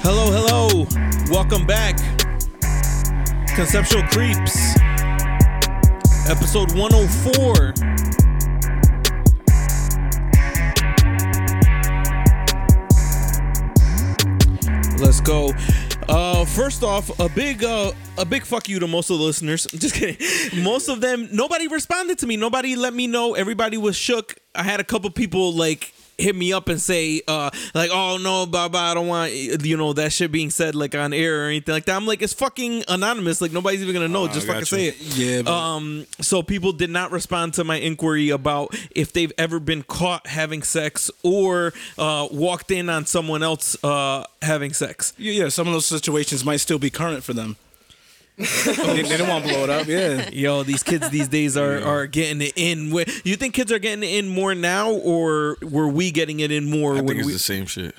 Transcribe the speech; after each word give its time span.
Hello, 0.00 0.30
hello. 0.30 0.86
Welcome 1.30 1.66
back. 1.66 1.98
Conceptual 3.54 4.02
Creeps. 4.04 4.76
Episode 6.26 6.72
104. 6.72 8.29
Go. 15.24 15.52
Uh, 16.08 16.44
first 16.44 16.82
off, 16.82 17.18
a 17.20 17.28
big 17.28 17.62
uh, 17.62 17.92
a 18.18 18.24
big 18.24 18.44
fuck 18.44 18.68
you 18.68 18.78
to 18.78 18.86
most 18.86 19.10
of 19.10 19.18
the 19.18 19.24
listeners. 19.24 19.66
I'm 19.72 19.78
Just 19.80 19.94
kidding. 19.94 20.64
Most 20.64 20.88
of 20.88 21.00
them, 21.00 21.28
nobody 21.32 21.68
responded 21.68 22.18
to 22.18 22.26
me. 22.26 22.36
Nobody 22.36 22.74
let 22.76 22.94
me 22.94 23.06
know. 23.06 23.34
Everybody 23.34 23.76
was 23.76 23.96
shook. 23.96 24.36
I 24.54 24.62
had 24.62 24.80
a 24.80 24.84
couple 24.84 25.10
people 25.10 25.52
like 25.52 25.92
hit 26.20 26.36
me 26.36 26.52
up 26.52 26.68
and 26.68 26.80
say 26.80 27.22
uh 27.26 27.50
like 27.74 27.90
oh 27.92 28.18
no 28.22 28.46
blah 28.46 28.68
blah 28.68 28.90
I 28.90 28.94
don't 28.94 29.06
want 29.08 29.32
you 29.32 29.76
know 29.76 29.92
that 29.94 30.12
shit 30.12 30.30
being 30.30 30.50
said 30.50 30.74
like 30.74 30.94
on 30.94 31.12
air 31.12 31.44
or 31.44 31.48
anything 31.48 31.72
like 31.72 31.84
that. 31.86 31.96
I'm 31.96 32.06
like 32.06 32.22
it's 32.22 32.32
fucking 32.32 32.84
anonymous. 32.88 33.40
Like 33.40 33.52
nobody's 33.52 33.82
even 33.82 33.94
gonna 33.94 34.08
know. 34.08 34.26
Just 34.28 34.44
I 34.48 34.54
fucking 34.54 34.60
got 34.60 34.66
say 34.68 34.86
it. 34.88 35.00
Yeah, 35.16 35.42
but- 35.42 35.52
Um. 35.52 36.06
So 36.20 36.42
people 36.42 36.72
did 36.72 36.90
not 36.90 37.10
respond 37.12 37.54
to 37.54 37.64
my 37.64 37.76
inquiry 37.76 38.30
about 38.30 38.74
if 38.90 39.12
they've 39.12 39.32
ever 39.38 39.58
been 39.60 39.82
caught 39.82 40.26
having 40.26 40.62
sex 40.62 41.10
or 41.22 41.72
uh 41.98 42.28
walked 42.30 42.70
in 42.70 42.88
on 42.88 43.06
someone 43.06 43.42
else 43.42 43.76
uh 43.84 44.24
having 44.42 44.72
sex. 44.72 45.12
Yeah, 45.18 45.32
yeah, 45.44 45.48
some 45.48 45.66
of 45.66 45.72
those 45.72 45.86
situations 45.86 46.44
might 46.44 46.58
still 46.58 46.78
be 46.78 46.90
current 46.90 47.24
for 47.24 47.32
them. 47.32 47.56
They, 48.36 49.02
they 49.02 49.16
don't 49.16 49.28
want 49.28 49.44
to 49.44 49.50
blow 49.52 49.64
it 49.64 49.70
up. 49.70 49.86
Yeah. 49.86 50.28
Yo, 50.32 50.62
these 50.62 50.82
kids 50.82 51.10
these 51.10 51.28
days 51.28 51.56
are 51.56 51.82
are 51.82 52.06
getting 52.06 52.40
it 52.40 52.52
in. 52.56 52.90
Where- 52.90 53.04
You 53.24 53.36
think 53.36 53.54
kids 53.54 53.70
are 53.72 53.78
getting 53.78 54.02
it 54.02 54.14
in 54.18 54.28
more 54.28 54.54
now, 54.54 54.92
or 54.92 55.56
were 55.62 55.88
we 55.88 56.10
getting 56.10 56.40
it 56.40 56.50
in 56.50 56.70
more 56.70 56.92
I 56.92 56.96
when 56.96 57.06
think 57.08 57.18
it's 57.20 57.26
we? 57.26 57.32
the 57.34 57.38
same 57.38 57.66
shit. 57.66 57.94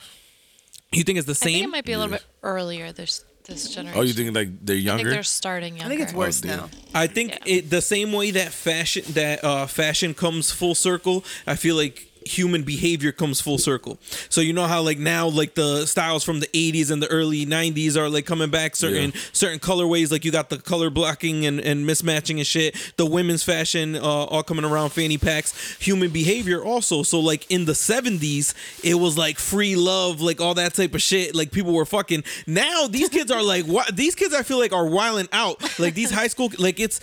You 0.92 1.04
think 1.04 1.18
it's 1.20 1.28
the 1.28 1.36
same? 1.36 1.50
I 1.50 1.54
think 1.54 1.66
it 1.66 1.70
might 1.72 1.86
be 1.86 1.94
a 1.94 1.98
little 2.00 2.12
bit 2.14 2.26
earlier 2.44 2.92
this 2.92 3.23
this 3.46 3.73
generation. 3.73 4.00
Oh, 4.00 4.04
you 4.04 4.14
think 4.14 4.36
like 4.36 4.50
they're 4.66 4.76
I 4.76 4.78
think 4.78 4.86
younger? 4.86 5.10
they're 5.10 5.23
starting 5.23 5.78
younger. 5.78 5.86
I 5.86 5.90
think 5.90 6.02
it's 6.02 6.14
worse 6.14 6.42
damn. 6.42 6.58
now. 6.60 6.70
I 6.94 7.08
think 7.08 7.32
Yeah. 7.45 7.56
it 7.58 7.70
the 7.70 7.82
same 7.82 8.12
way 8.12 8.32
that 8.32 8.50
fashion 8.52 9.04
that 9.14 9.44
uh, 9.44 9.68
fashion 9.68 10.14
comes 10.14 10.52
full 10.52 10.76
circle. 10.76 11.23
I 11.48 11.56
feel 11.56 11.76
like 11.76 12.08
human 12.25 12.64
behavior 12.64 13.11
comes 13.11 13.41
full 13.41 13.58
circle. 13.58 13.97
So 14.30 14.41
you 14.41 14.53
know 14.53 14.67
how 14.67 14.81
like 14.81 14.97
now 15.00 15.27
like 15.27 15.55
the 15.55 15.86
styles 15.86 16.23
from 16.23 16.39
the 16.39 16.47
80s 16.47 16.91
and 16.91 17.02
the 17.02 17.08
early 17.08 17.45
90s 17.45 17.95
are 17.97 18.09
like 18.09 18.25
coming 18.25 18.50
back 18.50 18.75
certain 18.75 19.11
Yeah. 19.14 19.22
certain 19.33 19.59
colorways 19.59 20.11
like 20.11 20.23
you 20.23 20.31
got 20.31 20.49
the 20.49 20.58
color 20.58 20.89
blocking 20.89 21.45
and, 21.45 21.59
and 21.59 21.86
mismatching 21.88 22.38
and 22.38 22.45
shit. 22.47 22.94
The 22.97 23.05
women's 23.05 23.44
fashion 23.44 23.95
uh, 23.95 23.99
all 24.02 24.44
coming 24.44 24.66
around 24.66 24.92
fanny 24.92 25.17
packs. 25.17 25.77
Human 25.80 26.11
behavior 26.11 26.64
also. 26.64 27.03
So 27.03 27.19
like 27.19 27.49
in 27.52 27.66
the 27.66 27.73
70s 27.73 28.53
it 28.83 28.95
was 28.95 29.17
like 29.17 29.38
free 29.39 29.75
love 29.75 30.22
like 30.22 30.39
all 30.42 30.53
that 30.55 30.73
type 30.73 30.94
of 30.94 31.02
shit 31.02 31.33
like 31.36 31.52
people 31.52 31.73
were 31.73 31.86
fucking. 31.86 32.23
Now 32.47 32.88
these 32.88 33.09
kids 33.09 33.31
are 33.31 33.44
like 33.44 33.66
what 33.66 33.95
these 33.95 34.16
kids 34.16 34.33
I 34.33 34.44
feel 34.44 34.59
like 34.59 34.73
are 34.73 34.86
wilding 34.88 35.30
out. 35.31 35.80
Like 35.80 35.94
these 35.95 36.11
high 36.11 36.27
school 36.27 36.49
like 36.59 36.80
it's 36.80 37.02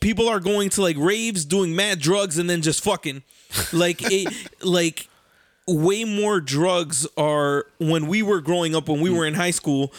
people 0.00 0.28
are 0.28 0.38
going 0.38 0.70
to 0.70 0.82
like 0.82 0.96
raves 0.96 1.44
doing 1.44 1.74
mad 1.74 1.98
drugs 1.98 2.38
and 2.38 2.48
then 2.48 2.62
just 2.62 2.84
fucking 2.84 3.22
like 3.72 4.00
it 4.02 4.32
like 4.62 5.08
way 5.66 6.04
more 6.04 6.40
drugs 6.40 7.06
are 7.16 7.66
when 7.78 8.06
we 8.06 8.22
were 8.22 8.40
growing 8.40 8.74
up 8.74 8.88
when 8.88 9.00
we 9.00 9.10
were 9.10 9.26
in 9.26 9.34
high 9.34 9.50
school 9.52 9.92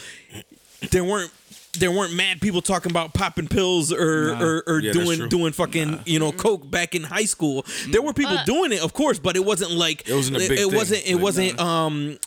there 0.90 1.04
weren't 1.04 1.30
there 1.78 1.90
weren't 1.90 2.12
mad 2.12 2.38
people 2.40 2.60
talking 2.60 2.90
about 2.92 3.14
popping 3.14 3.48
pills 3.48 3.90
or 3.92 4.34
or, 4.34 4.62
or 4.66 4.80
Yeah, 4.80 4.92
doing 4.92 5.28
doing 5.30 5.52
fucking 5.52 6.00
you 6.04 6.18
know 6.18 6.30
coke 6.32 6.70
back 6.70 6.94
in 6.94 7.02
high 7.02 7.24
school. 7.24 7.64
There 7.88 8.02
were 8.02 8.12
people 8.12 8.34
But- 8.36 8.44
doing 8.46 8.72
it, 8.72 8.82
of 8.82 8.92
course, 8.92 9.18
but 9.18 9.36
it 9.36 9.44
wasn't 9.46 9.70
like 9.70 10.06
It 10.06 10.14
wasn't 10.14 10.36
a 10.36 10.40
big 10.40 10.50
it, 10.52 10.56
thing. 10.68 10.74
wasn't 10.74 11.06
it 11.06 11.14
Like, 11.14 11.22
wasn't 11.22 11.58
um 11.60 12.18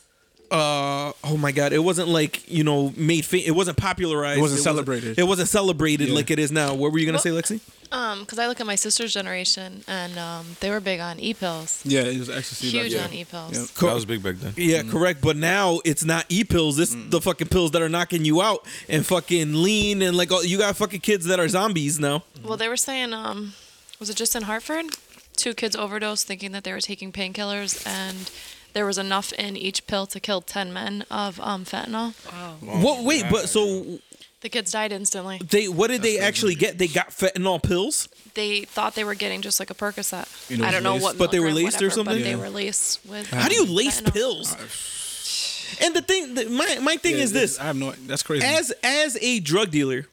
uh 0.50 1.12
oh 1.24 1.36
my 1.36 1.50
god 1.50 1.72
it 1.72 1.78
wasn't 1.80 2.08
like 2.08 2.48
you 2.50 2.62
know 2.62 2.92
made 2.96 3.24
fa- 3.24 3.44
it 3.44 3.50
wasn't 3.50 3.76
popularized 3.76 4.38
It 4.38 4.42
wasn't 4.42 4.60
celebrated. 4.62 5.18
it 5.18 5.24
wasn't 5.24 5.48
celebrated 5.48 6.08
Yeah. 6.08 6.14
like 6.14 6.30
it 6.30 6.38
is 6.38 6.52
now 6.52 6.74
what 6.74 6.92
were 6.92 6.98
you 6.98 7.06
gonna 7.06 7.18
say 7.18 7.30
lexi 7.30 7.60
Um, 7.92 8.20
because 8.20 8.38
I 8.40 8.48
look 8.48 8.58
at 8.60 8.66
my 8.66 8.74
sister's 8.74 9.12
generation, 9.14 9.84
and 9.86 10.18
um, 10.18 10.56
they 10.58 10.70
were 10.70 10.80
big 10.80 10.98
on 10.98 11.20
e-pills, 11.20 11.82
Yeah, 11.84 12.00
it 12.02 12.18
was 12.18 12.28
ecstasy. 12.28 12.68
huge 12.68 12.92
yeah. 12.92 13.04
on 13.04 13.12
e-pills. 13.12 13.52
Yeah. 13.56 13.64
Co- 13.78 13.86
that 13.86 13.94
was 13.94 14.04
big 14.04 14.24
back 14.24 14.36
then. 14.42 14.54
Yeah, 14.56 14.82
correct. 14.82 15.20
But 15.22 15.36
now 15.36 15.78
it's 15.84 16.04
not 16.04 16.24
e 16.28 16.42
pills. 16.42 16.76
This 16.76 16.96
the 17.14 17.20
fucking 17.20 17.46
pills 17.46 17.70
that 17.70 17.82
are 17.82 17.88
knocking 17.88 18.24
you 18.24 18.42
out 18.42 18.66
and 18.88 19.06
fucking 19.06 19.62
lean 19.62 20.02
and 20.02 20.16
like 20.16 20.32
all, 20.32 20.42
you 20.44 20.58
got 20.58 20.76
fucking 20.76 20.98
kids 21.00 21.26
that 21.26 21.38
are 21.38 21.46
zombies 21.48 22.00
now. 22.00 22.24
Well, 22.42 22.56
they 22.56 22.68
were 22.68 22.76
saying, 22.76 23.12
um, 23.14 23.54
was 24.00 24.10
it 24.10 24.16
just 24.16 24.34
in 24.34 24.42
Hartford? 24.42 24.86
Two 25.36 25.54
kids 25.54 25.76
overdosed 25.76 26.26
thinking 26.26 26.50
that 26.52 26.64
they 26.64 26.72
were 26.72 26.80
taking 26.80 27.12
painkillers, 27.12 27.86
and 27.86 28.28
there 28.76 28.84
was 28.84 28.98
enough 28.98 29.32
in 29.32 29.56
each 29.56 29.86
pill 29.86 30.06
to 30.06 30.20
kill 30.20 30.42
ten 30.42 30.70
men 30.70 31.04
of 31.10 31.40
um, 31.40 31.64
fentanyl. 31.64 32.12
what? 32.60 33.02
Wait, 33.04 33.24
but 33.30 33.48
so 33.48 33.98
The 34.42 34.50
kids 34.50 34.70
died 34.70 34.92
instantly. 34.92 35.38
they 35.38 35.66
what 35.66 35.88
did 35.88 36.02
they 36.02 36.18
actually 36.18 36.54
get? 36.54 36.76
They 36.76 36.86
got 36.88 37.08
fentanyl 37.08 37.62
pills. 37.62 38.08
They 38.34 38.66
thought 38.66 38.94
they 38.94 39.04
were 39.04 39.14
getting 39.14 39.40
just 39.40 39.58
like 39.60 39.70
a 39.70 39.74
Percocet. 39.74 40.26
You 40.50 40.58
know, 40.58 40.66
I 40.66 40.70
don't 40.72 40.82
know 40.82 40.92
laced- 40.92 41.04
what, 41.04 41.16
But 41.18 41.30
they 41.30 41.40
were 41.40 41.46
milligram, 41.46 41.64
laced 41.64 41.80
or 41.82 41.86
whatever, 41.86 41.94
something? 41.94 42.16
But 42.18 42.24
they 42.24 42.30
Yeah. 42.36 42.36
were 42.36 42.50
laced 42.50 43.06
with. 43.06 43.26
How 43.30 43.48
do 43.48 43.54
you 43.54 43.64
lace 43.64 44.00
fentanyl. 44.02 44.12
pills? 44.12 44.56
And 45.80 45.94
the 45.96 46.02
thing, 46.02 46.34
the, 46.34 46.44
my 46.48 46.78
my 46.80 46.96
thing 46.96 47.16
Yeah, 47.16 47.24
is 47.24 47.32
this: 47.32 47.58
I 47.58 47.64
have 47.64 47.76
no. 47.76 47.90
That's 48.06 48.22
crazy. 48.22 48.46
as 48.46 48.72
as 48.84 49.16
a 49.20 49.40
drug 49.40 49.70
dealer, 49.72 50.06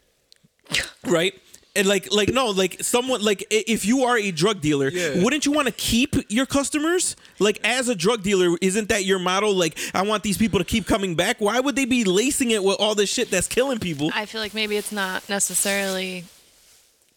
right? 1.05 1.33
And 1.75 1.87
like 1.87 2.11
like 2.13 2.29
no 2.29 2.47
like 2.51 2.83
someone 2.83 3.23
like 3.23 3.43
if 3.49 3.83
you 3.83 4.03
are 4.03 4.15
a 4.15 4.29
drug 4.31 4.61
dealer, 4.61 4.89
Yeah. 4.89 5.23
wouldn't 5.23 5.45
you 5.47 5.51
want 5.51 5.67
to 5.67 5.73
keep 5.73 6.15
your 6.29 6.45
customers? 6.45 7.15
Like 7.39 7.59
as 7.63 7.89
a 7.89 7.95
drug 7.95 8.21
dealer, 8.21 8.55
isn't 8.61 8.89
that 8.89 9.05
your 9.05 9.17
motto? 9.17 9.49
Like 9.49 9.75
I 9.93 10.03
want 10.03 10.21
these 10.21 10.37
people 10.37 10.59
to 10.59 10.65
keep 10.65 10.85
coming 10.85 11.15
back. 11.15 11.37
Why 11.39 11.59
would 11.59 11.75
they 11.75 11.85
be 11.85 12.03
lacing 12.03 12.51
it 12.51 12.63
with 12.63 12.77
all 12.79 12.93
this 12.93 13.11
shit 13.11 13.31
that's 13.31 13.47
killing 13.47 13.79
people? 13.79 14.11
I 14.13 14.27
feel 14.27 14.39
like 14.39 14.53
maybe 14.53 14.77
it's 14.77 14.91
not 14.91 15.27
necessarily 15.29 16.25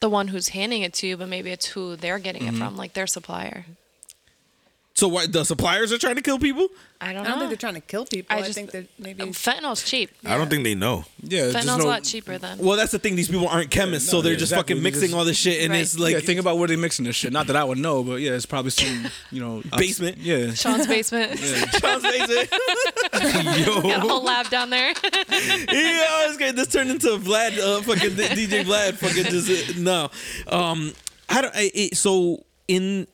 the 0.00 0.08
one 0.08 0.28
who's 0.28 0.48
handing 0.48 0.80
it 0.82 0.94
to 0.94 1.06
you, 1.06 1.16
but 1.18 1.28
maybe 1.28 1.50
it's 1.50 1.66
who 1.66 1.94
they're 1.96 2.18
getting 2.18 2.42
Mm-hmm. 2.44 2.56
it 2.56 2.64
from, 2.64 2.76
like 2.78 2.94
their 2.94 3.06
supplier. 3.06 3.66
So 4.96 5.08
what 5.08 5.30
the 5.30 5.44
suppliers 5.44 5.92
are 5.92 5.98
trying 5.98 6.16
to 6.16 6.22
kill 6.22 6.38
people? 6.38 6.68
I 7.02 7.12
don't 7.12 7.26
I 7.26 7.28
don't 7.28 7.38
think 7.40 7.50
they're 7.50 7.56
trying 7.58 7.74
to 7.74 7.82
kill 7.82 8.06
people. 8.06 8.34
I 8.34 8.38
I, 8.38 8.42
just- 8.44 8.54
think 8.54 8.70
they're 8.70 8.86
maybe. 8.98 9.22
Um, 9.22 9.32
Fentanyl's 9.32 9.82
cheap. 9.84 10.10
I 10.24 10.38
don't 10.38 10.48
think 10.48 10.64
they 10.64 10.74
know. 10.74 11.04
yeah, 11.22 11.50
just 11.52 11.56
Fentanyl's 11.58 11.78
no, 11.80 11.84
a 11.84 11.86
lot 11.86 12.02
cheaper 12.02 12.38
than. 12.38 12.56
Well, 12.56 12.78
that's 12.78 12.92
the 12.92 12.98
thing. 12.98 13.14
These 13.14 13.28
people 13.28 13.46
aren't 13.46 13.70
chemists, 13.70 14.08
so 14.08 14.16
no, 14.16 14.22
they're 14.22 14.32
yeah, 14.32 14.38
just 14.38 14.52
exactly. 14.52 14.74
fucking 14.76 14.82
mixing 14.82 15.02
just- 15.02 15.14
all 15.14 15.26
this 15.26 15.36
shit, 15.36 15.62
and 15.64 15.72
Right. 15.72 15.82
it's 15.82 15.98
like 15.98 16.14
yeah, 16.14 16.20
think 16.20 16.40
about 16.40 16.56
where 16.56 16.66
they're 16.66 16.78
mixing 16.78 17.04
this 17.04 17.14
shit. 17.14 17.30
Not 17.30 17.46
that 17.48 17.56
I 17.56 17.64
would 17.64 17.76
know, 17.76 18.02
but 18.02 18.22
yeah, 18.22 18.30
it's 18.32 18.46
probably 18.46 18.70
some, 18.70 19.08
you 19.30 19.40
know, 19.40 19.62
Basement. 19.76 20.16
Yeah. 20.16 20.54
Sean's 20.54 20.86
basement. 20.96 21.38
Sean's 21.40 22.02
basement. 22.02 22.50
Got 23.12 23.84
a 23.84 24.00
whole 24.00 24.24
lab 24.24 24.48
down 24.48 24.70
there. 24.70 24.88
yeah, 24.88 26.26
it's 26.28 26.38
good. 26.38 26.56
This 26.56 26.68
turned 26.68 26.90
into 26.90 27.08
Vlad, 27.18 27.58
uh, 27.58 27.82
fucking 27.82 28.10
DJ 28.12 28.64
Vlad, 28.64 28.94
fucking 28.94 29.24
just 29.24 29.76
uh, 29.76 29.78
no. 29.78 30.10
Um, 30.48 30.94
how 31.28 31.42
do 31.42 31.48
I? 31.54 31.70
It, 31.74 31.96
so 31.98 32.44
in 32.68 33.06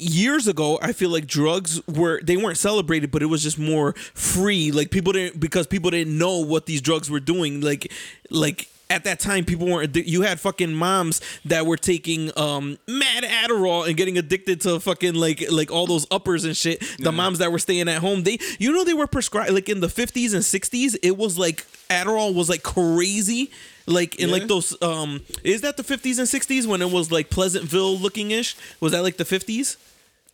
years 0.00 0.48
ago, 0.48 0.78
I 0.82 0.92
feel 0.92 1.10
like 1.10 1.26
drugs 1.26 1.86
were 1.86 2.20
they 2.22 2.36
weren't 2.36 2.58
celebrated, 2.58 3.10
but 3.10 3.22
it 3.22 3.26
was 3.26 3.42
just 3.42 3.58
more 3.58 3.92
free. 4.14 4.72
Like 4.72 4.90
people 4.90 5.12
didn't 5.12 5.38
because 5.38 5.66
people 5.66 5.90
didn't 5.90 6.16
know 6.16 6.38
what 6.38 6.66
these 6.66 6.80
drugs 6.80 7.10
were 7.10 7.20
doing. 7.20 7.60
Like 7.60 7.92
like. 8.30 8.68
At 8.92 9.04
that 9.04 9.20
time, 9.20 9.44
people 9.44 9.68
weren't. 9.68 9.94
You 9.94 10.22
had 10.22 10.40
fucking 10.40 10.74
moms 10.74 11.20
that 11.44 11.64
were 11.64 11.76
taking 11.76 12.36
um 12.36 12.76
mad 12.88 13.22
Adderall 13.22 13.86
and 13.86 13.96
getting 13.96 14.18
addicted 14.18 14.62
to 14.62 14.80
fucking 14.80 15.14
like 15.14 15.48
like 15.48 15.70
all 15.70 15.86
those 15.86 16.08
uppers 16.10 16.44
and 16.44 16.56
shit. 16.56 16.82
The 16.98 17.12
moms 17.12 17.38
that 17.38 17.52
were 17.52 17.60
staying 17.60 17.88
at 17.88 17.98
home, 17.98 18.24
they 18.24 18.40
you 18.58 18.72
know 18.72 18.82
they 18.82 18.92
were 18.94 19.06
prescribed 19.06 19.52
like 19.52 19.68
in 19.68 19.78
the 19.78 19.88
fifties 19.88 20.34
and 20.34 20.44
sixties. 20.44 20.96
It 21.04 21.16
was 21.16 21.38
like 21.38 21.68
Adderall 21.88 22.34
was 22.34 22.48
like 22.48 22.64
crazy, 22.64 23.52
like 23.86 24.16
in 24.16 24.32
like 24.32 24.48
those 24.48 24.76
um. 24.82 25.20
Is 25.44 25.60
that 25.60 25.76
the 25.76 25.84
fifties 25.84 26.18
and 26.18 26.28
sixties 26.28 26.66
when 26.66 26.82
it 26.82 26.90
was 26.90 27.12
like 27.12 27.30
Pleasantville 27.30 27.96
looking 27.96 28.32
ish? 28.32 28.56
Was 28.80 28.90
that 28.90 29.04
like 29.04 29.18
the 29.18 29.24
fifties? 29.24 29.76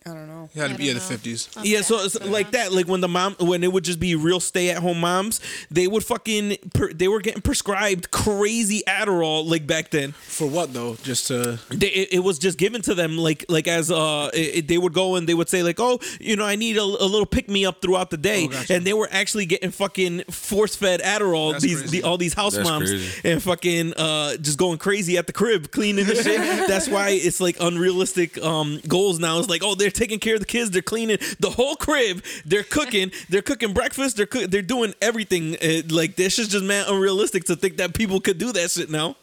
I 0.07 0.11
don't 0.11 0.29
know. 0.29 0.49
It 0.55 0.59
had 0.61 0.71
to 0.71 0.77
be 0.77 0.89
in 0.89 0.95
the 0.95 1.01
know. 1.01 1.07
fifties. 1.09 1.49
Yeah, 1.63 1.81
so 1.81 1.97
it's 2.05 2.21
like 2.25 2.53
that, 2.53 2.73
like 2.73 2.87
when 2.87 3.01
the 3.01 3.09
mom, 3.09 3.35
when 3.41 3.65
it 3.65 3.73
would 3.73 3.83
just 3.83 3.99
be 3.99 4.15
real 4.15 4.39
stay-at-home 4.39 5.01
moms, 5.01 5.41
they 5.71 5.89
would 5.89 6.05
fucking, 6.05 6.57
per, 6.75 6.93
they 6.93 7.09
were 7.09 7.21
getting 7.21 7.43
prescribed 7.43 8.13
crazy 8.13 8.83
Adderall, 8.87 9.49
like 9.51 9.67
back 9.67 9.91
then. 9.91 10.13
For 10.13 10.47
what 10.47 10.73
though? 10.73 10.95
Just 11.03 11.27
to 11.29 11.59
They, 11.71 11.89
it, 11.89 12.09
it 12.13 12.19
was 12.21 12.39
just 12.39 12.57
given 12.57 12.83
to 12.83 12.95
them, 12.95 13.19
like, 13.19 13.45
like 13.49 13.67
as 13.67 13.91
uh, 13.91 14.31
it, 14.33 14.39
it- 14.59 14.69
they 14.69 14.79
would 14.79 14.93
go 14.93 15.17
and 15.17 15.29
they 15.29 15.35
would 15.35 15.49
say 15.49 15.63
like, 15.65 15.81
oh, 15.81 15.99
you 16.21 16.37
know, 16.37 16.45
I 16.45 16.55
need 16.57 16.77
a, 16.77 16.83
a 16.83 16.85
little 17.09 17.27
pick 17.27 17.49
me 17.49 17.67
up 17.67 17.83
throughout 17.83 18.11
the 18.11 18.17
day, 18.17 18.45
Oh, 18.45 18.49
gotcha. 18.49 18.75
and 18.75 18.85
they 18.87 18.93
were 18.93 19.09
actually 19.11 19.47
getting 19.47 19.71
fucking 19.73 20.23
force-fed 20.31 21.01
Adderall. 21.03 21.53
That's 21.53 21.65
these, 21.65 21.81
crazy. 21.81 22.01
the, 22.01 22.07
all 22.07 22.17
these 22.19 22.35
house 22.35 22.55
That's 22.57 22.69
moms, 22.69 22.91
crazy. 22.91 23.29
and 23.29 23.43
fucking 23.43 23.95
uh, 23.95 24.37
just 24.37 24.59
going 24.59 24.79
crazy 24.79 25.17
at 25.19 25.27
the 25.27 25.33
crib, 25.33 25.71
cleaning 25.73 26.07
the 26.07 26.15
shit. 26.15 26.39
That's 26.69 26.89
why 26.89 27.11
it's 27.11 27.41
like 27.41 27.57
unrealistic 27.61 28.39
um 28.43 28.81
goals 28.87 29.19
now. 29.19 29.39
It's 29.39 29.49
like, 29.49 29.63
oh, 29.65 29.75
they're 29.75 29.91
taking 29.97 30.19
care 30.19 30.35
of 30.35 30.41
the 30.41 30.47
kids. 30.47 30.71
They're 30.71 30.83
cleaning 30.83 31.19
the 31.41 31.51
whole 31.51 31.77
crib. 31.77 32.23
They're 32.45 32.63
cooking. 32.63 33.11
they're 33.29 33.43
cooking 33.43 33.73
breakfast. 33.73 34.17
They're 34.17 34.27
cook, 34.27 34.51
they're 34.51 34.63
doing 34.63 34.95
everything. 35.01 35.57
Uh, 35.57 35.83
like 35.89 36.17
this 36.17 36.39
is 36.39 36.49
just 36.49 36.65
man 36.65 36.85
unrealistic 36.89 37.45
to 37.45 37.57
think 37.57 37.79
that 37.79 37.95
people 37.95 38.21
could 38.21 38.39
do 38.39 38.53
that 38.53 38.71
shit 38.71 38.91
now. 38.91 39.17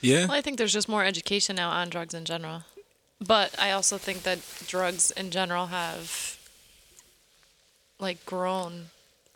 Yeah. 0.00 0.26
Well, 0.26 0.36
I 0.36 0.40
think 0.40 0.58
there's 0.58 0.72
just 0.72 0.88
more 0.88 1.04
education 1.04 1.56
now 1.56 1.70
on 1.70 1.88
drugs 1.88 2.14
in 2.14 2.24
general. 2.24 2.62
But 3.20 3.58
I 3.58 3.72
also 3.72 3.98
think 3.98 4.22
that 4.22 4.38
drugs 4.68 5.10
in 5.10 5.30
general 5.30 5.66
have 5.66 6.38
like 7.98 8.24
grown. 8.24 8.86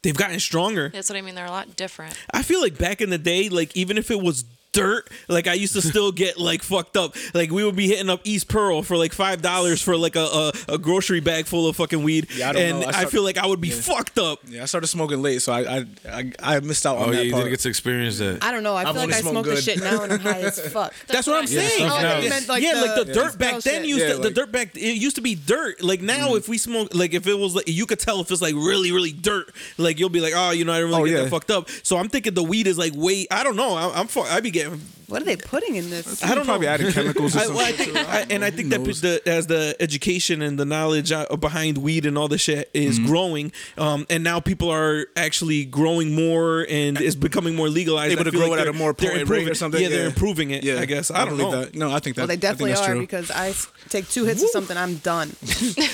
They've 0.03 0.17
gotten 0.17 0.41
stronger. 0.41 0.89
That's 0.89 1.09
what 1.09 1.17
I 1.17 1.23
mean. 1.23 1.35
They're 1.35 1.47
a 1.47 1.51
lot 1.51 1.77
different. 1.77 2.17
I 2.33 2.43
feel 2.43 2.61
like 2.61 2.79
back 2.79 3.01
in 3.01 3.11
the 3.11 3.19
day, 3.19 3.49
like 3.49 3.77
even 3.77 3.99
if 3.99 4.11
it 4.11 4.21
was 4.21 4.45
dirt, 4.73 5.09
like 5.29 5.47
I 5.47 5.55
used 5.55 5.75
to 5.75 5.83
still 5.83 6.13
get 6.23 6.39
like 6.39 6.63
fucked 6.63 6.97
up. 6.97 7.15
Like 7.35 7.51
we 7.51 7.65
would 7.65 7.77
be 7.77 7.89
hitting 7.89 8.09
up 8.11 8.21
East 8.25 8.49
Pearl 8.49 8.83
for 8.83 8.97
like 8.97 9.13
five 9.13 9.43
dollars 9.43 9.81
for 9.83 9.97
like 9.97 10.17
a, 10.17 10.21
a, 10.25 10.53
a 10.75 10.79
grocery 10.79 11.21
bag 11.21 11.47
full 11.47 11.69
of 11.69 11.77
fucking 11.77 12.03
weed, 12.03 12.29
Yeah, 12.35 12.51
I 12.51 12.53
don't 12.53 12.63
and 12.63 12.81
know. 12.81 12.87
I 12.89 13.03
I, 13.03 13.05
feel 13.07 13.23
like 13.23 13.37
I 13.39 13.47
would 13.47 13.61
be 13.61 13.71
fucked 13.71 14.19
up. 14.19 14.41
Yeah, 14.47 14.63
I 14.63 14.65
started 14.67 14.87
smoking 14.87 15.23
late, 15.23 15.43
so 15.43 15.53
I 15.53 15.61
I 15.79 15.85
I, 16.09 16.33
I 16.57 16.61
missed 16.61 16.87
out 16.87 16.97
on 16.99 17.09
Oh 17.09 17.13
yeah, 17.13 17.19
that 17.19 17.27
you 17.27 17.33
part. 17.33 17.45
didn't 17.45 17.53
get 17.53 17.61
to 17.61 17.69
experience 17.69 18.19
that. 18.19 18.43
I 18.43 18.51
don't 18.51 18.63
know. 18.63 18.75
I 18.75 18.83
I've 18.85 18.95
feel 18.95 19.07
like 19.07 19.15
I 19.15 19.21
smoked 19.21 19.33
smoke 19.33 19.45
the 19.47 19.55
good. 19.55 19.65
shit 19.65 19.81
now 19.81 20.03
and 20.03 20.13
I'm 20.15 20.21
high 20.21 20.41
as 20.41 20.59
fuck. 20.73 20.95
That's 21.07 21.27
what 21.27 21.37
I'm 21.37 21.43
Yeah, 21.43 21.61
saying. 21.61 21.71
stuff 21.71 21.93
Oh, 21.93 21.97
I 21.97 22.03
now. 22.03 22.13
thought 22.15 22.23
you 22.25 22.31
meant 22.31 22.49
like 22.49 22.63
yeah, 22.63 22.75
the, 22.75 22.81
like 22.87 23.07
the 23.07 23.13
dirt 23.13 23.39
back 23.39 23.61
then 23.63 23.81
shit. 23.83 23.87
used 23.89 24.01
Yeah, 24.01 24.13
to, 24.15 24.19
the 24.19 24.31
dirt 24.31 24.53
back 24.53 24.75
it 24.77 24.97
used 24.97 25.17
to 25.17 25.23
be 25.23 25.35
dirt. 25.35 25.83
Like 25.83 26.01
now, 26.01 26.13
Mm-hmm. 26.29 26.37
if 26.37 26.49
we 26.49 26.57
smoke, 26.57 26.95
like 26.95 27.15
if 27.15 27.27
it 27.27 27.35
was 27.39 27.55
like 27.55 27.69
you 27.69 27.85
could 27.85 27.99
tell 27.99 28.21
if 28.21 28.31
it's 28.31 28.41
like 28.41 28.55
really 28.55 28.93
really 28.93 29.13
dirt. 29.13 29.53
Like 29.77 29.99
you'll 29.99 30.09
be 30.09 30.21
like, 30.21 30.33
oh, 30.37 30.51
you 30.53 30.65
know, 30.65 30.73
I 30.73 30.81
don't 30.81 30.89
really 30.91 31.03
Oh, 31.03 31.07
get 31.07 31.17
yeah. 31.17 31.23
that 31.25 31.31
fucked 31.31 31.51
up. 31.51 31.69
So 31.83 31.97
I'm 31.99 32.09
thinking 32.09 32.35
the 32.35 32.43
weed 32.43 32.67
is 32.67 32.79
like 32.79 32.93
way. 32.95 33.27
I 33.31 33.43
don't 33.45 33.57
know. 33.57 33.75
I, 33.75 33.99
I'm 34.01 34.07
fu- 34.07 34.21
I 34.23 34.41
be 34.41 34.51
getting. 34.51 34.62
What 35.09 35.21
are 35.21 35.25
they 35.27 35.37
putting 35.37 35.77
in 35.77 35.91
this? 35.91 36.25
I 36.25 36.35
don't 36.35 36.47
probably 36.47 36.67
know. 36.69 36.73
added 36.73 36.95
chemicals 36.95 37.37
or 37.37 37.41
I, 37.45 37.47
well, 37.49 37.59
I 37.61 37.73
think. 37.73 37.95
I, 37.97 38.25
and 38.31 38.43
I 38.43 38.51
think 38.51 38.71
that 38.71 38.83
the, 38.83 39.21
as 39.27 39.47
the 39.47 39.77
education 39.79 40.41
and 40.41 40.59
the 40.59 40.65
knowledge 40.65 41.13
uh, 41.13 41.27
behind 41.37 41.77
weed 41.79 42.07
and 42.07 42.17
all 42.17 42.29
this 42.29 42.41
shit 42.41 42.71
is 42.73 42.99
Mm-hmm. 42.99 43.07
growing, 43.07 43.53
um, 43.79 44.07
and 44.09 44.23
now 44.25 44.41
people 44.41 44.71
are 44.71 45.07
actually 45.17 45.65
growing 45.67 46.15
more 46.15 46.67
and 46.69 46.99
it's 47.01 47.15
becoming 47.17 47.55
more 47.57 47.69
legalized. 47.69 48.13
Able 48.13 48.25
to 48.25 48.31
grow 48.31 48.49
like 48.49 48.61
it 48.61 48.63
at 48.63 48.69
a 48.69 48.73
more 48.73 48.93
they're 48.95 49.11
potent 49.11 49.29
rate 49.29 49.49
or 49.49 49.55
something. 49.55 49.83
Yeah, 49.83 49.89
they're 49.89 50.07
improving 50.07 50.51
it. 50.51 50.63
Yeah, 50.65 50.81
I 50.81 50.87
guess 50.87 51.11
I, 51.11 51.25
don't 51.27 51.37
believe 51.37 51.53
know. 51.53 51.65
That. 51.65 51.75
No, 51.75 51.91
I 51.93 51.99
think 52.01 52.17
that. 52.17 52.23
Well, 52.23 52.29
they 52.29 52.37
definitely 52.37 52.71
that's 52.71 52.83
are 52.83 52.93
true. 52.93 53.01
because 53.01 53.31
I 53.31 53.53
take 53.91 54.09
two 54.09 54.25
hits 54.25 54.43
of 54.43 54.49
something, 54.51 54.77
I'm 54.77 54.97
done. 54.97 55.31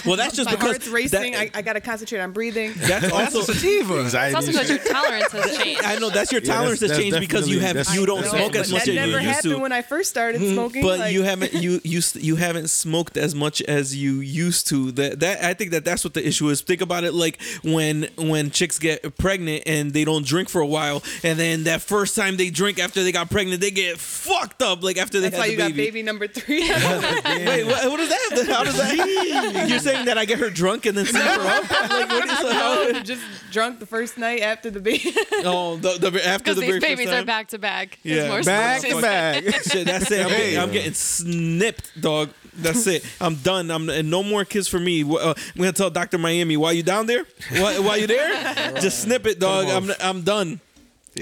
Well, 0.06 0.17
that's 0.17 0.37
just 0.37 0.47
My 0.47 0.53
because 0.53 0.70
heart's 0.70 0.88
racing. 0.88 1.32
that- 1.32 1.41
I, 1.56 1.59
I 1.59 1.62
gotta 1.62 1.81
concentrate 1.81 2.20
on 2.20 2.32
breathing. 2.32 2.73
that's 2.76 3.11
also. 3.12 3.41
sativa. 3.43 4.05
It's 4.06 4.15
also 4.15 4.47
because 4.53 4.69
your 4.70 4.79
tolerance 4.79 5.32
has 5.32 5.56
changed. 5.59 5.82
I 5.85 5.99
know 5.99 6.09
that's 6.11 6.31
your 6.32 6.41
tolerance 6.41 6.81
has 6.81 6.97
changed 6.97 7.19
because 7.20 7.49
you 7.49 7.61
have 7.61 7.76
you 7.93 8.06
don't 8.06 8.25
that's- 8.58 8.70
but 8.70 8.82
as 8.82 8.87
much 8.87 8.87
that 8.87 8.90
as 8.90 8.96
never 8.96 9.20
you 9.20 9.26
used 9.26 9.37
happened 9.37 9.55
to. 9.55 9.58
when 9.60 9.72
I 9.72 9.82
first 9.82 10.10
started 10.10 10.40
mm-hmm. 10.40 10.52
smoking. 10.55 10.82
but 10.82 10.99
like, 10.99 11.12
you 11.12 11.22
haven't 11.22 11.55
you 11.55 11.81
you 11.84 12.00
you 12.14 12.37
haven't 12.37 12.69
smoked 12.69 13.16
as 13.16 13.34
much 13.34 13.62
as 13.62 13.96
you 13.96 14.20
used 14.20 14.69
to. 14.69 14.93
That 14.93 15.20
that 15.20 15.44
I 15.44 15.55
think 15.55 15.70
that 15.72 15.84
that's 15.84 16.05
what 16.05 16.14
the 16.14 16.26
issue 16.26 16.49
is. 16.49 16.60
Think 16.60 16.81
about 16.81 17.05
it 17.05 17.14
like 17.14 17.40
when 17.62 18.08
when 18.16 18.50
chicks 18.50 18.78
get 18.78 19.16
pregnant 19.19 19.64
and 19.66 19.93
they 19.93 20.05
don't 20.05 20.25
drink 20.25 20.49
for 20.49 20.60
a 20.60 20.66
while, 20.66 21.02
and 21.22 21.38
then 21.38 21.64
that 21.64 21.82
first 21.82 22.16
time 22.16 22.37
they 22.37 22.50
drink 22.50 22.78
after 22.78 23.02
they 23.02 23.12
got 23.12 23.31
pregnant, 23.31 23.60
they 23.60 23.70
get 23.70 23.99
fucked 23.99 24.62
up. 24.62 24.82
Like 24.82 24.99
after 24.99 25.20
they 25.20 25.31
That's 25.31 25.37
had 25.37 25.43
why 25.43 25.46
the 25.46 25.52
you 25.52 25.58
got 25.58 25.69
baby. 25.69 25.84
baby 25.87 26.02
number 26.02 26.26
three. 26.26 26.60
Wait, 26.69 27.64
what, 27.64 27.90
what 27.90 28.00
is 28.00 28.08
that? 28.08 28.46
How 28.49 28.64
does 28.64 28.76
that? 28.76 29.66
You're 29.69 29.78
saying 29.78 30.06
that 30.06 30.19
I 30.19 30.25
get 30.25 30.38
her 30.38 30.50
drunk 30.50 30.87
and 30.87 30.96
then 30.96 31.06
sleep 31.06 31.22
her 31.22 31.46
up? 31.46 31.70
Like 31.90 32.08
what 32.08 32.25
is 32.25 32.52
how? 32.52 32.88
no, 32.93 33.00
just 33.00 33.22
drunk 33.50 33.81
the 33.81 33.87
first 33.87 34.19
night 34.19 34.43
after 34.43 34.70
the 34.70 34.81
baby. 34.81 35.14
Oh, 35.44 35.76
the, 35.76 36.10
the 36.10 36.26
after 36.26 36.44
Because 36.44 36.56
the 36.56 36.60
these 36.62 36.69
very 36.69 36.81
babies 36.81 37.06
first 37.08 37.22
are 37.22 37.25
back 37.25 37.49
to 37.49 37.58
back. 37.58 37.99
Yeah. 38.02 38.28
It's 38.49 38.93
more 38.93 39.03
Back 39.03 39.41
smooth. 39.43 39.45
to 39.45 39.53
back. 39.53 39.62
Shit, 39.65 39.87
that's 39.87 40.11
it. 40.11 40.25
I'm, 40.25 40.31
Hey. 40.31 40.37
getting, 40.39 40.59
I'm 40.61 40.71
getting 40.73 40.95
snipped, 40.95 42.00
dog. 42.00 42.31
That's 42.56 42.87
it. 42.89 43.05
I'm 43.21 43.37
done. 43.37 43.71
I'm 43.71 43.89
and 43.89 44.11
no 44.11 44.23
more 44.25 44.45
kids 44.45 44.67
for 44.67 44.81
me. 44.81 45.03
Uh, 45.05 45.33
I'm 45.33 45.35
gonna 45.56 45.73
tell 45.73 45.91
Doctor 45.91 46.19
Miami 46.19 46.56
why 46.56 46.73
you 46.73 46.83
down 46.83 47.06
there. 47.06 47.25
Why, 47.53 47.79
why 47.79 47.97
you 47.97 48.09
there? 48.09 48.73
Just 48.81 49.00
snip 49.03 49.27
it, 49.27 49.39
dog. 49.39 49.69
I'm 49.69 49.93
I'm 50.00 50.23
done. 50.23 50.61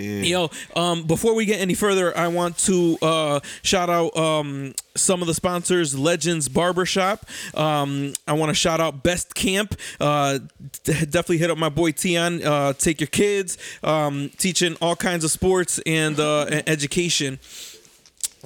Yo, 0.03 0.51
um, 0.75 1.05
before 1.05 1.35
we 1.35 1.45
get 1.47 1.61
any 1.61 1.75
further, 1.75 2.17
I 2.17 2.29
want 2.29 2.59
to 2.59 2.99
uh, 3.03 3.41
shout 3.63 3.91
out 3.91 4.17
um, 4.17 4.75
some 4.95 5.21
of 5.23 5.29
the 5.29 5.35
sponsors. 5.35 5.99
Legends 5.99 6.49
Barbershop. 6.49 7.27
Um, 7.55 8.13
I 8.27 8.33
want 8.35 8.51
to 8.51 8.55
shout 8.55 8.81
out 8.81 9.03
Best 9.03 9.35
Camp. 9.35 9.75
Uh, 10.01 10.39
d- 10.85 10.93
definitely 10.93 11.39
hit 11.39 11.51
up 11.51 11.59
my 11.59 11.69
boy 11.69 11.93
Tion. 11.93 12.43
Uh, 12.43 12.73
take 12.73 13.01
your 13.01 13.09
kids, 13.09 13.59
um, 13.83 14.31
teaching 14.39 14.77
all 14.81 14.97
kinds 14.97 15.25
of 15.25 15.31
sports 15.31 15.81
and, 15.87 16.19
uh, 16.21 16.47
and 16.51 16.69
education. 16.69 17.39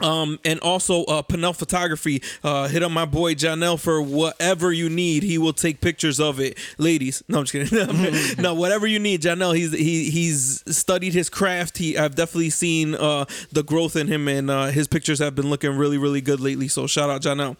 Um, 0.00 0.38
and 0.44 0.60
also 0.60 1.04
uh, 1.04 1.22
Pinel 1.22 1.54
Photography. 1.54 2.22
Uh, 2.42 2.68
hit 2.68 2.82
up 2.82 2.90
my 2.90 3.04
boy 3.04 3.34
Janelle 3.34 3.78
for 3.78 4.00
whatever 4.00 4.72
you 4.72 4.88
need. 4.88 5.22
He 5.22 5.38
will 5.38 5.52
take 5.52 5.80
pictures 5.80 6.20
of 6.20 6.40
it, 6.40 6.58
ladies. 6.78 7.22
No, 7.28 7.38
I'm 7.38 7.44
just 7.44 7.70
kidding. 7.70 8.38
no, 8.42 8.54
whatever 8.54 8.86
you 8.86 8.98
need, 8.98 9.22
Janelle. 9.22 9.56
He's 9.56 9.72
he 9.72 10.10
he's 10.10 10.62
studied 10.74 11.12
his 11.12 11.28
craft. 11.28 11.78
He 11.78 11.96
I've 11.96 12.14
definitely 12.14 12.50
seen 12.50 12.94
uh, 12.94 13.26
the 13.52 13.62
growth 13.62 13.96
in 13.96 14.08
him, 14.08 14.28
and 14.28 14.50
uh, 14.50 14.66
his 14.66 14.88
pictures 14.88 15.18
have 15.18 15.34
been 15.34 15.50
looking 15.50 15.76
really 15.76 15.98
really 15.98 16.20
good 16.20 16.40
lately. 16.40 16.68
So 16.68 16.86
shout 16.86 17.10
out 17.10 17.22
Janelle. 17.22 17.56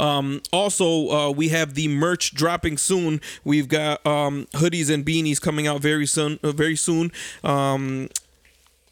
Um, 0.00 0.42
also, 0.52 1.08
uh, 1.10 1.30
we 1.30 1.48
have 1.48 1.74
the 1.74 1.88
merch 1.88 2.34
dropping 2.34 2.78
soon. 2.78 3.20
We've 3.44 3.68
got 3.68 4.04
um, 4.06 4.46
hoodies 4.52 4.92
and 4.92 5.04
beanies 5.04 5.40
coming 5.40 5.66
out 5.66 5.80
very 5.80 6.06
soon. 6.06 6.38
Uh, 6.42 6.52
very 6.52 6.76
soon. 6.76 7.10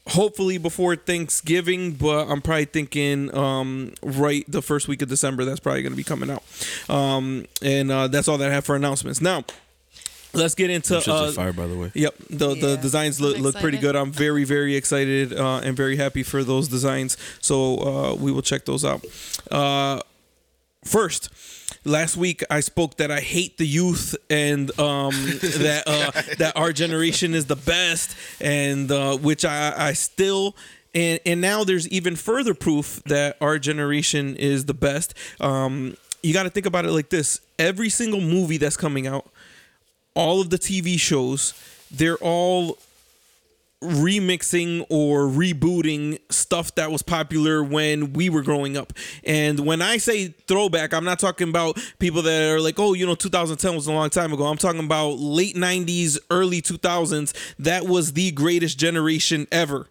Hopefully 0.07 0.57
before 0.57 0.97
Thanksgiving, 0.97 1.93
but 1.93 2.27
I'm 2.29 2.41
probably 2.41 2.65
thinking 2.65 3.33
um, 3.35 3.93
right 4.01 4.43
the 4.49 4.61
first 4.61 4.89
week 4.89 5.01
of 5.01 5.07
December. 5.07 5.45
That's 5.45 5.61
probably 5.61 5.81
going 5.81 5.93
to 5.93 5.97
be 5.97 6.03
coming 6.03 6.29
out. 6.29 6.43
Um, 6.89 7.45
and 7.61 7.89
uh, 7.89 8.07
that's 8.09 8.27
all 8.27 8.37
that 8.37 8.49
I 8.49 8.53
have 8.53 8.65
for 8.65 8.75
announcements. 8.75 9.21
Now, 9.21 9.45
let's 10.33 10.55
get 10.55 10.69
into. 10.69 10.95
Shits 10.95 11.07
are 11.07 11.27
Uh, 11.29 11.31
fire, 11.31 11.53
by 11.53 11.67
the 11.67 11.77
way. 11.77 11.91
Yep, 11.93 12.15
the 12.29 12.53
the 12.53 12.77
designs 12.77 13.21
look, 13.21 13.37
look 13.37 13.55
pretty 13.55 13.77
good. 13.77 13.95
I'm 13.95 14.11
very 14.11 14.43
very 14.43 14.75
excited 14.75 15.31
uh, 15.31 15.61
and 15.63 15.75
very 15.77 15.95
happy 15.95 16.21
for 16.23 16.43
those 16.43 16.67
designs. 16.67 17.15
So 17.39 17.77
uh, 17.77 18.15
we 18.15 18.31
will 18.33 18.41
check 18.41 18.65
those 18.65 18.83
out. 18.83 19.05
Uh, 19.49 20.01
first, 20.83 21.29
last 21.85 22.17
week 22.17 22.43
I 22.49 22.59
spoke 22.59 22.97
that 22.97 23.11
I 23.11 23.19
hate 23.19 23.57
the 23.57 23.67
youth 23.67 24.15
and 24.29 24.69
um, 24.79 25.11
that 25.41 25.83
uh, 25.85 26.11
that 26.37 26.53
our 26.55 26.71
generation 26.73 27.33
is 27.33 27.45
the 27.45 27.55
best, 27.55 28.15
and 28.39 28.91
uh, 28.91 29.17
which 29.17 29.45
I 29.45 29.73
I 29.75 29.93
still. 29.93 30.55
And, 30.95 31.19
and 31.25 31.41
now 31.41 31.63
there's 31.63 31.87
even 31.87 32.15
further 32.15 32.53
proof 32.53 33.01
that 33.07 33.37
our 33.41 33.57
generation 33.57 34.35
is 34.35 34.65
the 34.65 34.75
best. 34.75 35.15
Um, 35.39 35.97
you 36.21 36.33
got 36.33 36.43
to 36.43 36.51
think 36.51 36.67
about 36.67 36.85
it 36.85 36.91
like 36.91 37.09
this: 37.09 37.41
every 37.57 37.89
single 37.89 38.21
movie 38.21 38.57
that's 38.57 38.77
coming 38.77 39.07
out, 39.07 39.27
all 40.13 40.39
of 40.39 40.51
the 40.51 40.59
TV 40.59 40.99
shows, 40.99 41.55
they're 41.89 42.17
all 42.17 42.77
remixing 43.83 44.85
or 44.89 45.27
rebooting 45.27 46.19
stuff 46.31 46.73
that 46.75 46.91
was 46.91 47.01
popular 47.01 47.63
when 47.63 48.13
we 48.13 48.29
were 48.29 48.41
growing 48.41 48.77
up. 48.77 48.93
And 49.23 49.59
when 49.61 49.81
I 49.81 49.97
say 49.97 50.29
throwback, 50.47 50.93
I'm 50.93 51.05
not 51.05 51.19
talking 51.19 51.49
about 51.49 51.79
people 51.99 52.21
that 52.23 52.51
are 52.51 52.59
like, 52.59 52.79
oh, 52.79 52.93
you 52.93 53.05
know, 53.05 53.15
2010 53.15 53.75
was 53.75 53.87
a 53.87 53.91
long 53.91 54.09
time 54.09 54.33
ago. 54.33 54.45
I'm 54.45 54.57
talking 54.57 54.83
about 54.83 55.19
late 55.19 55.55
90s, 55.55 56.17
early 56.29 56.61
2000s. 56.61 57.33
That 57.59 57.85
was 57.85 58.13
the 58.13 58.31
greatest 58.31 58.79
generation 58.79 59.47
ever. 59.51 59.87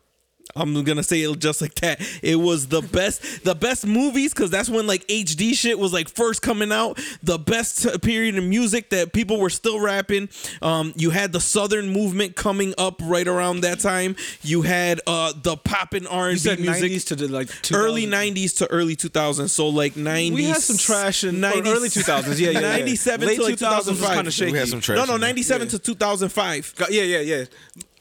I'm 0.54 0.82
gonna 0.84 1.02
say 1.02 1.20
it 1.22 1.38
just 1.38 1.60
like 1.62 1.74
that. 1.76 2.00
It 2.22 2.36
was 2.36 2.66
the 2.68 2.82
best, 2.82 3.44
the 3.44 3.54
best 3.54 3.86
movies 3.86 4.32
because 4.34 4.50
that's 4.50 4.68
when 4.68 4.86
like 4.86 5.06
HD 5.08 5.54
shit 5.54 5.78
was 5.78 5.92
like 5.92 6.08
first 6.08 6.42
coming 6.42 6.72
out. 6.72 6.98
The 7.22 7.38
best 7.38 8.02
period 8.02 8.34
in 8.36 8.48
music 8.48 8.90
that 8.90 9.12
people 9.12 9.38
were 9.40 9.50
still 9.50 9.80
rapping. 9.80 10.28
Um, 10.60 10.92
you 10.96 11.10
had 11.10 11.32
the 11.32 11.40
Southern 11.40 11.88
movement 11.88 12.36
coming 12.36 12.74
up 12.78 13.00
right 13.02 13.26
around 13.26 13.62
that 13.62 13.80
time. 13.80 14.16
You 14.42 14.62
had 14.62 15.00
uh 15.06 15.32
the 15.42 15.56
poppin' 15.56 16.06
R 16.06 16.26
You 16.26 16.30
and 16.32 16.36
B 16.36 16.38
said 16.40 16.60
music. 16.60 16.92
90s 16.92 17.06
to 17.08 17.16
the 17.16 17.28
like 17.28 17.48
2000s. 17.48 17.76
Early 17.76 18.06
'90s 18.06 18.56
to 18.58 18.70
early 18.70 18.96
2000s, 18.96 19.50
so 19.50 19.68
like 19.68 19.94
'90s. 19.94 20.32
We 20.34 20.44
had 20.44 20.56
some 20.58 20.76
trash 20.76 21.24
in 21.24 21.36
90s, 21.36 21.66
early 21.66 21.88
2000s. 21.88 22.38
Yeah, 22.38 22.50
yeah, 22.50 22.60
yeah. 22.60 22.60
97 22.60 23.26
Late 23.26 23.36
to 23.36 23.42
like 23.44 23.54
2000s 23.54 23.76
was 23.76 23.86
2005. 23.86 24.14
kinda 24.16 24.30
shaky. 24.30 24.52
We 24.52 24.58
had 24.58 24.68
some 24.68 24.80
trash. 24.80 24.96
no, 24.98 25.04
no, 25.04 25.14
in 25.14 25.20
there. 25.20 25.28
97 25.30 25.68
to 25.68 25.78
2005. 25.78 26.74
Yeah, 26.90 27.02
yeah, 27.02 27.20
yeah. 27.20 27.44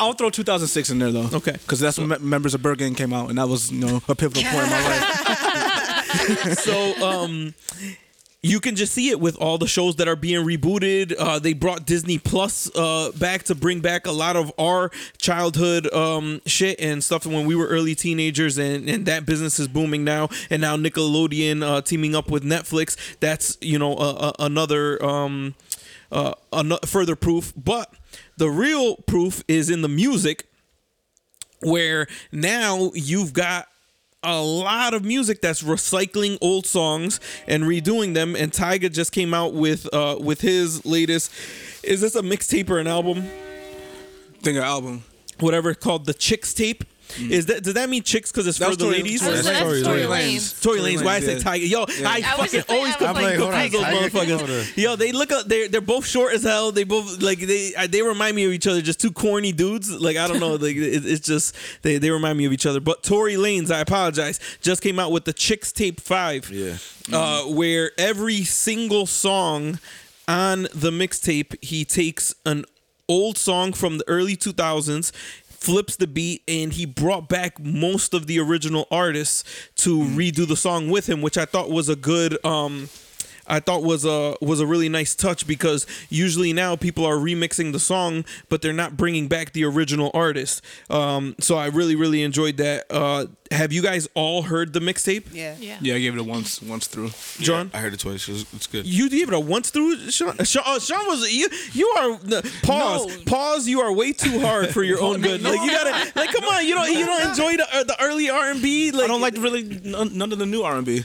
I'll 0.02 0.14
throw 0.14 0.30
2006 0.30 0.90
in 0.90 1.00
there 1.00 1.12
though. 1.12 1.30
Okay. 1.32 1.54
Because 1.54 1.80
that's 1.80 1.98
when 1.98 2.14
members 2.28 2.54
of 2.54 2.62
Bergen 2.62 2.96
came 2.96 3.14
out, 3.14 3.30
and 3.30 3.38
that 3.38 3.48
was 3.48 3.72
you 3.72 3.80
know 3.86 4.02
a 4.08 4.16
pivotal 4.16 4.44
point 4.44 4.64
in 4.64 4.70
my 4.70 4.88
life. 4.88 6.60
so 6.60 7.08
um 7.08 7.54
you 8.44 8.60
can 8.60 8.76
just 8.76 8.94
see 8.94 9.10
it 9.10 9.20
with 9.20 9.38
all 9.38 9.60
the 9.60 9.68
shows 9.68 9.98
that 9.98 10.08
are 10.08 10.16
being 10.16 10.44
rebooted. 10.44 11.14
Uh, 11.18 11.38
they 11.38 11.54
brought 11.54 11.86
Disney 11.86 12.18
Plus 12.18 12.76
uh, 12.76 13.12
back 13.20 13.44
to 13.44 13.56
bring 13.56 13.82
back 13.82 14.08
a 14.08 14.12
lot 14.12 14.36
of 14.36 14.52
our 14.58 14.90
childhood 15.20 15.92
um, 15.94 16.42
shit 16.48 16.80
and 16.80 17.04
stuff 17.04 17.28
when 17.28 17.46
we 17.46 17.54
were 17.54 17.68
early 17.68 17.94
teenagers, 17.94 18.58
and, 18.58 18.90
and 18.90 19.06
that 19.06 19.28
business 19.28 19.60
is 19.60 19.68
booming 19.68 20.04
now. 20.04 20.30
And 20.50 20.60
now 20.62 20.76
Nickelodeon 20.76 21.62
uh, 21.62 21.82
teaming 21.82 22.16
up 22.16 22.32
with 22.32 22.44
Netflix. 22.44 22.98
That's 23.20 23.58
you 23.62 23.78
know 23.78 23.94
uh, 23.94 24.14
uh, 24.14 24.32
another 24.40 25.04
um, 25.06 25.54
uh, 26.12 26.34
ano- 26.52 26.80
further 26.86 27.16
proof. 27.16 27.54
But 27.56 27.94
the 28.42 28.50
real 28.50 28.96
proof 28.96 29.44
is 29.48 29.70
in 29.70 29.84
the 29.84 29.88
music, 29.88 30.48
where 31.60 32.08
now 32.32 32.90
you've 32.96 33.34
got 33.34 33.68
a 34.24 34.42
lot 34.42 34.96
of 34.96 35.06
music 35.06 35.42
that's 35.42 35.62
recycling 35.62 36.40
old 36.42 36.66
songs 36.66 37.20
and 37.48 37.66
redoing 37.66 38.16
them. 38.16 38.36
And 38.36 38.52
Tyga 38.52 38.92
just 38.92 39.12
came 39.12 39.36
out 39.36 39.54
with 39.54 39.88
uh 39.94 40.18
with 40.20 40.42
his 40.42 40.84
latest. 40.88 41.32
Is 41.84 42.02
this 42.02 42.16
a 42.16 42.24
mixtape 42.24 42.68
or 42.72 42.80
an 42.80 42.88
album? 42.88 43.28
Think 44.42 44.58
of 44.58 44.64
album. 44.64 45.04
Whatever 45.40 45.76
called 45.76 46.08
the 46.08 46.14
Chixtape. 46.16 46.82
Is 47.20 47.46
that 47.48 47.64
does 47.64 47.74
that 47.76 47.90
mean 47.90 48.04
chicks 48.04 48.32
because 48.32 48.48
it's 48.48 48.58
That 48.60 48.70
for 48.72 48.76
the 48.76 48.86
Tory- 48.86 48.98
ladies? 48.98 49.22
Tory 49.22 49.36
That's, 49.36 49.48
Lanez. 49.48 49.60
Tory 49.62 49.84
Tory 49.84 50.00
Lanez. 50.02 50.36
Lanez. 50.36 50.62
Tory 50.64 50.80
Lanez. 50.80 51.04
Why 51.06 51.16
I 51.16 51.20
said 51.20 51.42
Tyga? 51.42 51.70
Yo, 51.70 51.82
I, 52.08 52.18
I 52.18 52.22
fucking 52.22 52.64
always 52.70 52.94
I'm 52.96 53.00
confuse 53.16 53.24
like, 53.24 53.40
hold 53.40 53.54
those 53.54 54.12
Tyga 54.12 54.38
motherfuckers. 54.40 54.78
Yo, 54.78 54.96
they 54.96 55.12
look 55.12 55.32
up. 55.32 55.48
They're 55.48 55.68
they're 55.68 55.82
both 55.82 56.06
short 56.06 56.34
as 56.34 56.44
hell. 56.44 56.72
They 56.72 56.84
both 56.84 57.22
like 57.22 57.40
they 57.40 57.74
uh, 57.76 57.88
they 57.88 58.02
remind 58.02 58.36
me 58.36 58.46
of 58.46 58.52
each 58.52 58.68
other. 58.68 58.82
Just 58.82 59.00
two 59.00 59.12
corny 59.12 59.52
dudes. 59.52 59.90
Like 59.92 60.18
I 60.18 60.28
don't 60.28 60.40
know. 60.40 60.56
Like 60.56 60.76
it, 60.76 61.06
it's 61.06 61.26
just 61.26 61.56
they 61.82 61.98
they 61.98 62.12
remind 62.12 62.38
me 62.38 62.46
of 62.46 62.54
each 62.54 62.66
other. 62.66 62.80
But 62.80 63.04
Tory 63.04 63.36
Lanez, 63.36 63.72
I 63.72 63.80
apologize, 63.80 64.40
just 64.62 64.82
came 64.82 65.00
out 65.00 65.12
with 65.12 65.26
the 65.26 65.34
Chixtape 65.34 66.00
Five. 66.00 66.50
Yeah. 66.50 66.78
Uh, 67.12 67.44
where 67.44 67.92
every 67.98 68.44
single 68.44 69.06
song 69.06 69.80
on 70.28 70.64
the 70.74 70.92
mixtape, 70.92 71.62
he 71.64 71.84
takes 71.84 72.34
an 72.46 72.64
old 73.10 73.38
song 73.38 73.74
from 73.74 73.98
the 73.98 74.08
early 74.08 74.38
2000s, 74.38 75.12
flips 75.62 75.96
the 75.96 76.08
beat, 76.08 76.44
and 76.48 76.74
he 76.74 76.86
brought 76.86 77.30
back 77.30 77.60
most 77.60 78.14
of 78.14 78.28
the 78.28 78.40
original 78.40 78.88
artists 78.92 79.44
to 79.76 80.00
redo 80.00 80.48
the 80.48 80.58
song 80.58 80.90
with 80.90 81.08
him, 81.08 81.22
which 81.22 81.38
I 81.38 81.46
thought 81.46 81.70
was 81.70 81.88
a 81.88 81.96
good. 81.96 82.44
Um, 82.44 82.90
I 83.52 83.60
thought 83.60 83.84
was 83.84 84.06
a 84.06 84.36
was 84.42 84.62
a 84.62 84.66
really 84.66 84.88
nice 84.88 85.14
touch 85.14 85.46
because 85.46 85.86
usually 86.10 86.54
now 86.54 86.78
people 86.78 87.06
are 87.06 87.18
remixing 87.18 87.74
the 87.74 87.80
song, 87.80 88.24
but 88.48 88.62
they're 88.62 88.72
not 88.72 88.96
bringing 88.96 89.28
back 89.28 89.52
the 89.52 89.66
original 89.66 90.10
artist. 90.14 90.64
Um, 90.90 91.36
so 91.40 91.58
I 91.58 91.68
really 91.68 91.96
really 91.96 92.24
enjoyed 92.24 92.56
that. 92.58 92.86
Uh, 92.90 93.26
have 93.52 93.74
you 93.74 93.82
guys 93.82 94.08
all 94.14 94.44
heard 94.44 94.72
the 94.72 94.80
mixtape, 94.80 95.26
Yeah. 95.34 95.56
Yeah. 95.60 95.78
Yeah, 95.82 95.96
I 95.96 96.00
gave 96.00 96.16
it 96.16 96.20
a 96.22 96.24
once 96.24 96.62
once 96.62 96.88
through. 96.88 97.10
John? 97.40 97.70
I 97.74 97.80
heard 97.80 97.94
it 97.94 98.00
twice. 98.00 98.30
It's, 98.30 98.46
it's 98.54 98.68
good. 98.68 98.86
You 98.88 99.10
gave 99.10 99.28
it 99.28 99.34
a 99.34 99.40
once 99.40 99.70
through, 99.70 99.98
Sean. 100.12 100.38
Sean, 100.46 100.64
uh, 100.66 100.80
Sean 100.80 101.06
was 101.08 101.30
you. 101.34 101.50
You 101.74 101.88
are 102.00 102.20
no, 102.24 102.42
pause. 102.64 103.06
No. 103.08 103.24
Pause. 103.26 103.68
You 103.68 103.82
are 103.82 103.92
way 103.92 104.14
too 104.14 104.40
hard 104.40 104.70
for 104.70 104.84
your 104.84 105.02
own 105.02 105.20
good. 105.28 105.42
Like 105.42 105.60
you 105.60 105.72
gotta 105.72 106.12
like. 106.16 106.32
Come 106.32 106.46
on. 106.46 106.66
You 106.66 106.76
don't. 106.76 106.90
You 106.90 107.06
don't 107.06 107.30
enjoy 107.30 107.58
the 107.58 107.68
uh, 107.74 107.84
the 107.84 108.02
early 108.02 108.30
R 108.30 108.52
and 108.52 108.62
B. 108.62 108.92
Like 108.92 109.04
I 109.04 109.08
don't 109.08 109.20
like 109.22 109.36
really 109.36 109.64
none, 109.64 110.18
none 110.18 110.32
of 110.32 110.40
the 110.40 110.46
new 110.46 110.64
R 110.64 110.78
and 110.78 110.86
B. 110.86 111.04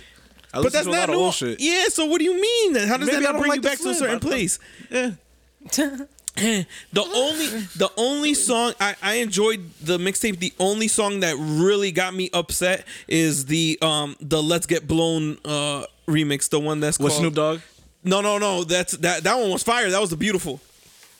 But 0.62 0.72
that's 0.72 0.84
to 0.84 0.90
a 0.90 0.92
lot 0.92 1.08
not 1.08 1.10
of 1.10 1.16
new. 1.16 1.32
shit. 1.32 1.60
Yeah. 1.60 1.84
So 1.88 2.06
what 2.06 2.18
do 2.18 2.24
you 2.24 2.40
mean? 2.40 2.72
then? 2.72 2.88
How 2.88 2.96
does 2.96 3.06
Maybe 3.08 3.22
that 3.24 3.32
not 3.32 3.38
bring 3.38 3.48
like 3.50 3.56
you 3.56 3.62
the 3.62 3.68
back 3.68 3.78
to 3.78 3.88
a 3.90 3.94
certain 3.94 4.20
place? 4.20 4.58
Yeah. 4.90 5.10
The 6.36 7.02
only 7.02 7.46
the 7.76 7.90
only 7.96 8.34
song 8.34 8.74
I, 8.78 8.94
I 9.02 9.14
enjoyed 9.16 9.70
the 9.80 9.96
mixtape. 9.96 10.38
The 10.38 10.52
only 10.58 10.86
song 10.86 11.20
that 11.20 11.34
really 11.38 11.92
got 11.92 12.12
me 12.14 12.28
upset 12.34 12.84
is 13.08 13.46
the 13.46 13.78
um 13.80 14.16
the 14.20 14.42
Let's 14.42 14.66
Get 14.66 14.86
Blown 14.86 15.38
uh 15.46 15.84
remix. 16.06 16.50
The 16.50 16.60
one 16.60 16.80
that's 16.80 16.98
With 16.98 17.12
called 17.12 17.20
Snoop 17.20 17.34
Dogg? 17.34 17.60
No, 18.04 18.20
no, 18.20 18.36
no. 18.36 18.64
That's 18.64 18.92
that 18.98 19.24
that 19.24 19.38
one 19.38 19.50
was 19.50 19.62
fire. 19.62 19.88
That 19.90 20.00
was 20.00 20.10
the 20.10 20.16
beautiful. 20.18 20.60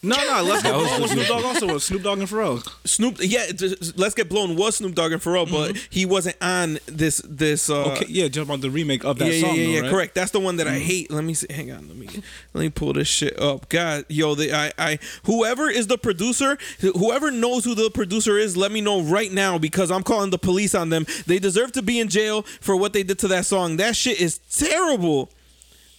No, 0.07 0.17
no. 0.17 0.43
Let's 0.43 0.63
get 0.63 0.75
was 0.75 0.87
blown 0.89 1.03
with 1.03 1.11
Snoop 1.11 1.27
Dogg 1.29 1.45
also 1.45 1.75
with 1.75 1.83
Snoop 1.83 2.03
Dogg 2.03 2.19
and 2.21 2.29
Pharrell. 2.29 2.87
Snoop, 2.87 3.17
yeah, 3.21 3.51
just- 3.53 3.99
Let's 3.99 4.15
Get 4.15 4.29
Blown 4.29 4.57
was 4.57 4.77
Snoop 4.77 4.95
Dogg 4.95 5.13
and 5.13 5.21
Pharrell, 5.21 5.51
but 5.51 5.77
he 5.91 6.07
wasn't 6.07 6.37
on 6.41 6.79
this 6.87 7.21
this. 7.25 7.69
Uh, 7.69 7.85
Okay, 7.93 8.07
yeah, 8.09 8.29
jump 8.29 8.51
on 8.51 8.61
the 8.61 8.71
remake 8.71 9.05
of 9.05 9.19
that 9.19 9.33
yeah, 9.33 9.41
song. 9.41 9.55
yeah, 9.57 9.61
yeah, 9.61 9.67
though, 9.67 9.73
yeah, 9.73 9.81
right? 9.81 9.91
correct. 9.91 10.15
That's 10.15 10.31
the 10.31 10.41
one 10.41 10.57
that 10.57 10.67
I 10.69 10.79
hate. 10.79 11.11
Let 11.11 11.25
me 11.25 11.35
see. 11.35 11.47
Hang 11.53 11.71
on. 11.73 11.89
Let 11.89 11.97
me 11.97 12.09
let 12.55 12.61
me 12.63 12.71
pull 12.71 12.93
this 12.93 13.09
shit 13.09 13.39
up. 13.41 13.69
God, 13.69 14.05
yo, 14.09 14.35
the, 14.35 14.53
I, 14.53 14.73
I, 14.79 14.99
whoever 15.25 15.69
is 15.69 15.87
the 15.89 15.99
producer, 15.99 16.57
whoever 16.81 17.31
knows 17.31 17.65
who 17.65 17.75
the 17.75 17.91
producer 17.91 18.39
is, 18.39 18.57
let 18.57 18.73
me 18.73 18.81
know 18.81 19.03
right 19.03 19.33
now 19.33 19.59
because 19.59 19.91
I'm 19.91 20.03
calling 20.03 20.31
the 20.31 20.39
police 20.39 20.75
on 20.75 20.89
them. 20.91 21.07
They 21.27 21.39
deserve 21.39 21.73
to 21.73 21.83
be 21.83 21.99
in 22.01 22.09
jail 22.09 22.43
for 22.61 22.77
what 22.77 22.93
they 22.93 23.03
did 23.03 23.19
to 23.21 23.29
that 23.29 23.47
song. 23.47 23.77
That 23.77 23.97
shit 23.97 24.21
is 24.21 24.39
terrible. 24.51 25.31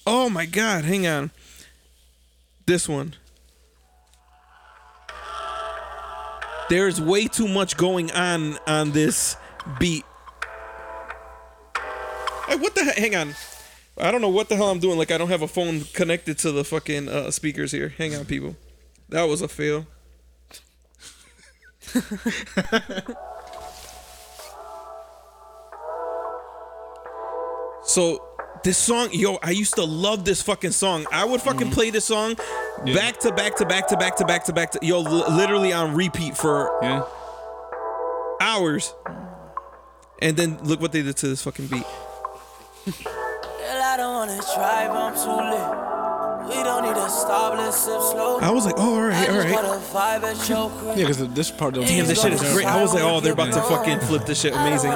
Oh 0.06 0.30
my 0.30 0.46
god, 0.46 0.86
hang 0.86 1.06
on. 1.06 1.32
This 2.66 2.88
one. 2.88 3.14
There's 6.70 7.00
way 7.00 7.28
too 7.28 7.48
much 7.48 7.78
going 7.78 8.12
on 8.12 8.58
on 8.68 8.92
this 8.92 9.38
beat. 9.80 10.04
Hey, 12.48 12.58
what 12.58 12.76
the 12.76 12.84
heck? 12.84 12.98
Hang 12.98 13.16
on. 13.16 13.36
I 14.00 14.12
don't 14.12 14.22
know 14.22 14.30
what 14.30 14.48
the 14.50 14.56
hell 14.56 14.70
I'm 14.70 14.78
doing. 14.80 14.96
Like, 14.98 15.12
I 15.12 15.18
don't 15.18 15.30
have 15.30 15.42
a 15.42 15.48
phone 15.48 15.86
connected 15.94 16.38
to 16.40 16.52
the 16.52 16.66
fucking 16.66 17.10
uh, 17.10 17.32
speakers 17.32 17.72
here. 17.72 17.90
Hang 17.98 18.14
on, 18.16 18.26
people. 18.26 18.56
That 19.10 19.24
was 19.24 19.42
a 19.42 19.48
fail. 19.48 19.88
so, 27.84 28.27
this 28.68 28.78
song, 28.78 29.08
yo, 29.14 29.40
I 29.42 29.52
used 29.52 29.76
to 29.76 29.86
love 29.86 30.26
this 30.26 30.42
fucking 30.42 30.72
song. 30.72 31.06
I 31.10 31.24
would 31.24 31.40
fucking 31.40 31.70
mm. 31.70 31.74
play 31.74 31.90
this 31.90 32.04
song 32.04 32.36
back 32.94 33.18
to 33.20 33.32
back 33.32 33.56
to 33.56 33.66
back 33.66 33.88
to 33.88 33.96
back 33.96 34.18
to 34.18 34.26
back 34.26 34.44
to 34.44 34.52
back 34.52 34.72
to, 34.72 34.80
yo, 34.82 35.00
li- 35.00 35.24
literally 35.30 35.72
on 35.72 35.96
repeat 35.96 36.36
for 36.36 36.78
Yeah. 36.82 37.04
hours. 38.42 38.94
And 40.22 40.36
then 40.36 40.60
look 40.66 40.82
what 40.82 40.92
they 40.92 41.02
did 41.02 41.16
to 41.16 41.30
this 41.30 41.44
fucking 41.44 41.68
beat. 41.68 41.86
Girl, 42.84 43.82
I 43.82 43.96
don't 43.96 44.14
wanna 44.14 44.36
drive, 44.36 44.92
I'm 44.92 45.14
too 45.16 45.30
lit. 45.30 46.58
We 46.58 46.62
don't 46.62 46.84
need 46.84 46.96
to 46.96 47.10
stop, 47.10 47.58
let's 47.58 47.78
sip 47.78 48.02
slow. 48.02 48.40
I 48.40 48.52
was 48.52 48.66
like, 48.66 48.76
oh, 48.78 48.96
all 48.96 49.00
I 49.00 49.08
right, 49.08 49.30
all 49.30 49.36
just 49.36 49.48
right. 49.48 49.56
got 49.56 49.66
a 49.66 49.80
vibe 49.80 50.24
at 50.24 50.50
your 50.50 50.70
crib. 50.72 50.98
Yeah, 50.98 51.08
because 51.08 51.30
this 51.30 51.52
part 51.52 51.78
of 51.78 51.86
Damn, 51.86 52.06
this 52.06 52.22
shit 52.22 52.34
is 52.34 52.42
great. 52.52 52.66
I 52.66 52.82
was 52.82 52.94
like, 52.94 53.04
oh, 53.04 53.22
they're 53.22 53.32
about 53.32 53.54
to 53.54 53.62
fucking 53.62 54.02
flip 54.02 54.26
this 54.26 54.42
shit. 54.42 54.54
Amazing. 54.54 54.92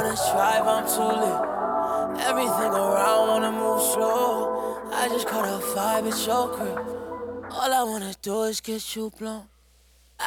I 3.99 5.09
just 5.09 5.27
caught 5.27 5.45
a 5.45 5.63
vibe 5.63 6.11
at 6.11 6.25
your 6.25 6.47
crib. 6.49 6.77
All 7.51 7.73
I 7.73 7.83
wanna 7.83 8.13
do 8.21 8.43
is 8.43 8.61
get 8.61 8.95
you 8.95 9.11
blown. 9.17 9.47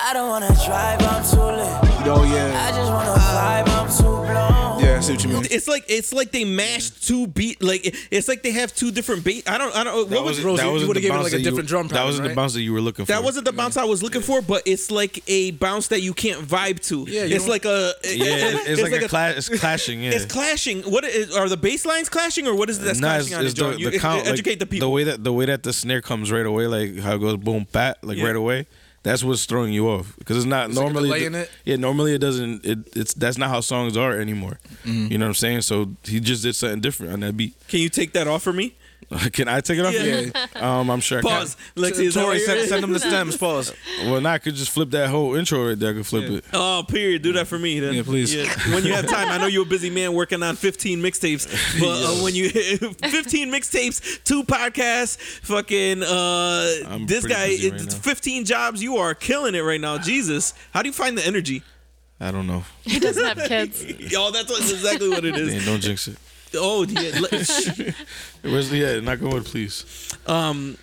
I 0.03 0.13
don't 0.13 0.29
wanna 0.29 0.49
drive, 0.67 1.01
I'm 1.03 1.25
too 1.25 1.41
lit. 1.41 2.07
Oh 2.07 2.23
yeah, 2.25 2.67
I 2.69 2.77
just 2.77 2.91
wanna 2.91 3.11
vibe, 3.13 3.69
I'm 3.69 3.89
too 3.89 4.03
blown. 4.03 4.83
yeah. 4.83 4.97
I 4.99 5.01
see 5.01 5.13
what 5.15 5.25
you 5.25 5.31
mean. 5.31 5.47
It's 5.51 5.67
like 5.69 5.85
it's 5.89 6.13
like 6.13 6.31
they 6.33 6.45
mashed 6.45 7.07
two 7.07 7.27
beat. 7.27 7.63
Like 7.63 7.87
it- 7.87 7.95
it's 8.11 8.29
like 8.29 8.43
they 8.43 8.51
have 8.53 8.75
two 8.75 8.91
different 8.91 9.25
beat. 9.25 9.49
I 9.49 9.57
don't. 9.59 9.75
I 9.75 9.85
don't. 9.85 10.11
What 10.11 10.25
was, 10.25 10.43
Rose, 10.43 10.61
you- 10.61 10.67
you 10.67 10.73
wasn't 10.73 10.89
would've 10.89 11.03
the 11.03 11.09
given 11.09 11.17
it 11.17 11.19
bounce 11.21 11.25
like 11.25 11.33
a 11.33 11.37
that 11.37 11.41
you- 11.41 11.45
different 11.51 11.69
drum 11.69 11.89
That 11.89 11.95
pattern, 11.95 12.07
wasn't 12.07 12.23
right? 12.27 12.29
the 12.31 12.35
bounce 12.37 12.53
that 12.55 12.61
you 12.63 12.73
were 12.73 12.81
looking 12.81 13.05
for. 13.07 13.13
that 13.13 13.23
wasn't 13.25 13.45
the 13.47 13.53
bounce 13.53 13.77
I 13.77 13.85
was 13.85 14.03
looking 14.03 14.21
for, 14.23 14.43
but 14.43 14.63
it's 14.67 14.91
like 14.91 15.23
a 15.29 15.53
bounce 15.53 15.89
that 15.89 16.03
you 16.03 16.13
can't 16.13 16.47
vibe 16.47 16.81
to. 16.89 17.07
Yeah, 17.09 17.25
you 17.25 17.37
it's 17.37 17.45
don't- 17.45 17.51
like 17.51 17.65
a. 17.65 17.93
Yeah, 18.05 18.25
it's, 18.27 18.69
it's 18.81 18.83
like, 18.93 19.03
a, 19.03 19.09
clash. 19.09 19.37
It's 19.37 19.49
clashing. 19.49 20.03
Yeah. 20.03 20.11
It's 20.11 20.27
clashing. 20.27 20.83
What 20.83 21.05
is, 21.05 21.35
are 21.35 21.49
the 21.49 21.57
bass 21.57 21.87
lines 21.87 22.09
clashing, 22.09 22.47
or 22.47 22.55
what 22.55 22.69
is 22.69 22.79
it 22.79 22.83
that's 22.85 23.01
Nah, 23.01 23.09
clashing 23.09 23.27
it's, 23.29 23.35
on 23.37 23.43
it, 23.43 23.45
it's 23.47 23.55
John? 23.55 23.73
the, 23.75 23.81
You 23.81 23.91
the 23.91 23.99
count, 23.99 24.27
educate 24.27 24.51
like, 24.53 24.59
the 24.61 24.67
people. 24.67 24.89
The 24.89 24.93
way 24.95 25.05
that 25.05 25.25
the 25.25 25.33
way 25.33 25.47
that 25.47 25.63
the 25.63 25.73
snare 25.73 26.03
comes 26.03 26.31
right 26.31 26.47
away, 26.47 26.67
like 26.67 26.99
how 26.99 27.15
it 27.15 27.19
goes 27.21 27.37
boom 27.39 27.65
pat, 27.65 27.99
like 28.03 28.19
Yeah. 28.19 28.27
right 28.27 28.37
away. 28.37 28.67
That's 29.05 29.23
what's 29.23 29.45
throwing 29.45 29.73
you 29.73 29.89
off 29.89 30.17
because 30.19 30.39
it's 30.39 30.47
not 30.47 30.71
It's 30.71 30.79
normally. 30.79 31.09
delay 31.11 31.27
in 31.27 31.35
it? 31.37 31.51
Yeah, 31.65 31.77
normally 31.77 32.15
it 32.15 32.19
doesn't. 32.19 32.65
It, 32.65 32.79
it's 32.97 33.15
that's 33.15 33.39
not 33.39 33.51
how 33.51 33.61
songs 33.61 33.97
are 33.97 34.19
anymore. 34.19 34.59
Mm-hmm. 34.85 35.13
You 35.13 35.19
know 35.19 35.27
what 35.27 35.29
I'm 35.29 35.35
saying? 35.35 35.61
So 35.61 35.93
he 36.05 36.19
just 36.21 36.43
did 36.43 36.57
something 36.57 36.81
different 36.81 37.13
on 37.13 37.21
that 37.21 37.37
beat. 37.37 37.55
Can 37.69 37.81
you 37.81 37.89
take 37.91 38.13
that 38.15 38.27
off 38.27 38.43
for 38.43 38.53
me? 38.53 38.75
Can 39.33 39.49
I 39.49 39.61
take 39.61 39.79
it 39.79 39.87
off? 39.87 39.95
Yeah. 39.95 40.47
Um, 40.81 40.91
I'm 40.91 41.01
sure. 41.01 41.19
I 41.19 41.23
Pause. 41.23 41.57
can. 41.75 41.85
Lexi, 41.85 42.05
is 42.07 42.15
Tori, 42.15 42.39
send, 42.41 42.69
send 42.69 42.83
them 42.83 42.93
the 42.93 42.99
stems. 42.99 43.37
Pause. 43.37 43.73
Well, 44.05 44.21
now 44.21 44.33
I 44.33 44.39
could 44.39 44.55
just 44.55 44.71
flip 44.71 44.91
that 44.91 45.09
whole 45.11 45.35
intro 45.37 45.69
right 45.69 45.79
there. 45.79 45.91
I 45.91 45.95
could 45.95 46.07
flip 46.07 46.29
Yeah. 46.31 46.37
it. 46.39 46.45
Oh, 46.53 46.85
period. 46.89 47.23
Do 47.23 47.33
that 47.35 47.47
for 47.47 47.59
me 47.59 47.81
then. 47.81 47.95
Yeah, 47.95 48.03
please. 48.03 48.35
When 48.73 48.85
you 48.85 48.93
have 48.95 49.07
time, 49.09 49.29
I 49.29 49.39
know 49.39 49.47
you're 49.47 49.63
a 49.63 49.67
busy 49.67 49.91
man 49.91 50.15
working 50.15 50.43
on 50.43 50.57
15 50.57 51.01
mixtapes, 51.01 51.47
but 51.81 51.89
uh, 51.89 52.23
when 52.25 52.35
you 52.35 52.49
15 52.51 53.53
mixtapes, 53.53 54.23
two 54.25 54.43
podcasts, 54.45 55.17
fucking 55.43 56.03
uh, 56.03 56.67
I'm 56.95 57.07
this 57.07 57.25
guy, 57.27 57.49
busy 57.49 57.71
right 57.71 57.81
it's 57.81 57.95
now. 57.95 58.01
15 58.01 58.45
jobs. 58.45 58.83
You 58.83 58.97
are 58.97 59.15
killing 59.15 59.55
it 59.55 59.61
right 59.61 59.81
now. 59.81 59.99
Jesus, 59.99 60.55
how 60.73 60.83
do 60.83 60.89
you 60.89 60.93
find 60.93 61.17
the 61.17 61.27
energy? 61.27 61.63
I 62.21 62.31
don't 62.31 62.47
know. 62.47 62.65
He 62.83 62.99
doesn't 63.01 63.25
have 63.25 63.49
kids. 63.49 63.85
Yo, 63.85 64.31
that's, 64.31 64.49
that's 64.49 64.73
exactly 64.73 65.09
what 65.09 65.25
it 65.25 65.37
is. 65.37 65.53
Man, 65.53 65.65
don't 65.67 65.81
jinx 65.81 66.09
it. 66.09 66.17
Oh, 66.57 66.85
yeah. 66.85 67.21
Where's 68.43 68.71
the 68.71 68.77
yeah? 68.79 69.01
Knock 69.01 69.23
on 69.23 69.31
wood, 69.31 69.45
please. 69.45 69.85
um, 70.27 70.77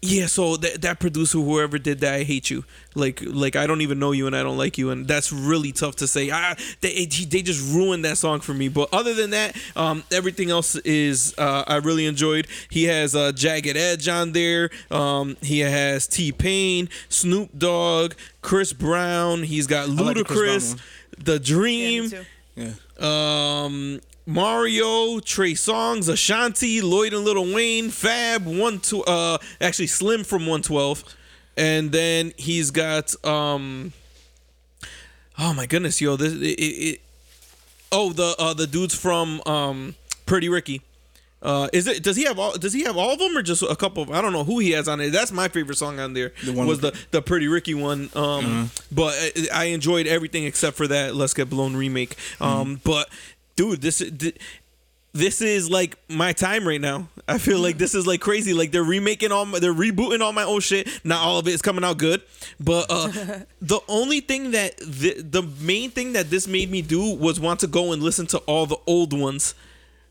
yeah. 0.00 0.26
So 0.26 0.56
that 0.58 0.82
that 0.82 1.00
producer, 1.00 1.38
whoever 1.38 1.76
did 1.76 1.98
that, 2.00 2.14
I 2.14 2.22
hate 2.22 2.50
you. 2.50 2.64
Like, 2.94 3.20
like 3.24 3.56
I 3.56 3.66
don't 3.66 3.80
even 3.80 3.98
know 3.98 4.12
you, 4.12 4.28
and 4.28 4.36
I 4.36 4.44
don't 4.44 4.56
like 4.56 4.78
you, 4.78 4.90
and 4.90 5.08
that's 5.08 5.32
really 5.32 5.72
tough 5.72 5.96
to 5.96 6.06
say. 6.06 6.30
Ah, 6.30 6.54
they 6.82 7.06
they 7.06 7.42
just 7.42 7.74
ruined 7.74 8.04
that 8.04 8.16
song 8.16 8.38
for 8.38 8.54
me. 8.54 8.68
But 8.68 8.90
other 8.92 9.12
than 9.12 9.30
that, 9.30 9.56
um, 9.74 10.04
everything 10.12 10.50
else 10.50 10.76
is 10.76 11.34
uh, 11.36 11.64
I 11.66 11.76
really 11.76 12.06
enjoyed. 12.06 12.46
He 12.70 12.84
has 12.84 13.16
uh, 13.16 13.32
Jagged 13.32 13.76
Edge 13.76 14.06
on 14.06 14.30
there. 14.32 14.70
Um, 14.90 15.36
he 15.42 15.60
has 15.60 16.06
T 16.06 16.30
Pain, 16.30 16.88
Snoop 17.08 17.50
Dogg, 17.58 18.14
Chris 18.40 18.72
Brown. 18.72 19.42
He's 19.42 19.66
got 19.66 19.88
like 19.88 20.14
the 20.16 20.22
Ludacris, 20.22 20.76
Brown 20.76 21.24
The 21.24 21.38
Dream 21.40 22.10
me. 22.10 22.18
Yeah. 22.54 22.72
um 23.00 24.00
Mario, 24.28 25.20
Trey 25.20 25.54
Songz, 25.54 26.08
Ashanti, 26.08 26.82
Lloyd 26.82 27.14
and 27.14 27.24
Lil 27.24 27.54
Wayne, 27.54 27.88
Fab, 27.88 28.44
one 28.46 28.78
to 28.80 29.02
uh 29.04 29.38
actually 29.60 29.86
Slim 29.86 30.22
from 30.22 30.42
112. 30.42 31.02
And 31.56 31.90
then 31.90 32.32
he's 32.36 32.70
got 32.70 33.14
um 33.24 33.92
Oh 35.38 35.54
my 35.54 35.66
goodness, 35.66 36.00
yo, 36.00 36.16
this 36.16 36.32
it, 36.32 36.60
it, 36.60 37.00
oh 37.92 38.12
the 38.12 38.34
uh, 38.38 38.54
the 38.54 38.66
dudes 38.66 38.94
from 38.94 39.40
um, 39.46 39.94
Pretty 40.26 40.48
Ricky. 40.48 40.82
Uh, 41.40 41.68
is 41.72 41.86
it? 41.86 42.02
Does 42.02 42.16
he 42.16 42.24
have 42.24 42.40
all? 42.40 42.58
Does 42.58 42.72
he 42.72 42.82
have 42.82 42.96
all 42.96 43.12
of 43.12 43.20
them, 43.20 43.36
or 43.36 43.42
just 43.42 43.62
a 43.62 43.76
couple? 43.76 44.02
Of, 44.02 44.10
I 44.10 44.20
don't 44.20 44.32
know 44.32 44.42
who 44.42 44.58
he 44.58 44.72
has 44.72 44.88
on 44.88 45.00
it. 45.00 45.10
That's 45.10 45.30
my 45.30 45.46
favorite 45.46 45.78
song 45.78 46.00
on 46.00 46.12
there. 46.12 46.32
The 46.44 46.52
one 46.52 46.66
was 46.66 46.80
the 46.80 46.98
the 47.12 47.22
Pretty 47.22 47.46
Ricky 47.46 47.74
one. 47.74 48.10
Um, 48.16 48.72
but 48.90 49.14
I, 49.16 49.48
I 49.54 49.64
enjoyed 49.66 50.08
everything 50.08 50.42
except 50.42 50.76
for 50.76 50.88
that 50.88 51.14
Let's 51.14 51.34
Get 51.34 51.48
Blown 51.48 51.76
remake. 51.76 52.16
Um, 52.40 52.80
but 52.82 53.08
dude, 53.58 53.82
this 53.82 54.00
this 55.12 55.42
is 55.42 55.68
like 55.68 55.98
my 56.08 56.32
time 56.32 56.66
right 56.66 56.80
now. 56.80 57.08
I 57.26 57.38
feel 57.38 57.58
like 57.58 57.76
this 57.76 57.92
is 57.92 58.06
like 58.06 58.20
crazy. 58.20 58.54
Like 58.54 58.70
they're 58.70 58.84
remaking 58.84 59.32
all 59.32 59.44
my, 59.46 59.58
they're 59.58 59.74
rebooting 59.74 60.20
all 60.20 60.32
my 60.32 60.44
old 60.44 60.62
shit. 60.62 60.88
Not 61.04 61.20
all 61.20 61.40
of 61.40 61.48
it 61.48 61.54
is 61.54 61.60
coming 61.60 61.82
out 61.82 61.98
good, 61.98 62.22
but 62.60 62.86
uh, 62.88 63.08
the 63.60 63.80
only 63.88 64.20
thing 64.20 64.52
that 64.52 64.76
the 64.76 65.20
the 65.20 65.42
main 65.42 65.90
thing 65.90 66.12
that 66.12 66.30
this 66.30 66.46
made 66.46 66.70
me 66.70 66.82
do 66.82 67.16
was 67.16 67.40
want 67.40 67.58
to 67.60 67.66
go 67.66 67.92
and 67.92 68.00
listen 68.00 68.26
to 68.28 68.38
all 68.46 68.66
the 68.66 68.78
old 68.86 69.12
ones 69.12 69.56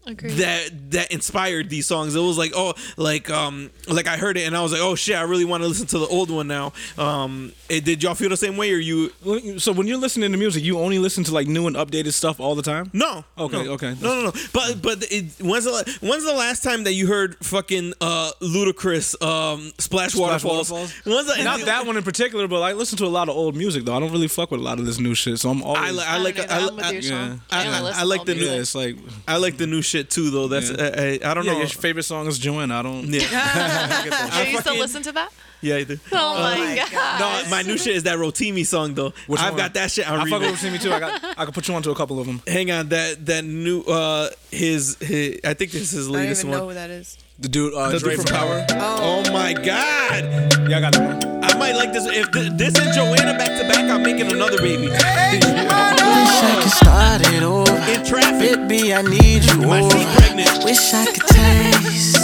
Agreed. 0.07 0.31
that 0.33 0.91
that 0.91 1.11
inspired 1.11 1.69
these 1.69 1.85
songs. 1.85 2.15
It 2.15 2.19
was 2.19 2.37
like 2.37 2.53
oh 2.55 2.73
like 2.95 3.29
um 3.29 3.69
like 3.87 4.07
I 4.07 4.17
heard 4.17 4.37
it 4.37 4.47
and 4.47 4.55
I 4.55 4.61
was 4.61 4.71
like 4.71 4.81
oh 4.81 4.95
shit 4.95 5.15
I 5.15 5.23
really 5.23 5.45
want 5.45 5.63
to 5.63 5.67
listen 5.67 5.85
to 5.87 5.99
the 5.99 6.07
old 6.07 6.29
one 6.31 6.47
now. 6.47 6.73
Um, 6.97 7.51
eh, 7.69 7.81
did 7.81 8.03
y'all 8.03 8.15
feel 8.15 8.29
the 8.29 8.37
same 8.37 8.57
way 8.57 8.71
or 8.71 8.77
you? 8.77 9.11
So 9.59 9.71
when 9.73 9.87
you're 9.87 9.97
listening 9.97 10.31
to 10.31 10.37
music, 10.37 10.63
you 10.63 10.79
only 10.79 10.99
listen 10.99 11.23
to 11.25 11.33
like 11.33 11.47
new 11.47 11.67
and 11.67 11.75
updated 11.75 12.13
stuff 12.13 12.39
all 12.39 12.55
the 12.55 12.61
time. 12.61 12.89
No. 12.93 13.25
Okay, 13.37 13.65
no. 13.65 13.71
okay. 13.73 13.95
No, 14.01 14.15
no, 14.15 14.21
no. 14.25 14.31
But 14.53 14.81
but 14.81 15.11
it, 15.11 15.25
when's 15.41 15.65
the 15.65 15.97
when's 16.01 16.23
the 16.23 16.33
last 16.33 16.63
time 16.63 16.83
that 16.85 16.93
you 16.93 17.07
heard 17.07 17.35
fucking 17.43 17.93
uh 18.01 18.31
Ludacris 18.41 19.21
um 19.21 19.71
splash, 19.77 20.15
waterfalls? 20.15 20.71
Waterfalls? 20.71 21.05
When's 21.05 21.27
the, 21.27 21.43
Not 21.43 21.61
that 21.61 21.85
one 21.85 21.97
in 21.97 22.03
particular, 22.03 22.47
but 22.47 22.61
I 22.61 22.73
listen 22.73 22.97
to 22.99 23.05
a 23.05 23.07
lot 23.07 23.29
of 23.29 23.35
old 23.35 23.55
music 23.55 23.85
though. 23.85 23.95
I 23.95 23.99
don't 23.99 24.11
really 24.11 24.27
fuck 24.27 24.51
with 24.51 24.61
a 24.61 24.63
lot 24.63 24.79
of 24.79 24.85
this 24.85 24.99
new 24.99 25.15
shit, 25.15 25.39
so 25.39 25.49
I'm 25.49 25.63
always. 25.63 25.81
I, 25.81 25.91
li- 25.91 26.03
I 26.05 26.15
I 26.15 26.17
like 26.19 26.39
I, 26.39 28.03
like 28.03 28.25
the 28.25 28.35
new 28.35 28.45
yeah, 28.45 28.61
it's 28.61 28.75
like 28.75 28.95
I 29.27 29.37
like 29.37 29.57
the 29.57 29.67
new 29.67 29.81
shit 29.81 29.97
too 30.04 30.30
though. 30.30 30.48
That's 30.48 30.70
Yeah. 30.72 30.77
I, 30.96 31.01
I, 31.27 31.32
I 31.32 31.34
don't 31.34 31.46
yeah, 31.46 31.54
know. 31.54 31.60
your 31.60 31.68
favorite 31.68 32.04
song 32.04 32.27
is 32.27 32.38
Joanne. 32.39 32.72
I 32.72 32.82
don't. 32.82 33.06
Yeah. 33.08 33.20
Do 34.44 34.50
you 34.51 34.60
still 34.60 34.62
fucking- 34.62 34.80
listen 34.80 35.04
to 35.04 35.12
that? 35.13 35.32
Yeah, 35.61 35.75
I 35.75 35.83
do. 35.83 35.97
Oh, 36.11 36.39
my 36.41 36.85
god. 36.91 37.19
No, 37.19 37.49
my 37.49 37.61
new 37.63 37.77
shit 37.77 37.95
is 37.95 38.03
that 38.03 38.17
Rotimi 38.17 38.65
song 38.65 38.93
though. 38.93 39.13
Which 39.27 39.39
I've 39.39 39.51
one? 39.53 39.57
got 39.57 39.73
that 39.75 39.91
shit 39.91 40.09
on 40.09 40.19
I 40.19 40.29
fuck 40.29 40.41
with 40.41 40.59
Timmy 40.59 40.77
too. 40.77 40.91
I 40.91 40.99
got. 40.99 41.23
I 41.37 41.45
can 41.45 41.53
put 41.53 41.67
you 41.67 41.73
onto 41.75 41.91
a 41.91 41.95
couple 41.95 42.19
of 42.19 42.27
them. 42.27 42.41
Hang 42.47 42.71
on, 42.71 42.89
that 42.89 43.25
that 43.25 43.43
new 43.45 43.81
uh 43.81 44.29
his, 44.51 44.97
his 45.01 45.39
I 45.43 45.53
think 45.53 45.71
this 45.71 45.81
is 45.83 45.91
his 45.91 46.09
latest 46.09 46.43
one. 46.43 46.53
I 46.53 46.57
don't 46.57 46.63
even 46.71 46.75
one. 46.75 46.75
know 46.75 46.81
who 46.81 46.87
that 46.87 46.89
is. 46.89 47.17
The 47.39 47.49
dude, 47.49 47.73
uh, 47.75 47.89
The 47.91 47.99
Dre 47.99 48.15
dude 48.15 48.27
from 48.27 48.35
Power. 48.35 48.65
Oh 48.71 49.23
my 49.31 49.53
god. 49.53 50.23
Yeah, 50.67 50.77
I 50.77 50.81
got 50.81 50.93
that 50.93 51.21
one. 51.23 51.43
I 51.43 51.55
might 51.57 51.75
like 51.75 51.93
this. 51.93 52.05
If 52.07 52.31
th- 52.31 52.51
this 52.57 52.75
and 52.79 52.91
Joanna 52.93 53.37
back 53.37 53.61
to 53.61 53.67
back, 53.67 53.89
I'm 53.91 54.01
making 54.01 54.31
another 54.31 54.57
baby. 54.57 54.87
Wish 54.87 55.01
I 55.03 56.59
could 56.61 56.71
start 56.71 57.21
it 57.33 57.43
over. 57.43 57.67
In 57.91 58.03
traffic, 58.05 58.67
Baby, 58.67 58.93
I 58.93 59.01
need 59.03 59.43
you 59.45 59.61
my 59.61 59.81
over. 59.81 59.91
seat 59.91 60.07
pregnant. 60.17 60.63
Wish 60.65 60.93
I 60.93 61.05
could 61.05 61.27
taste, 61.27 62.17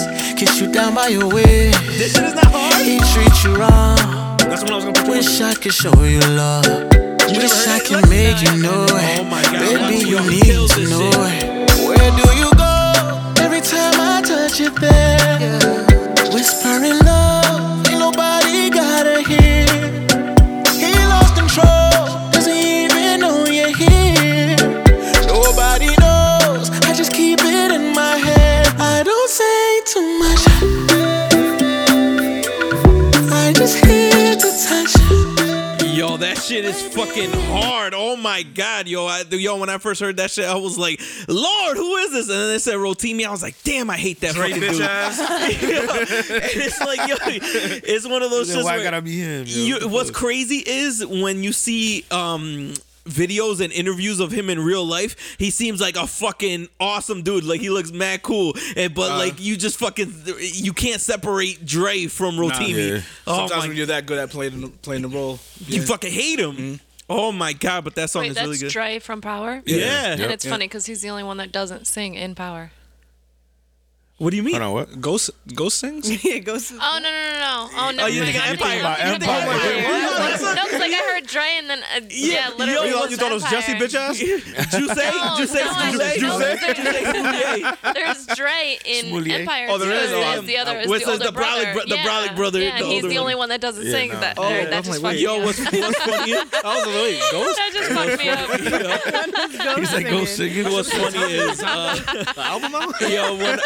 kiss 0.46 0.60
you 0.60 0.68
down 0.72 0.94
by 0.94 1.08
your 1.08 1.28
waist. 1.30 1.80
This 2.00 2.14
shit 2.14 2.24
is 2.26 2.34
not 2.34 2.52
hard. 2.52 2.86
He 2.86 3.00
treat 3.14 3.36
you 3.44 3.56
wrong. 3.56 3.96
That's 4.50 4.64
when 4.64 4.74
I 4.74 4.76
was 4.76 4.86
gonna. 4.86 5.10
Wish 5.10 5.40
I 5.42 5.54
could 5.54 5.74
show 5.74 5.94
you 6.04 6.20
love. 6.20 6.66
Wish 7.38 7.68
I 7.68 7.80
could 7.80 8.04
Let's- 8.04 8.10
make 8.10 8.42
you 8.46 8.62
know 8.62 8.86
oh 8.90 8.98
it. 8.98 9.20
Oh 9.20 9.24
my 9.24 9.42
God, 9.44 9.60
Baby, 9.60 10.10
you 10.12 10.20
need 10.30 10.68
to 10.76 10.82
know 10.92 11.12
shit. 11.12 11.44
it. 11.44 11.88
Where 11.88 12.12
do 12.20 12.28
you 12.42 12.50
go? 12.66 12.74
Every 13.46 13.62
time 13.62 13.96
I 14.12 14.22
touch 14.22 14.60
it 14.60 14.76
there. 14.76 15.86
Whispering 16.34 17.00
love, 17.08 17.23
shit 36.54 36.66
is 36.66 36.82
fucking 36.94 37.32
hard. 37.32 37.94
Oh 37.96 38.16
my 38.16 38.44
god, 38.44 38.88
yo, 38.88 39.06
I, 39.08 39.24
yo. 39.30 39.58
When 39.58 39.70
I 39.70 39.78
first 39.80 40.00
heard 40.00 40.18
that 40.18 40.30
shit, 40.30 40.46
I 40.46 40.56
was 40.56 40.78
like, 40.78 41.02
"Lord, 41.28 41.78
who 41.78 41.96
is 41.98 42.12
this?" 42.12 42.30
And 42.30 42.38
then 42.38 42.50
they 42.50 42.60
said 42.60 42.76
Rotimi. 42.76 43.26
I 43.26 43.32
was 43.32 43.42
like, 43.42 43.56
"Damn, 43.64 43.90
I 43.90 43.98
hate 43.98 44.20
that 44.22 44.36
fucking 44.36 44.60
dude." 44.60 44.64
and 44.82 46.62
it's 46.64 46.80
like, 46.80 47.00
yo, 47.10 47.16
it's 47.26 48.08
one 48.08 48.22
of 48.22 48.30
those 48.30 48.50
shits 48.50 48.64
Why 48.64 48.76
where- 48.76 48.84
gotta 48.84 49.02
be 49.02 49.18
him? 49.20 49.46
yo? 49.48 49.80
you, 49.80 49.90
what's 49.90 50.12
crazy 50.12 50.64
is 50.66 51.06
when 51.06 51.44
you 51.44 51.54
see 51.54 52.06
um 52.12 52.74
videos 53.06 53.60
and 53.60 53.72
interviews 53.74 54.20
of 54.22 54.32
him 54.32 54.50
in 54.50 54.60
real 54.64 54.86
life 54.86 55.36
he 55.38 55.50
seems 55.50 55.82
like 55.82 55.98
a 55.98 56.08
fucking 56.08 56.68
awesome 56.80 57.22
dude. 57.22 57.44
Like 57.44 57.60
he 57.60 57.70
looks 57.70 57.92
mad 57.92 58.22
cool. 58.22 58.54
And 58.78 58.94
but 58.96 59.12
uh, 59.12 59.18
like 59.18 59.40
you 59.42 59.58
just 59.58 59.78
fucking 59.78 60.14
you 60.40 60.74
can't 60.74 61.02
separate 61.02 61.66
Dre 61.66 62.08
from 62.08 62.36
Rotimi. 62.38 62.90
yeah. 62.98 63.02
oh 63.28 63.36
Sometimes 63.48 63.62
my 63.64 63.68
when 63.68 63.78
you're 63.78 63.86
that 63.88 64.06
good 64.06 64.20
at 64.20 64.30
playing 64.30 64.62
the, 64.62 64.68
playing 64.70 65.02
the 65.02 65.10
role, 65.10 65.40
you 65.68 65.82
fucking 65.82 66.12
hate 66.12 66.40
him. 66.40 66.52
Mm-hmm. 66.54 66.76
Oh 67.10 67.32
my 67.34 67.52
god 67.54 67.84
but 67.84 67.96
that 67.96 68.10
song 68.10 68.22
Wait, 68.22 68.30
is 68.30 68.36
that's 68.36 68.46
really 68.48 68.58
good. 68.58 68.72
Dre 68.72 69.00
from 69.00 69.20
Power? 69.22 69.62
yeah, 69.66 70.12
And 70.12 70.22
Yep. 70.22 70.30
it's 70.32 70.46
funny 70.48 70.66
because 70.68 70.86
he's 70.86 71.02
the 71.02 71.10
only 71.10 71.24
one 71.24 71.38
that 71.38 71.52
doesn't 71.52 71.86
sing 71.88 72.16
in 72.16 72.36
Power. 72.36 72.72
What 74.24 74.32
do 74.32 74.38
you 74.38 74.44
mean 74.44 74.56
Hold 74.62 74.64
on, 74.68 74.74
what? 74.74 75.02
Ghost 75.02 75.32
Ghost 75.54 75.80
sings. 75.80 76.08
yeah, 76.24 76.38
goes. 76.40 76.70
To, 76.70 76.76
Oh 76.80 77.00
no 77.04 77.10
no 77.12 77.12
no 77.12 77.40
no! 77.44 77.70
Oh 77.76 77.92
no! 77.92 78.04
Oh, 78.04 78.08
you 78.08 78.24
think 78.24 78.38
I'm 78.42 78.54
Empire. 78.54 78.80
I'm 78.84 79.20
thinking 79.20 79.30
Empire. 79.30 79.60
Empire. 79.60 80.56
No, 80.56 80.64
because 80.64 80.80
like 80.80 80.92
I 80.94 81.02
heard 81.14 81.28
Dre 81.28 81.44
and 81.58 81.70
then 81.70 81.80
uh, 81.84 82.00
yeah, 82.10 82.50
yo, 82.50 82.56
literally. 82.56 82.90
you 82.90 82.96
was 83.00 83.12
you 83.12 83.18
thought 83.18 83.32
it 83.32 83.36
was 83.36 83.44
Jussie, 83.44 83.76
bitch 83.76 83.96
ass? 83.96 84.18
Juice 84.20 84.48
No, 84.48 85.36
Juice 85.38 85.54
no, 85.54 85.62
I- 85.62 85.92
Juice 85.92 86.00
no, 86.00 86.14
Juice 86.16 87.84
There's 87.94 88.26
Dre 88.38 88.78
in 88.86 89.06
Smoulier. 89.06 89.40
Empire 89.42 89.68
Oh, 89.70 89.78
there 89.78 89.90
too. 89.90 89.96
is? 90.06 90.12
Oh, 90.12 90.16
There's 90.16 90.26
I'm- 90.38 90.46
the 90.46 90.58
other 90.58 90.80
is 90.80 90.88
What's 90.88 91.06
the 91.06 91.12
the- 91.12 91.26
older 91.26 91.26
the 91.26 91.32
Brolic 91.32 91.74
brother. 91.74 91.74
bro- 91.74 91.84
the 91.88 91.96
yeah. 91.96 92.06
Brolic 92.08 92.36
brother, 92.36 92.60
Yeah, 92.62 92.80
the 92.80 92.86
he's 92.86 92.96
older 93.04 93.08
the 93.10 93.18
only 93.18 93.36
one. 93.36 93.40
one 93.44 93.50
that 93.50 93.62
doesn't 93.62 93.84
sing. 93.84 94.10
no. 94.12 94.20
That 94.22 94.38
Oh, 94.38 94.48
that 94.50 94.74
I'm 94.74 94.84
just 94.84 94.90
like, 94.90 95.02
fucked 95.02 95.04
wait. 95.04 95.16
me 95.16 95.22
yo 95.24 95.38
up. 95.40 95.44
what's 95.46 95.60
what's 95.60 96.00
funny 96.00 96.34
I 96.64 96.76
was 96.76 96.86
like, 96.86 96.96
wait, 96.96 97.22
Ghost. 97.32 97.58
That 97.58 97.72
just 97.74 97.92
fucked 97.92 98.18
me 98.20 98.30
up. 98.30 99.78
He's 99.80 99.94
like, 99.94 100.06
go 100.10 100.26
sing 100.26 100.52
it. 100.56 100.72
What's 100.72 100.92
funny 100.94 101.34
is 101.34 101.62
uh, 101.62 101.96
The 102.36 102.42
album 102.42 102.76
album? 102.76 102.94
yo 103.12 103.36
when 103.36 103.60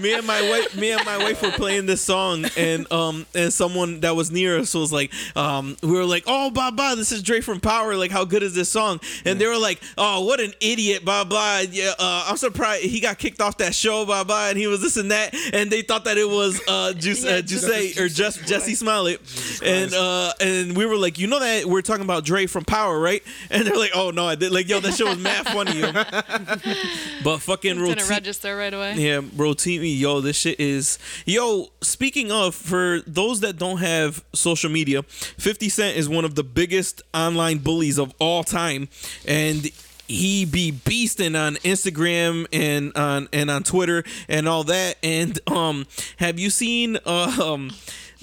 me 0.00 0.12
and 0.12 0.26
my 0.26 0.48
wife 0.48 0.76
me 0.76 0.90
and 0.92 1.04
my 1.04 1.18
wife 1.18 1.40
were 1.42 1.50
playing 1.50 1.86
this 1.86 2.00
song 2.00 2.44
and 2.56 2.90
um 2.92 3.26
and 3.34 3.52
someone 3.52 4.00
that 4.00 4.16
was 4.16 4.30
near 4.30 4.58
us 4.58 4.74
was 4.74 4.92
like 4.92 5.12
um 5.36 5.76
we 5.82 5.92
were 5.92 6.04
like 6.04 6.24
oh 6.26 6.50
blah 6.50 6.70
blah 6.70 6.94
this 6.94 7.12
is 7.12 7.22
Dre 7.22 7.40
from 7.40 7.60
Power. 7.60 7.96
Like 7.96 8.10
how 8.10 8.24
good 8.24 8.42
is 8.42 8.54
this 8.54 8.68
song? 8.68 9.00
And 9.24 9.40
they 9.40 9.46
were 9.46 9.58
like 9.58 9.80
oh 9.96 10.24
what 10.24 10.40
an 10.40 10.52
idiot 10.60 11.04
blah 11.04 11.24
blah 11.24 11.62
yeah 11.70 11.92
uh, 11.98 12.26
I'm 12.28 12.36
surprised 12.36 12.84
he 12.84 13.00
got 13.00 13.18
kicked 13.18 13.40
off 13.40 13.58
that 13.58 13.74
show 13.74 14.04
blah 14.04 14.24
blah 14.24 14.48
and 14.48 14.58
he 14.58 14.66
was 14.66 14.80
this 14.80 14.96
and 14.96 15.10
that. 15.10 15.34
And 15.52 15.70
they 15.70 15.82
thought 15.82 16.04
that 16.04 16.18
it 16.18 16.28
was 16.28 16.60
uh 16.68 16.92
Juice 16.94 17.24
uh, 17.24 17.40
Juice 17.42 17.98
or 17.98 18.08
just 18.08 18.40
Jussie 18.40 18.76
Smollett. 18.76 19.20
And 19.62 19.94
uh 19.94 20.32
and 20.40 20.76
we 20.76 20.86
were 20.86 20.96
like 20.96 21.18
you 21.18 21.26
know 21.26 21.40
that 21.40 21.66
we're 21.66 21.82
talking 21.82 22.04
about 22.04 22.24
Dre 22.24 22.46
from 22.46 22.64
Power 22.64 22.98
right? 22.98 23.22
And 23.50 23.66
they're 23.66 23.76
like 23.76 23.92
oh 23.94 24.10
no 24.10 24.26
I 24.26 24.34
did. 24.34 24.52
Like 24.52 24.68
yo 24.68 24.80
that 24.80 24.94
show 24.94 25.06
was 25.06 25.18
mad 25.18 25.46
funny 25.46 25.80
yo. 25.80 25.92
but 27.24 27.38
fucking 27.38 27.80
Roti- 27.80 27.94
register 28.14 28.56
right 28.56 28.72
away. 28.72 28.94
yeah, 28.94 29.20
Rotimi, 29.20 29.98
yo, 29.98 30.20
this 30.20 30.36
shit 30.36 30.58
is 30.60 30.98
yo. 31.26 31.68
Speaking 31.82 32.30
of, 32.32 32.54
for 32.54 33.00
those 33.06 33.40
that 33.40 33.56
don't 33.58 33.78
have 33.78 34.24
social 34.34 34.70
media, 34.70 35.02
Fifty 35.02 35.68
Cent 35.68 35.96
is 35.96 36.08
one 36.08 36.24
of 36.24 36.34
the 36.34 36.44
biggest 36.44 37.02
online 37.12 37.58
bullies 37.58 37.98
of 37.98 38.12
all 38.18 38.44
time, 38.44 38.88
and 39.26 39.70
he 40.06 40.44
be 40.44 40.70
beasting 40.70 41.38
on 41.38 41.54
Instagram 41.56 42.46
and 42.52 42.96
on 42.96 43.28
and 43.32 43.50
on 43.50 43.62
Twitter 43.62 44.04
and 44.28 44.46
all 44.48 44.64
that. 44.64 44.96
And 45.02 45.38
um, 45.50 45.86
have 46.18 46.38
you 46.38 46.50
seen 46.50 46.98
uh, 47.06 47.36
um 47.42 47.72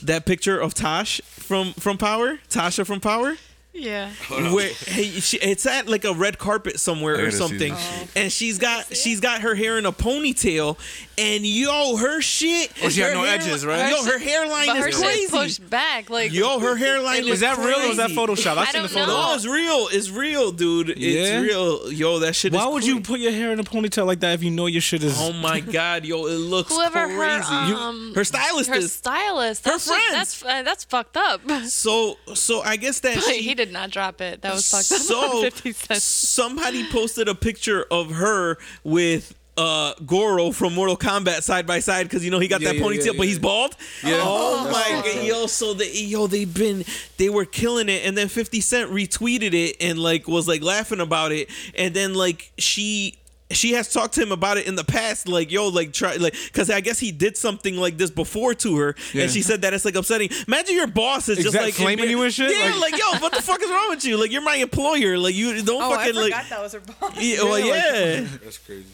that 0.04 0.26
picture 0.26 0.60
of 0.60 0.74
Tosh 0.74 1.22
from 1.26 1.74
from 1.74 1.98
Power? 1.98 2.40
Tasha 2.50 2.86
from 2.86 3.00
Power 3.00 3.36
Yeah. 3.74 4.10
where 4.30 4.68
hey, 4.88 5.06
she, 5.22 5.38
it's 5.38 5.66
at 5.66 5.88
like 5.88 6.04
a 6.04 6.14
red 6.14 6.38
carpet 6.38 6.78
somewhere 6.80 7.26
or 7.26 7.32
something, 7.32 7.74
and 8.18 8.30
she's 8.32 8.58
got 8.58 8.96
she's 8.96 9.22
got 9.22 9.42
her 9.42 9.56
hair 9.56 9.78
in 9.78 9.86
a 9.86 9.94
ponytail, 9.94 10.78
and 11.18 11.46
yo, 11.48 11.96
her 11.96 12.20
shit. 12.22 12.70
Oh, 12.84 12.90
she 12.90 13.00
had 13.00 13.14
no 13.14 13.22
hairline- 13.24 13.40
edges, 13.42 13.66
right? 13.66 13.90
Yo, 13.90 14.04
her 14.04 14.20
hairline 14.20 14.68
But 14.68 14.78
her 14.78 14.88
is 14.90 14.96
shit's 14.96 15.08
crazy. 15.08 15.28
pushed 15.32 15.70
back. 15.70 16.10
Like 16.10 16.34
Yo, 16.34 16.60
her 16.60 16.76
hairline 16.76 17.26
Is 17.28 17.40
that 17.40 17.58
real 17.60 17.78
or 17.80 17.84
is 17.92 17.98
that 17.98 18.08
crazy. 18.08 18.20
Photoshop? 18.20 18.58
I've 18.58 18.68
I 18.68 18.72
seen 18.72 18.82
the 18.84 18.88
don't 18.90 18.98
photo. 19.06 19.08
know. 19.08 19.28
No, 19.30 19.36
it's 19.36 19.48
real. 19.48 19.88
It's 19.92 20.10
real, 20.10 20.52
dude. 20.52 20.90
It's 20.90 21.00
Yeah? 21.00 21.40
real. 21.40 21.92
Yo, 21.94 22.20
that 22.20 22.36
shit. 22.36 22.52
Why 22.52 22.68
is 22.68 22.74
would 22.74 22.86
you 22.86 23.00
put 23.00 23.22
your 23.22 23.32
hair 23.32 23.54
in 23.54 23.60
a 23.60 23.64
ponytail 23.64 24.06
like 24.06 24.20
that 24.20 24.34
if 24.34 24.44
you 24.44 24.52
know 24.52 24.66
your 24.66 24.82
shit 24.82 25.02
is? 25.02 25.16
Oh 25.18 25.32
my 25.32 25.60
god, 25.78 26.04
yo, 26.04 26.26
it 26.26 26.32
looks 26.36 26.76
whoever 26.76 27.06
crazy. 27.08 27.44
her 27.54 27.68
You- 27.70 27.76
um 27.76 28.14
her 28.16 28.26
stylist 28.26 28.70
her 28.70 28.76
is 28.76 28.92
stylist. 28.94 29.64
Her 29.64 29.72
That's 29.72 29.86
just- 29.88 30.12
that's 30.12 30.44
uh, 30.46 30.64
that's 30.64 30.84
fucked 30.84 31.16
up. 31.16 31.42
so. 31.68 32.18
So 32.34 32.62
I 32.62 32.76
guess 32.76 33.00
that 33.02 33.22
she, 33.24 33.42
he 33.42 33.54
did 33.66 33.74
not 33.74 33.90
drop 33.92 34.22
it. 34.22 34.42
That 34.42 34.54
was 34.54 34.70
fucked 34.70 34.92
up. 34.92 35.00
so 35.08 35.38
on 35.38 35.44
50 35.44 35.72
cents. 35.74 36.04
somebody 36.04 36.86
posted 36.90 37.28
a 37.28 37.36
picture 37.36 37.86
of 37.92 38.12
her 38.12 38.58
with 38.84 39.36
uh 39.58 39.94
Goro 40.06 40.52
from 40.52 40.74
Mortal 40.74 40.96
Kombat 40.96 41.44
side 41.44 41.68
by 41.68 41.80
side 41.82 42.04
because 42.04 42.24
you 42.24 42.32
know 42.32 42.40
he 42.40 42.48
got 42.48 42.62
Yeah, 42.62 42.70
that 42.70 42.76
yeah, 42.78 42.82
ponytail, 42.82 43.06
yeah, 43.08 43.12
but 43.18 43.28
he's 43.28 43.38
bald. 43.38 43.76
Yeah. 44.04 44.22
Oh 44.24 44.64
my 44.72 45.02
god, 45.04 45.26
yo! 45.26 45.46
So 45.48 45.74
they 45.74 45.92
yo 45.92 46.28
they've 46.28 46.52
been 46.52 46.86
they 47.18 47.30
were 47.30 47.44
killing 47.46 47.90
it, 47.90 48.06
and 48.06 48.18
then 48.18 48.30
Fifty 48.30 48.62
Cent 48.62 48.90
retweeted 48.92 49.54
it 49.54 49.76
and 49.82 50.00
like 50.00 50.28
was 50.28 50.48
like 50.48 50.64
laughing 50.64 51.02
about 51.02 51.32
it, 51.34 51.50
and 51.76 51.94
then 51.94 52.14
like 52.14 52.52
she. 52.58 53.18
She 53.54 53.74
has 53.74 53.92
talked 53.92 54.14
to 54.16 54.22
him 54.22 54.32
about 54.32 54.58
it 54.58 54.68
in 54.68 54.76
the 54.76 54.84
past, 54.84 55.28
like 55.28 55.52
yo, 55.52 55.68
like 55.68 55.94
try, 55.94 56.16
like, 56.16 56.34
because 56.46 56.70
I 56.70 56.82
guess 56.82 57.00
he 57.00 57.12
did 57.12 57.38
something 57.38 57.76
like 57.78 57.98
this 57.98 58.10
before 58.12 58.54
to 58.56 58.78
her, 58.78 58.96
Yeah. 59.14 59.24
and 59.24 59.32
she 59.32 59.42
said 59.42 59.62
that 59.64 59.74
it's 59.74 59.86
like 59.86 59.96
upsetting. 59.96 60.30
Imagine 60.48 60.76
your 60.76 60.88
boss 60.88 61.30
is 61.30 61.38
just 61.38 61.48
Exact- 61.50 61.66
like 61.66 61.74
flaming 61.74 62.10
you 62.10 62.22
and 62.24 62.34
shit? 62.34 62.52
Yeah, 62.52 62.74
Like- 62.80 62.92
like, 62.94 62.98
yo, 63.00 63.20
what 63.20 63.34
the 63.34 63.42
fuck 63.42 63.62
is 63.62 63.70
wrong 63.70 63.90
with 63.90 64.04
you? 64.06 64.18
Like 64.18 64.32
you're 64.32 64.42
my 64.42 64.56
employer, 64.56 65.18
like 65.18 65.36
you 65.36 65.62
don't 65.64 65.82
fucking, 65.82 65.82
like, 65.82 65.82
Oh, 65.84 65.94
I 65.94 65.98
fucking 65.98 66.14
forgot 66.24 66.38
like. 66.38 66.50
that 66.50 66.62
was 66.62 66.74
her 66.74 66.80
boss. 66.80 67.14
Yeah, 67.20 67.44
well, 67.44 67.60
yeah. 67.60 68.28
That's 68.44 68.58
crazy. 68.58 68.86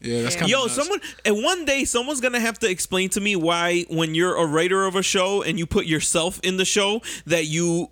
Yeah, 0.00 0.22
that's 0.22 0.36
kind 0.36 0.44
of 0.44 0.50
Yo, 0.50 0.66
someone 0.68 1.00
and 1.24 1.42
one 1.42 1.64
day 1.64 1.84
someone's 1.84 2.20
gonna 2.20 2.38
have 2.38 2.56
to 2.60 2.70
explain 2.70 3.08
to 3.10 3.20
me 3.20 3.34
why 3.34 3.82
when 3.90 4.14
you're 4.14 4.36
a 4.36 4.46
writer 4.46 4.84
of 4.86 4.94
a 4.94 5.02
show 5.02 5.42
and 5.42 5.58
you 5.58 5.66
put 5.66 5.86
yourself 5.86 6.38
in 6.44 6.56
the 6.56 6.64
show 6.64 7.02
that 7.26 7.46
you 7.46 7.90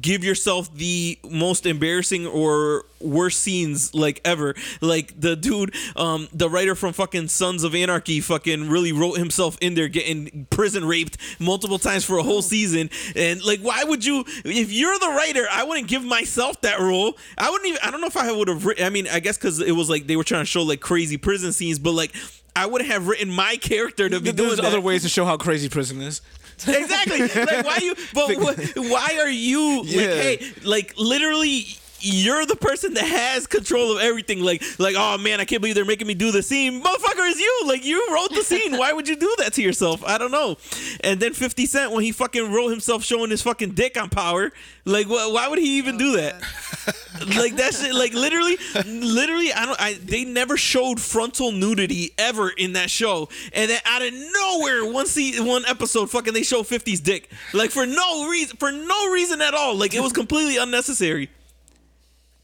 give 0.00 0.24
yourself 0.24 0.74
the 0.74 1.18
most 1.28 1.66
embarrassing 1.66 2.26
or 2.26 2.84
worst 3.00 3.40
scenes 3.40 3.94
like 3.94 4.20
ever. 4.24 4.54
Like 4.80 5.18
the 5.20 5.36
dude, 5.36 5.74
um, 5.96 6.28
the 6.32 6.48
writer 6.48 6.74
from 6.74 6.92
fucking 6.92 7.28
Sons 7.28 7.62
of 7.64 7.74
Anarchy 7.74 8.20
fucking 8.20 8.68
really 8.68 8.92
wrote 8.92 9.18
himself 9.18 9.56
in 9.60 9.74
there 9.74 9.88
getting 9.88 10.46
prison 10.50 10.84
raped 10.84 11.18
multiple 11.40 11.78
times 11.78 12.04
for 12.04 12.18
a 12.18 12.22
whole 12.22 12.42
season. 12.42 12.90
And 13.14 13.44
like 13.44 13.60
why 13.60 13.84
would 13.84 14.04
you 14.04 14.24
if 14.44 14.72
you're 14.72 14.98
the 14.98 15.10
writer, 15.10 15.46
I 15.50 15.64
wouldn't 15.64 15.88
give 15.88 16.04
myself 16.04 16.60
that 16.62 16.80
role. 16.80 17.16
I 17.38 17.50
wouldn't 17.50 17.68
even 17.68 17.80
I 17.82 17.90
don't 17.90 18.00
know 18.00 18.08
if 18.08 18.16
I 18.16 18.32
would 18.32 18.48
have 18.48 18.66
written 18.66 18.84
I 18.84 18.90
mean, 18.90 19.06
I 19.08 19.20
guess 19.20 19.36
cause 19.36 19.60
it 19.60 19.72
was 19.72 19.88
like 19.88 20.06
they 20.06 20.16
were 20.16 20.24
trying 20.24 20.42
to 20.42 20.46
show 20.46 20.62
like 20.62 20.80
crazy 20.80 21.16
prison 21.16 21.52
scenes, 21.52 21.78
but 21.78 21.92
like 21.92 22.12
I 22.56 22.66
wouldn't 22.66 22.90
have 22.90 23.08
written 23.08 23.30
my 23.30 23.56
character 23.56 24.08
to 24.08 24.20
be 24.20 24.32
doing 24.32 24.48
There's 24.48 24.60
that. 24.60 24.66
other 24.66 24.80
ways 24.80 25.02
to 25.02 25.08
show 25.08 25.24
how 25.24 25.36
crazy 25.36 25.68
prison 25.68 26.00
is. 26.00 26.20
Exactly. 26.66 27.20
Like 27.20 27.64
why 27.66 27.78
you 27.82 27.94
but 28.14 28.34
wh- 28.58 28.76
why 28.90 29.18
are 29.20 29.28
you 29.28 29.82
like 29.82 29.90
Yeah. 29.90 30.14
hey 30.14 30.52
like 30.64 30.94
literally 30.96 31.66
you're 32.04 32.44
the 32.46 32.56
person 32.56 32.94
that 32.94 33.04
has 33.04 33.46
control 33.46 33.96
of 33.96 34.02
everything. 34.02 34.40
Like, 34.42 34.62
like, 34.78 34.94
oh 34.96 35.18
man, 35.18 35.40
I 35.40 35.44
can't 35.44 35.60
believe 35.60 35.74
they're 35.74 35.84
making 35.84 36.06
me 36.06 36.14
do 36.14 36.30
the 36.30 36.42
scene. 36.42 36.82
Motherfucker, 36.82 37.28
is 37.30 37.40
you. 37.40 37.62
Like, 37.66 37.84
you 37.84 38.06
wrote 38.12 38.30
the 38.30 38.42
scene. 38.42 38.76
Why 38.76 38.92
would 38.92 39.08
you 39.08 39.16
do 39.16 39.34
that 39.38 39.54
to 39.54 39.62
yourself? 39.62 40.02
I 40.04 40.18
don't 40.18 40.30
know. 40.30 40.56
And 41.00 41.20
then 41.20 41.32
50 41.32 41.66
Cent, 41.66 41.92
when 41.92 42.04
he 42.04 42.12
fucking 42.12 42.52
wrote 42.52 42.68
himself 42.68 43.04
showing 43.04 43.30
his 43.30 43.42
fucking 43.42 43.70
dick 43.70 44.00
on 44.00 44.10
power, 44.10 44.52
like, 44.84 45.06
wh- 45.06 45.32
why 45.32 45.48
would 45.48 45.58
he 45.58 45.78
even 45.78 45.96
do 45.96 46.16
that? 46.16 46.34
like 47.36 47.56
that 47.56 47.74
shit. 47.74 47.94
Like, 47.94 48.12
literally, 48.12 48.58
literally, 48.86 49.52
I 49.52 49.66
don't. 49.66 49.80
I 49.80 49.94
they 49.94 50.24
never 50.24 50.56
showed 50.56 51.00
frontal 51.00 51.52
nudity 51.52 52.10
ever 52.18 52.50
in 52.50 52.74
that 52.74 52.90
show, 52.90 53.28
and 53.52 53.70
then 53.70 53.80
out 53.86 54.02
of 54.02 54.12
nowhere, 54.12 54.84
one 54.92 55.06
se- 55.06 55.40
one 55.40 55.64
episode, 55.66 56.10
fucking 56.10 56.34
they 56.34 56.42
show 56.42 56.62
50's 56.62 57.00
dick, 57.00 57.30
like 57.52 57.70
for 57.70 57.86
no 57.86 58.28
reason, 58.28 58.56
for 58.56 58.70
no 58.72 59.10
reason 59.10 59.40
at 59.40 59.54
all. 59.54 59.74
Like 59.74 59.94
it 59.94 60.00
was 60.00 60.12
completely 60.12 60.56
unnecessary. 60.58 61.30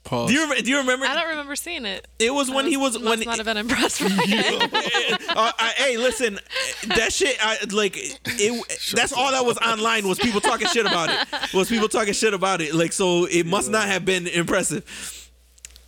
Pause. 0.02 0.28
Do 0.30 0.34
you 0.34 0.42
remember? 0.42 0.62
Do 0.62 0.70
you 0.70 0.78
remember? 0.78 1.06
I 1.06 1.14
don't 1.14 1.28
remember 1.28 1.54
seeing 1.56 1.84
it. 1.84 2.08
It 2.18 2.32
was 2.32 2.50
when 2.50 2.66
he 2.66 2.76
was 2.76 2.94
Must 2.98 3.04
when. 3.04 3.20
not 3.20 3.36
have 3.36 3.44
been 3.46 3.58
impressed 3.58 4.00
by 4.00 4.08
it. 4.10 5.22
uh, 5.28 5.52
I, 5.58 5.72
hey, 5.76 5.96
listen, 5.98 6.38
that 6.96 7.12
shit. 7.12 7.36
I 7.40 7.58
like 7.70 7.96
it. 7.96 8.18
That's 8.94 9.12
all 9.12 9.30
that 9.30 9.44
was 9.44 9.58
online 9.58 10.08
was 10.08 10.18
people 10.18 10.40
talking 10.40 10.66
shit 10.68 10.86
about 10.86 11.10
it. 11.10 11.52
Was 11.54 11.68
people 11.68 11.88
talking 11.88 12.14
shit 12.14 12.32
about 12.32 12.60
it? 12.62 12.74
Like, 12.74 12.92
so 12.92 13.26
it 13.26 13.44
must 13.46 13.70
not 13.70 13.86
have 13.88 14.04
been 14.06 14.26
impressive. 14.26 15.30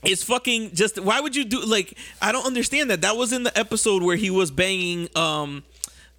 It's 0.04 0.22
fucking 0.24 0.74
just. 0.74 0.98
Why 0.98 1.20
would 1.20 1.34
you 1.34 1.44
do 1.44 1.64
like? 1.64 1.96
I 2.20 2.32
don't 2.32 2.44
understand 2.46 2.90
that. 2.90 3.00
That 3.00 3.16
was 3.16 3.32
in 3.32 3.44
the 3.44 3.56
episode 3.58 4.02
where 4.02 4.16
he 4.16 4.30
was 4.30 4.50
banging 4.50 5.08
um 5.16 5.62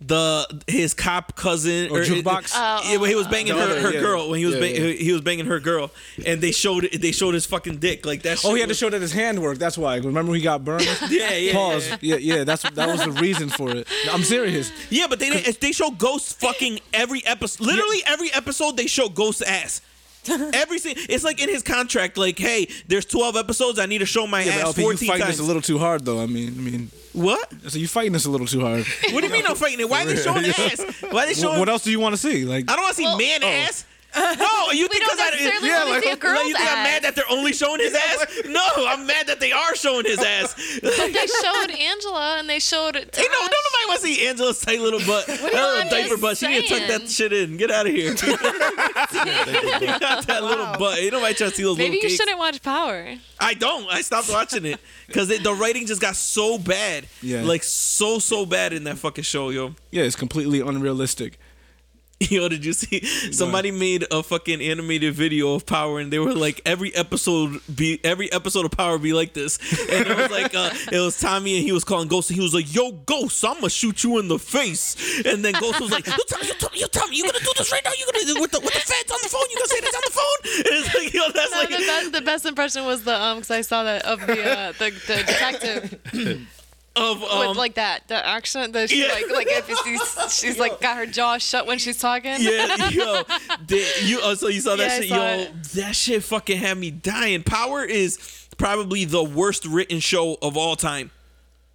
the 0.06 0.64
his 0.68 0.94
cop 0.94 1.36
cousin 1.36 1.90
Oh, 1.92 1.96
jukebox? 1.96 2.52
Oh, 2.56 2.82
yeah, 2.92 2.98
when 2.98 3.10
he 3.10 3.16
was 3.16 3.28
uh, 3.28 3.32
banging 3.32 3.56
The 3.56 3.62
her, 3.62 3.82
her 3.82 3.94
yeah. 3.94 4.00
girl 4.02 4.30
when 4.30 4.40
he 4.40 4.46
was 4.46 4.56
Yeah, 4.56 4.62
bang, 4.62 4.76
yeah. 4.76 4.92
he 4.94 5.12
was 5.12 5.22
banging 5.22 5.46
her 5.46 5.60
girl 5.60 5.92
and 6.26 6.42
they 6.42 6.52
showed 6.52 6.84
they 6.92 7.12
showed 7.12 7.34
his 7.34 7.46
fucking 7.46 7.78
dick 7.78 8.06
like 8.06 8.24
that. 8.24 8.44
Oh, 8.44 8.54
he 8.54 8.60
had 8.60 8.70
to 8.70 8.76
show 8.76 8.90
that 8.90 9.02
his 9.02 9.14
hand 9.14 9.42
worked. 9.42 9.60
That's 9.60 9.78
why. 9.78 9.98
Remember 9.98 10.34
he 10.34 10.42
got 10.42 10.64
burned? 10.64 10.84
Yeah, 11.10 11.34
yeah, 11.36 11.54
Pause. 11.54 11.90
yeah. 11.90 11.98
Yeah, 12.02 12.36
yeah. 12.38 12.44
That's 12.44 12.64
that 12.72 12.88
was 12.88 13.04
the 13.04 13.12
reason 13.12 13.50
for 13.50 13.70
it. 13.76 13.88
I'm 14.12 14.24
serious. 14.24 14.72
Yeah, 14.90 15.08
but 15.08 15.20
they 15.20 15.30
they 15.30 15.72
show 15.72 15.92
Ghost 15.92 16.40
fucking 16.40 16.80
every 16.94 17.26
episode. 17.26 17.66
Literally 17.66 18.00
every 18.06 18.32
episode 18.34 18.78
they 18.78 18.88
show 18.88 19.10
ghost 19.10 19.42
ass. 19.44 19.82
Every 20.54 20.80
si- 20.80 20.96
it's 21.10 21.24
like 21.24 21.42
in 21.42 21.50
his 21.50 21.64
contract, 21.64 22.18
like, 22.18 22.38
hey, 22.40 22.68
there's 22.88 23.06
12 23.06 23.36
episodes. 23.36 23.80
I 23.80 23.86
need 23.86 24.00
to 24.00 24.06
show 24.06 24.26
my 24.28 24.42
Yeah, 24.44 24.52
ass 24.54 24.58
but 24.60 24.66
LP, 24.68 24.82
you 24.82 24.88
14 24.88 25.08
fighting 25.08 25.24
times. 25.26 25.38
this 25.38 25.46
a 25.46 25.48
little 25.48 25.62
too 25.62 25.78
hard, 25.80 26.06
though. 26.06 26.22
I 26.22 26.26
mean, 26.26 26.48
I 26.50 26.62
mean, 26.62 26.92
what? 27.14 27.52
so 27.68 27.78
you 27.78 27.88
fighting 27.88 28.14
this 28.14 28.26
a 28.26 28.30
little 28.32 28.48
too 28.48 28.62
hard. 28.62 28.86
What 29.12 29.22
do 29.22 29.28
you 29.28 29.34
mean 29.34 29.46
I'm 29.46 29.56
fighting 29.56 29.80
it? 29.80 29.90
Why 29.90 30.04
are 30.04 30.06
they 30.06 30.16
showing 30.16 30.46
ass? 30.46 30.82
Why 31.10 31.24
are 31.24 31.26
they 31.28 31.34
showing? 31.34 31.54
what, 31.54 31.60
what 31.60 31.70
else 31.70 31.84
do 31.84 31.92
you 31.92 32.00
want 32.00 32.14
to 32.14 32.18
see? 32.22 32.46
Like, 32.46 32.70
I 32.72 32.76
don't 32.76 32.84
want 32.84 32.96
to 32.96 33.02
see 33.02 33.06
Well- 33.06 33.18
man 33.18 33.44
oh. 33.44 33.48
ass. 33.48 33.86
No, 34.16 34.72
you 34.72 34.88
think 34.90 35.04
because 35.04 35.20
I 35.20 35.30
necessarily 35.32 35.68
yeah, 35.68 35.84
like, 35.84 36.04
see 36.04 36.12
a 36.12 36.16
girl's 36.16 36.38
like 36.38 36.48
you 36.48 36.54
think 36.54 36.66
ass. 36.68 36.76
I'm 36.78 36.84
mad 36.84 37.04
that 37.04 37.16
they're 37.16 37.30
only 37.32 37.54
showing 37.54 37.80
his 37.80 37.94
ass? 37.94 38.26
No, 38.54 38.62
I'm 38.78 39.06
mad 39.08 39.28
that 39.28 39.40
they 39.40 39.52
are 39.52 39.76
showing 39.76 40.06
his 40.06 40.20
ass. 40.20 40.54
But 40.82 40.96
they 40.98 41.28
showed 41.28 41.72
Angela 41.72 42.38
and 42.38 42.48
they 42.50 42.60
showed 42.60 42.94
Tosh. 43.12 43.16
Hey, 43.16 43.24
no, 43.32 43.40
don't 43.40 43.50
nobody 43.50 43.88
want 43.88 44.02
to 44.02 44.06
see 44.08 44.28
Angela's 44.28 44.60
tight 44.62 44.80
little 44.80 45.00
butt, 45.00 45.26
her 45.26 45.36
do 45.36 45.42
you 45.42 45.52
little? 45.52 45.82
I'm 45.82 45.88
diaper 45.90 46.10
just 46.10 46.22
butt. 46.22 46.38
She 46.38 46.48
need 46.48 46.68
to 46.68 46.80
tuck 46.80 46.88
that 46.88 47.10
shit 47.10 47.34
in. 47.34 47.58
Get 47.58 47.72
out 47.72 47.88
of 47.88 47.92
here. 47.94 48.14
Got 48.14 48.28
that 50.28 50.44
little 50.44 50.68
butt. 50.78 51.00
Ain't 51.00 51.14
nobody 51.14 51.34
trying 51.34 51.50
to 51.52 51.56
see 51.56 51.64
those 51.64 51.78
Maybe 51.78 51.96
little 51.96 52.04
you 52.04 52.10
cakes. 52.10 52.16
shouldn't 52.16 52.38
watch 52.38 52.62
Power. 52.62 53.16
I 53.40 53.54
don't. 53.54 53.88
I 53.92 54.02
stopped 54.02 54.30
watching 54.30 54.66
it 54.66 54.80
because 55.08 55.30
the 55.30 55.54
writing 55.54 55.86
just 55.86 56.02
got 56.02 56.16
so 56.16 56.58
bad. 56.58 57.08
Yeah. 57.22 57.44
Like 57.44 57.64
so 57.64 58.20
so 58.20 58.46
bad 58.46 58.74
in 58.74 58.84
that 58.86 58.98
fucking 58.98 59.24
show, 59.24 59.50
yo. 59.50 59.76
yeah, 59.92 60.04
it's 60.04 60.16
completely 60.16 60.60
unrealistic. 60.60 61.40
Yo, 62.30 62.48
did 62.48 62.64
you 62.64 62.74
see? 62.74 63.04
Somebody 63.32 63.72
made 63.72 64.06
a 64.12 64.24
fucking 64.24 64.62
animated 64.62 65.14
video 65.14 65.56
of 65.56 65.66
Power, 65.66 66.00
and 66.00 66.12
they 66.12 66.20
were 66.20 66.34
like, 66.34 66.62
every 66.66 66.94
episode 66.96 67.60
be 67.74 68.00
every 68.04 68.32
episode 68.32 68.66
of 68.66 68.72
Power 68.72 68.98
be 68.98 69.14
like 69.14 69.34
this, 69.34 69.58
and 69.90 70.08
it 70.08 70.18
was 70.18 70.32
like, 70.32 70.54
uh, 70.56 70.70
it 70.92 71.00
was 71.00 71.20
Tommy, 71.20 71.58
and 71.58 71.66
he 71.66 71.72
was 71.72 71.84
calling 71.84 72.08
Ghost, 72.08 72.30
and 72.30 72.38
he 72.38 72.44
was 72.44 72.54
like, 72.54 72.74
"Yo, 72.74 72.92
Ghost, 72.92 73.44
I'm 73.44 73.56
gonna 73.56 73.70
shoot 73.70 74.04
you 74.04 74.20
in 74.20 74.28
the 74.28 74.40
face," 74.40 74.96
and 75.26 75.44
then 75.44 75.54
Ghost 75.54 75.82
was 75.82 75.92
like, 75.92 76.06
"You 76.08 76.14
tell 76.28 76.40
me, 76.40 76.48
you 76.48 76.54
tell 76.54 76.70
me, 76.70 76.80
you 76.80 76.88
tell 76.88 77.08
me, 77.08 77.18
you 77.18 77.24
gonna 77.24 77.40
do 77.40 77.52
this 77.58 77.72
right 77.72 77.84
now? 77.84 77.92
You 77.98 78.06
gonna 78.06 78.26
do 78.26 78.38
it 78.38 78.42
with 78.42 78.52
the 78.52 78.60
with 78.60 78.74
the 78.74 78.80
feds 78.80 79.12
on 79.12 79.20
the 79.22 79.30
phone? 79.30 79.46
You 79.50 79.58
gonna 79.58 79.68
say 79.68 79.82
this 79.82 79.96
on 79.96 80.02
the 80.06 80.12
phone?" 80.12 80.40
And 80.44 80.86
it's 80.86 80.96
like, 80.96 81.14
yo, 81.14 81.32
that's 81.32 81.52
No, 81.52 81.58
like, 81.58 81.70
the 81.70 81.78
best 81.78 82.12
the 82.12 82.22
best 82.22 82.46
impression 82.46 82.86
was 82.86 83.04
the 83.04 83.20
um 83.20 83.38
because 83.38 83.52
I 83.52 83.62
saw 83.62 83.84
that 83.84 84.06
of 84.06 84.20
the 84.22 84.58
uh, 84.58 84.72
the, 84.74 84.90
the 85.08 85.18
detective 85.26 86.48
of 86.96 87.24
um, 87.24 87.48
with 87.50 87.58
like 87.58 87.76
that 87.76 88.08
the 88.08 88.26
accent 88.28 88.74
that 88.74 88.90
she 88.90 89.02
yeah. 89.02 89.12
like 89.12 89.30
like 89.32 89.48
if 89.50 89.68
she's 89.84 90.34
she's 90.34 90.60
like 90.60 90.80
got 90.82 90.98
her 90.98 91.06
jaw 91.06 91.38
shut 91.38 91.66
when 91.66 91.80
she's 91.80 91.98
talking. 91.98 92.36
Yeah, 92.40 92.90
yo, 92.90 93.24
the, 93.68 93.84
you 94.04 94.20
oh, 94.22 94.36
so 94.36 94.48
you 94.48 94.62
saw 94.62 94.76
that 94.76 94.88
Yeah, 94.88 95.00
shit, 95.00 95.10
saw 95.10 95.16
yo. 95.16 95.40
it. 95.42 95.64
That 95.74 95.96
shit 95.96 96.24
fucking 96.24 96.58
had 96.58 96.78
me 96.78 96.92
dying. 96.92 97.44
Power 97.44 97.84
is 97.84 98.48
probably 98.58 99.06
the 99.06 99.24
worst 99.24 99.66
written 99.66 100.00
show 100.00 100.38
of 100.42 100.56
all 100.58 100.76
time. 100.76 101.12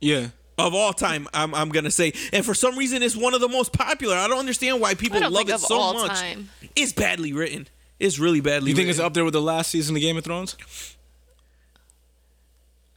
Yeah. 0.01 0.29
Of 0.57 0.75
all 0.75 0.93
time, 0.93 1.29
I'm 1.33 1.55
I'm 1.55 1.69
gonna 1.69 1.91
say, 1.91 2.13
and 2.33 2.45
for 2.45 2.53
some 2.53 2.77
reason, 2.77 3.01
it's 3.05 3.17
one 3.17 3.33
of 3.33 3.41
the 3.41 3.49
most 3.49 3.73
popular. 3.73 4.17
I 4.17 4.27
don't 4.27 4.41
understand 4.41 4.81
why 4.81 4.95
people 4.95 5.21
love 5.31 5.49
it 5.49 5.61
so 5.61 5.93
much. 5.93 6.19
time. 6.19 6.51
It's 6.75 6.93
badly 6.93 7.33
written. 7.33 7.69
It's 8.01 8.19
really 8.19 8.41
badly. 8.41 8.71
You 8.71 8.77
think 8.77 8.89
it's 8.89 8.99
up 8.99 9.15
there 9.15 9.25
with 9.25 9.35
the 9.35 9.43
last 9.43 9.71
season 9.71 9.95
of 9.95 10.03
Game 10.03 10.17
of 10.17 10.25
Thrones? 10.25 10.57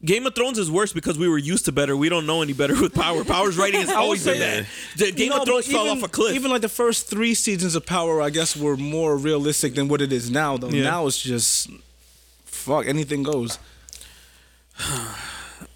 Game 0.03 0.25
of 0.25 0.33
Thrones 0.33 0.57
is 0.57 0.71
worse 0.71 0.93
because 0.93 1.17
we 1.19 1.27
were 1.29 1.37
used 1.37 1.65
to 1.65 1.71
better. 1.71 1.95
We 1.95 2.09
don't 2.09 2.25
know 2.25 2.41
any 2.41 2.53
better 2.53 2.79
with 2.79 2.93
Power. 2.93 3.23
Power's 3.23 3.57
writing 3.57 3.81
has 3.81 3.89
always 4.03 4.25
been 4.25 4.39
bad. 4.39 4.67
The 4.97 5.11
Game 5.11 5.29
No, 5.29 5.41
of 5.41 5.45
Thrones 5.47 5.67
fell 5.67 5.85
even- 5.85 5.97
off 5.99 6.03
a 6.03 6.07
cliff. 6.07 6.33
Even 6.35 6.49
like 6.49 6.61
the 6.61 6.69
first 6.69 7.07
three 7.07 7.33
seasons 7.35 7.75
of 7.75 7.85
Power, 7.85 8.21
I 8.21 8.29
guess, 8.31 8.57
were 8.57 8.75
more 8.77 9.15
realistic 9.17 9.75
than 9.75 9.87
what 9.87 10.01
it 10.01 10.11
is 10.11 10.31
now. 10.31 10.57
Though 10.57 10.69
Yeah. 10.69 10.83
now 10.83 11.05
it's 11.07 11.21
just 11.21 11.69
fuck 12.45 12.87
anything 12.87 13.23
goes. 13.23 13.59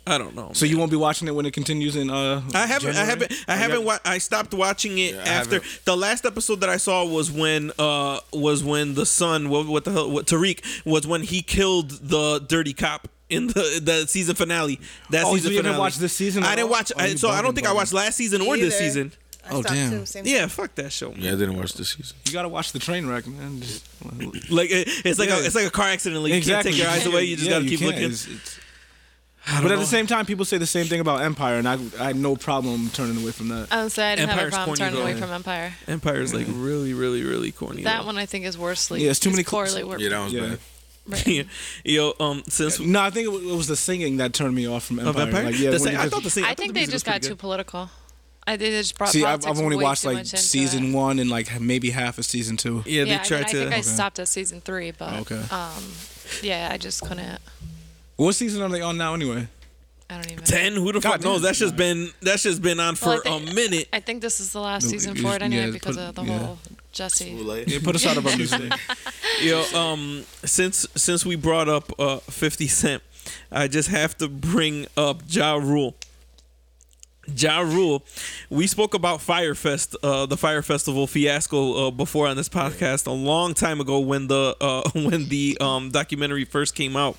I 0.08 0.20
don't 0.20 0.36
know. 0.36 0.52
So 0.54 0.66
you 0.68 0.78
won't 0.78 0.92
be 0.92 0.98
watching 0.98 1.28
it 1.28 1.32
when 1.34 1.48
it 1.48 1.54
continues 1.54 1.96
in. 1.96 2.12
uh 2.12 2.42
I 2.54 2.68
haven't. 2.68 2.94
January? 2.94 2.98
I 2.98 3.06
haven't. 3.06 3.34
I 3.48 3.56
haven't. 3.56 3.84
Wa- 3.86 3.98
I 4.06 4.18
stopped 4.20 4.54
watching 4.54 5.00
it 5.00 5.16
I 5.16 5.20
after 5.22 5.62
the 5.86 5.98
last 5.98 6.26
episode 6.26 6.62
that 6.62 6.70
I 6.70 6.78
saw 6.78 7.04
was 7.06 7.32
when 7.32 7.72
uh 7.80 8.20
was 8.32 8.64
when 8.64 8.94
the 8.94 9.06
son 9.08 9.50
what, 9.50 9.66
what 9.66 9.84
the 9.84 9.92
hell 9.92 10.12
what 10.12 10.28
Tariq 10.28 10.62
was 10.86 11.08
when 11.08 11.22
he 11.24 11.42
killed 11.42 11.90
the 12.08 12.40
dirty 12.40 12.74
cop 12.74 13.08
in 13.30 13.48
the 13.48 13.80
the 13.84 14.06
season 14.08 14.36
finale. 14.36 14.80
That 15.10 15.24
Oh, 15.26 15.30
so 15.32 15.36
season 15.36 15.52
you 15.52 15.58
didn't 15.58 15.66
finale. 15.74 15.80
watch 15.80 15.98
this 15.98 16.14
season 16.16 16.44
I 16.44 16.56
didn't 16.56 16.70
watch. 16.70 16.92
Oh, 16.96 17.02
I, 17.02 17.16
so 17.16 17.30
I 17.30 17.42
don't 17.42 17.54
think 17.56 17.68
I 17.68 17.74
watched 17.74 17.94
last 17.94 18.16
season 18.16 18.42
or 18.42 18.54
Me 18.56 18.62
this 18.62 18.78
season. 18.78 19.12
I 19.48 19.50
Oh, 19.52 19.62
damn. 19.62 20.04
Too, 20.06 20.22
Yeah, 20.24 20.48
fuck 20.48 20.74
that 20.76 20.92
show. 20.92 21.14
Yeah, 21.16 21.34
I 21.34 21.36
didn't 21.36 21.56
watch 21.56 21.74
this 21.74 21.90
season. 21.92 22.18
You 22.26 22.34
gotta 22.34 22.50
watch 22.50 22.72
the 22.72 22.80
train 22.80 23.06
wreck, 23.06 23.28
man. 23.28 23.62
Just, 23.62 23.86
Like 24.52 24.72
it, 24.72 24.88
it's 25.06 25.20
like 25.20 25.30
Yeah. 25.30 25.38
a 25.40 25.44
it's 25.44 25.54
like 25.56 25.68
a 25.68 25.72
car 25.72 25.88
accident. 25.88 26.22
Like 26.24 26.34
you 26.34 26.42
can't 26.42 26.66
take 26.66 26.78
your 26.78 26.88
eyes 26.88 27.06
away. 27.06 27.26
You 27.26 27.36
just 27.36 27.48
Yeah, 27.50 27.58
gotta 27.58 27.66
keep 27.70 27.80
can't. 27.80 27.92
looking. 27.92 28.04
It's- 28.06 28.26
it's- 28.28 28.60
but 29.62 29.72
at 29.72 29.78
the 29.78 29.86
same 29.86 30.08
time, 30.08 30.26
people 30.26 30.44
say 30.44 30.58
the 30.58 30.66
same 30.66 30.88
thing 30.88 31.00
about 31.00 31.22
Empire, 31.22 31.58
and 31.60 31.68
I, 31.70 31.78
I 32.00 32.06
had 32.06 32.16
no 32.16 32.36
problem 32.36 32.90
turning 32.96 33.22
away 33.22 33.30
from 33.32 33.50
that. 33.50 33.68
I 33.70 33.84
was 33.84 33.94
say 33.94 34.14
I 34.14 34.16
didn't 34.16 34.32
Empire's 34.32 34.54
have 34.56 34.64
a 34.64 34.66
problem 34.74 34.78
turning 34.78 35.00
away 35.04 35.14
from 35.14 35.30
Empire. 35.32 35.74
Empire 35.88 36.22
is 36.22 36.34
like 36.34 36.48
really, 36.50 36.96
really, 36.96 37.22
really 37.24 37.52
corny. 37.52 37.84
That 37.84 38.00
though. 38.02 38.06
one 38.08 38.18
I 38.18 38.26
think 38.26 38.46
is 38.46 38.58
worse. 38.58 38.90
Yeah, 38.90 39.12
it's 39.12 39.20
too 39.20 39.30
many 39.30 39.44
cl- 39.44 39.64
poorly 39.66 39.84
worked. 39.84 40.02
Yeah, 40.02 40.10
that 40.10 40.24
was 40.24 40.34
Yeah. 40.34 40.42
bad. 40.48 40.60
Right. 41.08 41.46
Yo, 41.86 42.14
um, 42.20 42.44
since 42.48 42.80
No, 42.80 43.00
I 43.02 43.10
think 43.12 43.28
it 43.28 43.56
was 43.56 43.68
the 43.68 43.76
singing 43.76 44.18
that 44.18 44.34
turned 44.34 44.56
me 44.56 44.68
off 44.68 44.86
from 44.86 45.00
Empire. 45.00 45.24
Empire, 45.28 45.44
Like, 45.46 45.60
yeah, 45.60 45.66
The 45.70 45.72
when 45.72 45.80
sing- 45.80 45.94
you 45.94 46.00
I 46.00 46.10
thought 46.10 46.24
the 46.24 46.30
sing- 46.30 46.44
I 46.44 46.48
thought 46.50 46.58
think 46.58 46.74
the 46.74 46.80
they 46.86 46.92
just 46.92 47.06
got 47.06 47.22
too 47.22 47.30
good. 47.30 47.40
political. 47.40 47.90
I 48.48 48.58
they 48.58 48.70
just 48.72 48.98
brought. 48.98 49.10
See, 49.10 49.24
I've, 49.26 49.46
I've 49.46 49.60
only 49.60 49.76
watched 49.78 50.06
like 50.06 50.26
season 50.26 50.86
it. 50.92 50.94
one 50.96 51.18
and 51.20 51.30
like 51.30 51.60
maybe 51.60 51.90
half 51.90 52.18
of 52.20 52.26
season 52.26 52.58
two. 52.58 52.84
Yeah, 52.86 53.04
they 53.04 53.10
Yeah, 53.12 53.16
I, 53.16 53.18
mean, 53.18 53.26
tried 53.26 53.40
I 53.46 53.50
to. 53.52 53.58
think 53.58 53.74
I 53.74 53.82
stopped 53.82 54.20
at 54.20 54.28
season 54.28 54.62
three, 54.62 54.92
but 54.92 55.14
Okay. 55.22 55.42
um, 55.52 55.84
yeah, 56.44 56.70
I 56.72 56.78
just 56.78 57.02
couldn't. 57.02 57.40
What 58.18 58.34
season 58.36 58.62
are 58.62 58.70
they 58.70 58.82
on 58.82 58.98
now 58.98 59.14
anyway? 59.16 59.48
I 60.10 60.16
don't 60.16 60.32
even. 60.32 60.44
Ten? 60.44 60.74
Who 60.74 60.92
the 60.92 61.02
fuck 61.02 61.24
knows? 61.24 61.38
damn. 61.38 61.42
That's 61.44 61.58
just 61.60 61.76
been 61.76 62.12
that's 62.22 62.44
just 62.44 62.62
been 62.62 62.80
on 62.80 62.94
for 62.96 63.08
Well, 63.08 63.22
think- 63.22 63.52
a 63.52 63.54
minute. 63.56 63.88
I 63.92 64.00
think 64.00 64.22
this 64.22 64.40
is 64.40 64.52
the 64.52 64.62
last 64.62 64.90
season 64.90 65.16
for 65.16 65.36
it 65.36 65.42
anyway 65.42 65.66
yeah, 65.66 65.72
because 65.72 65.96
put- 65.98 66.04
of 66.10 66.16
the 66.16 66.24
yeah. 66.24 66.38
whole 66.40 66.60
Jussie. 66.96 67.68
Yeah, 67.68 67.80
put 67.84 67.96
us 67.96 68.06
out 68.06 68.18
of 68.18 68.26
our 68.26 68.36
music. 68.38 68.72
Yo, 69.42 69.64
um, 69.74 70.24
since 70.44 70.88
since 70.96 71.26
we 71.26 71.36
brought 71.36 71.68
up 71.68 71.92
uh 72.00 72.18
50 72.20 72.68
Cent, 72.68 73.04
I 73.52 73.68
just 73.68 73.90
have 73.90 74.18
to 74.18 74.28
bring 74.30 74.88
up 74.98 75.22
Ja 75.28 75.56
Rule. 75.56 75.96
Ja 77.36 77.60
Rule, 77.60 78.04
we 78.50 78.68
spoke 78.68 78.94
about 78.94 79.20
Fyre 79.22 79.56
Fest, 79.56 79.96
uh, 80.04 80.26
the 80.28 80.38
Fyre 80.38 80.62
Festival 80.62 81.08
fiasco 81.08 81.88
uh, 81.88 81.92
before 81.92 82.28
on 82.28 82.38
this 82.38 82.50
podcast 82.50 83.08
a 83.08 83.12
long 83.12 83.54
time 83.56 83.82
ago 83.82 84.00
when 84.00 84.28
the 84.28 84.56
uh, 84.62 84.90
when 84.94 85.28
the 85.30 85.58
um, 85.60 85.92
documentary 85.92 86.46
first 86.46 86.76
came 86.76 86.96
out, 86.96 87.18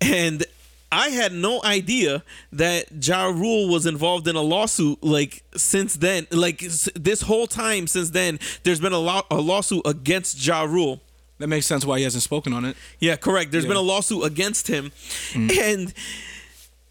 and 0.00 0.44
I 0.92 1.08
had 1.08 1.32
no 1.32 1.62
idea 1.64 2.22
that 2.52 3.04
Ja 3.04 3.24
Rule 3.26 3.68
was 3.68 3.86
involved 3.86 4.28
in 4.28 4.36
a 4.36 4.42
lawsuit. 4.42 5.02
Like 5.02 5.42
since 5.56 5.96
then, 5.96 6.26
like 6.30 6.62
s- 6.62 6.88
this 6.94 7.22
whole 7.22 7.46
time 7.46 7.86
since 7.86 8.10
then, 8.10 8.38
there's 8.62 8.78
been 8.78 8.92
a, 8.92 8.98
law- 8.98 9.26
a 9.30 9.40
lawsuit 9.40 9.82
against 9.86 10.46
Ja 10.46 10.62
Rule. 10.64 11.00
That 11.38 11.48
makes 11.48 11.66
sense 11.66 11.84
why 11.84 11.98
he 11.98 12.04
hasn't 12.04 12.22
spoken 12.22 12.52
on 12.52 12.64
it. 12.66 12.76
Yeah, 13.00 13.16
correct. 13.16 13.50
There's 13.50 13.64
Yeah. 13.64 13.68
been 13.68 13.76
a 13.78 13.80
lawsuit 13.80 14.22
against 14.24 14.68
him, 14.68 14.92
hmm. 15.32 15.48
and 15.58 15.94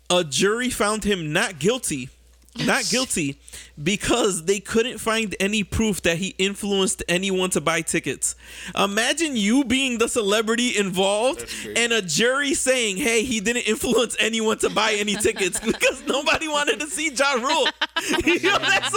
a 0.10 0.24
jury 0.26 0.70
found 0.70 1.04
him 1.06 1.32
not 1.32 1.60
guilty. 1.60 2.10
Not 2.58 2.86
guilty 2.90 3.40
because 3.82 4.44
they 4.44 4.60
couldn't 4.60 4.98
find 4.98 5.36
any 5.40 5.64
proof 5.64 6.02
that 6.02 6.18
he 6.18 6.36
influenced 6.38 7.02
anyone 7.08 7.50
to 7.52 7.62
buy 7.62 7.82
tickets. 7.82 8.36
Imagine 8.78 9.36
you 9.36 9.64
being 9.64 9.98
the 9.98 10.10
celebrity 10.10 10.78
involved 10.78 11.46
and 11.76 11.94
a 11.94 12.02
jury 12.02 12.54
saying, 12.54 12.98
hey, 12.98 13.24
he 13.24 13.40
didn't 13.40 13.68
influence 13.68 14.18
anyone 14.20 14.58
to 14.60 14.70
buy 14.70 14.94
any 14.94 15.16
tickets 15.16 15.60
because 15.66 16.04
nobody 16.06 16.48
wanted 16.48 16.80
to 16.82 16.88
see 16.88 17.10
Ja 17.12 17.34
Rule. 17.34 17.68
yo, 18.26 18.58
that's 18.58 18.94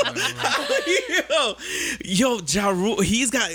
yo, 1.30 1.54
yo, 2.04 2.40
Ja 2.46 2.70
Rule, 2.70 3.00
he's 3.00 3.30
got. 3.30 3.50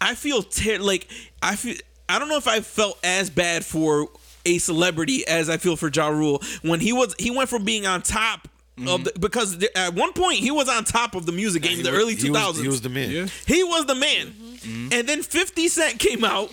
I 0.00 0.14
feel 0.14 0.42
ter- 0.42 0.78
like 0.78 1.08
I 1.42 1.56
feel. 1.56 1.76
I 2.08 2.18
don't 2.18 2.28
know 2.28 2.36
if 2.36 2.48
I 2.48 2.60
felt 2.60 2.98
as 3.04 3.30
bad 3.30 3.64
for 3.64 4.08
a 4.46 4.58
celebrity 4.58 5.26
as 5.26 5.48
I 5.48 5.56
feel 5.56 5.76
for 5.76 5.90
Ja 5.94 6.08
Rule 6.08 6.42
when 6.62 6.80
he 6.80 6.92
was. 6.92 7.14
He 7.18 7.30
went 7.30 7.48
from 7.48 7.64
being 7.64 7.86
on 7.86 8.02
top. 8.02 8.48
Of 8.76 9.04
the, 9.04 9.10
mm-hmm. 9.10 9.20
because 9.20 9.56
th- 9.58 9.70
at 9.76 9.94
one 9.94 10.12
point 10.12 10.38
he 10.38 10.50
was 10.50 10.68
on 10.68 10.82
top 10.82 11.14
of 11.14 11.26
the 11.26 11.32
music 11.32 11.62
game, 11.62 11.78
in 11.78 11.84
the 11.84 11.92
early 11.92 12.16
He 12.16 12.28
was- 12.28 12.58
He 12.60 12.66
was 12.66 12.80
the 12.80 12.88
man. 12.88 13.10
Yeah. 13.10 13.26
He 13.46 13.62
was 13.62 13.86
the 13.86 13.94
man. 13.94 14.26
Mm-hmm. 14.28 14.88
And 14.92 15.08
then 15.08 15.22
50 15.22 15.68
Cent 15.68 16.00
came 16.00 16.24
out 16.24 16.50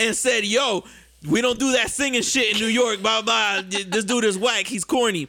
and 0.00 0.16
said, 0.16 0.44
Yo, 0.44 0.82
we 1.30 1.40
don't 1.40 1.58
do 1.58 1.70
that 1.72 1.90
singing 1.90 2.22
shit 2.22 2.54
in 2.56 2.60
New 2.60 2.66
York, 2.66 3.00
blah, 3.02 3.22
blah. 3.22 3.62
This 3.68 4.04
dude 4.04 4.24
is 4.24 4.36
whack. 4.36 4.66
He's 4.66 4.84
corny. 4.84 5.28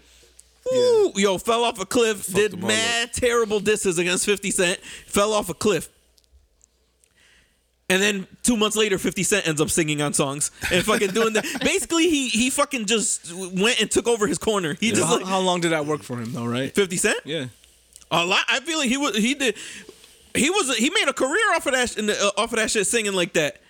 Ooh, 0.74 1.12
Yo, 1.16 1.38
fell 1.38 1.64
off 1.64 1.80
a 1.80 1.86
cliff, 1.86 2.26
did 2.26 2.54
them 2.54 2.64
all 2.64 2.70
mad 2.70 3.14
terrible 3.14 3.60
disses 3.60 4.00
against 4.00 4.26
50 4.26 4.50
Cent, 4.50 4.80
fell 5.06 5.32
off 5.32 5.50
a 5.50 5.54
cliff. 5.54 5.90
And 7.88 8.02
then 8.02 8.26
two 8.42 8.58
months 8.58 8.76
later, 8.76 8.98
50 8.98 9.22
Cent 9.24 9.48
ends 9.48 9.62
up 9.62 9.70
singing 9.70 10.02
on 10.02 10.14
songs 10.14 10.50
and 10.72 10.84
fucking 10.84 11.12
doing 11.12 11.34
that. 11.34 11.46
Basically, 11.62 12.10
he 12.10 12.30
he 12.30 12.50
fucking 12.50 12.86
just 12.88 13.32
went 13.32 13.80
and 13.80 13.92
took 13.92 14.08
over 14.08 14.26
his 14.26 14.40
corner. 14.40 14.76
He 14.80 14.90
just 14.90 15.04
how, 15.04 15.18
like 15.18 15.26
how 15.26 15.40
long 15.40 15.62
did 15.62 15.72
that 15.72 15.86
work 15.86 16.02
for 16.02 16.18
him 16.18 16.34
though? 16.34 16.46
Right? 16.46 16.74
50 16.74 16.98
Cent? 16.98 17.20
Yeah. 17.26 17.46
A 18.10 18.26
lot. 18.26 18.44
I 18.48 18.60
feel 18.62 18.80
like 18.80 18.90
he 18.90 18.98
was. 18.98 19.16
He 19.16 19.36
did. 19.36 19.56
He 20.34 20.50
was. 20.50 20.76
He 20.78 20.90
made 20.90 21.08
a 21.08 21.14
career 21.14 21.54
off 21.56 21.66
of 21.68 21.74
that. 21.74 21.96
in 21.98 22.08
the- 22.08 22.20
uh, 22.20 22.42
Off 22.42 22.52
of 22.54 22.58
that 22.58 22.72
shit, 22.72 22.88
singing 22.88 23.14
like 23.14 23.34
that. 23.34 23.62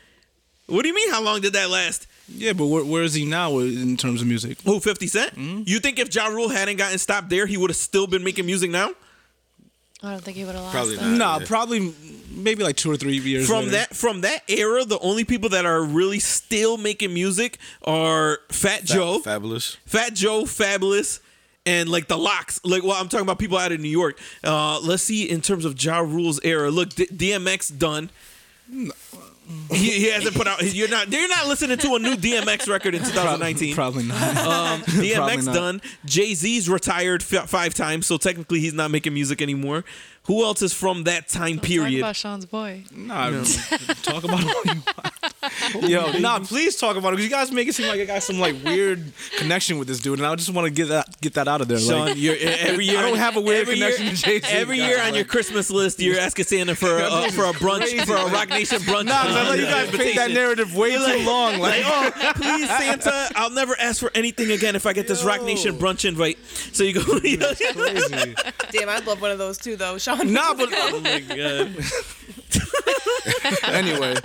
What 0.68 0.82
do 0.84 0.88
you 0.88 0.96
mean? 0.96 1.12
How 1.12 1.22
long 1.22 1.42
did 1.42 1.54
that 1.54 1.70
last? 1.70 2.08
Yeah, 2.28 2.54
but 2.54 2.66
where, 2.68 2.84
where 2.84 3.04
is 3.04 3.14
he 3.14 3.24
now 3.26 3.60
in 3.60 3.98
terms 3.98 4.22
of 4.22 4.28
music? 4.28 4.60
Who? 4.62 4.80
Fifty 4.80 5.08
Cent? 5.08 5.38
You 5.38 5.80
think 5.80 6.00
if 6.00 6.14
Ja 6.16 6.28
Rule 6.28 6.50
hadn't 6.50 6.78
gotten 6.78 6.98
stopped 7.00 7.30
there, 7.30 7.46
he 7.48 7.58
would 7.58 7.70
have 7.70 7.78
still 7.78 8.08
been 8.08 8.24
making 8.24 8.46
music 8.46 8.72
now? 8.72 8.92
I 10.06 10.12
don't 10.12 10.24
think 10.24 10.38
he 10.38 10.46
would 10.46 10.56
have 10.56 10.64
lost. 10.64 10.76
Probably 10.76 10.96
them. 10.96 11.18
not. 11.18 11.42
Nah, 11.42 11.46
probably 11.48 11.94
maybe 12.30 12.64
like 12.64 12.76
two 12.76 12.92
or 12.92 12.98
three 12.98 13.18
years 13.18 13.48
From 13.48 13.60
later. 13.66 13.72
that 13.72 13.96
from 13.96 14.22
that 14.22 14.44
era, 14.48 14.84
the 14.86 15.00
only 15.00 15.24
people 15.24 15.50
that 15.50 15.66
are 15.66 15.82
really 15.84 16.20
still 16.20 16.78
making 16.78 17.14
music 17.14 17.58
are 17.84 18.40
Fat 18.50 18.84
Joe, 18.84 19.20
Fabolous. 19.20 19.78
Fat 19.86 20.14
Joe, 20.14 20.44
Fabolous, 20.44 21.20
and 21.66 21.90
like 21.90 22.08
the 22.08 22.18
LOX. 22.18 22.60
Like, 22.64 22.84
well, 22.84 22.94
I'm 22.94 23.10
talking 23.10 23.26
about 23.26 23.40
people 23.40 23.58
out 23.58 23.72
of 23.72 23.80
New 23.80 23.90
York. 23.90 24.20
Uh, 24.44 24.80
let's 24.82 25.04
see 25.04 25.30
in 25.30 25.42
terms 25.42 25.66
of 25.66 25.82
Ja 25.82 26.00
Rule's 26.00 26.40
era. 26.44 26.70
Look, 26.70 26.90
D- 26.96 27.08
DMX 27.08 27.78
done. 27.78 28.10
He, 29.72 29.92
he 29.92 30.10
hasn't 30.12 30.36
put 30.36 30.48
out. 30.48 30.62
You're 30.64 30.88
not. 30.90 31.12
You're 31.12 31.28
not 31.28 31.48
listening 31.48 31.78
to 31.80 31.96
a 31.96 32.00
new 32.00 32.16
DMX 32.16 32.68
record 32.70 32.94
in 32.96 33.04
2019. 33.04 33.74
Probably 33.76 34.04
not. 34.04 34.22
Um, 34.46 34.82
Probably 34.84 35.10
DMX 35.10 35.46
not. 35.46 35.56
done. 35.56 35.82
Jay 36.06 36.34
Z's 36.34 36.70
retired 36.70 37.22
f- 37.24 37.50
five 37.50 37.74
times, 37.74 38.06
so 38.08 38.18
technically 38.18 38.60
he's 38.60 38.74
not 38.74 38.90
making 38.92 39.14
music 39.14 39.42
anymore. 39.42 39.84
Who 40.28 40.44
else 40.44 40.62
is 40.64 40.74
from 40.74 41.04
that 41.04 41.28
time 41.28 41.58
Talk 41.58 41.66
period? 41.66 42.00
about 42.00 42.16
Sean's 42.16 42.46
boy. 42.46 42.84
Nah, 42.92 43.44
talk 44.02 44.24
about 44.24 44.42
it. 44.44 45.90
Yo, 45.90 46.12
nah, 46.20 46.40
please 46.40 46.76
talk 46.78 46.98
about 46.98 47.10
it 47.14 47.18
because 47.18 47.26
you 47.26 47.30
guys 47.30 47.52
make 47.52 47.68
it 47.68 47.76
seem 47.76 47.88
like 47.88 48.00
I 48.00 48.06
got 48.06 48.24
some 48.24 48.40
like 48.40 48.56
weird 48.64 49.04
connection 49.38 49.78
with 49.78 49.88
this 49.88 50.00
dude, 50.00 50.18
and 50.18 50.28
I 50.28 50.34
just 50.36 50.50
want 50.52 50.66
to 50.66 50.72
get 50.74 50.88
that 50.88 51.22
get 51.22 51.36
that 51.36 51.48
out 51.48 51.62
of 51.62 51.68
there. 51.68 51.78
Sean, 51.78 52.08
like, 52.08 52.18
you're, 52.18 52.36
every 52.40 52.86
year 52.86 52.98
I 52.98 53.04
don't 53.04 53.18
have 53.20 53.38
a 53.38 53.42
weird 53.42 53.62
every 53.62 53.76
connection 53.76 54.06
year, 54.08 54.16
to 54.16 54.22
Jay-Z, 54.22 54.48
Every 54.52 54.78
guys, 54.78 54.88
year 54.88 55.00
on 55.00 55.06
like- 55.08 55.16
your 55.16 55.26
Christmas 55.26 55.70
list, 55.70 56.00
you're 56.00 56.20
asking 56.20 56.46
Santa 56.46 56.74
for 56.76 56.98
a, 56.98 57.04
uh, 57.04 57.30
for 57.30 57.44
a 57.46 57.54
brunch 57.54 58.06
for 58.08 58.16
a 58.16 58.26
Roc 58.32 58.50
Nation 58.50 58.80
brunch. 58.80 59.06
nah, 59.06 59.22
'cause 59.24 59.36
I 59.36 59.50
let 59.50 59.60
you 59.60 59.66
guys 59.66 59.90
paint 59.92 60.16
that 60.16 60.32
narrative 60.32 60.76
way 60.76 60.96
too 60.98 61.24
long. 61.26 61.60
Like, 61.60 61.84
Like, 61.86 62.14
oh, 62.18 62.32
please, 62.36 62.68
Santa, 62.68 63.30
I'll 63.36 63.52
never 63.52 63.76
ask 63.80 64.00
for 64.00 64.10
anything 64.16 64.50
again 64.52 64.76
if 64.76 64.88
I 64.88 64.94
get 64.94 65.08
this 65.08 65.24
Roc 65.24 65.44
Nation 65.44 65.78
brunch 65.78 66.06
invite. 66.06 66.40
So 66.74 66.84
you 66.84 66.94
go, 66.94 67.02
you 67.24 67.38
crazy. 67.38 68.36
Damn, 68.72 68.90
I'd 68.90 69.06
love 69.06 69.22
one 69.22 69.30
of 69.32 69.38
those 69.38 69.58
too, 69.60 69.76
though. 69.76 69.98
Sean. 70.00 70.15
Nah, 70.24 70.54
but 70.54 70.70
oh 70.72 71.00
my 71.02 71.20
god. 71.20 71.76
anyway, 73.64 74.16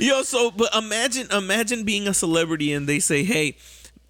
Yo, 0.00 0.22
so 0.22 0.50
but 0.50 0.74
imagine 0.74 1.28
imagine 1.32 1.84
being 1.84 2.08
a 2.08 2.14
celebrity 2.14 2.72
and 2.72 2.88
they 2.88 2.98
say, 2.98 3.24
"Hey, 3.24 3.56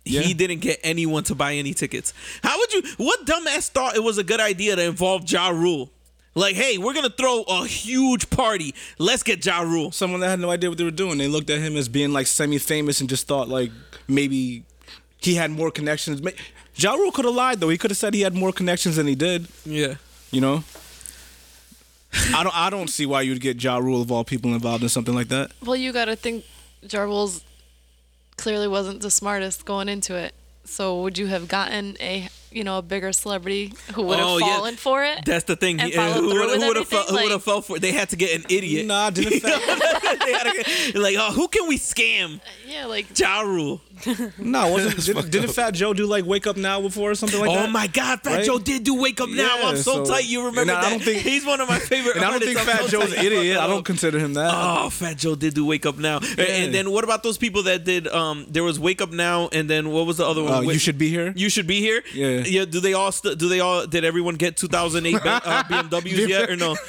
Yeah. 0.05 0.21
he 0.23 0.35
didn't 0.35 0.61
get 0.61 0.81
anyone 0.83 1.25
to 1.25 1.35
buy 1.35 1.55
any 1.55 1.75
tickets." 1.75 2.13
How 2.43 2.57
would 2.59 2.73
you? 2.73 2.83
What 2.99 3.27
dumbass 3.27 3.69
thought 3.71 3.97
it 3.97 4.03
was 4.03 4.19
a 4.19 4.25
good 4.25 4.41
idea 4.41 4.77
to 4.77 4.83
involve 4.85 5.31
Ja 5.31 5.49
Rule? 5.49 5.91
Like, 6.35 6.55
hey, 6.55 6.79
we're 6.79 6.95
gonna 6.95 7.11
throw 7.11 7.43
a 7.49 7.67
huge 7.67 8.31
party. 8.31 8.75
Let's 8.99 9.23
get 9.23 9.45
Ja 9.45 9.61
Rule. 9.63 9.91
someone 9.91 10.21
that 10.21 10.29
had 10.29 10.39
no 10.41 10.51
idea 10.51 10.69
what 10.71 10.79
they 10.79 10.85
were 10.85 10.91
doing, 10.93 11.19
they 11.19 11.27
looked 11.29 11.51
at 11.51 11.59
him 11.59 11.77
as 11.77 11.89
being 11.89 12.13
like 12.13 12.27
semi-famous 12.29 13.01
and 13.01 13.09
just 13.09 13.27
thought 13.27 13.49
like 13.49 13.73
maybe 14.07 14.65
he 15.21 15.35
had 15.35 15.51
more 15.51 15.71
connections. 15.71 16.23
Ma- 16.23 16.31
Ja 16.77 16.93
Rule 16.95 17.11
could 17.11 17.25
have 17.25 17.35
lied 17.35 17.59
though. 17.61 17.71
He 17.71 17.79
could 17.79 17.91
have 17.91 17.99
said 17.99 18.15
he 18.15 18.21
had 18.21 18.35
more 18.35 18.53
connections 18.53 18.97
than 18.97 19.07
he 19.09 19.17
did. 19.17 19.49
Yeah. 19.65 19.95
You 20.31 20.41
know. 20.41 20.63
I 22.13 22.43
don't. 22.43 22.57
I 22.57 22.71
don't 22.71 22.89
see 22.89 23.07
why 23.07 23.23
you'd 23.23 23.41
get 23.41 23.63
Ja 23.63 23.79
Rule 23.79 24.01
of 24.01 24.11
all 24.11 24.25
people 24.25 24.55
involved 24.55 24.83
in 24.83 24.89
something 24.89 25.15
like 25.15 25.29
that. 25.29 25.53
Well, 25.65 25.77
you 25.77 25.93
got 25.93 26.07
to 26.07 26.17
think 26.17 26.45
Ja 26.89 27.03
Rule's 27.03 27.45
clearly 28.37 28.69
wasn't 28.69 29.01
the 29.03 29.11
smartest 29.11 29.65
going 29.65 29.89
into 29.89 30.15
it. 30.15 30.35
So 30.65 31.03
would 31.03 31.19
you 31.19 31.27
have 31.27 31.49
gotten 31.49 31.97
a 32.01 32.29
you 32.51 32.65
know 32.65 32.79
a 32.79 32.83
bigger 32.83 33.13
celebrity 33.13 33.73
who 33.95 34.03
would 34.03 34.19
have 34.19 34.27
Oh, 34.29 34.39
yeah. 34.39 34.57
fallen 34.57 34.77
for 34.77 35.05
it? 35.05 35.21
That's 35.25 35.45
the 35.45 35.57
thing. 35.57 35.81
And 35.81 35.91
He- 35.91 35.97
follow 35.97 36.15
who 36.15 36.31
through 36.31 36.41
would 36.49 36.61
with 36.69 36.77
have 36.79 36.89
fell, 36.89 37.05
who 37.05 37.13
would 37.15 37.23
have 37.25 37.31
like- 37.33 37.43
fell 37.43 37.63
for? 37.63 37.77
it? 37.77 37.81
They 37.81 37.93
had 37.93 38.11
to 38.11 38.17
get 38.17 38.35
an 38.39 38.45
idiot. 38.49 38.87
Nah, 38.87 39.11
didn't. 39.11 39.41
Fat, 39.41 40.19
they 40.25 40.33
had 40.33 40.45
to 40.53 40.65
get, 40.93 40.95
like, 40.97 41.17
oh, 41.19 41.33
who 41.33 41.49
can 41.49 41.69
we 41.69 41.79
scam? 41.79 42.41
yeah, 42.67 42.87
like 42.87 43.07
Ja 43.19 43.41
Rule. 43.41 43.81
no, 44.39 44.69
wasn't. 44.69 45.05
Didn't, 45.05 45.31
didn't 45.31 45.51
Fat 45.51 45.73
Joe 45.73 45.93
do 45.93 46.07
like 46.07 46.25
Wake 46.25 46.47
Up 46.47 46.57
Now 46.57 46.81
before 46.81 47.11
or 47.11 47.15
something 47.17 47.41
like 47.41 47.51
oh 47.51 47.55
that? 47.55 47.69
Oh 47.69 47.73
my 47.73 47.89
God, 47.89 48.21
Fat 48.23 48.37
Right? 48.37 48.45
Joe 48.47 48.59
did 48.61 48.85
do 48.85 48.95
Wake 49.01 49.21
Up 49.21 49.29
Now. 49.29 49.59
I'm 49.69 49.77
so, 49.77 50.05
so- 50.05 50.13
tight. 50.13 50.27
You 50.27 50.47
remember 50.47 50.61
and 50.61 50.71
I 50.71 50.91
don't 50.91 51.03
think- 51.03 51.23
He's 51.23 51.45
one 51.45 51.61
of 51.61 51.69
my 51.69 51.79
favorite. 51.81 52.17
And 52.17 52.25
I 52.25 52.31
don't 52.31 52.41
think. 52.43 52.59
I'm 52.59 52.65
Fat 52.67 52.83
so 52.83 52.89
Joe's 52.89 53.13
an 53.13 53.25
idiot. 53.25 53.59
I 53.59 53.67
don't 53.67 53.85
consider 53.85 54.19
him 54.19 54.35
that. 54.35 54.51
Oh, 54.55 54.89
Fat 54.91 55.17
Joe 55.17 55.35
did 55.35 55.55
do 55.55 55.65
Wake 55.67 55.85
Up 55.87 55.99
Now. 55.99 56.21
And 56.39 56.73
then 56.73 56.91
what 56.93 57.03
about 57.05 57.23
those 57.25 57.39
people 57.39 57.65
that 57.65 57.85
did? 57.85 58.07
Um, 58.09 58.47
there 58.49 58.63
was 58.63 58.79
Wake 58.79 59.01
Up 59.03 59.11
Now, 59.11 59.49
and 59.53 59.69
then 59.69 59.91
what 59.91 60.07
was 60.07 60.17
the 60.19 60.27
other 60.27 60.43
one? 60.45 60.53
Uh, 60.53 60.61
Wait- 60.63 60.75
you 60.75 60.79
should 60.79 60.99
be 60.99 61.09
here. 61.11 61.33
You 61.35 61.49
should 61.49 61.67
be 61.67 61.81
here. 61.81 62.03
Yeah. 62.15 62.38
Yeah. 62.47 62.65
Do 62.65 62.81
they 62.81 62.93
all? 62.95 63.13
St- 63.13 63.39
do 63.39 63.49
they 63.49 63.61
all? 63.61 63.87
Did 63.87 64.05
everyone 64.05 64.37
get 64.37 64.57
2008 64.57 65.23
ba- 65.23 65.41
uh, 65.45 65.63
BMWs 65.69 66.29
yet 66.29 66.51
or 66.51 66.57
no? 66.57 66.77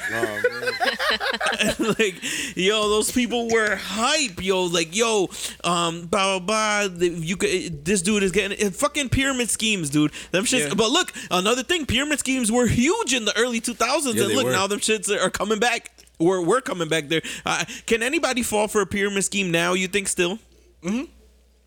like, 1.98 2.14
yo, 2.56 2.88
those 2.88 3.10
people 3.10 3.48
were 3.50 3.76
hype. 3.76 4.42
Yo, 4.42 4.64
like, 4.64 4.94
yo, 4.96 5.28
um, 5.64 6.06
blah 6.06 6.38
blah 6.38 6.88
blah. 6.88 6.96
You 7.04 7.36
could. 7.36 7.84
This 7.84 8.02
dude 8.02 8.22
is 8.22 8.32
getting 8.32 8.70
fucking 8.70 9.08
pyramid 9.10 9.50
schemes, 9.50 9.90
dude. 9.90 10.12
Them 10.30 10.44
shits. 10.44 10.68
Yeah. 10.68 10.74
But 10.74 10.90
look, 10.90 11.12
another 11.30 11.62
thing, 11.62 11.86
pyramid 11.86 12.18
schemes 12.18 12.50
were 12.50 12.66
huge 12.66 13.12
in 13.14 13.24
the 13.24 13.36
early 13.38 13.60
2000s, 13.60 14.14
Yeah, 14.14 14.22
and 14.22 14.30
they 14.30 14.34
look 14.36 14.46
were. 14.46 14.52
now 14.52 14.66
them 14.66 14.80
shits 14.80 15.10
are 15.10 15.30
coming 15.30 15.58
back. 15.58 15.90
We're 16.18 16.42
we're 16.42 16.60
coming 16.60 16.88
back 16.88 17.08
there. 17.08 17.22
Uh, 17.46 17.64
can 17.86 18.02
anybody 18.02 18.42
fall 18.42 18.68
for 18.68 18.82
a 18.82 18.86
pyramid 18.86 19.24
scheme 19.24 19.50
now? 19.50 19.72
You 19.72 19.88
think 19.88 20.08
still? 20.08 20.38
Hmm. 20.82 21.04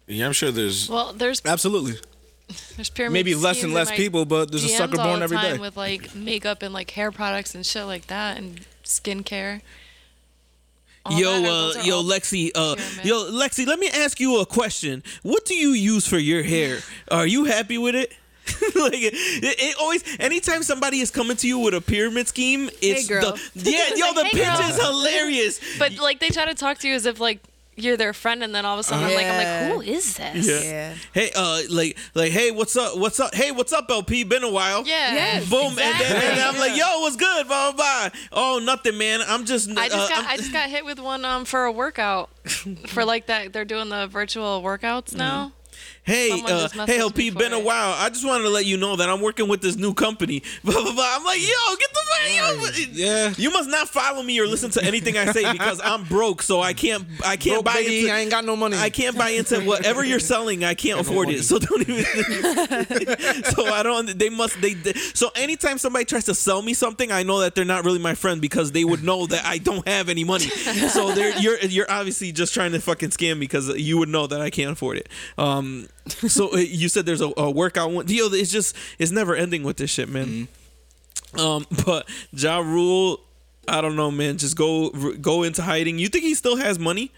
Yeah, 0.08 0.26
I'm 0.28 0.34
sure 0.34 0.52
there's. 0.52 0.90
Well, 0.90 1.14
there's 1.14 1.42
Absolutely. 1.46 1.96
There's 2.76 2.90
pyramid 2.90 3.14
Maybe 3.14 3.36
less 3.36 3.64
and 3.64 3.74
less 3.74 3.92
people, 3.92 4.26
but 4.26 4.52
there's 4.52 4.64
a 4.64 4.70
sucker 4.70 4.98
born 4.98 5.20
the 5.20 5.24
every 5.24 5.38
time 5.38 5.56
day. 5.56 5.60
with 5.60 5.78
like 5.78 6.14
makeup 6.16 6.62
and 6.62 6.74
like 6.74 6.92
hair 6.92 7.12
products 7.12 7.56
and 7.56 7.66
shit 7.66 7.86
like 7.86 8.08
that 8.08 8.38
and 8.38 8.62
skincare. 8.84 9.62
All 11.06 11.20
yo, 11.20 11.30
uh, 11.32 11.84
yo, 11.84 12.02
Lexi, 12.02 12.52
uh, 12.56 12.76
pyramid. 12.76 13.06
yo, 13.06 13.30
Lexi, 13.32 13.68
let 13.68 13.78
me 13.78 13.90
ask 13.90 14.20
you 14.22 14.40
a 14.40 14.46
question. 14.46 15.04
What 15.22 15.44
do 15.46 15.54
you 15.54 15.70
use 15.72 16.08
for 16.08 16.18
your 16.18 16.44
hair? 16.44 16.80
Are 17.12 17.28
you 17.28 17.44
happy 17.46 17.78
with 17.78 17.96
it? 17.96 18.14
like 18.76 18.94
it, 18.96 19.14
it 19.16 19.76
always 19.80 20.04
anytime 20.20 20.64
somebody 20.64 21.00
is 21.00 21.10
coming 21.10 21.38
to 21.38 21.48
you 21.48 21.60
with 21.60 21.74
a 21.74 21.80
pyramid 21.80 22.28
scheme 22.28 22.70
it's 22.82 23.08
girl. 23.08 23.38
the 23.56 23.72
yeah 23.72 23.96
yo 23.96 24.08
Like, 24.08 24.16
the 24.16 24.24
hey, 24.26 24.30
pitch 24.32 24.44
girl. 24.60 24.70
is 24.70 24.82
hilarious 24.86 25.60
But 25.80 25.98
like 25.98 26.20
they 26.20 26.28
try 26.28 26.44
to 26.44 26.54
talk 26.54 26.78
to 26.80 26.90
you 26.90 26.94
as 26.96 27.06
if 27.06 27.22
like 27.22 27.40
you're 27.76 27.98
their 27.98 28.14
friend, 28.14 28.44
and 28.44 28.54
then 28.54 28.66
all 28.66 28.76
of 28.76 28.80
a 28.80 28.84
sudden 28.84 29.04
I'm 29.06 29.14
like, 29.14 29.26
I'm 29.26 29.38
like, 29.38 29.74
who 29.86 29.92
is 29.94 30.16
this? 30.16 30.48
Yeah. 30.48 30.62
Yeah. 30.74 30.94
hey 31.14 31.32
uh 31.36 31.62
like 31.70 31.98
like 32.14 32.32
hey 32.32 32.52
what's 32.52 32.76
up 32.76 32.98
what's 32.98 33.20
up 33.20 33.34
hey 33.34 33.52
what's 33.52 33.74
up 33.74 33.86
LP 33.90 34.24
been 34.24 34.44
a 34.44 34.50
while 34.52 34.84
Yeah. 34.86 35.14
Yes. 35.14 35.50
boom 35.50 35.68
and 35.68 35.78
then, 35.78 35.92
and 36.02 36.38
then 36.38 36.48
I'm 36.48 36.56
Yeah. 36.56 36.60
like 36.62 36.76
yo 36.78 37.00
what's 37.02 37.16
good 37.16 37.48
blah 37.48 37.72
blah 37.72 38.10
blah 38.10 38.20
oh 38.32 38.60
nothing 38.64 38.98
man 38.98 39.22
I'm 39.28 39.46
just 39.46 39.70
I 39.72 39.88
just 39.90 39.96
uh, 39.96 40.16
got 40.16 40.18
I'm- 40.20 40.26
I 40.30 40.38
just 40.38 40.52
got 40.54 40.70
hit 40.70 40.86
with 40.86 41.00
one 41.00 41.26
um 41.26 41.46
for 41.46 41.66
a 41.66 41.72
workout 41.72 42.30
for 42.88 43.04
like 43.06 43.28
that 43.28 43.54
they're 43.54 43.66
doing 43.66 43.90
the 43.90 44.08
virtual 44.08 44.62
workouts 44.62 45.16
now. 45.16 45.52
Hey, 46.06 46.32
uh, 46.46 46.68
hey, 46.86 47.00
LP, 47.00 47.30
been 47.30 47.54
a 47.54 47.60
while. 47.60 47.94
I 47.98 48.10
just 48.10 48.26
wanted 48.26 48.44
to 48.44 48.50
let 48.50 48.66
you 48.66 48.76
know 48.76 48.98
that 48.98 49.10
I'm 49.10 49.22
working 49.22 49.48
with 49.48 49.62
this 49.62 49.78
new 49.78 49.94
company. 49.94 50.44
Blah 50.64 50.74
blah 50.74 50.94
blah. 50.94 51.16
I'm 51.16 51.24
like, 51.24 51.40
yo, 51.42 51.76
get 51.78 51.94
the 51.94 52.00
fuck, 52.10 52.78
yo. 52.78 52.88
Yeah. 52.92 53.34
You 53.38 53.52
must 53.52 53.70
not 53.70 53.88
follow 53.88 54.22
me 54.22 54.38
or 54.40 54.46
listen 54.46 54.70
to 54.72 54.84
anything 54.84 55.18
I 55.18 55.32
say 55.32 55.50
because 55.52 55.80
I'm 55.82 56.04
broke, 56.10 56.42
so 56.42 56.60
I 56.62 56.74
can't, 56.74 57.06
I 57.26 57.38
can't 57.38 57.56
Broke 57.56 57.66
buy 57.66 57.74
baby, 57.76 58.00
into. 58.02 58.14
I 58.14 58.20
ain't 58.20 58.32
got 58.32 58.44
no 58.44 58.58
money. 58.58 58.78
I 58.78 58.90
can't 58.90 59.18
buy 59.18 59.30
into 59.30 59.62
whatever 59.62 60.04
you're 60.04 60.20
selling. 60.20 60.66
I 60.66 60.74
can't 60.74 61.00
afford 61.00 61.30
it, 61.30 61.44
so 61.44 61.58
don't 61.60 61.82
even. 61.88 62.04
so 63.56 63.66
I 63.66 63.82
don't. 63.84 64.08
They 64.18 64.30
must. 64.30 64.60
They, 64.62 64.74
they. 64.74 64.94
So 65.14 65.30
anytime 65.36 65.78
somebody 65.78 66.04
tries 66.04 66.26
to 66.26 66.36
sell 66.36 66.62
me 66.62 66.74
something, 66.74 67.12
I 67.14 67.24
know 67.24 67.40
that 67.40 67.56
they're 67.56 67.64
not 67.64 67.86
really 67.86 68.00
my 68.00 68.16
friend 68.16 68.42
because 68.42 68.74
they 68.74 68.84
would 68.84 69.04
know 69.04 69.26
that 69.28 69.46
I 69.46 69.58
don't 69.58 69.88
have 69.88 70.10
any 70.10 70.26
money. 70.26 70.46
So 70.46 71.14
they're 71.14 71.38
you're 71.40 71.60
you're 71.60 71.90
obviously 71.90 72.34
just 72.34 72.54
trying 72.54 72.74
to 72.74 72.82
fucking 72.82 73.10
scam 73.10 73.36
me 73.36 73.42
because 73.42 73.70
you 73.78 73.98
would 74.00 74.10
know 74.10 74.28
that 74.28 74.42
I 74.42 74.50
can't 74.50 74.72
afford 74.72 74.98
it. 74.98 75.08
Um. 75.38 75.88
So 76.28 76.54
uh, 76.54 76.58
you 76.58 76.90
said 76.90 77.06
there's 77.06 77.22
a, 77.22 77.32
a 77.38 77.50
workout 77.50 77.92
one. 77.92 78.08
Yo, 78.08 78.28
it's 78.32 78.52
just 78.52 78.76
it's 79.00 79.12
never 79.12 79.36
ending 79.36 79.64
with 79.64 79.78
this 79.78 79.90
shit, 79.90 80.10
man. 80.10 80.48
Um. 81.38 81.66
But 81.86 82.08
Ja 82.32 82.60
Rule. 82.60 83.20
I 83.68 83.80
don't 83.80 83.96
know, 83.96 84.12
man. 84.12 84.38
Just 84.38 84.58
go 84.58 84.90
go 84.90 85.44
into 85.44 85.62
hiding. 85.62 85.98
You 86.00 86.10
think 86.10 86.24
he 86.26 86.34
still 86.36 86.58
has 86.58 86.78
money? 86.78 87.12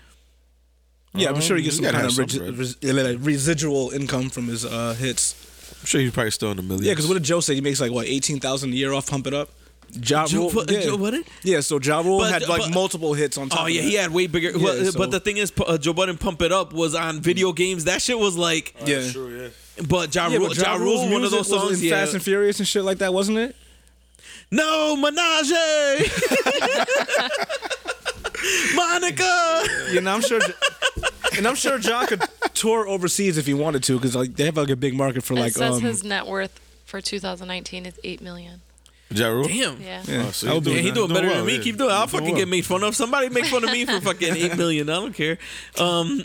Yeah, 1.15 1.29
I'm 1.29 1.41
sure 1.41 1.55
he 1.57 1.63
gets 1.63 1.79
Um, 1.79 1.85
some 1.85 1.93
kind 1.93 1.95
of 1.95 2.01
have 2.03 2.11
some 2.11 2.23
regi- 2.25 2.39
bread. 2.39 2.57
res- 2.57 3.17
residual 3.19 3.89
income 3.91 4.29
from 4.29 4.47
his 4.47 4.65
uh, 4.65 4.93
hits. 4.99 5.33
I'm 5.81 5.85
sure 5.85 6.01
he's 6.01 6.11
probably 6.11 6.31
still 6.31 6.51
in 6.51 6.57
the 6.57 6.63
millions. 6.63 6.85
Yeah, 6.85 6.91
because 6.93 7.07
what 7.07 7.13
did 7.15 7.23
Joe 7.23 7.39
say? 7.39 7.55
He 7.55 7.61
makes 7.61 7.79
like 7.81 7.91
what 7.91 8.05
eighteen 8.07 8.39
thousand 8.39 8.73
a 8.73 8.75
year 8.75 8.93
off 8.93 9.09
Pump 9.09 9.25
It 9.25 9.33
Up. 9.33 9.49
Ja 10.01 10.25
Rule, 10.31 10.49
what- 10.51 10.69
yeah. 10.71 10.81
Joe 10.81 10.97
Budden? 10.97 11.23
Yeah, 11.43 11.59
so 11.61 11.79
Ja 11.79 12.01
Rule 12.01 12.19
But- 12.19 12.31
had 12.31 12.47
like 12.47 12.61
but- 12.63 12.73
multiple 12.73 13.13
hits 13.13 13.37
on 13.37 13.49
top. 13.49 13.61
Oh 13.61 13.63
of 13.65 13.69
yeah, 13.69 13.81
that. 13.81 13.87
he 13.87 13.93
had 13.95 14.11
way 14.11 14.27
bigger. 14.27 14.51
Yeah, 14.51 14.69
uh, 14.69 14.91
so- 14.91 14.97
but 14.97 15.11
the 15.11 15.19
thing 15.19 15.37
is, 15.37 15.51
Pu- 15.51 15.63
uh, 15.63 15.77
Joe 15.77 15.93
Budden 15.93 16.17
"Pump 16.17 16.41
It 16.41 16.51
Up" 16.51 16.73
was 16.73 16.95
on 16.95 17.21
video 17.21 17.53
games. 17.53 17.85
That 17.85 18.01
shit 18.01 18.17
was 18.19 18.35
like, 18.37 18.75
Yeah. 18.85 19.09
True, 19.11 19.49
yeah. 19.77 19.85
but 19.87 20.13
Ja, 20.15 20.27
Yeah, 20.27 20.37
Rule, 20.37 20.47
but 20.49 20.57
ja, 20.57 20.73
Ja 20.73 20.77
Rule's 20.77 21.01
Rule's 21.01 21.13
one 21.13 21.23
of 21.23 21.31
those 21.31 21.47
music 21.49 21.53
was 21.53 21.61
songs. 21.69 21.81
in 21.81 21.87
Yeah. 21.89 21.99
Fast 22.01 22.13
and 22.15 22.23
Furious 22.23 22.59
and 22.59 22.67
shit 22.67 22.83
like 22.83 22.97
that, 22.99 23.13
wasn't 23.13 23.37
it? 23.37 23.55
no 24.51 24.95
menage, 24.95 25.51
Monica. 28.75 29.63
Yeah, 29.91 29.97
and 29.97 30.09
I'm 30.09 30.21
sure, 30.21 30.39
and 31.37 31.47
I'm 31.47 31.55
sure 31.55 31.77
Ja 31.79 32.05
could 32.05 32.21
tour 32.53 32.87
overseas 32.87 33.37
if 33.37 33.45
he 33.45 33.53
wanted 33.53 33.83
to, 33.83 33.97
because 33.97 34.15
like 34.15 34.35
they 34.35 34.45
have 34.45 34.57
like 34.57 34.69
a 34.69 34.75
big 34.75 34.93
market 34.93 35.23
for 35.23 35.33
it 35.33 35.39
like 35.39 35.53
says 35.53 35.75
um. 35.75 35.81
his 35.81 36.03
net 36.03 36.27
worth 36.27 36.59
for 36.85 37.01
2019 37.01 37.85
is 37.85 37.99
eight 38.03 38.21
million. 38.21 38.61
Ja 39.11 39.27
Rule? 39.27 39.47
Damn. 39.47 39.79
Yeah. 39.81 40.01
yeah, 40.07 40.25
Oh, 40.27 40.31
so 40.31 40.47
that 40.47 40.53
he's 40.53 40.53
would 40.55 40.63
be- 40.63 40.71
Yeah, 40.71 40.77
he 40.81 40.91
doing 40.91 41.13
better 41.13 41.27
well, 41.27 41.37
than 41.37 41.45
me. 41.45 41.55
yeah. 41.57 41.61
Keep 41.63 41.77
doing. 41.77 41.89
it. 41.89 41.93
I'll 41.93 42.07
doing 42.07 42.09
fucking 42.23 42.27
well. 42.29 42.37
get 42.37 42.47
made 42.47 42.65
fun 42.65 42.83
of. 42.83 42.95
Somebody 42.95 43.29
make 43.29 43.45
fun 43.45 43.63
of 43.63 43.71
me 43.71 43.85
for 43.85 44.01
fucking 44.01 44.35
eight 44.35 44.57
million. 44.57 44.89
I 44.89 44.93
don't 44.93 45.13
care. 45.13 45.37
Um, 45.79 46.23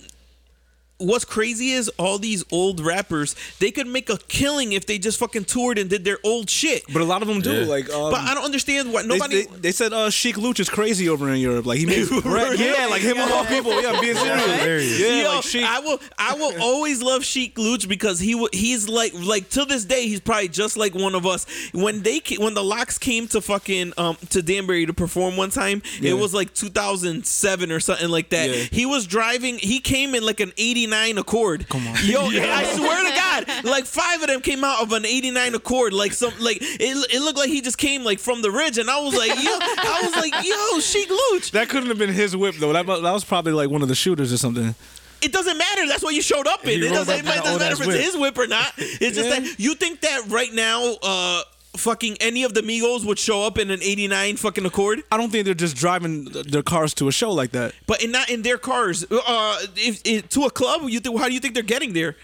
what's 1.00 1.24
crazy 1.24 1.70
is 1.72 1.88
all 1.98 2.18
these 2.18 2.44
old 2.52 2.80
rappers. 2.80 3.34
They 3.58 3.70
could 3.70 3.86
make 3.86 4.08
a 4.10 4.18
killing 4.28 4.72
if 4.72 4.86
they 4.86 4.98
just 4.98 5.18
fucking 5.18 5.44
toured 5.46 5.78
and 5.78 5.90
did 5.90 6.04
their 6.04 6.18
old 6.24 6.48
shit. 6.50 6.82
but 6.92 7.02
a 7.02 7.04
lot 7.04 7.22
of 7.22 7.28
them 7.28 7.40
do. 7.40 7.52
Yeah. 7.62 7.66
Like, 7.66 7.90
um, 7.90 8.10
But 8.12 8.20
I 8.20 8.34
don't 8.34 8.44
understand 8.44 8.92
why 8.92 9.02
They, 9.02 9.08
nobody. 9.08 9.46
they, 9.46 9.56
they 9.58 9.72
said 9.72 9.92
uh, 9.92 10.10
Sheek 10.10 10.36
Louch 10.36 10.60
is 10.60 10.68
crazy 10.68 11.08
over 11.08 11.28
in 11.30 11.40
Europe. 11.40 11.66
Like 11.66 11.78
he 11.78 11.86
makes 11.86 12.08
bread. 12.08 12.24
Really? 12.52 12.64
Yeah, 12.64 12.86
like 12.86 13.02
him 13.02 13.18
of 13.18 13.30
all 13.30 13.44
people. 13.44 13.80
Yeah, 13.82 13.90
I'm 13.92 14.00
being 14.00 14.14
serious. 14.16 14.44
hilarious. 14.44 15.00
Yeah, 15.00 15.22
Yo, 15.22 15.34
like 15.36 15.44
Sheek. 15.44 15.64
I 15.64 15.80
will 15.80 16.00
I 16.18 16.34
will 16.34 16.52
always 16.62 17.02
love 17.02 17.24
Sheek 17.24 17.58
Louch 17.58 17.88
because 17.88 18.20
he 18.20 18.34
wa- 18.34 18.48
he's 18.52 18.88
like 18.88 19.12
like 19.14 19.48
to 19.50 19.64
this 19.64 19.84
day 19.84 20.06
he's 20.06 20.20
probably 20.20 20.48
just 20.48 20.76
like 20.76 20.94
one 20.94 21.14
of 21.14 21.26
us. 21.26 21.46
When 21.72 22.02
they 22.02 22.20
ca- 22.20 22.38
when 22.38 22.54
the 22.54 22.62
LOX 22.64 22.98
came 22.98 23.26
to 23.28 23.40
fucking 23.40 23.94
um 23.98 24.16
to 24.30 24.42
Danbury 24.42 24.86
to 24.86 24.92
perform 24.94 25.36
one 25.36 25.50
time, 25.50 25.82
Yeah. 26.00 26.10
it 26.12 26.18
was 26.18 26.34
like 26.34 26.52
2007 26.54 27.72
or 27.72 27.80
something 27.80 28.08
like 28.08 28.30
that. 28.30 28.50
Yeah. 28.50 28.56
He 28.70 28.86
was 28.86 29.06
driving. 29.06 29.58
He 29.58 29.80
came 29.80 30.14
in 30.14 30.24
like 30.24 30.40
an 30.40 30.52
89 30.58 30.89
Accord. 31.18 31.68
Come 31.68 31.86
on, 31.86 31.96
yo, 32.02 32.22
I 32.26 32.64
swear 32.64 33.04
to 33.04 33.16
God, 33.16 33.64
like 33.70 33.84
five 33.86 34.20
of 34.22 34.28
them 34.28 34.40
came 34.40 34.64
out 34.64 34.82
of 34.82 34.92
an 34.92 35.04
89 35.06 35.54
Accord. 35.54 35.92
Like 35.92 36.12
some 36.12 36.32
like 36.40 36.58
it, 36.60 37.12
it 37.12 37.20
looked 37.20 37.38
like 37.38 37.48
he 37.48 37.60
just 37.60 37.78
came 37.78 38.04
like 38.04 38.18
from 38.18 38.42
the 38.42 38.50
ridge, 38.50 38.78
and 38.78 38.90
I 38.90 39.00
was 39.00 39.14
like, 39.16 39.30
yo, 39.30 39.50
I 39.60 40.00
was 40.04 40.14
like, 40.16 40.34
yo, 40.46 40.80
Sheek 40.80 41.08
Louch. 41.10 41.50
that 41.52 41.68
couldn't 41.68 41.88
have 41.88 41.98
been 41.98 42.10
his 42.12 42.36
whip 42.36 42.54
though. 42.56 42.72
That, 42.72 42.86
that 42.86 43.02
was 43.12 43.24
probably 43.24 43.52
like 43.52 43.70
one 43.70 43.82
of 43.82 43.88
the 43.88 43.94
shooters 43.94 44.32
or 44.32 44.38
something. 44.38 44.74
It 45.22 45.32
doesn't 45.32 45.58
matter. 45.58 45.86
That's 45.86 46.02
what 46.02 46.14
you 46.14 46.22
showed 46.22 46.46
up 46.46 46.64
in. 46.64 46.82
It 46.82 46.88
doesn't, 46.88 47.14
it 47.18 47.24
doesn't 47.26 47.58
matter 47.58 47.74
if 47.74 47.80
it's 47.80 47.86
whip. 47.86 48.00
his 48.00 48.16
whip 48.16 48.38
or 48.38 48.46
not. 48.46 48.72
It's 48.78 49.16
just 49.16 49.28
Yeah. 49.28 49.40
that 49.40 49.60
you 49.60 49.74
think 49.74 50.00
that 50.00 50.22
right 50.28 50.50
now, 50.52 50.94
uh, 51.02 51.42
fucking 51.80 52.16
any 52.20 52.44
of 52.44 52.54
the 52.54 52.60
Migos 52.62 53.04
would 53.04 53.18
show 53.18 53.44
up 53.44 53.58
in 53.58 53.70
an 53.70 53.80
'89 53.82 54.36
fucking 54.36 54.64
Accord, 54.66 55.02
I 55.10 55.16
don't 55.16 55.30
think 55.30 55.44
they're 55.44 55.54
just 55.54 55.76
driving 55.76 56.24
their 56.26 56.62
cars 56.62 56.94
to 56.94 57.08
a 57.08 57.12
show 57.12 57.32
like 57.32 57.50
that. 57.52 57.74
but 57.86 58.02
in 58.02 58.12
not 58.12 58.28
in 58.30 58.42
their 58.42 58.58
cars. 58.58 59.04
Uh, 59.10 59.58
if, 59.76 60.00
if 60.04 60.28
to 60.30 60.44
a 60.44 60.50
club, 60.50 60.82
you 60.88 61.00
think 61.00 61.18
how 61.18 61.26
do 61.28 61.34
you 61.34 61.40
think 61.40 61.54
they're 61.54 61.62
getting 61.62 61.92
there? 61.92 62.16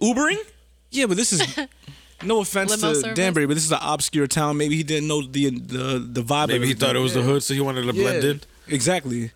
Ubering? 0.00 0.38
Yeah, 0.90 1.06
but 1.06 1.16
this 1.16 1.32
is 1.32 1.42
no 2.24 2.40
offense 2.40 2.70
Limo 2.70 2.94
to 2.94 3.00
service? 3.00 3.16
Danbury, 3.16 3.46
but 3.46 3.54
this 3.54 3.64
is 3.64 3.72
an 3.72 3.78
obscure 3.82 4.26
town. 4.26 4.56
Maybe 4.56 4.76
he 4.76 4.82
didn't 4.82 5.08
know 5.08 5.22
the 5.22 5.50
the 5.50 5.98
the 5.98 6.22
vibe. 6.22 6.48
Maybe 6.48 6.64
of 6.64 6.68
he 6.68 6.74
thought 6.74 6.96
it 6.96 7.00
was 7.00 7.14
the 7.14 7.22
hood, 7.22 7.42
so 7.42 7.54
he 7.54 7.60
wanted 7.60 7.84
to 7.86 7.92
blend 7.92 8.24
in. 8.24 8.40
Exactly. 8.68 9.30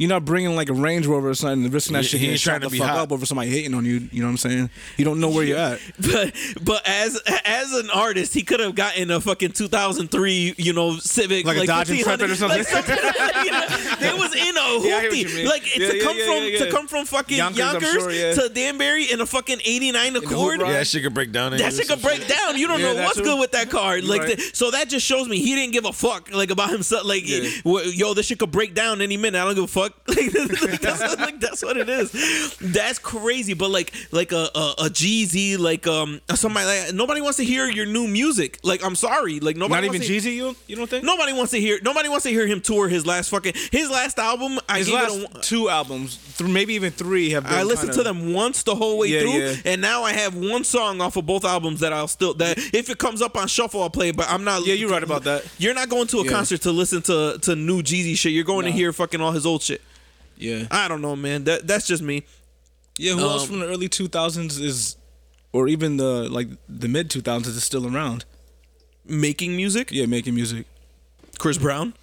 You're 0.00 0.08
not 0.08 0.24
bringing 0.24 0.56
like 0.56 0.70
a 0.70 0.72
Range 0.72 1.06
Rover 1.06 1.28
or 1.28 1.34
something 1.34 1.62
and 1.62 1.74
risking 1.74 1.92
that 1.92 2.02
He- 2.04 2.08
shit 2.08 2.20
he 2.20 2.26
getting 2.28 2.38
shot 2.38 2.50
trying 2.52 2.60
the 2.62 2.66
to 2.68 2.72
be 2.72 2.78
fuck 2.78 2.88
hot. 2.88 2.98
up 3.00 3.12
over 3.12 3.26
somebody 3.26 3.50
hating 3.50 3.74
on 3.74 3.84
you. 3.84 4.08
You 4.10 4.20
know 4.22 4.28
what 4.28 4.30
I'm 4.30 4.36
saying? 4.38 4.70
You 4.96 5.04
don't 5.04 5.20
know 5.20 5.28
where 5.28 5.44
you're 5.44 5.58
at. 5.58 5.78
But 6.00 6.32
but 6.64 6.88
as 6.88 7.20
as 7.44 7.72
an 7.72 7.90
artist, 7.90 8.32
he 8.32 8.42
could 8.42 8.60
have 8.60 8.74
gotten 8.74 9.10
a 9.10 9.20
fucking 9.20 9.52
2003, 9.52 10.54
you 10.56 10.72
know, 10.72 10.96
Civic 10.96 11.44
Like 11.44 11.58
a 11.58 11.66
Dodge 11.66 11.90
1500, 11.90 12.00
Intrepid 12.00 12.30
or 12.30 12.34
something? 12.34 12.58
Like 12.58 12.66
something 12.66 12.96
you 13.44 13.50
know, 13.52 13.66
they 14.00 14.12
was 14.14 14.34
in 14.34 14.56
a 14.56 14.88
Yeah, 14.88 14.96
I 14.96 15.00
hear 15.02 15.10
what 15.10 15.16
you 15.18 15.26
hoopty. 15.26 15.34
mean. 15.36 15.46
like 15.46 15.76
Yeah, 15.76 15.88
to 15.90 15.96
yeah, 15.98 16.02
come 16.02 16.16
yeah, 16.16 16.24
from 16.24 16.44
yeah, 16.44 16.58
to 16.64 16.70
come 16.70 16.86
from 16.88 17.04
fucking 17.04 17.36
Yonkers, 17.36 17.58
Yonkers, 17.58 17.90
sure, 17.92 18.10
yeah. 18.10 18.32
to 18.34 18.48
Danbury 18.48 19.04
in 19.12 19.20
a 19.20 19.26
fucking 19.26 19.60
89 19.66 20.16
Accord. 20.16 20.30
hoop 20.32 20.62
ride? 20.62 20.68
Yeah, 20.72 20.78
that 20.78 20.86
shit 20.86 21.02
could 21.02 21.12
break 21.14 21.30
down. 21.30 21.54
That 21.56 21.74
shit 21.74 21.88
could 21.88 22.00
break 22.00 22.26
down. 22.26 22.56
You 22.56 22.66
don't 22.68 22.80
Yeah, 22.80 22.94
know 22.94 23.02
what's 23.02 23.18
too. 23.18 23.24
good 23.24 23.38
with 23.38 23.52
that 23.52 23.68
car. 23.68 24.00
Like, 24.00 24.22
right. 24.22 24.36
the- 24.38 24.50
so 24.54 24.70
that 24.70 24.88
just 24.88 25.04
shows 25.06 25.28
me 25.28 25.38
he 25.40 25.54
didn't 25.54 25.74
give 25.74 25.84
a 25.84 25.92
fuck 25.92 26.32
like 26.32 26.50
about 26.50 26.70
himself. 26.70 27.04
Like, 27.04 27.24
yo, 27.26 28.14
this 28.14 28.26
shit 28.26 28.38
could 28.38 28.50
break 28.50 28.74
down 28.74 29.02
any 29.02 29.18
minute. 29.18 29.38
I 29.38 29.44
don't 29.44 29.54
give 29.54 29.64
a 29.64 29.66
fuck. 29.90 30.06
Like, 30.20 30.80
that's, 30.80 31.16
like, 31.18 31.40
that's 31.40 31.62
what 31.62 31.76
it 31.76 31.88
is. 31.88 32.56
That's 32.60 32.98
crazy. 32.98 33.54
But 33.54 33.70
like, 33.70 33.92
like 34.12 34.32
a 34.32 34.48
a, 34.54 34.74
a 34.78 34.84
Jeezy, 34.90 35.58
like 35.58 35.86
um 35.86 36.20
somebody 36.34 36.66
like 36.66 36.94
nobody 36.94 37.20
wants 37.20 37.36
to 37.38 37.44
hear 37.44 37.68
your 37.68 37.86
new 37.86 38.06
music. 38.08 38.58
Like, 38.62 38.84
I'm 38.84 38.94
sorry. 38.96 39.40
Like 39.40 39.56
nobody 39.56 39.86
Not 39.86 39.94
even 39.94 40.06
to- 40.06 40.12
Jeezy. 40.12 40.34
You 40.34 40.56
you 40.66 40.76
don't 40.76 40.88
think? 40.90 41.04
Nobody 41.04 41.32
wants 41.32 41.52
to 41.52 41.60
hear. 41.60 41.78
Nobody 41.82 42.08
wants 42.08 42.24
to 42.24 42.30
hear 42.30 42.46
him 42.46 42.60
tour 42.60 42.88
his 42.88 43.06
last 43.06 43.30
fucking 43.30 43.54
his 43.72 43.90
last 43.90 44.18
album. 44.18 44.58
I 44.68 44.78
His 44.78 44.90
last 44.92 45.16
a, 45.34 45.40
two 45.40 45.68
albums, 45.68 46.18
th- 46.38 46.48
maybe 46.50 46.74
even 46.74 46.90
three, 46.92 47.30
have. 47.30 47.44
Been 47.44 47.52
I 47.54 47.62
listened 47.62 47.92
kinda- 47.92 48.04
to 48.04 48.08
them 48.12 48.32
once 48.32 48.62
the 48.62 48.74
whole 48.74 48.98
way 48.98 49.08
Yeah, 49.08 49.20
through, 49.20 49.32
yeah. 49.38 49.54
and 49.64 49.80
now 49.80 50.02
I 50.02 50.12
have 50.12 50.34
one 50.34 50.64
song 50.64 51.00
off 51.00 51.16
of 51.16 51.26
both 51.26 51.44
albums 51.44 51.80
that 51.80 51.92
I'll 51.92 52.08
still 52.08 52.34
that 52.34 52.58
if 52.74 52.90
it 52.90 52.98
comes 52.98 53.22
up 53.22 53.36
on 53.36 53.48
shuffle 53.48 53.82
I'll 53.82 53.90
play. 53.90 54.10
But 54.10 54.28
I'm 54.28 54.44
not. 54.44 54.66
Yeah, 54.66 54.74
you're 54.74 54.90
right 54.90 55.02
about 55.02 55.24
that. 55.24 55.44
You're 55.58 55.74
not 55.74 55.88
going 55.88 56.06
to 56.08 56.18
a 56.20 56.24
Yeah. 56.24 56.30
concert 56.32 56.62
to 56.62 56.72
listen 56.72 57.02
to 57.02 57.38
to 57.42 57.56
new 57.56 57.82
Jeezy 57.82 58.16
shit. 58.16 58.32
You're 58.32 58.44
going 58.44 58.66
to 58.66 58.72
hear 58.72 58.92
fucking 58.92 59.20
all 59.20 59.32
his 59.32 59.46
old 59.46 59.62
shit. 59.62 59.79
Yeah, 60.40 60.66
I 60.70 60.88
don't 60.88 61.02
know, 61.02 61.14
man. 61.16 61.44
That 61.44 61.66
that's 61.66 61.86
just 61.86 62.02
me. 62.02 62.24
yeah. 62.98 63.12
Who 63.14 63.20
else 63.20 63.42
Um, 63.42 63.48
from 63.48 63.58
the 63.60 63.66
early 63.66 63.88
2000s 63.88 64.60
is, 64.60 64.96
or 65.52 65.68
even 65.68 65.96
the 65.98 66.28
like 66.30 66.48
the 66.68 66.88
mid 66.88 67.10
2000s 67.10 67.46
is 67.46 67.62
still 67.64 67.86
around? 67.86 68.24
Making 69.06 69.56
music, 69.56 69.90
Yeah, 69.90 70.06
making 70.06 70.34
music. 70.34 70.66
Chris 71.38 71.58
Brown. 71.58 71.94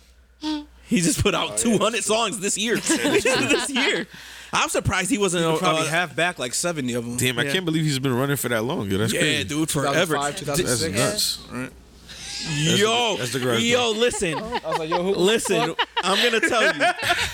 He 0.89 1.01
just 1.01 1.21
put 1.21 1.35
out 1.35 1.57
200 1.57 2.01
songs 2.01 2.39
this 2.39 2.57
year. 2.57 2.77
this 2.79 3.69
year, 3.69 4.07
I'm 4.53 4.69
surprised 4.69 5.09
he 5.09 5.17
wasn't. 5.17 5.43
Uh, 5.43 5.57
Probably 5.57 5.81
uh, 5.81 5.89
half 5.89 6.15
back 6.15 6.39
like 6.39 6.53
70 6.53 6.93
of 6.93 7.03
them. 7.05 7.17
Damn, 7.17 7.37
I 7.37 7.43
Yeah. 7.43 7.51
can't 7.51 7.65
believe 7.65 7.83
he's 7.83 7.99
been 7.99 8.13
running 8.15 8.37
for 8.37 8.47
that 8.47 8.63
long. 8.63 8.89
Yo, 8.89 8.97
that's 8.97 9.11
yeah, 9.11 9.19
crazy. 9.19 9.43
dude, 9.43 9.69
forever. 9.69 10.15
2005, 10.15 10.45
That's 10.45 10.59
2006. 10.61 10.97
nuts. 10.97 11.39
Right. 11.51 11.71
Yo, 12.49 13.17
that's 13.17 13.33
the 13.33 13.39
garage 13.39 13.63
yo, 13.63 13.91
listen, 13.91 14.33
listen. 15.17 15.75
I'm 16.03 16.23
gonna 16.23 16.39
tell 16.47 16.61
you. 16.63 16.83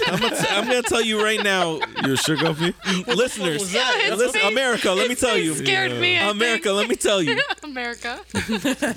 I'm 0.07 0.19
gonna, 0.19 0.35
t- 0.35 0.47
I'm 0.49 0.65
gonna 0.65 0.81
tell 0.83 1.01
you 1.01 1.21
right 1.23 1.43
now, 1.43 1.79
You 2.05 2.15
shook 2.15 2.41
off 2.43 2.59
me? 2.59 2.73
listeners. 3.07 3.73
Yeah, 3.73 4.15
listen, 4.15 4.41
face- 4.41 4.51
America. 4.51 4.91
Let 4.91 5.09
me 5.09 5.15
tell 5.15 5.37
you, 5.37 5.53
Scared 5.55 5.99
me. 5.99 6.17
I 6.17 6.29
America. 6.29 6.63
think. 6.63 6.75
Let 6.77 6.87
me 6.89 6.95
tell 6.95 7.21
you. 7.21 7.39
America. 7.63 8.19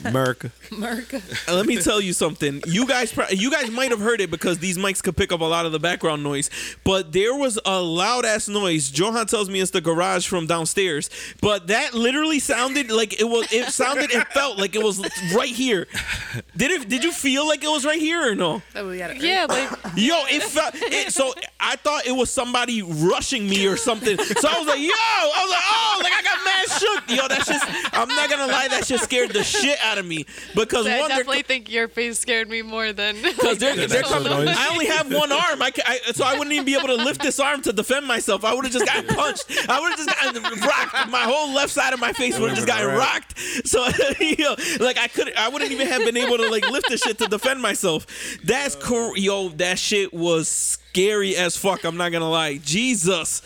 America. 0.04 0.50
America. 0.72 1.20
Let 1.48 1.66
me 1.66 1.76
tell 1.78 2.00
you 2.00 2.12
something. 2.12 2.62
You 2.66 2.86
guys, 2.86 3.12
pro- 3.12 3.28
you 3.30 3.50
guys 3.50 3.70
might 3.70 3.90
have 3.90 4.00
heard 4.00 4.20
it 4.20 4.30
because 4.30 4.58
these 4.58 4.78
mics 4.78 5.02
could 5.02 5.16
pick 5.16 5.32
up 5.32 5.40
a 5.40 5.44
lot 5.44 5.66
of 5.66 5.72
the 5.72 5.78
background 5.80 6.22
noise. 6.22 6.50
But 6.84 7.12
there 7.12 7.34
was 7.34 7.58
a 7.66 7.80
loud 7.80 8.24
ass 8.24 8.48
noise. 8.48 8.96
Johan 8.96 9.26
tells 9.26 9.48
me 9.50 9.60
it's 9.60 9.72
the 9.72 9.80
garage 9.80 10.26
from 10.26 10.46
downstairs. 10.46 11.10
But 11.40 11.66
that 11.68 11.94
literally 11.94 12.38
sounded 12.38 12.90
like 12.90 13.20
it 13.20 13.24
was. 13.24 13.52
It 13.52 13.70
sounded. 13.72 14.10
It 14.10 14.26
felt 14.28 14.58
like 14.58 14.74
it 14.74 14.82
was 14.82 15.00
right 15.34 15.48
here. 15.48 15.86
Did 16.56 16.70
it? 16.70 16.88
Did 16.88 17.04
you 17.04 17.12
feel 17.12 17.46
like 17.46 17.62
it 17.64 17.68
was 17.68 17.84
right 17.84 17.98
here 18.00 18.30
or 18.30 18.34
no? 18.34 18.62
Oh, 18.74 18.88
we 18.88 18.98
got 18.98 19.10
it. 19.10 19.22
Yeah, 19.22 19.46
like 19.48 19.70
Yo, 19.96 20.14
it 20.28 20.42
felt. 20.42 20.74
It, 20.74 21.12
so 21.12 21.32
I 21.60 21.76
thought 21.76 22.06
it 22.06 22.12
was 22.12 22.30
somebody 22.30 22.82
rushing 22.82 23.48
me 23.48 23.66
or 23.66 23.76
something. 23.76 24.18
So 24.18 24.48
I 24.48 24.58
was 24.58 24.66
like, 24.66 24.80
yo, 24.80 24.90
I 24.92 25.42
was 25.42 25.50
like, 25.50 25.64
oh, 25.68 26.00
like 26.02 26.12
I 26.12 26.22
got 26.22 26.44
mad 26.44 26.66
shook. 26.78 27.18
Yo, 27.18 27.28
that's 27.28 27.46
just. 27.46 27.94
I'm 27.94 28.08
not 28.08 28.30
gonna 28.30 28.46
lie, 28.46 28.68
that 28.68 28.86
shit 28.86 29.00
scared 29.00 29.30
the 29.30 29.42
shit 29.42 29.78
out 29.82 29.98
of 29.98 30.06
me 30.06 30.26
because 30.54 30.86
I 30.86 31.00
one, 31.00 31.08
they're 31.08 31.18
definitely 31.18 31.42
think 31.42 31.70
your 31.70 31.88
face 31.88 32.18
scared 32.18 32.48
me 32.48 32.62
more 32.62 32.92
than. 32.92 33.16
because 33.22 33.58
they're, 33.58 33.74
they're 33.76 33.88
that's 33.88 34.08
coming. 34.08 34.30
noise. 34.30 34.56
I 34.56 34.68
only 34.70 34.86
have 34.86 35.12
one 35.12 35.32
arm. 35.32 35.62
I, 35.62 35.70
ca- 35.70 35.82
I 35.86 36.12
so 36.12 36.24
I 36.24 36.34
wouldn't 36.34 36.52
even 36.52 36.66
be 36.66 36.74
able 36.76 36.88
to 36.88 36.94
lift 36.96 37.22
this 37.22 37.40
arm 37.40 37.62
to 37.62 37.72
defend 37.72 38.06
myself. 38.06 38.44
I 38.44 38.54
would 38.54 38.64
have 38.64 38.72
just 38.72 38.86
got 38.86 39.06
punched. 39.06 39.46
I 39.68 39.80
would 39.80 39.90
have 39.90 39.98
just 39.98 40.20
gotten 40.20 40.60
rocked. 40.60 41.10
My 41.10 41.22
whole 41.22 41.52
left 41.54 41.72
side 41.72 41.92
of 41.92 42.00
my 42.00 42.12
face 42.12 42.38
would 42.38 42.50
have 42.50 42.56
just 42.56 42.68
gotten 42.68 42.94
rocked. 42.96 43.38
So 43.66 43.86
you 44.20 44.36
know, 44.38 44.56
like 44.80 44.98
I 44.98 45.08
couldn't. 45.08 45.36
I 45.36 45.48
wouldn't 45.48 45.70
even 45.70 45.85
have 45.86 46.04
been 46.04 46.16
able 46.16 46.36
to 46.38 46.50
like 46.50 46.68
lift 46.70 46.88
the 46.88 46.96
shit 46.96 47.18
to 47.18 47.26
defend 47.26 47.60
myself. 47.60 48.06
That's 48.44 48.76
uh. 48.76 48.80
cool. 48.80 49.16
Yo, 49.16 49.48
that 49.50 49.78
shit 49.78 50.12
was 50.12 50.48
scary 50.48 51.36
as 51.36 51.56
fuck. 51.56 51.84
I'm 51.84 51.96
not 51.96 52.12
gonna 52.12 52.30
lie. 52.30 52.58
Jesus. 52.58 53.42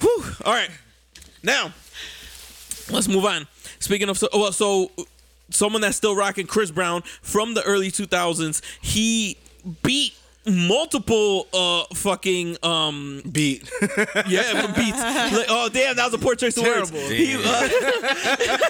Whew. 0.00 0.24
All 0.44 0.52
right. 0.52 0.70
Now, 1.42 1.72
let's 2.90 3.08
move 3.08 3.24
on. 3.24 3.46
Speaking 3.78 4.08
of 4.08 4.18
so, 4.18 4.28
well, 4.32 4.52
so 4.52 4.90
someone 5.50 5.80
that's 5.80 5.96
still 5.96 6.16
rocking 6.16 6.46
Chris 6.46 6.70
Brown 6.70 7.02
from 7.22 7.54
the 7.54 7.62
early 7.62 7.90
2000s, 7.90 8.60
he 8.82 9.38
beat 9.82 10.14
multiple 10.46 11.46
uh 11.52 11.84
fucking 11.94 12.56
um 12.62 13.22
Beat. 13.30 13.68
yeah 14.28 14.66
beats 14.76 14.98
like, 15.36 15.46
oh 15.48 15.68
damn 15.72 15.96
that 15.96 16.04
was 16.04 16.14
a 16.14 16.18
poor 16.18 16.34
choice 16.36 16.56
of 16.56 16.62
words 16.64 16.90
Terrible. 16.90 17.08
he, 17.14 17.34
uh, 17.34 17.40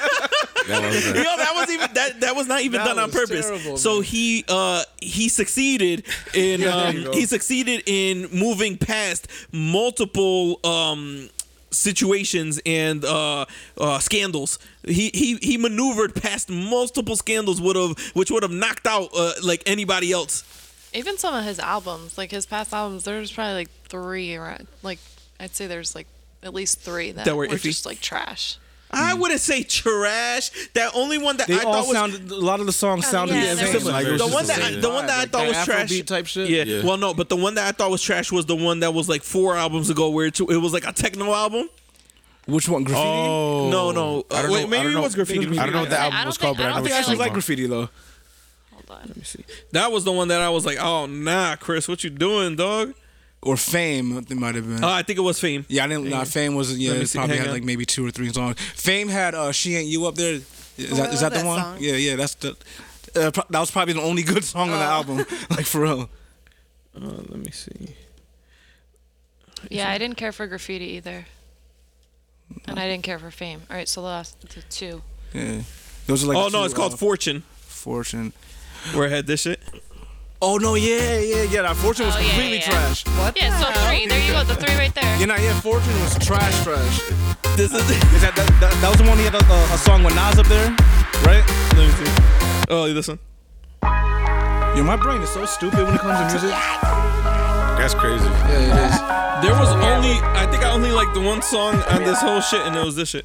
That 0.68 0.82
was 0.82 1.06
Yo, 1.06 1.12
that 1.22 1.52
was 1.54 1.70
even 1.70 1.88
that 1.94 2.20
that 2.20 2.34
was 2.36 2.46
not 2.48 2.62
even 2.62 2.78
That 2.80 2.86
done 2.88 2.98
on 2.98 3.10
purpose. 3.10 3.46
terrible, 3.46 3.76
so 3.76 3.94
man. 3.96 4.02
he 4.04 4.44
uh 4.48 4.82
he 5.00 5.28
succeeded 5.28 6.04
in 6.34 6.60
there 6.62 6.72
um 6.72 7.12
he 7.12 7.24
succeeded 7.26 7.82
in 7.86 8.28
moving 8.32 8.76
past 8.76 9.28
multiple 9.52 10.58
um 10.64 11.28
situations 11.70 12.60
and 12.64 13.04
uh, 13.04 13.44
uh 13.78 13.98
scandals. 13.98 14.58
He 14.84 15.10
he 15.14 15.36
he 15.36 15.56
maneuvered 15.58 16.14
past 16.14 16.48
multiple 16.50 17.16
scandals 17.16 17.60
would 17.60 17.76
have 17.76 17.96
which 18.14 18.30
would 18.30 18.42
have 18.42 18.52
knocked 18.52 18.86
out 18.86 19.10
uh, 19.16 19.32
like 19.42 19.62
anybody 19.66 20.10
else. 20.12 20.42
Even 20.96 21.18
some 21.18 21.34
of 21.34 21.44
his 21.44 21.58
albums, 21.58 22.16
like 22.18 22.30
his 22.30 22.46
past 22.46 22.72
albums, 22.72 23.04
there's 23.04 23.30
probably 23.30 23.54
like 23.54 23.70
three, 23.88 24.36
right? 24.36 24.66
Like 24.82 24.98
I'd 25.38 25.54
say 25.54 25.66
there's 25.66 25.94
like 25.94 26.06
at 26.42 26.54
least 26.54 26.80
three 26.80 27.12
that, 27.12 27.24
That 27.26 27.36
were 27.36 27.46
were, 27.48 27.56
just 27.56 27.86
like 27.86 28.00
trash. 28.00 28.58
I 28.90 29.14
wouldn't 29.14 29.40
say 29.40 29.62
trash. 29.62 30.50
That 30.74 30.92
only 30.94 31.18
one 31.18 31.36
that 31.38 31.48
They 31.48 31.54
I 31.58 31.64
all 31.64 31.82
thought 31.84 32.08
was. 32.10 32.30
A 32.30 32.34
lot 32.36 32.60
of 32.60 32.66
the 32.66 32.72
songs 32.72 33.04
Oh, 33.08 33.10
sounded 33.10 33.34
yeah, 33.34 33.50
the 33.50 33.56
there 33.56 33.66
same. 33.66 33.74
was 33.74 33.82
similar. 33.84 34.02
Like, 34.10 34.18
the 34.18 34.26
one 34.28 34.46
that 34.46 34.62
I, 34.62 34.70
the 34.76 34.88
one 34.88 35.06
that 35.06 35.18
I 35.18 35.20
thought 35.26 35.32
that 35.32 35.48
was 35.48 35.64
trash. 35.64 35.90
Afrobeat 35.90 36.06
type 36.06 36.26
shit. 36.26 36.48
Yeah. 36.48 36.62
Yeah. 36.64 36.84
Well, 36.84 36.96
no, 36.96 37.12
but 37.12 37.28
the 37.28 37.36
one 37.36 37.56
that 37.56 37.66
I 37.66 37.72
thought 37.72 37.90
was 37.90 38.00
trash 38.00 38.30
was 38.32 38.46
the 38.46 38.54
one 38.56 38.80
that 38.80 38.94
was 38.94 39.08
like 39.08 39.22
four 39.22 39.56
albums 39.56 39.90
ago, 39.90 40.08
where 40.10 40.26
it, 40.26 40.38
it 40.40 40.56
was 40.58 40.72
like 40.72 40.86
a 40.86 40.92
techno 40.92 41.32
album. 41.34 41.68
Which 42.46 42.68
one? 42.68 42.84
Graffiti. 42.84 43.04
Oh. 43.06 43.68
No, 43.70 43.90
no. 43.90 44.24
I 44.30 44.42
don't 44.42 44.50
Uh, 44.50 44.52
wait, 44.54 44.60
know- 44.62 44.66
maybe 44.68 44.76
I 44.80 44.82
don't 44.84 44.92
it 44.92 44.94
know- 44.94 45.02
was 45.02 45.14
Graffiti. 45.16 45.58
I 45.58 45.64
don't 45.64 45.72
know 45.74 45.80
what 45.80 45.90
the 45.90 45.98
album 45.98 46.24
was 46.26 46.38
called, 46.38 46.56
but 46.56 46.66
I 46.66 46.68
I 46.70 46.72
don't 46.74 46.82
think 46.84 46.92
I 46.94 46.98
what 46.98 47.00
actually 47.00 47.16
like 47.18 47.32
graffiti 47.32 47.66
though. 47.66 47.88
Hold 48.88 49.00
on. 49.00 49.22
That 49.72 49.92
was 49.92 50.04
the 50.04 50.12
one 50.12 50.28
that 50.28 50.40
I 50.40 50.48
was 50.50 50.64
like, 50.66 50.78
oh 50.80 51.06
nah, 51.06 51.56
Chris, 51.56 51.88
what 51.88 52.04
you 52.04 52.10
doing, 52.10 52.56
dog? 52.56 52.94
Or 53.42 53.56
Fame. 53.56 54.16
It 54.18 54.30
might 54.34 54.54
have 54.56 54.66
been. 54.66 54.82
Uh, 54.82 54.88
I 54.88 55.02
think 55.02 55.18
it 55.18 55.22
was 55.22 55.38
Fame. 55.38 55.64
yeah, 55.68 55.84
I 55.84 55.88
didn't. 55.88 56.08
Nah, 56.08 56.24
Fame 56.24 56.54
was. 56.56 56.76
Yeah, 56.76 56.92
it 56.92 57.06
see, 57.06 57.18
probably 57.18 57.36
had 57.36 57.48
on. 57.48 57.52
like 57.52 57.64
maybe 57.64 57.84
two 57.84 58.04
or 58.04 58.10
three 58.10 58.32
songs. 58.32 58.58
Fame 58.60 59.08
had 59.08 59.34
uh, 59.34 59.52
"She 59.52 59.76
Ain't 59.76 59.86
You" 59.88 60.06
up 60.06 60.14
there. 60.16 60.34
Is 60.78 60.96
that, 60.96 61.10
Oh, 61.10 61.12
is 61.12 61.20
that 61.20 61.32
the 61.32 61.38
that 61.38 61.46
one? 61.46 61.60
song. 61.60 61.76
Yeah, 61.78 61.94
yeah. 61.94 62.16
That's 62.16 62.34
the. 62.34 62.56
Uh, 63.14 63.30
pro- 63.30 63.44
that 63.50 63.60
was 63.60 63.70
probably 63.70 63.94
the 63.94 64.02
only 64.02 64.22
good 64.22 64.42
song 64.44 64.70
on 64.70 64.78
the 64.78 64.84
album. 64.84 65.18
Like 65.50 65.64
for 65.66 65.82
real. 65.82 66.10
Uh, 66.96 67.00
let 67.28 67.36
me 67.38 67.50
see. 67.50 67.94
Yeah, 69.70 69.90
I 69.90 69.98
didn't 69.98 70.16
care 70.16 70.32
for 70.32 70.46
graffiti 70.46 70.86
either. 70.96 71.26
And 72.66 72.78
I 72.78 72.88
didn't 72.88 73.04
care 73.04 73.18
for 73.18 73.30
fame. 73.30 73.62
All 73.70 73.76
right, 73.76 73.88
so 73.88 74.00
the 74.00 74.06
last 74.08 74.40
the 74.40 74.62
two. 74.62 75.02
Yeah. 75.32 75.62
Those 76.06 76.24
are 76.24 76.28
like. 76.28 76.36
oh 76.36 76.48
no, 76.48 76.60
two, 76.60 76.64
it's 76.64 76.74
called 76.74 76.94
uh, 76.94 76.96
Fortune. 76.96 77.42
Fortune. 77.60 78.32
Where 78.94 79.06
I 79.06 79.10
had 79.10 79.26
this 79.26 79.42
shit. 79.42 79.60
Oh 80.42 80.58
no! 80.58 80.74
Yeah, 80.74 81.18
yeah, 81.18 81.42
yeah. 81.44 81.62
That 81.62 81.76
Fortune 81.76 82.06
was 82.06 82.14
Oh, 82.14 82.18
yeah, 82.20 82.26
completely 82.28 82.58
yeah, 82.58 82.64
yeah. 82.64 82.70
trash. 82.70 83.06
What 83.18 83.36
Yeah, 83.36 83.50
the 83.50 83.58
so 83.64 83.70
hell? 83.72 83.88
three. 83.88 84.06
There 84.06 84.20
you 84.20 84.32
go, 84.32 84.44
the 84.44 84.54
three 84.54 84.74
right 84.76 84.94
there. 84.94 85.16
Yeah, 85.18 85.26
nah, 85.26 85.36
yeah. 85.36 85.58
Fortune 85.60 85.94
was 86.04 86.14
trash, 86.18 86.52
trash. 86.62 87.00
This 87.56 87.72
is. 87.72 87.80
Is 88.12 88.20
that 88.20 88.36
that, 88.36 88.46
that, 88.60 88.72
that 88.84 88.88
was 88.90 88.98
the 89.00 89.08
one 89.08 89.16
he 89.16 89.24
had 89.24 89.34
a, 89.34 89.40
a, 89.42 89.58
a 89.74 89.78
song 89.78 90.04
with 90.04 90.14
Nas 90.14 90.38
up 90.38 90.46
there, 90.46 90.68
right? 91.24 91.40
let 91.72 91.88
me 91.88 91.90
see. 91.96 92.12
Oh, 92.68 92.92
this 92.92 93.08
one. 93.08 93.18
Yo, 94.76 94.84
my 94.84 94.96
brain 94.96 95.22
is 95.22 95.30
so 95.30 95.46
stupid 95.46 95.80
when 95.82 95.94
it 95.94 96.00
comes 96.00 96.18
to 96.20 96.24
music. 96.36 96.52
That's 97.80 97.94
crazy. 97.94 98.24
Yeah, 98.28 98.60
it 98.60 98.76
is. 98.92 98.96
There 99.40 99.56
was 99.56 99.72
only. 99.72 100.20
I 100.36 100.46
think 100.50 100.62
I 100.62 100.70
only 100.72 100.92
liked 100.92 101.14
the 101.14 101.20
one 101.22 101.40
song 101.40 101.76
on 101.88 102.04
this 102.04 102.20
whole 102.20 102.42
shit, 102.42 102.60
and 102.60 102.76
it 102.76 102.84
was 102.84 102.94
this 102.94 103.08
shit. 103.08 103.24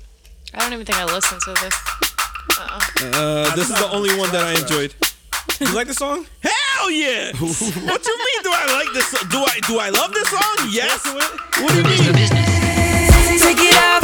I 0.54 0.60
don't 0.64 0.72
even 0.74 0.86
think 0.86 0.98
I 0.98 1.04
listened 1.06 1.42
to 1.42 1.52
this. 1.60 1.76
Uh, 3.04 3.56
this 3.56 3.70
is 3.70 3.76
the 3.76 3.90
only 3.92 4.16
one 4.18 4.32
that 4.32 4.44
I 4.44 4.60
enjoyed. 4.60 4.94
It 5.62 5.66
is. 5.66 5.72
You 5.72 5.76
like 5.76 5.88
the 5.88 5.94
song? 5.94 6.26
Hell 6.42 6.92
yeah! 6.92 7.32
what 7.38 8.06
you 8.08 8.18
mean? 8.18 8.42
Do 8.44 8.52
I 8.52 8.84
like 8.84 8.94
this? 8.94 9.12
Do 9.30 9.40
I 9.40 9.60
do 9.68 9.80
I 9.80 9.90
love 9.90 10.14
this 10.14 10.30
song? 10.30 10.70
Yes. 10.70 11.06
What 11.06 11.72
do 11.72 11.78
you 11.78 11.84
mean? 11.84 12.32
Take 13.40 13.58
it 13.60 13.76
off. 13.76 14.04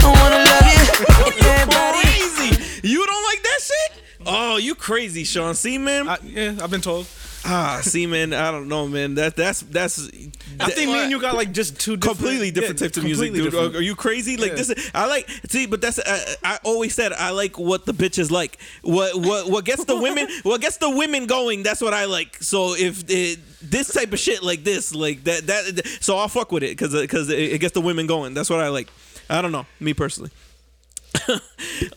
I 0.00 0.10
wanna 0.20 0.44
love 0.44 0.66
you. 0.68 1.44
Everybody. 1.48 2.00
Crazy! 2.02 2.88
You 2.88 3.06
don't 3.06 3.24
like 3.24 3.42
that 3.42 3.60
shit? 3.60 4.02
Oh, 4.26 4.56
you 4.56 4.74
crazy, 4.74 5.24
Sean. 5.24 5.54
See, 5.54 5.78
man. 5.78 6.08
I, 6.08 6.18
yeah, 6.22 6.56
I've 6.62 6.70
been 6.70 6.80
told. 6.80 7.06
Ah, 7.44 7.80
see, 7.82 8.06
man. 8.06 8.32
I 8.32 8.50
don't 8.50 8.68
know, 8.68 8.86
man. 8.88 9.14
That 9.14 9.36
that's 9.36 9.60
that's. 9.60 10.08
I 10.60 10.70
think 10.70 10.90
me 10.90 11.02
and 11.02 11.10
you 11.10 11.20
got 11.20 11.34
like 11.34 11.52
just 11.52 11.80
two 11.80 11.96
different, 11.96 12.18
completely 12.18 12.50
different 12.50 12.80
yeah, 12.80 12.86
types 12.86 12.98
of 12.98 13.04
music, 13.04 13.32
dude. 13.32 13.44
different. 13.44 13.76
Are, 13.76 13.82
you 13.82 13.94
crazy? 13.94 14.36
Like 14.36 14.50
Yeah. 14.50 14.56
this, 14.56 14.70
is, 14.70 14.90
I 14.94 15.06
like. 15.06 15.28
See, 15.48 15.66
but 15.66 15.80
that's 15.80 15.98
I, 15.98 16.34
I 16.44 16.58
always 16.64 16.94
said 16.94 17.12
I 17.12 17.30
like 17.30 17.58
what 17.58 17.86
the 17.86 17.92
bitches 17.94 18.30
like. 18.30 18.58
What 18.82 19.14
what 19.16 19.50
what 19.50 19.64
gets 19.64 19.84
the 19.84 19.96
women? 19.96 20.28
what 20.42 20.60
gets 20.60 20.76
the 20.78 20.90
women 20.90 21.26
going? 21.26 21.62
That's 21.62 21.80
what 21.80 21.94
I 21.94 22.06
like. 22.06 22.36
So 22.42 22.74
if 22.74 23.04
it, 23.08 23.38
this 23.62 23.92
type 23.92 24.12
of 24.12 24.18
shit 24.18 24.42
like 24.42 24.64
this, 24.64 24.94
like 24.94 25.24
that 25.24 25.46
that, 25.46 25.86
so 26.00 26.16
I'll 26.16 26.28
fuck 26.28 26.52
with 26.52 26.62
it 26.62 26.70
because 26.70 26.92
because 26.92 27.28
it, 27.30 27.38
it 27.38 27.60
gets 27.60 27.74
the 27.74 27.80
women 27.80 28.06
going. 28.06 28.34
That's 28.34 28.50
what 28.50 28.60
I 28.60 28.68
like. 28.68 28.88
I 29.30 29.42
don't 29.42 29.52
know, 29.52 29.66
me 29.80 29.94
personally. 29.94 30.30
I, 31.26 31.40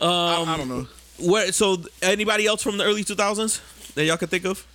I 0.00 0.56
don't 0.56 0.68
know. 0.68 0.86
Where 1.18 1.52
so 1.52 1.82
anybody 2.02 2.46
else 2.46 2.62
from 2.62 2.78
the 2.78 2.84
early 2.84 3.04
two 3.04 3.14
thousands 3.14 3.60
that 3.94 4.04
y'all 4.04 4.16
can 4.16 4.28
think 4.28 4.44
of? 4.44 4.66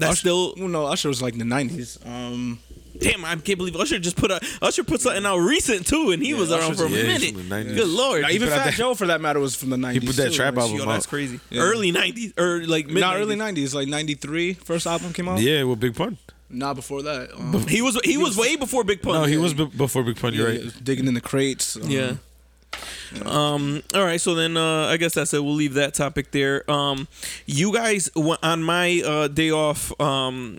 That's 0.00 0.12
Usher- 0.12 0.20
still 0.20 0.54
well, 0.56 0.68
no. 0.68 0.86
Usher 0.86 1.08
was 1.08 1.22
like 1.22 1.34
in 1.34 1.38
the 1.38 1.44
nineties. 1.44 1.98
Um, 2.04 2.58
damn. 2.98 3.24
I 3.24 3.36
can't 3.36 3.58
believe 3.58 3.76
Usher 3.76 3.98
just 3.98 4.16
put 4.16 4.30
a 4.30 4.40
Usher 4.60 4.82
put 4.84 5.00
something 5.00 5.24
out 5.24 5.38
recent 5.38 5.86
too, 5.86 6.10
and 6.10 6.22
he 6.22 6.34
was 6.34 6.50
around 6.50 6.72
Usher's- 6.72 6.78
for 6.80 6.86
a 6.86 6.90
yeah, 6.90 7.02
minute. 7.04 7.34
from 7.34 7.48
the 7.48 7.54
90s. 7.54 7.74
Good 7.76 7.88
lord, 7.88 8.22
now, 8.22 8.30
even 8.30 8.48
Fat 8.48 8.64
that- 8.64 8.74
Joe, 8.74 8.94
for 8.94 9.06
that 9.06 9.20
matter, 9.20 9.40
was 9.40 9.54
from 9.56 9.70
the 9.70 9.76
nineties. 9.76 10.02
He 10.02 10.06
put 10.08 10.16
that 10.16 10.32
trap 10.32 10.56
album 10.56 10.76
Yo, 10.76 10.82
out. 10.84 10.88
that's 10.92 11.06
crazy. 11.06 11.40
Yeah. 11.50 11.62
Early 11.62 11.92
'90s 11.92 12.32
or 12.38 12.64
like 12.66 12.86
mid. 12.88 13.00
Not 13.00 13.16
early 13.16 13.36
nineties, 13.36 13.74
like 13.74 13.88
ninety 13.88 14.14
three. 14.14 14.54
First 14.54 14.86
album 14.86 15.12
came 15.12 15.28
out. 15.28 15.40
Yeah, 15.40 15.62
with 15.64 15.80
Big 15.80 15.94
Pun. 15.94 16.18
Not 16.52 16.74
before 16.74 17.02
that. 17.02 17.30
Um, 17.38 17.64
He 17.68 17.80
was 17.80 17.96
he 18.02 18.16
was 18.16 18.36
way 18.36 18.56
before 18.56 18.82
Big 18.82 19.02
Pun. 19.02 19.12
No, 19.14 19.24
he 19.24 19.36
was 19.36 19.54
b- 19.54 19.66
before 19.66 20.02
Big 20.02 20.16
Pun. 20.16 20.34
You're 20.34 20.50
yeah, 20.50 20.62
right. 20.64 20.84
digging 20.84 21.06
in 21.06 21.14
the 21.14 21.20
crates. 21.20 21.76
um, 21.76 21.88
Yeah. 21.88 22.14
Um. 23.26 23.82
All 23.94 24.04
right. 24.04 24.20
So 24.20 24.34
then, 24.34 24.56
uh, 24.56 24.86
I 24.86 24.96
guess 24.96 25.14
that's 25.14 25.34
it. 25.34 25.42
We'll 25.42 25.54
leave 25.54 25.74
that 25.74 25.94
topic 25.94 26.30
there. 26.30 26.68
Um, 26.70 27.08
you 27.46 27.72
guys 27.74 28.08
on 28.42 28.62
my 28.62 29.02
uh, 29.04 29.28
day 29.28 29.50
off. 29.50 29.98
Um. 30.00 30.58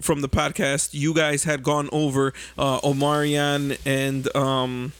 From 0.00 0.20
the 0.20 0.28
podcast, 0.28 0.94
you 0.94 1.14
guys 1.14 1.44
had 1.44 1.62
gone 1.62 1.88
over 1.92 2.32
uh, 2.58 2.80
Omarion 2.80 3.78
and 3.86 4.34
um, 4.34 4.92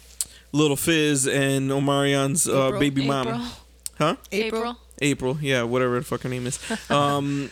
Lil 0.52 0.76
Fizz 0.76 1.26
and 1.26 1.72
Omarion's 1.72 2.46
uh, 2.48 2.66
April. 2.68 2.78
baby 2.78 3.02
April. 3.02 3.24
mama, 3.24 3.52
huh? 3.98 4.16
April. 4.30 4.78
April, 5.00 5.38
yeah, 5.40 5.64
whatever 5.64 5.98
the 5.98 6.04
fuck 6.04 6.22
her 6.22 6.28
name 6.28 6.46
is. 6.46 6.60
Um, 6.90 7.50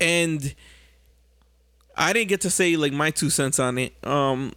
and 0.00 0.54
I 1.96 2.12
didn't 2.12 2.28
get 2.28 2.42
to 2.42 2.50
say 2.50 2.76
like 2.76 2.92
my 2.92 3.10
two 3.10 3.28
cents 3.30 3.58
on 3.58 3.76
it. 3.78 3.92
Um, 4.06 4.52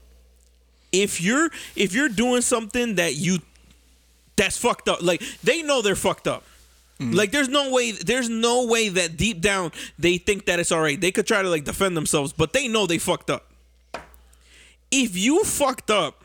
if 0.93 1.19
you're 1.19 1.49
if 1.75 1.93
you're 1.93 2.07
doing 2.07 2.41
something 2.41 2.95
that 2.95 3.15
you 3.15 3.39
that's 4.37 4.57
fucked 4.57 4.87
up, 4.87 5.01
like 5.01 5.21
they 5.43 5.61
know 5.63 5.81
they're 5.81 5.95
fucked 5.95 6.27
up. 6.27 6.43
Mm. 6.99 7.15
Like 7.15 7.31
there's 7.31 7.49
no 7.49 7.71
way 7.71 7.91
there's 7.91 8.29
no 8.29 8.67
way 8.67 8.89
that 8.89 9.17
deep 9.17 9.41
down 9.41 9.71
they 9.99 10.17
think 10.17 10.45
that 10.45 10.59
it's 10.59 10.71
all 10.71 10.81
right. 10.81 11.01
They 11.01 11.11
could 11.11 11.27
try 11.27 11.41
to 11.41 11.49
like 11.49 11.65
defend 11.65 11.97
themselves, 11.97 12.31
but 12.31 12.53
they 12.53 12.67
know 12.67 12.85
they 12.85 12.99
fucked 12.99 13.29
up. 13.29 13.51
If 14.91 15.17
you 15.17 15.43
fucked 15.43 15.89
up, 15.89 16.23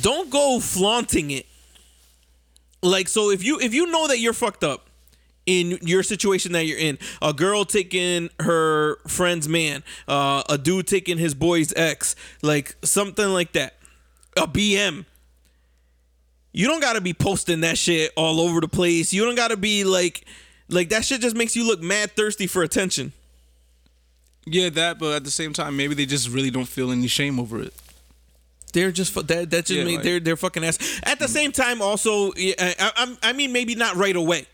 don't 0.00 0.30
go 0.30 0.58
flaunting 0.58 1.30
it. 1.30 1.46
Like 2.82 3.08
so 3.08 3.30
if 3.30 3.44
you 3.44 3.60
if 3.60 3.74
you 3.74 3.86
know 3.86 4.08
that 4.08 4.18
you're 4.18 4.32
fucked 4.32 4.64
up 4.64 4.85
in 5.46 5.78
your 5.82 6.02
situation 6.02 6.52
that 6.52 6.66
you're 6.66 6.78
in, 6.78 6.98
a 7.22 7.32
girl 7.32 7.64
taking 7.64 8.30
her 8.40 8.96
friend's 9.06 9.48
man, 9.48 9.82
uh, 10.08 10.42
a 10.48 10.58
dude 10.58 10.86
taking 10.88 11.18
his 11.18 11.34
boy's 11.34 11.72
ex, 11.76 12.16
like 12.42 12.76
something 12.82 13.28
like 13.28 13.52
that. 13.52 13.74
A 14.36 14.46
BM. 14.46 15.06
You 16.52 16.66
don't 16.66 16.80
gotta 16.80 17.00
be 17.00 17.12
posting 17.14 17.60
that 17.60 17.78
shit 17.78 18.12
all 18.16 18.40
over 18.40 18.60
the 18.60 18.68
place. 18.68 19.12
You 19.12 19.24
don't 19.24 19.34
gotta 19.34 19.56
be 19.56 19.84
like 19.84 20.26
like 20.68 20.88
that 20.88 21.04
shit 21.04 21.20
just 21.20 21.36
makes 21.36 21.54
you 21.54 21.66
look 21.66 21.80
mad 21.80 22.12
thirsty 22.16 22.46
for 22.46 22.62
attention. 22.62 23.12
Yeah, 24.46 24.70
that. 24.70 24.98
But 24.98 25.14
at 25.16 25.24
the 25.24 25.30
same 25.30 25.52
time, 25.52 25.76
maybe 25.76 25.94
they 25.94 26.06
just 26.06 26.28
really 26.28 26.50
don't 26.50 26.66
feel 26.68 26.90
any 26.92 27.08
shame 27.08 27.38
over 27.38 27.60
it. 27.62 27.74
They're 28.72 28.90
just 28.92 29.14
that 29.14 29.28
that 29.50 29.50
just 29.50 29.70
Yeah, 29.70 29.84
made 29.84 29.94
like- 29.96 30.02
they're 30.02 30.20
they're 30.20 30.36
fucking 30.36 30.64
ass. 30.64 30.78
At 31.02 31.18
the 31.18 31.28
same 31.28 31.52
time, 31.52 31.80
also, 31.82 32.32
I, 32.36 32.74
I, 32.78 33.16
I 33.22 33.32
mean, 33.32 33.52
maybe 33.52 33.74
not 33.74 33.96
right 33.96 34.16
away. 34.16 34.46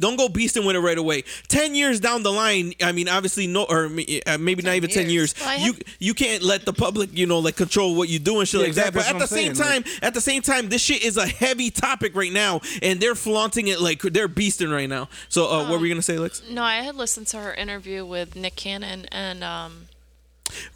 Don't 0.00 0.16
go 0.16 0.28
beasting 0.28 0.66
with 0.66 0.74
it 0.74 0.80
right 0.80 0.98
away. 0.98 1.22
Ten 1.48 1.74
years 1.74 2.00
down 2.00 2.22
the 2.24 2.32
line, 2.32 2.72
I 2.82 2.90
mean, 2.92 3.08
obviously 3.08 3.46
no, 3.46 3.64
or 3.64 3.86
uh, 3.86 4.38
maybe 4.38 4.62
not 4.62 4.74
even 4.74 4.90
ten 4.90 5.08
years. 5.08 5.10
years. 5.10 5.34
Well, 5.40 5.48
I 5.50 5.56
you 5.64 5.74
you 5.98 6.14
can't 6.14 6.42
let 6.42 6.64
the 6.64 6.72
public, 6.72 7.16
you 7.16 7.26
know, 7.26 7.38
like 7.38 7.56
control 7.56 7.94
what 7.94 8.08
you 8.08 8.18
do 8.18 8.40
and 8.40 8.48
shit 8.48 8.60
Yeah, 8.60 8.66
like 8.68 8.74
that. 8.76 8.88
exactly, 8.88 9.00
But 9.02 9.06
at 9.08 9.12
the 9.12 9.18
that's 9.20 9.30
what 9.30 9.38
same 9.38 9.54
saying, 9.54 9.82
time, 9.84 9.92
at 10.02 10.14
the 10.14 10.20
same 10.20 10.42
time, 10.42 10.68
this 10.70 10.82
shit 10.82 11.04
is 11.04 11.16
a 11.16 11.26
heavy 11.26 11.70
topic 11.70 12.16
right 12.16 12.32
now, 12.32 12.60
and 12.82 12.98
they're 13.00 13.14
flaunting 13.14 13.68
it 13.68 13.80
like 13.80 14.02
they're 14.02 14.28
beasting 14.28 14.72
right 14.72 14.88
now. 14.88 15.08
So, 15.28 15.46
uh, 15.46 15.68
what 15.68 15.78
were 15.80 15.86
you 15.86 15.92
gonna 15.94 16.02
say, 16.02 16.18
Lex? 16.18 16.42
No, 16.50 16.62
I 16.62 16.76
had 16.76 16.96
listened 16.96 17.26
to 17.28 17.38
her 17.38 17.52
interview 17.54 18.04
with 18.06 18.34
Nick 18.36 18.56
Cannon, 18.56 19.06
and 19.12 19.44
um, 19.44 19.86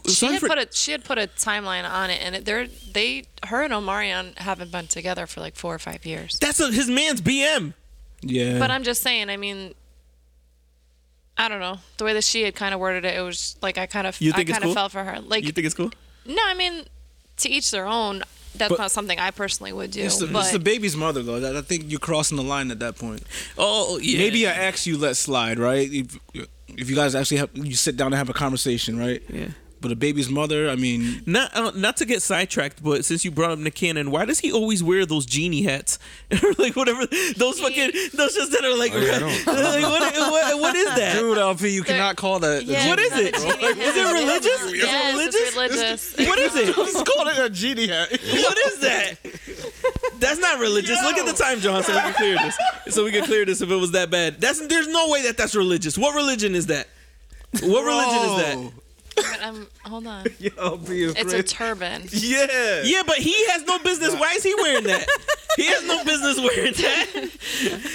she 0.07 0.27
had 0.27 0.41
for- 0.41 0.49
put 0.49 0.59
a 0.59 0.69
she 0.73 0.93
had 0.93 1.05
put 1.05 1.19
a 1.19 1.27
timeline 1.27 1.89
on 1.89 2.11
it, 2.11 2.21
and 2.23 2.45
they're 2.45 2.67
they 2.93 3.25
her 3.47 3.63
and 3.63 3.73
Omarion 3.73 4.37
haven't 4.39 4.71
been 4.71 4.87
together 4.87 5.27
for 5.27 5.41
like 5.41 5.57
four 5.57 5.75
or 5.75 5.79
five 5.79 6.05
years. 6.07 6.39
That's 6.41 6.61
a, 6.61 6.71
his 6.71 6.89
man's 6.89 7.21
BM. 7.21 7.75
Yeah. 8.25 8.59
But 8.59 8.71
I'm 8.71 8.83
just 8.85 9.03
saying, 9.03 9.31
I 9.31 9.37
mean, 9.37 9.75
I 11.37 11.49
don't 11.49 11.61
know 11.61 11.79
the 11.97 12.05
way 12.05 12.13
that 12.13 12.25
she 12.25 12.43
had 12.43 12.55
kind 12.55 12.75
of 12.75 12.81
worded 12.81 13.05
it. 13.05 13.17
It 13.17 13.21
was 13.23 13.57
like 13.63 13.77
I 13.79 13.87
kind 13.87 14.07
of 14.07 14.21
You 14.21 14.33
I 14.33 14.37
think 14.37 14.49
it's 14.49 14.59
kind 14.59 14.65
of 14.65 14.69
cool? 14.69 14.75
felt 14.75 14.93
for 14.93 15.03
her. 15.05 15.21
Like 15.21 15.45
You 15.45 15.53
think 15.53 15.67
it's 15.67 15.75
cool? 15.75 15.91
no, 16.27 16.39
I 16.45 16.55
mean, 16.55 16.85
to 17.39 17.49
each 17.49 17.71
their 17.71 17.87
own. 17.87 18.23
That's 18.57 18.69
But- 18.71 18.79
not 18.79 18.93
something 18.93 19.19
I 19.19 19.33
personally 19.33 19.73
would 19.73 19.91
do. 19.91 20.03
it's 20.03 20.19
the, 20.19 20.29
but 20.29 20.45
it's 20.45 20.53
the 20.53 20.61
baby's 20.61 20.97
mother 20.97 21.25
though. 21.25 21.41
That- 21.41 21.57
I 21.57 21.61
think 21.63 21.91
you're 21.91 21.99
crossing 21.99 22.37
the 22.37 22.45
line 22.45 22.71
at 22.71 22.79
that 22.79 22.97
point. 22.97 23.25
Oh 23.59 23.99
yeah. 23.99 24.19
Maybe 24.19 24.45
an 24.45 24.53
ex 24.57 24.87
you 24.87 24.97
let 24.97 25.17
slide, 25.17 25.59
right? 25.59 25.89
If, 25.93 26.17
if 26.69 26.89
you 26.89 26.95
guys 26.95 27.17
actually 27.17 27.39
have 27.39 27.51
you 27.55 27.75
sit 27.75 27.97
down 27.97 28.07
and 28.09 28.15
have 28.15 28.29
a 28.31 28.33
conversation, 28.33 28.97
right? 28.97 29.21
Yeah. 29.29 29.49
But 29.85 29.93
a 29.93 29.97
baby's 29.97 30.31
mother, 30.31 30.71
I 30.71 30.77
mean, 30.77 31.21
Not 31.27 31.55
uh, 31.55 31.71
not 31.75 31.99
to 31.99 32.07
get 32.07 32.23
sidetracked, 32.23 32.83
but 32.83 33.05
since 33.05 33.23
you 33.23 33.31
brought 33.31 33.51
up 33.51 33.59
Nick 33.59 33.75
Cannon, 33.75 34.11
why 34.11 34.25
does 34.25 34.39
he 34.39 34.51
always 34.51 34.83
wear 34.83 35.05
those 35.05 35.27
genie 35.27 35.61
hats 35.61 35.99
or 36.43 36.53
like 36.57 36.75
whatever 36.75 37.05
those 37.37 37.61
fucking 37.61 37.91
those 38.15 38.35
just 38.35 38.51
that 38.53 38.65
are 38.65 38.75
like, 38.79 38.93
Oh, 38.95 38.99
yeah, 38.99 39.19
don't- 39.19 39.47
like 39.47 39.83
what, 39.83 40.15
what, 40.15 40.61
what 40.63 40.75
is 40.75 40.87
that? 40.97 41.17
dude, 41.19 41.37
LP, 41.37 41.69
you 41.69 41.83
cannot 41.83 42.17
call 42.17 42.39
that. 42.39 42.65
Yeah, 42.65 42.89
what 42.89 42.99
is 42.99 43.13
it? 43.13 43.35
genie 43.35 43.83
Is 43.83 43.95
it 43.95 44.13
religious? 44.15 44.63
Is 44.63 44.73
it 44.73 45.13
religious? 45.13 45.35
it's 45.45 45.55
religious. 45.55 46.29
What 46.29 46.39
is 46.39 46.57
it? 46.57 46.67
Just 46.75 47.07
call 47.07 47.29
it 47.29 47.39
a 47.39 47.51
genie 47.51 47.89
hat. 47.89 48.09
What 48.11 48.59
is 48.67 48.79
that? 48.81 49.17
That's 50.19 50.41
not 50.41 50.61
religious. 50.61 50.99
Look 51.03 51.19
at 51.19 51.27
the 51.27 51.35
time, 51.35 51.61
John, 51.61 51.83
so 51.83 51.93
we 51.95 52.01
can 52.01 52.15
clear 52.15 52.37
this. 52.39 52.57
So 52.95 53.05
we 53.05 53.13
can 53.13 53.25
clear 53.27 53.45
this 53.45 53.61
if 53.61 53.71
it 53.71 53.77
was 53.77 53.91
that 53.91 54.09
bad. 54.11 54.41
That's 54.41 54.67
there's 54.67 54.89
no 54.89 55.11
way 55.11 55.25
that 55.25 55.37
that's 55.37 55.55
religious. 55.55 55.99
What 55.99 56.15
religion 56.15 56.55
is 56.55 56.69
that? 56.69 56.89
What 57.63 57.85
religion 57.85 58.31
is 58.31 58.37
that? 58.73 58.73
But 59.17 59.39
I'm 59.43 59.67
hold 59.85 60.07
on. 60.07 60.27
LP 60.59 61.03
is 61.05 61.13
It's 61.17 61.21
a 61.33 61.37
crazy. 61.37 61.43
turban. 61.43 62.03
yeah. 62.13 62.83
Yeah, 62.85 63.03
but 63.07 63.17
he 63.17 63.35
has 63.51 63.65
no 63.65 63.79
business. 63.79 64.15
Why 64.15 64.33
is 64.37 64.43
he 64.43 64.55
wearing 64.57 64.85
that? 64.85 65.07
He 65.57 65.67
has 65.67 65.87
no 65.87 66.03
business 66.05 66.39
wearing 66.41 66.73
that. 66.75 67.07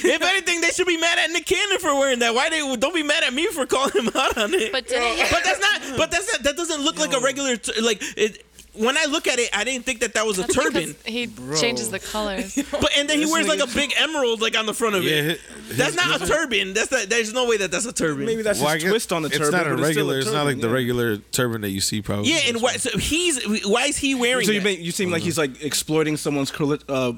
If 0.01 0.21
anything, 0.21 0.61
they 0.61 0.69
should 0.69 0.87
be 0.87 0.97
mad 0.97 1.19
at 1.19 1.29
Nick 1.31 1.45
Cannon 1.45 1.77
for 1.79 1.93
wearing 1.93 2.19
that. 2.19 2.33
Why 2.33 2.49
they 2.49 2.59
don't 2.77 2.93
be 2.95 3.03
mad 3.03 3.23
at 3.23 3.33
me 3.33 3.47
for 3.47 3.65
calling 3.65 3.91
him 3.93 4.07
out 4.15 4.37
on 4.37 4.53
it? 4.53 4.71
But 4.71 4.87
did 4.87 5.01
he? 5.03 5.23
But 5.31 5.43
that's 5.43 5.59
not. 5.59 5.97
But 5.97 6.11
that's 6.11 6.31
not. 6.31 6.43
That 6.43 6.55
doesn't 6.55 6.81
look 6.81 6.97
like 6.99 7.13
a 7.13 7.19
regular. 7.19 7.57
T- 7.57 7.79
like 7.81 8.01
it. 8.17 8.45
When 8.73 8.97
I 8.97 9.05
look 9.05 9.27
at 9.27 9.39
it, 9.39 9.49
I 9.53 9.63
didn't 9.63 9.85
think 9.85 10.01
that 10.01 10.13
that 10.13 10.25
was 10.25 10.37
a 10.39 10.47
turban. 10.47 10.95
Because 10.95 11.03
he 11.05 11.27
changes 11.59 11.89
the 11.89 11.99
colors. 11.99 12.55
But 12.71 12.91
and 12.97 13.09
then 13.09 13.17
he 13.17 13.23
This 13.25 13.31
wears 13.33 13.47
like 13.47 13.59
a 13.59 13.63
nigga- 13.63 13.75
big 13.75 13.93
emerald 13.97 14.41
like 14.41 14.57
on 14.57 14.65
the 14.67 14.73
front 14.73 14.95
of 14.95 15.03
Yeah, 15.03 15.13
it. 15.13 15.39
hi- 15.41 15.55
That's 15.73 15.95
not 15.95 16.21
a 16.21 16.25
turban. 16.25 16.73
That's 16.73 16.91
not. 16.91 17.09
There's 17.09 17.33
no 17.33 17.45
way 17.47 17.57
that 17.57 17.71
that's 17.71 17.85
a 17.85 17.91
turban. 17.93 18.25
Maybe 18.25 18.41
that's 18.43 18.59
Well, 18.59 18.69
I 18.69 18.75
his 18.75 18.83
guess 18.83 18.91
twist 18.91 19.13
on 19.13 19.23
the 19.23 19.29
turban. 19.29 19.47
It's 19.47 19.51
not 19.51 19.67
a 19.67 19.69
but 19.71 19.75
still 19.77 19.85
regular. 19.87 20.17
It's, 20.19 20.25
not 20.27 20.31
turban, 20.33 20.45
like 20.47 20.61
the 20.61 20.67
yeah. 20.67 20.73
regular 20.73 21.17
turban 21.17 21.61
that 21.61 21.69
you 21.71 21.81
see. 21.81 22.01
Probably. 22.01 22.29
Yeah, 22.31 22.39
and 22.47 22.61
why? 22.61 22.73
So 22.77 22.97
he's. 22.97 23.43
Why 23.65 23.85
is 23.85 23.97
he 23.97 24.13
wearing? 24.15 24.45
So 24.45 24.51
you 24.51 24.59
that? 24.59 24.63
make, 24.63 24.79
you 24.79 24.91
seem 24.91 25.09
like 25.11 25.23
he's 25.23 25.37
like 25.37 25.63
exploiting 25.63 26.15
someone's 26.15 26.51
coli- 26.51 26.83
uh, 26.87 27.13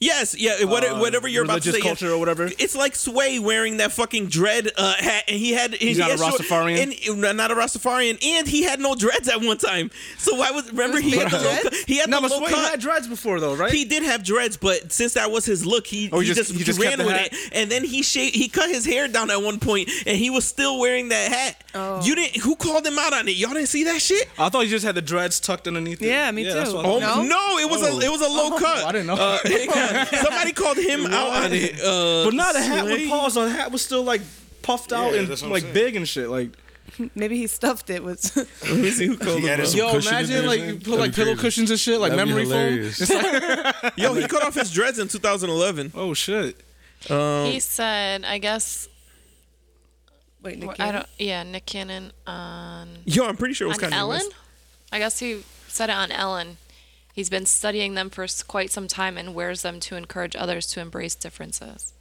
Yes, 0.00 0.36
yeah, 0.38 0.62
whatever, 0.64 0.94
uh, 0.94 1.00
whatever 1.00 1.26
you're 1.26 1.42
about 1.44 1.62
to 1.62 1.72
say. 1.72 1.80
culture 1.80 2.12
or 2.12 2.18
whatever. 2.18 2.44
It's 2.46 2.76
like 2.76 2.94
Sway 2.94 3.40
wearing 3.40 3.78
that 3.78 3.90
fucking 3.90 4.26
dread 4.28 4.70
uh, 4.76 4.94
hat, 4.94 5.24
and 5.26 5.36
he 5.36 5.52
had. 5.52 5.74
He's 5.74 5.98
not 5.98 6.12
a 6.12 6.14
Rastafarian? 6.14 7.08
and, 7.10 7.24
uh, 7.24 7.32
not 7.32 7.50
a 7.50 7.54
Rastafarian, 7.56 8.16
and 8.24 8.46
he 8.46 8.62
had 8.62 8.78
no 8.78 8.94
dreads 8.94 9.28
at 9.28 9.40
one 9.42 9.58
time. 9.58 9.90
So 10.16 10.36
why 10.36 10.52
was 10.52 10.70
remember 10.70 11.00
he 11.00 11.10
had 11.18 11.30
the 11.32 11.38
low, 11.38 11.70
he 11.88 11.96
had 11.98 12.08
No, 12.08 12.20
the 12.20 12.28
but 12.28 12.30
low 12.30 12.38
Sway 12.38 12.50
cut. 12.50 12.70
had 12.70 12.80
dreads 12.80 13.08
before 13.08 13.40
though, 13.40 13.56
right? 13.56 13.72
He 13.72 13.84
did 13.84 14.04
have 14.04 14.22
dreads, 14.22 14.56
but 14.56 14.92
since 14.92 15.14
that 15.14 15.32
was 15.32 15.44
his 15.44 15.66
look, 15.66 15.84
he, 15.86 16.10
Oh, 16.12 16.20
he, 16.20 16.28
he 16.28 16.34
just, 16.34 16.48
just- 16.50 16.58
he 16.58 16.64
just 16.64 16.80
ran 16.80 16.98
with 16.98 17.08
hat? 17.08 17.30
it. 17.32 17.50
And 17.52 17.68
then 17.68 17.82
he 17.82 18.02
shaved, 18.02 18.36
he 18.36 18.48
cut 18.48 18.68
his 18.70 18.84
hair 18.86 19.08
down 19.08 19.32
at 19.32 19.42
one 19.42 19.58
point, 19.58 19.90
and 20.06 20.16
he 20.16 20.30
was 20.30 20.44
still 20.44 20.78
wearing 20.78 21.08
that 21.08 21.32
hat. 21.32 21.64
Oh. 21.74 22.04
You 22.04 22.14
didn't? 22.14 22.36
Who 22.42 22.54
called 22.54 22.86
him 22.86 22.98
out 23.00 23.12
on 23.14 23.26
it? 23.26 23.32
Y'all 23.36 23.52
didn't 23.52 23.68
see 23.68 23.82
that 23.84 24.00
shit? 24.00 24.28
I 24.38 24.48
thought 24.48 24.62
he 24.62 24.70
just 24.70 24.84
had 24.84 24.94
the 24.94 25.02
dreads 25.02 25.40
tucked 25.40 25.66
underneath. 25.66 26.00
it. 26.02 26.06
Yeah, 26.06 26.30
me 26.30 26.44
that's 26.44 26.70
too. 26.70 26.78
Oh 26.78 27.00
no, 27.00 27.22
No? 27.22 27.58
it 27.58 27.68
was 27.68 27.82
Oh. 27.82 27.98
a 27.98 28.04
it 28.04 28.10
was 28.10 28.20
a 28.22 28.28
low 28.28 28.56
cut. 28.58 28.84
I 28.84 28.92
didn't 28.92 29.08
know. 29.08 29.14
Uh, 29.14 29.38
hang 29.44 29.68
on. 29.70 29.87
Somebody 30.22 30.52
called 30.52 30.76
him 30.78 31.06
out 31.06 31.44
on 31.44 31.52
it. 31.52 31.80
Uh, 31.80 32.24
But 32.24 32.34
not 32.34 32.56
a 32.56 32.60
hat 32.60 32.84
Sway. 32.84 32.92
with 33.02 33.08
paws. 33.08 33.34
The 33.34 33.48
hat 33.48 33.70
was 33.72 33.82
still 33.82 34.02
like 34.04 34.20
puffed 34.62 34.92
out 34.92 35.12
Yeah, 35.12 35.20
and 35.20 35.28
that's 35.28 35.42
what 35.42 35.48
I'm 35.48 35.52
like 35.52 35.72
big 35.72 35.96
and 35.96 36.08
shit. 36.08 36.28
Like, 36.28 36.50
Maybe 37.14 37.36
he 37.36 37.46
stuffed 37.46 37.90
it 37.90 38.02
with. 38.02 38.34
Let 38.64 38.76
me 38.78 38.90
see 38.90 39.06
who 39.06 39.16
called 39.16 39.38
He 39.40 39.46
him. 39.46 39.50
added 39.52 39.66
out. 39.66 39.68
some 39.70 39.78
yo, 39.78 39.96
imagine 39.98 40.46
like 40.46 40.60
you 40.60 40.74
put 40.76 40.98
like 40.98 41.14
pillow 41.14 41.36
cushions 41.36 41.70
and 41.70 41.78
shit, 41.78 42.00
like 42.00 42.12
That'd 42.12 42.26
memory 42.26 42.44
foam. 42.44 42.78
It's 42.78 43.10
like, 43.10 43.92
Yo, 43.98 44.14
he 44.14 44.26
cut 44.26 44.42
off 44.42 44.54
his 44.54 44.70
dreads 44.72 44.98
in 44.98 45.06
2011. 45.08 45.92
oh 45.94 46.14
shit. 46.14 46.56
he 47.06 47.60
said, 47.60 48.24
I 48.24 48.38
guess 48.38 48.88
Wait, 50.42 50.58
Nick 50.58 50.80
I 50.80 50.92
don't. 50.92 51.06
Yeah, 51.18 51.42
Nick 51.42 51.66
Cannon 51.66 52.12
on 52.26 52.88
Yo, 53.04 53.26
I'm 53.26 53.36
pretty 53.36 53.54
sure 53.54 53.66
it 53.66 53.68
was 53.68 53.78
on 53.78 53.82
kind 53.82 53.94
Ellen. 53.94 54.20
of 54.20 54.32
I 54.92 54.98
guess 54.98 55.18
he 55.18 55.42
said 55.68 55.90
it 55.90 55.96
on 55.96 56.10
Ellen. 56.10 56.56
He's 57.18 57.28
been 57.28 57.46
studying 57.46 57.94
them 57.94 58.10
for 58.10 58.28
quite 58.46 58.70
some 58.70 58.86
time 58.86 59.18
and 59.18 59.34
wears 59.34 59.62
them 59.62 59.80
to 59.80 59.96
encourage 59.96 60.36
others 60.36 60.68
to 60.68 60.80
embrace 60.80 61.16
differences. 61.16 61.92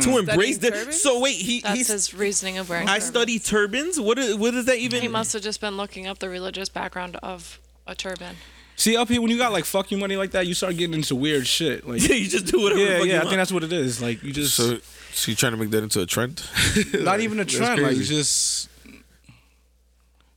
to 0.00 0.12
hmm. 0.12 0.30
embrace 0.30 0.56
the. 0.56 0.70
turbans? 0.70 1.02
So 1.02 1.20
wait, 1.20 1.36
he 1.36 1.60
That's 1.60 1.76
he's. 1.76 1.88
his 1.88 2.14
reasoning 2.14 2.56
of 2.56 2.70
wearing. 2.70 2.88
I 2.88 2.92
turbans. 2.92 3.04
study 3.04 3.38
turbans. 3.38 4.00
What 4.00 4.18
is 4.18 4.34
what 4.36 4.54
is 4.54 4.64
that 4.64 4.78
even? 4.78 5.02
He 5.02 5.08
must 5.08 5.34
have 5.34 5.42
just 5.42 5.60
been 5.60 5.76
looking 5.76 6.06
up 6.06 6.20
the 6.20 6.30
religious 6.30 6.70
background 6.70 7.18
of 7.22 7.60
a 7.86 7.94
turban. 7.94 8.36
See, 8.76 8.96
up 8.96 9.10
here 9.10 9.20
when 9.20 9.30
you 9.30 9.36
got 9.36 9.52
like 9.52 9.66
fuck 9.66 9.90
you 9.90 9.98
money 9.98 10.16
like 10.16 10.30
that, 10.30 10.46
you 10.46 10.54
start 10.54 10.74
getting 10.78 10.94
into 10.94 11.16
weird 11.16 11.46
shit. 11.46 11.86
Like, 11.86 12.00
Yeah, 12.08 12.14
you 12.14 12.26
just 12.26 12.46
do 12.46 12.62
whatever. 12.62 12.80
the 12.80 12.86
yeah, 12.86 12.98
fuck 12.98 13.06
yeah. 13.08 13.12
you 13.12 13.18
I 13.18 13.24
think 13.24 13.36
that's 13.36 13.52
what 13.52 13.62
it 13.62 13.74
is. 13.74 14.00
Like, 14.00 14.22
you 14.22 14.32
just 14.32 14.56
So, 14.56 14.78
so 15.12 15.30
you 15.30 15.36
trying 15.36 15.52
to 15.52 15.58
make 15.58 15.68
that 15.68 15.82
into 15.82 16.00
a 16.00 16.06
trend? 16.06 16.42
not 16.94 17.20
even 17.20 17.40
a 17.40 17.44
That's 17.44 17.58
trend. 17.58 17.82
Like, 17.82 17.96
crazy. 17.96 18.14
just 18.14 18.69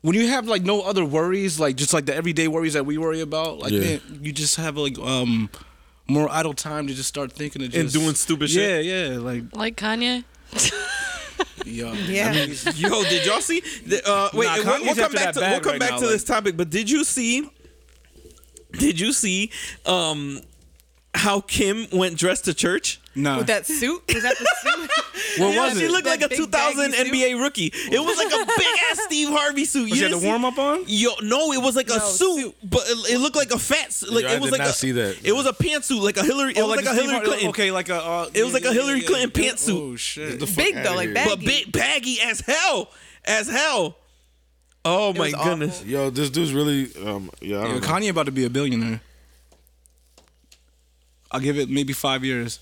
when 0.03 0.15
you 0.15 0.27
have 0.27 0.47
like 0.47 0.61
no 0.61 0.81
other 0.81 1.03
worries, 1.03 1.59
like 1.59 1.75
just 1.75 1.93
like 1.93 2.05
the 2.05 2.13
everyday 2.13 2.47
worries 2.47 2.73
that 2.73 2.85
we 2.85 2.97
worry 2.99 3.21
about, 3.21 3.57
like 3.59 3.71
Yeah. 3.71 3.79
man, 3.79 4.01
you 4.21 4.31
just 4.31 4.57
have 4.57 4.77
like 4.77 4.99
um 4.99 5.49
more 6.07 6.29
idle 6.29 6.53
time 6.53 6.85
to 6.87 6.93
just 6.93 7.09
start 7.09 7.31
thinking 7.31 7.63
of 7.63 7.73
And 7.73 7.91
doing 7.91 8.13
stupid 8.13 8.49
yeah, 8.53 8.61
shit. 8.77 8.85
Yeah, 8.85 9.07
yeah, 9.13 9.17
Like, 9.17 9.43
Like 9.55 9.75
Kanye. 9.77 10.23
yo, 11.65 11.93
Yeah. 12.07 12.33
Yo, 12.75 13.03
did 13.05 13.25
y'all 13.25 13.39
see? 13.41 13.61
The, 13.85 14.01
uh, 14.05 14.29
wait, 14.33 14.45
Nah, 14.45 14.55
we'll, 14.57 14.83
we'll 14.83 14.95
come 14.95 15.11
back 15.13 15.33
to 15.33 15.39
we'll 15.39 15.59
come 15.61 15.71
right 15.71 15.79
back 15.79 15.91
now, 15.91 15.99
to 15.99 16.07
this 16.07 16.23
topic. 16.25 16.57
But 16.57 16.69
did 16.69 16.89
you 16.89 17.03
see? 17.05 17.49
Did 18.73 18.99
you 18.99 19.13
see? 19.13 19.51
Um, 19.85 20.41
how 21.15 21.39
Kim 21.41 21.87
went 21.93 22.17
dressed 22.17 22.45
to 22.45 22.53
church? 22.53 22.99
nah. 23.15 23.37
With 23.37 23.47
that 23.47 23.65
suit? 23.65 24.01
Was 24.13 24.23
that 24.23 24.35
the 24.37 24.55
suit? 24.61 24.89
what 25.37 25.53
Yeah, 25.53 25.63
was 25.69 25.77
she 25.79 25.85
it? 25.85 25.91
looked 25.91 26.05
That 26.05 26.21
like 26.21 26.31
a 26.31 26.35
2000 26.35 26.91
baggy 26.91 26.97
suit? 26.97 27.07
NBA 27.13 27.41
rookie. 27.41 27.71
It 27.73 27.99
was 27.99 28.17
like 28.17 28.33
a 28.33 28.45
big 28.45 28.67
ass 28.91 28.99
Steve 29.05 29.29
Harvey 29.29 29.65
suit. 29.65 29.89
You 29.89 29.95
you 29.95 30.01
had 30.03 30.09
didn't 30.09 30.21
the 30.21 30.27
warm 30.27 30.45
up 30.45 30.57
on? 30.57 30.83
Yo, 30.87 31.11
no, 31.21 31.51
it 31.53 31.61
was 31.61 31.75
like 31.75 31.87
a 31.89 31.97
No, 31.97 31.99
suit, 31.99 32.41
suit. 32.41 32.55
but 32.63 32.81
it, 32.87 33.13
it 33.15 33.17
looked 33.19 33.35
like 33.35 33.51
a 33.51 33.59
fat. 33.59 33.87
s- 33.87 34.03
Like 34.07 34.23
Yo, 34.23 34.31
it 34.31 34.41
was 34.41 34.51
did 34.51 34.59
like 34.59 34.61
not 34.67 34.69
a, 34.69 34.73
see 34.73 34.91
that. 34.93 35.17
It 35.23 35.31
was 35.33 35.45
a 35.45 35.53
pantsuit, 35.53 36.01
like 36.01 36.17
a 36.17 36.23
Hillary. 36.23 36.51
It 36.53 36.59
Oh, 36.59 36.67
was 36.67 36.77
like, 36.77 36.85
a 36.85 36.93
Hillary 36.93 37.11
Harvey- 37.13 37.25
Clinton. 37.27 37.49
Okay, 37.49 37.71
like 37.71 37.89
a. 37.89 37.95
Uh, 38.03 38.29
It 38.33 38.43
was 38.43 38.53
like 38.53 38.65
a 38.65 38.73
Hillary 38.73 39.01
yeah, 39.01 39.07
Clinton 39.07 39.43
yeah. 39.43 39.51
pantsuit. 39.51 39.79
Oh 39.93 39.95
shit. 39.95 40.55
Big 40.55 40.75
though, 40.83 40.95
like 40.95 41.13
baggy. 41.13 41.29
but 41.29 41.39
big 41.39 41.71
baggy 41.71 42.19
as 42.21 42.39
hell, 42.41 42.89
as 43.25 43.47
hell. 43.49 43.97
Oh 44.85 45.13
my 45.13 45.31
goodness. 45.31 45.77
awful. 45.79 45.87
Yo, 45.89 46.09
this 46.09 46.29
dude's 46.29 46.53
really. 46.53 46.89
Um, 47.05 47.31
yeah, 47.41 47.57
I 47.59 47.61
Yo, 47.61 47.67
don't 47.71 47.81
know. 47.81 47.87
Kanye 47.87 48.09
about 48.09 48.25
to 48.25 48.31
be 48.33 48.43
a 48.45 48.49
billionaire. 48.49 48.99
I'll 51.31 51.39
give 51.39 51.57
it 51.57 51.69
maybe 51.69 51.93
five 51.93 52.23
years. 52.23 52.59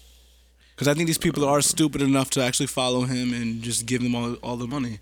Because 0.81 0.95
I 0.95 0.95
think 0.95 1.05
these 1.05 1.19
people 1.19 1.45
are 1.45 1.61
stupid 1.61 2.01
enough 2.01 2.31
to 2.31 2.43
actually 2.43 2.65
follow 2.65 3.01
him 3.03 3.35
and 3.35 3.61
just 3.61 3.85
give 3.85 4.01
them 4.01 4.15
all 4.15 4.33
all 4.41 4.57
the 4.57 4.65
money. 4.65 4.97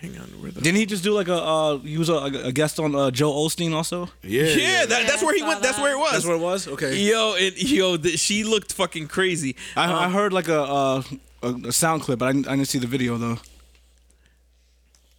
Hang 0.00 0.16
on, 0.16 0.28
where 0.40 0.50
the 0.50 0.62
Didn't 0.62 0.78
he 0.78 0.86
just 0.86 1.04
do 1.04 1.12
like 1.12 1.28
a 1.28 1.34
uh, 1.34 1.76
he 1.80 1.98
was 1.98 2.08
a, 2.08 2.14
a 2.14 2.50
guest 2.50 2.80
on 2.80 2.94
uh, 2.94 3.10
Joel 3.10 3.46
Osteen 3.46 3.74
also? 3.74 4.08
Yeah, 4.22 4.44
yeah, 4.44 4.86
that, 4.86 5.06
that's 5.06 5.22
where 5.22 5.34
he 5.34 5.40
saw 5.40 5.48
went. 5.48 5.62
That's 5.62 5.78
where 5.78 5.92
it 5.92 5.98
was. 5.98 6.12
That's 6.12 6.24
where 6.24 6.36
it 6.36 6.40
was. 6.40 6.68
Okay. 6.68 6.96
Yo, 6.96 7.34
it, 7.36 7.62
yo, 7.62 7.98
th- 7.98 8.18
she 8.18 8.44
looked 8.44 8.72
fucking 8.72 9.08
crazy. 9.08 9.56
I, 9.76 9.84
Um, 9.84 9.94
I 9.96 10.08
heard 10.08 10.32
like 10.32 10.48
a, 10.48 10.62
uh, 10.62 11.02
a 11.42 11.48
a 11.68 11.72
sound 11.72 12.00
clip, 12.00 12.20
but 12.20 12.28
I 12.30 12.32
didn't, 12.32 12.48
I 12.48 12.56
didn't 12.56 12.68
see 12.68 12.78
the 12.78 12.86
video 12.86 13.18
though. 13.18 13.36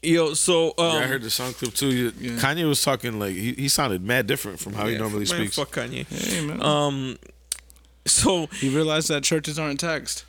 Yo, 0.02 0.34
so 0.34 0.74
um, 0.80 0.96
Yeah, 0.96 1.04
I 1.04 1.04
heard 1.04 1.22
the 1.22 1.30
sound 1.30 1.54
clip 1.58 1.76
too. 1.76 1.92
You- 1.94 2.12
Kanye 2.40 2.68
was 2.68 2.82
talking 2.82 3.20
like 3.20 3.36
he, 3.36 3.54
he 3.54 3.70
sounded 3.70 4.02
mad 4.04 4.26
different 4.26 4.58
from 4.58 4.74
how 4.74 4.88
he 4.88 4.98
normally 4.98 5.26
man, 5.30 5.46
speaks. 5.46 5.58
Fuck 5.58 5.76
Kanye. 5.76 6.08
Hey 6.08 6.44
man. 6.44 6.60
Um, 6.60 7.20
so 8.06 8.48
he 8.48 8.70
realized 8.76 9.08
that 9.10 9.24
churches 9.24 9.58
aren't 9.60 9.80
taxed. 9.80 10.26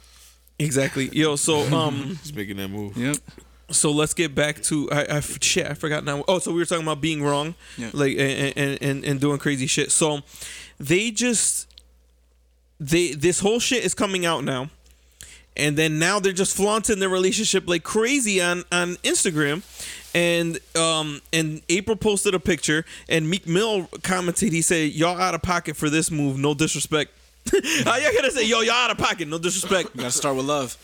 exactly, 0.59 1.09
yo. 1.13 1.37
So 1.37 1.61
um, 1.77 2.19
He's 2.23 2.35
making 2.35 2.57
that 2.59 2.69
move. 2.69 2.97
Yep. 2.97 3.17
so 3.71 3.91
let's 3.91 4.15
get 4.15 4.35
back 4.35 4.63
to 4.65 4.89
I. 4.93 5.21
shit. 5.21 5.67
I 5.67 5.75
forgot 5.75 6.05
now. 6.05 6.25
Oh, 6.29 6.39
so 6.39 6.53
we 6.53 6.59
were 6.59 6.65
talking 6.67 6.85
about 6.85 7.01
being 7.01 7.23
wrong, 7.23 7.55
Yeah. 7.79 7.91
like 7.93 8.13
and, 8.19 8.53
and 8.57 8.79
and 8.83 9.05
and 9.05 9.21
doing 9.21 9.39
crazy 9.39 9.67
shit. 9.67 9.91
So 9.93 10.21
they 10.79 11.11
just 11.11 11.69
they 12.81 13.13
this 13.13 13.41
whole 13.41 13.61
shit 13.61 13.85
is 13.85 13.95
coming 13.95 14.27
out 14.27 14.45
now. 14.45 14.71
And 15.55 15.77
then 15.77 15.99
now 15.99 16.19
they're 16.19 16.33
just 16.33 16.57
flaunting 16.57 16.99
their 16.99 17.11
relationship 17.11 17.69
like 17.69 17.83
crazy 17.85 18.41
on 18.41 18.65
on 18.73 18.97
Instagram. 18.97 19.63
And 20.15 20.59
um 20.77 21.21
and 21.33 21.63
April 21.69 21.97
posted 21.97 22.35
a 22.35 22.41
picture 22.41 22.85
and 23.09 23.29
Meek 23.29 23.47
Mill 23.47 23.89
commented, 24.03 24.53
he 24.53 24.63
said, 24.63 24.93
Y'all 24.93 25.19
out 25.21 25.35
of 25.35 25.43
pocket 25.43 25.77
for 25.77 25.91
this 25.91 26.11
move, 26.11 26.39
no 26.39 26.55
disrespect. 26.55 27.13
How 27.85 27.97
y'all 27.97 28.13
gonna 28.17 28.31
say, 28.31 28.47
yo, 28.47 28.61
y'all 28.61 28.73
out 28.75 28.91
of 28.91 28.99
pocket, 28.99 29.29
no 29.29 29.39
disrespect. 29.39 29.91
You 29.95 30.01
gotta 30.03 30.13
start 30.13 30.37
with 30.37 30.47
love. 30.47 30.77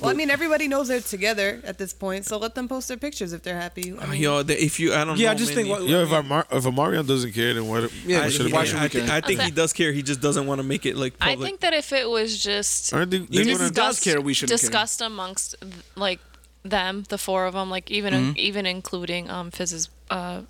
Well, 0.00 0.10
I 0.10 0.14
mean, 0.14 0.30
everybody 0.30 0.68
knows 0.68 0.86
they're 0.86 1.00
together 1.00 1.60
at 1.64 1.76
this 1.76 1.92
point, 1.92 2.24
so 2.24 2.38
let 2.38 2.54
them 2.54 2.68
post 2.68 2.86
their 2.86 2.96
pictures 2.96 3.32
if 3.32 3.42
they're 3.42 3.60
happy. 3.60 3.98
I 3.98 4.06
mean, 4.06 4.20
Yo, 4.22 4.44
the- 4.44 4.62
if 4.62 4.78
you 4.78 4.92
I 4.94 4.98
don't 4.98 5.08
know. 5.08 5.14
Yeah, 5.14 5.32
I 5.32 5.34
just 5.34 5.50
man, 5.56 5.64
think 5.64 5.68
what, 5.70 5.88
Yo, 5.88 6.02
if 6.02 6.12
Amar- 6.12 6.46
if 6.52 6.62
Omarion 6.64 7.04
doesn't 7.06 7.32
care, 7.32 7.52
then 7.52 7.66
what? 7.66 7.92
Yeah, 8.06 8.18
what 8.18 8.26
I, 8.26 8.28
should 8.30 8.46
he- 8.46 8.52
why 8.52 8.64
should 8.64 8.76
I, 8.78 8.82
we 8.84 8.88
thi- 8.90 9.00
care? 9.00 9.10
I 9.16 9.20
think 9.20 9.40
he 9.42 9.50
does 9.50 9.72
care. 9.72 9.90
He 9.92 10.02
just 10.02 10.20
doesn't 10.20 10.46
want 10.46 10.60
to 10.60 10.62
make 10.62 10.86
it 10.86 10.96
like 10.96 11.14
I 11.20 11.30
public. 11.32 11.48
think 11.48 11.60
that 11.60 11.72
if 11.74 11.92
it 11.92 12.08
was 12.08 12.40
just 12.40 12.94
Aren't 12.94 13.10
they- 13.10 13.18
they're 13.18 13.48
Even 13.48 13.72
does 13.72 13.98
care, 14.00 14.20
we 14.20 14.34
shouldn't 14.34 14.60
care. 14.60 14.68
discussed 14.70 15.00
amongst 15.00 15.56
like 15.96 16.20
them, 16.62 17.04
the 17.08 17.18
four 17.18 17.46
of 17.46 17.54
them, 17.54 17.68
like 17.68 17.90
even 17.90 18.14
Mm-hmm. 18.14 18.32
even 18.36 18.66
including 18.66 19.28
um 19.30 19.50
Fizz's 19.50 19.88
uh 20.10 20.42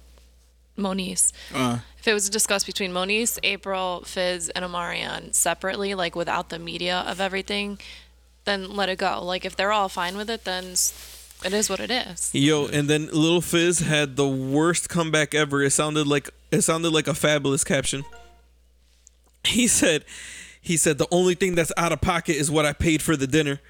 Moniece. 0.79 1.33
Uh, 1.55 1.79
If 1.99 2.07
it 2.07 2.15
was 2.15 2.31
discussed 2.31 2.67
between 2.67 2.93
Moniece, 2.93 3.39
April, 3.43 4.03
Fizz, 4.07 4.51
and 4.51 4.65
Omarion 4.65 5.35
separately, 5.35 5.95
like 5.95 6.15
without 6.15 6.49
the 6.49 6.59
media 6.59 7.05
of 7.07 7.21
everything, 7.21 7.79
then 8.45 8.75
let 8.75 8.89
it 8.89 8.99
go. 8.99 9.23
Like 9.23 9.45
if 9.45 9.57
they're 9.57 9.73
all 9.73 9.89
fine 9.89 10.17
with 10.17 10.31
it, 10.31 10.45
then 10.45 10.65
it 11.45 11.53
is 11.53 11.69
what 11.69 11.81
it 11.81 11.91
is. 11.91 12.31
Yo, 12.33 12.67
and 12.67 12.89
then 12.89 13.09
Lil 13.13 13.41
Fizz 13.41 13.81
had 13.81 14.17
the 14.17 14.29
worst 14.29 14.89
comeback 14.89 15.35
ever. 15.35 15.63
It 15.63 15.71
sounded 15.71 16.07
like 16.07 16.31
it 16.51 16.63
sounded 16.63 16.91
like 16.91 17.09
a 17.09 17.13
Fabolous 17.13 17.65
caption. 17.65 18.05
He 19.45 19.67
said, 19.69 20.05
he 20.61 20.77
said 20.77 20.99
the 20.99 21.07
only 21.11 21.35
thing 21.35 21.55
that's 21.55 21.73
out 21.77 21.93
of 21.93 22.01
pocket 22.01 22.37
is 22.37 22.51
what 22.51 22.65
I 22.67 22.73
paid 22.73 23.03
for 23.03 23.17
the 23.17 23.27
dinner. 23.27 23.61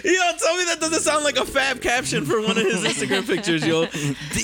Yo, 0.03 0.21
tell 0.37 0.57
me 0.57 0.65
that 0.65 0.77
doesn't 0.79 1.01
sound 1.01 1.23
like 1.23 1.37
a 1.37 1.45
fab 1.45 1.81
caption 1.81 2.25
for 2.25 2.41
one 2.41 2.57
of 2.57 2.63
his 2.63 2.83
Instagram 2.83 3.25
pictures, 3.25 3.65
yo. 3.65 3.83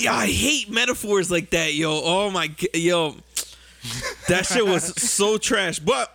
I 0.08 0.26
hate 0.26 0.70
metaphors 0.70 1.30
like 1.30 1.50
that, 1.50 1.74
yo. 1.74 2.00
Oh 2.02 2.30
my, 2.30 2.54
yo, 2.74 3.16
that 4.28 4.46
shit 4.46 4.66
was 4.66 5.00
so 5.02 5.38
trash. 5.38 5.78
But 5.78 6.14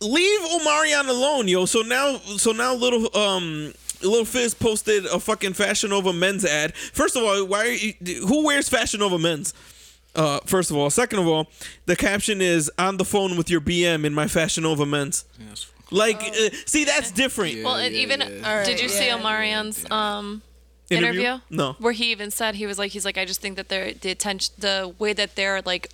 leave 0.00 0.40
Omarion 0.40 1.08
alone, 1.08 1.48
yo. 1.48 1.64
So 1.66 1.82
now, 1.82 2.18
so 2.18 2.52
now, 2.52 2.74
little 2.74 3.14
um, 3.16 3.72
Lil 4.02 4.24
Fizz 4.24 4.54
posted 4.54 5.06
a 5.06 5.18
fucking 5.18 5.54
Fashion 5.54 5.90
Nova 5.90 6.12
men's 6.12 6.44
ad. 6.44 6.74
First 6.74 7.16
of 7.16 7.22
all, 7.22 7.44
why? 7.46 7.60
Are 7.60 7.70
you, 7.70 7.94
who 8.26 8.44
wears 8.44 8.68
Fashion 8.68 9.00
Nova 9.00 9.18
men's? 9.18 9.54
Uh, 10.16 10.40
first 10.46 10.70
of 10.70 10.76
all, 10.76 10.88
second 10.90 11.18
of 11.18 11.26
all, 11.28 11.46
the 11.84 11.94
caption 11.94 12.40
is 12.40 12.70
on 12.78 12.96
the 12.96 13.04
phone 13.04 13.36
with 13.36 13.50
your 13.50 13.60
BM 13.60 14.04
in 14.04 14.14
my 14.14 14.26
Fashion 14.26 14.62
Nova 14.64 14.86
men's. 14.86 15.24
Like, 15.90 16.20
uh, 16.20 16.48
see, 16.66 16.84
that's 16.84 17.10
different. 17.12 17.62
well, 17.62 17.76
and 17.76 17.94
even 17.94 18.18
did 18.20 18.80
you 18.80 18.88
see 18.88 19.06
yeah. 19.06 19.18
Omarion's 19.18 19.88
um 19.90 20.42
Interview? 20.88 21.20
interview? 21.22 21.40
No. 21.50 21.72
Where 21.80 21.92
he 21.92 22.10
even 22.12 22.30
said 22.30 22.54
he 22.54 22.66
was 22.66 22.78
like 22.78 22.92
he's 22.92 23.04
like 23.04 23.18
I 23.18 23.24
just 23.24 23.40
think 23.40 23.56
that 23.56 23.68
they're 23.68 23.92
the 23.92 24.10
attention 24.10 24.54
the 24.58 24.94
way 24.98 25.12
that 25.12 25.34
they're 25.36 25.60
like 25.62 25.90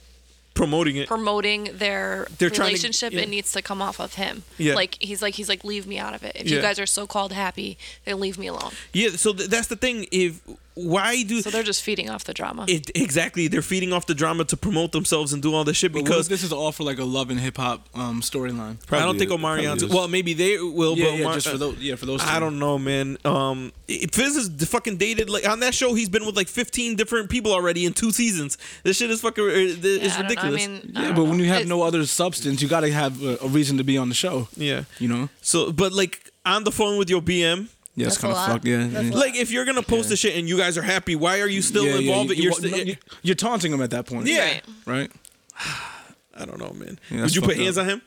Promoting 0.54 0.96
it. 0.96 1.08
promoting 1.08 1.64
their 1.72 2.26
They're 2.36 2.50
trying 2.50 2.66
to- 2.68 2.72
relationship 2.74 3.14
yeah. 3.14 3.20
it 3.22 3.30
needs 3.30 3.52
to 3.52 3.62
come 3.62 3.80
off 3.80 3.98
of 3.98 4.14
him. 4.14 4.42
Yeah. 4.58 4.74
Like 4.74 4.98
he's 5.00 5.22
like 5.22 5.34
he's 5.34 5.48
like 5.48 5.64
leave 5.64 5.86
me 5.86 5.98
out 5.98 6.14
of 6.14 6.22
it. 6.24 6.32
If 6.36 6.46
Yeah. 6.48 6.56
you 6.56 6.62
guys 6.62 6.78
are 6.78 6.84
so 6.84 7.06
called 7.06 7.32
happy, 7.32 7.78
then 8.04 8.20
leave 8.20 8.36
me 8.38 8.48
alone. 8.48 8.72
Yeah. 8.92 9.10
So 9.10 9.32
th- 9.32 9.48
that's 9.48 9.68
the 9.68 9.76
thing. 9.76 10.06
If 10.12 10.40
why 10.74 11.22
do 11.22 11.40
So 11.42 11.50
they're 11.50 11.62
just 11.62 11.82
feeding 11.82 12.08
off 12.10 12.24
the 12.24 12.34
drama. 12.34 12.64
it 12.68 12.90
exactly? 12.94 13.48
They're 13.48 13.62
feeding 13.62 13.92
off 13.92 14.06
the 14.06 14.14
drama 14.14 14.44
to 14.46 14.56
promote 14.56 14.92
themselves 14.92 15.32
and 15.32 15.42
do 15.42 15.54
all 15.54 15.64
this 15.64 15.76
shit 15.76 15.92
but 15.92 16.02
what 16.02 16.06
because 16.06 16.26
if 16.26 16.30
this 16.30 16.42
is 16.42 16.52
all 16.52 16.72
for 16.72 16.82
like 16.84 16.98
a 16.98 17.04
love 17.04 17.30
and 17.30 17.38
hip 17.38 17.56
hop 17.56 17.88
um, 17.94 18.20
storyline. 18.22 18.76
I 18.90 19.00
don't 19.00 19.18
think 19.18 19.30
is- 19.30 19.36
Omarion's. 19.36 19.84
Well, 19.86 20.08
maybe 20.08 20.34
they 20.34 20.58
will. 20.58 20.96
Yeah, 20.96 21.04
but 21.06 21.14
yeah, 21.14 21.20
Omar- 21.24 21.34
just 21.34 21.48
for 21.48 21.58
those. 21.58 21.78
Yeah, 21.78 21.94
for 21.96 22.06
those. 22.06 22.22
two. 22.22 22.28
I 22.28 22.40
don't 22.40 22.58
know, 22.58 22.78
man. 22.78 23.18
Um, 23.24 23.72
Fizz 23.88 24.36
is 24.36 24.48
d- 24.48 24.64
fucking 24.64 24.96
dated 24.96 25.28
like 25.28 25.46
on 25.48 25.60
that 25.60 25.74
show. 25.74 25.94
He's 25.94 26.08
been 26.08 26.24
with 26.24 26.36
like 26.36 26.48
15 26.48 26.96
different 26.96 27.28
people 27.30 27.52
already 27.52 27.84
in 27.84 27.92
two 27.92 28.10
seasons. 28.10 28.56
This 28.82 28.96
shit 28.96 29.10
is 29.10 29.20
fucking. 29.20 29.44
Uh, 29.44 29.48
Yeah, 29.48 29.74
it's 30.06 30.16
I 30.16 30.22
ridiculous. 30.22 30.62
I 30.64 30.66
mean, 30.68 30.92
I 30.96 31.00
Yeah, 31.02 31.06
don't 31.08 31.16
but 31.16 31.22
know. 31.24 31.28
when 31.30 31.38
you 31.38 31.46
have 31.46 31.56
It's- 31.56 31.68
no 31.68 31.82
other 31.82 32.04
substance, 32.06 32.62
you 32.62 32.68
gotta 32.68 32.90
have 32.92 33.22
a, 33.22 33.38
a 33.42 33.48
reason 33.48 33.76
to 33.78 33.84
be 33.84 33.98
on 33.98 34.08
the 34.08 34.14
show. 34.14 34.48
yeah. 34.56 34.84
You 34.98 35.08
know. 35.08 35.28
So, 35.42 35.70
but 35.72 35.92
like 35.92 36.30
on 36.46 36.64
the 36.64 36.72
phone 36.72 36.96
with 36.98 37.10
your 37.10 37.20
BM. 37.22 37.68
Yeah, 37.94 38.06
it's 38.06 38.16
That's 38.16 38.22
kind 38.22 38.32
of 38.32 38.38
lot. 38.38 38.48
fucked. 38.52 38.64
Yeah. 38.64 38.84
Yeah. 38.86 39.14
Like 39.14 39.36
if 39.36 39.50
you're 39.50 39.64
gonna 39.66 39.82
post 39.82 40.08
the 40.08 40.16
shit 40.16 40.36
and 40.36 40.48
you 40.48 40.56
guys 40.56 40.78
are 40.78 40.82
happy, 40.82 41.14
why 41.14 41.40
are 41.40 41.48
you 41.48 41.60
still 41.60 41.84
Yeah, 41.84 41.94
yeah, 41.94 41.98
involved? 42.00 42.30
you- 42.30 42.36
you're 42.36 42.44
you- 42.52 42.52
still. 42.58 42.70
no, 42.70 42.76
you- 42.78 42.96
you're 43.22 43.34
taunting 43.34 43.72
him 43.72 43.82
at 43.82 43.90
that 43.90 44.06
point. 44.06 44.26
Yeah. 44.26 44.44
Right. 44.44 44.62
Right. 44.86 45.10
I 46.34 46.44
don't 46.46 46.58
know, 46.58 46.72
man. 46.72 46.98
Yeah, 47.10 47.22
Would 47.22 47.34
you 47.34 47.42
put 47.42 47.50
fucked 47.50 47.60
hands 47.60 47.76
up. 47.78 47.82
on 47.84 47.90
him? 47.90 48.02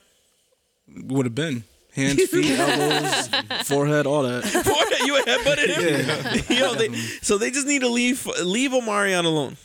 Would 1.09 1.25
have 1.27 1.35
been 1.35 1.63
hands, 1.93 2.23
feet, 2.29 2.57
elbows, 2.57 3.29
forehead, 3.67 4.07
all 4.07 4.23
that. 4.23 4.43
Boy, 4.65 5.05
you 5.05 5.13
headbutted 5.23 6.45
him. 6.49 6.57
Yo, 6.57 6.73
they, 6.73 6.89
so 7.21 7.37
they 7.37 7.51
just 7.51 7.67
need 7.67 7.81
to 7.81 7.87
leave 7.87 8.25
leave 8.43 8.71
Omarion 8.71 9.25
alone. 9.25 9.57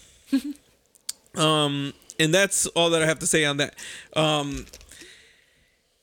um, 1.37 1.93
and 2.19 2.35
that's 2.35 2.67
all 2.69 2.91
that 2.91 3.03
I 3.03 3.07
have 3.07 3.19
to 3.21 3.27
say 3.27 3.45
on 3.47 3.57
that. 3.57 3.75
Um, 4.15 4.67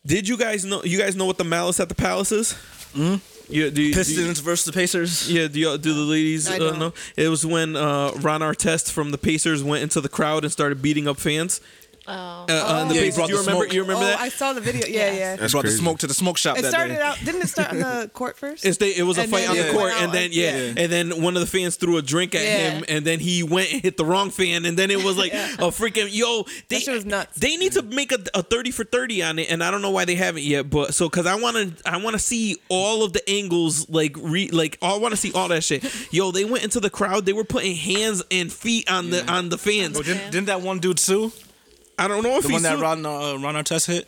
did 0.05 0.27
you 0.27 0.37
guys 0.37 0.65
know? 0.65 0.83
You 0.83 0.97
guys 0.97 1.15
know 1.15 1.25
what 1.25 1.37
the 1.37 1.43
malice 1.43 1.79
at 1.79 1.89
the 1.89 1.95
palace 1.95 2.31
is? 2.31 2.53
Mm-hmm. 2.93 3.15
Yeah, 3.49 3.69
do 3.69 3.69
you, 3.69 3.71
do 3.71 3.81
you- 3.83 3.93
Pistons 3.95 4.39
versus 4.39 4.65
the 4.65 4.73
Pacers. 4.73 5.31
yeah, 5.31 5.47
do, 5.47 5.59
you, 5.59 5.77
do 5.77 5.93
the 5.93 6.01
ladies 6.01 6.49
I 6.49 6.55
uh, 6.55 6.59
don't. 6.59 6.79
know? 6.79 6.93
It 7.15 7.29
was 7.29 7.45
when 7.45 7.75
uh, 7.75 8.11
Ron 8.19 8.41
Artest 8.41 8.91
from 8.91 9.11
the 9.11 9.17
Pacers 9.17 9.63
went 9.63 9.83
into 9.83 10.01
the 10.01 10.09
crowd 10.09 10.43
and 10.43 10.51
started 10.51 10.81
beating 10.81 11.07
up 11.07 11.17
fans. 11.17 11.61
Oh. 12.07 12.11
Uh, 12.13 12.45
uh, 12.49 12.79
and 12.81 12.89
the 12.91 12.95
Yeah, 12.95 13.01
he 13.01 13.07
Pacers, 13.07 13.17
you 13.29 13.35
the 13.35 13.41
remember? 13.41 13.51
smoke. 13.65 13.73
You 13.73 13.81
remember 13.81 14.03
oh, 14.03 14.07
that? 14.07 14.19
I 14.19 14.29
saw 14.29 14.53
the 14.53 14.61
video. 14.61 14.87
Yeah, 14.87 15.11
yeah. 15.11 15.35
That's 15.35 15.51
brought 15.51 15.61
crazy. 15.61 15.75
the 15.77 15.81
smoke 15.81 15.99
to 15.99 16.07
the 16.07 16.13
smoke 16.13 16.37
shop 16.37 16.57
It 16.57 16.61
that 16.61 16.69
started 16.71 16.95
day. 16.95 17.01
out. 17.01 17.17
Didn't 17.23 17.41
it 17.41 17.49
start 17.49 17.71
on 17.71 17.79
the 17.79 18.09
court 18.13 18.37
first? 18.37 18.65
It's 18.65 18.77
they, 18.77 18.95
it 18.95 19.03
was 19.03 19.17
a 19.17 19.23
And 19.23 19.31
fight 19.31 19.47
then 19.47 19.49
on 19.49 19.57
the 19.57 19.73
court, 19.73 19.91
and 19.97 20.11
then 20.13 20.29
yeah, 20.31 20.57
yeah. 20.57 20.73
and 20.77 20.91
then 20.91 21.21
one 21.21 21.35
of 21.35 21.41
the 21.41 21.47
fans 21.47 21.75
threw 21.75 21.97
a 21.97 22.01
drink 22.01 22.33
at 22.35 22.43
Yeah. 22.43 22.69
him, 22.71 22.85
and 22.87 23.05
then 23.05 23.19
he 23.19 23.43
went 23.43 23.73
and 23.73 23.81
hit 23.81 23.97
the 23.97 24.05
wrong 24.05 24.29
fan, 24.29 24.65
and 24.65 24.77
then 24.77 24.89
it 24.91 25.03
was 25.03 25.17
like 25.17 25.33
a 25.33 25.67
freaking 25.71 26.07
yo. 26.11 26.45
They, 26.69 26.79
shit 26.79 26.93
was 26.93 27.05
nuts. 27.05 27.37
They 27.37 27.57
need 27.57 27.73
to 27.73 27.81
make 27.81 28.11
a, 28.13 28.19
a 28.33 28.41
thirty 28.41 28.71
for 28.71 28.85
thirty 28.85 29.21
on 29.21 29.37
it, 29.39 29.51
and 29.51 29.61
I 29.63 29.69
don't 29.69 29.81
know 29.81 29.91
why 29.91 30.05
they 30.05 30.15
haven't 30.15 30.43
yet. 30.43 30.69
But 30.69 30.93
so 30.93 31.09
because 31.09 31.25
I 31.25 31.35
want 31.35 31.57
to, 31.77 31.89
I 31.89 31.97
want 31.97 32.13
to 32.13 32.19
see 32.19 32.55
all 32.69 33.03
of 33.03 33.11
the 33.13 33.29
angles, 33.29 33.89
like 33.89 34.15
re, 34.17 34.47
like 34.49 34.77
I 34.81 34.95
want 34.97 35.11
to 35.11 35.17
see 35.17 35.33
all 35.33 35.49
that 35.49 35.63
shit. 35.63 35.83
Yo, 36.13 36.31
they 36.31 36.45
went 36.45 36.63
into 36.63 36.79
the 36.79 36.89
crowd. 36.89 37.25
They 37.25 37.33
were 37.33 37.43
putting 37.43 37.75
hands 37.75 38.23
and 38.31 38.51
feet 38.51 38.89
on 38.89 39.09
the 39.09 39.29
on 39.29 39.49
the 39.49 39.57
fans. 39.57 39.97
Oh, 39.99 40.03
didn't, 40.03 40.31
didn't 40.31 40.47
that 40.47 40.61
one 40.61 40.79
dude 40.79 40.99
sue? 40.99 41.33
I 41.97 42.07
don't 42.07 42.23
know 42.23 42.37
if 42.37 42.43
The 42.43 42.49
he 42.49 42.53
one 42.53 42.63
that 42.63 42.79
Ron 42.79 43.05
uh, 43.05 43.37
Ron 43.37 43.55
Artest 43.55 43.87
hit. 43.87 44.07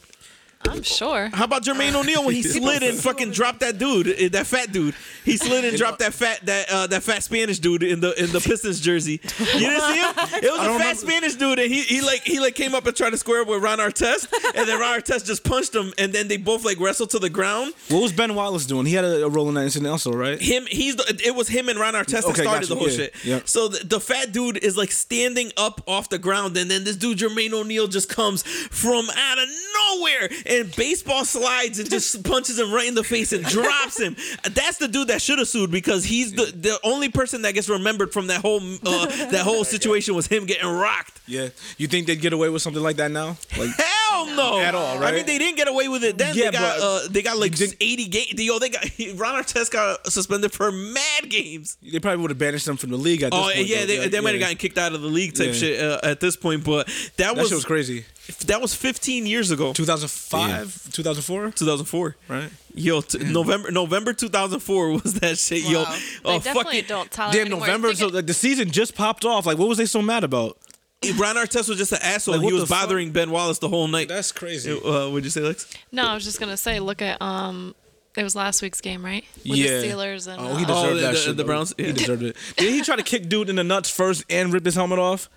I'm 0.68 0.84
sure. 0.84 1.30
How 1.34 1.46
about 1.46 1.64
Jermaine 1.64 1.96
O'Neal 1.96 2.26
when 2.26 2.36
he 2.36 2.44
slid 2.44 2.84
and 2.84 2.98
fucking 3.00 3.32
dropped 3.32 3.62
that 3.62 3.78
dude, 3.78 4.08
eh, 4.08 4.28
that 4.30 4.46
fat 4.46 4.72
dude? 4.72 4.94
He 5.24 5.38
slid 5.38 5.64
and 5.64 5.78
dropped 5.78 6.00
that 6.00 6.14
fat 6.14 6.46
that 6.46 6.70
uh, 6.70 6.88
that 6.88 7.02
fat 7.02 7.24
Spanish 7.24 7.60
dude 7.60 7.82
in 7.82 8.02
the 8.02 8.12
in 8.22 8.30
the 8.32 8.40
Pistons 8.42 8.80
jersey. 8.82 9.22
You 9.40 9.46
didn't 9.60 9.82
see 9.82 10.00
him? 10.00 10.14
It 10.42 10.52
was 10.52 10.60
a 10.60 10.64
fat 10.64 10.74
remember. 10.74 10.96
Spanish 10.96 11.36
dude, 11.36 11.60
and 11.60 11.72
he, 11.72 11.82
he 11.84 12.02
like 12.02 12.22
he 12.24 12.40
like 12.40 12.56
came 12.56 12.76
up 12.76 12.86
and 12.86 12.96
tried 12.96 13.12
to 13.12 13.18
square 13.18 13.42
up 13.42 13.48
with 13.48 13.64
Ron 13.64 13.80
Artest, 13.80 14.28
and 14.56 14.68
then 14.68 14.80
Ron 14.80 15.00
Artest 15.00 15.26
just 15.26 15.44
punched 15.44 15.74
him, 15.74 15.94
and 15.98 16.12
then 16.14 16.28
they 16.28 16.38
both 16.38 16.66
like 16.66 16.80
wrestled 16.80 17.10
to 17.12 17.20
the 17.20 17.30
ground. 17.30 17.74
What 17.90 18.02
was 18.02 18.12
Ben 18.12 18.36
Wallace 18.36 18.66
doing? 18.66 18.86
He 18.86 18.94
had 18.94 19.06
a, 19.06 19.26
a 19.26 19.30
role 19.30 19.48
in 19.50 19.56
that 19.56 19.64
incident 19.64 19.90
also, 19.90 20.12
right? 20.12 20.40
Him, 20.42 20.66
he's 20.70 20.96
the, 20.98 21.22
it 21.26 21.36
was 21.36 21.48
him 21.48 21.70
and 21.70 21.80
Ron 21.80 21.94
Artest 21.94 22.10
that 22.22 22.26
Okay, 22.26 22.42
started 22.44 22.62
gotcha, 22.62 22.68
the 22.68 22.76
whole 22.76 22.90
yeah, 22.90 22.96
shit. 22.96 23.16
yeah. 23.26 23.40
So 23.46 23.68
the, 23.70 23.86
the 23.86 24.00
fat 24.00 24.32
dude 24.32 24.58
is 24.58 24.76
like 24.78 24.92
standing 24.92 25.52
up 25.58 25.82
off 25.88 26.10
the 26.10 26.20
ground, 26.20 26.56
and 26.58 26.70
then 26.70 26.84
this 26.84 26.96
dude 26.98 27.18
Jermaine 27.20 27.54
O'Neal 27.54 27.88
just 27.88 28.10
comes 28.10 28.44
from 28.44 29.10
out 29.10 29.38
of 29.40 29.48
nowhere 29.98 30.30
and 30.50 30.76
baseball 30.76 31.24
slides 31.26 31.80
and 31.80 31.90
just 31.90 32.24
punches 32.30 32.58
him 32.60 32.74
right 32.74 32.88
in 32.88 32.96
the 32.96 33.04
face 33.04 33.32
and 33.34 33.46
drops 33.46 34.00
him. 34.00 34.16
That's 34.44 34.78
the 34.78 34.88
dude 34.88 35.08
that 35.10 35.22
should 35.22 35.40
have 35.40 35.48
sued 35.48 35.72
because 35.72 36.04
he's 36.06 36.34
the 36.34 36.46
the 36.46 36.80
only 36.84 37.10
person 37.10 37.44
that 37.44 37.54
gets 37.54 37.70
remembered 37.70 38.12
from 38.12 38.28
that 38.28 38.42
whole 38.42 38.60
uh, 38.86 39.06
that 39.32 39.42
whole 39.44 39.64
situation 39.76 40.16
was 40.16 40.28
him 40.28 40.46
getting 40.46 40.68
rocked. 40.70 41.22
Yeah. 41.28 41.50
You 41.78 41.88
think 41.88 42.08
they'd 42.08 42.20
get 42.22 42.34
away 42.34 42.50
with 42.50 42.62
something 42.62 42.82
like 42.84 42.96
that 42.98 43.12
now? 43.12 43.38
Like 43.58 43.70
Hell 43.78 44.26
no, 44.36 44.60
At 44.62 44.74
all. 44.76 44.98
Right? 45.00 45.14
I 45.14 45.18
mean, 45.18 45.26
they 45.26 45.38
didn't 45.38 45.58
get 45.58 45.68
away 45.68 45.88
with 45.88 46.04
it 46.04 46.18
then. 46.18 46.36
Yeah, 46.36 46.46
they 46.52 46.58
got 46.58 46.80
uh, 46.82 47.00
they 47.10 47.22
got 47.22 47.38
like 47.38 47.54
eighty 47.80 48.08
games. 48.08 48.34
Yo, 48.36 48.58
they 48.60 48.70
got 48.70 48.84
Ron 49.16 49.42
Artest 49.44 49.72
got 49.72 50.06
suspended 50.12 50.52
for 50.52 50.72
mad 50.72 51.30
games. 51.30 51.78
they 51.84 52.00
probably 52.00 52.22
would 52.22 52.32
have 52.32 52.38
banished 52.40 52.66
them 52.66 52.78
from 52.78 52.90
the 52.90 52.98
league 52.98 53.22
at 53.22 53.32
this 53.32 53.40
Oh 53.40 53.52
point. 53.54 53.68
yeah, 53.68 53.82
though. 53.82 53.86
they, 53.86 54.08
they 54.10 54.20
might 54.20 54.32
have 54.34 54.40
gotten 54.42 54.58
kicked 54.58 54.78
out 54.78 54.94
of 54.94 55.02
the 55.02 55.08
league 55.08 55.36
type 55.36 55.48
Yeah. 55.48 55.54
shit 55.54 55.80
uh, 55.84 56.00
at 56.04 56.20
this 56.20 56.36
point, 56.36 56.64
but 56.64 56.88
that, 56.88 57.18
That 57.18 57.38
was 57.38 57.50
shit 57.50 57.56
was 57.56 57.66
crazy. 57.66 58.06
That 58.48 58.62
was 58.62 58.74
15 58.76 59.26
years 59.26 59.52
ago, 59.52 59.74
2005, 59.74 60.92
2004, 60.92 61.52
2004. 61.52 62.16
right? 62.28 62.50
Yo, 62.76 63.02
t- 63.02 63.18
November 63.20 63.72
November 63.72 64.14
2004 64.14 64.92
was 64.92 65.16
that 65.16 65.38
shit. 65.38 65.64
Yo, 65.64 65.84
They 65.86 66.00
oh 66.26 66.40
definitely 66.40 66.64
fucking 66.82 66.84
don't 66.88 67.12
tolerate 67.12 67.50
Damn. 67.50 67.60
November. 67.60 67.94
So 67.96 68.08
it- 68.08 68.14
like 68.14 68.26
the 68.28 68.34
season 68.34 68.72
just 68.72 68.96
popped 68.96 69.26
off. 69.26 69.46
Like, 69.46 69.58
what 69.58 69.68
was 69.68 69.78
they 69.78 69.86
so 69.86 70.02
mad 70.02 70.24
about? 70.24 70.58
Ron 71.18 71.38
Artest 71.38 71.70
was 71.70 71.78
just 71.78 71.94
an 71.94 72.00
asshole. 72.02 72.36
Like, 72.36 72.44
he 72.46 72.52
was 72.52 72.64
the 72.64 72.68
fuck? 72.68 72.82
bothering 72.84 73.12
Ben 73.12 73.32
Wallace 73.32 73.60
the 73.60 73.70
whole 73.70 73.88
night. 73.88 74.10
That's 74.10 74.32
crazy. 74.34 74.72
Uh, 74.74 75.10
would 75.10 75.24
you 75.24 75.30
say, 75.30 75.40
Lex? 75.42 75.72
no, 75.94 76.06
I 76.06 76.14
was 76.14 76.26
just 76.26 76.40
gonna 76.42 76.58
say, 76.58 76.80
look 76.82 77.02
at 77.02 77.22
um, 77.22 77.74
it 78.18 78.24
was 78.24 78.36
last 78.36 78.62
week's 78.62 78.82
game, 78.82 79.04
right? 79.06 79.24
With 79.48 79.58
yeah. 79.60 79.80
the 79.80 79.88
Steelers 79.88 80.28
and 80.28 80.42
oh, 80.42 80.56
he 80.58 80.66
uh, 80.66 80.68
deserved 80.68 80.92
Oh, 80.92 80.94
the- 80.96 81.02
that 81.02 81.12
the- 81.14 81.18
shit. 81.18 81.38
the 81.38 81.44
though. 81.44 81.48
Browns? 81.48 81.74
He 81.78 81.92
deserved 81.94 82.24
it. 82.24 82.36
Did 82.58 82.74
he 82.74 82.82
try 82.82 82.98
to 82.98 83.04
kick 83.04 83.30
dude 83.30 83.50
in 83.50 83.56
the 83.56 83.64
nuts 83.64 83.90
first 83.90 84.26
and 84.30 84.52
rip 84.52 84.66
his 84.66 84.76
helmet 84.76 85.00
off? 85.00 85.30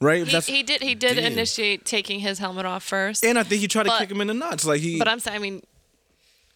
Right. 0.00 0.26
he, 0.26 0.40
he 0.40 0.62
did 0.62 0.82
he 0.82 0.94
did 0.94 1.14
Damn. 1.14 1.32
initiate 1.32 1.84
taking 1.86 2.20
his 2.20 2.38
helmet 2.38 2.66
off 2.66 2.82
first. 2.82 3.24
and 3.24 3.38
I 3.38 3.42
think 3.44 3.62
he 3.62 3.68
tried 3.68 3.84
to 3.84 3.96
kick 3.98 4.10
him 4.10 4.20
in 4.20 4.26
the 4.26 4.34
nuts. 4.34 4.66
Like 4.66 4.80
he. 4.80 4.98
but 4.98 5.08
I'm 5.08 5.20
saying, 5.20 5.36
I 5.36 5.38
mean, 5.38 5.62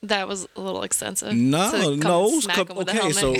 that 0.02 0.28
was 0.28 0.46
a 0.56 0.60
little 0.60 0.82
extensive. 0.82 1.32
No, 1.34 1.70
to 1.72 1.78
come 1.78 2.00
no, 2.00 2.40
smack 2.40 2.56
come- 2.56 2.68
him 2.68 2.76
with 2.76 2.88
okay, 2.90 3.12
so- 3.12 3.34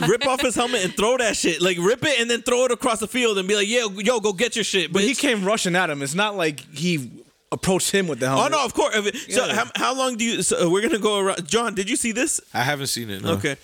rip 0.06 0.26
off 0.26 0.40
his 0.40 0.54
helmet 0.54 0.84
and 0.84 0.96
throw 0.96 1.16
that 1.16 1.36
shit. 1.36 1.60
Like 1.60 1.76
rip 1.78 2.04
it 2.04 2.20
and 2.20 2.30
then 2.30 2.42
throw 2.42 2.66
it 2.66 2.70
across 2.70 3.00
the 3.00 3.08
field 3.08 3.38
and 3.38 3.48
be 3.48 3.56
like, 3.56 3.68
"Yo, 3.68 3.88
yo, 3.90 4.20
go 4.20 4.32
get 4.32 4.54
your 4.56 4.64
shit." 4.64 4.92
but 4.92 5.02
he 5.02 5.14
came 5.14 5.44
rushing 5.44 5.74
at 5.74 5.90
him. 5.90 6.02
It's 6.02 6.14
not 6.14 6.36
like 6.36 6.60
he 6.76 7.10
approached 7.52 7.90
him 7.92 8.08
with 8.08 8.18
the 8.20 8.26
helmet. 8.28 8.52
Oh 8.52 8.56
no, 8.58 8.64
of 8.64 8.74
course. 8.74 8.94
If 8.96 9.32
So 9.32 9.46
Yeah. 9.46 9.54
how, 9.54 9.70
how 9.76 9.94
long 9.96 10.16
do 10.16 10.24
you? 10.24 10.42
So 10.42 10.68
we're 10.68 10.82
gonna 10.82 10.98
go 10.98 11.18
around. 11.20 11.46
John, 11.48 11.74
did 11.74 11.88
you 11.88 11.96
see 11.96 12.12
this? 12.12 12.40
I 12.52 12.62
haven't 12.62 12.88
seen 12.88 13.08
it. 13.10 13.22
No. 13.22 13.32
Okay, 13.34 13.56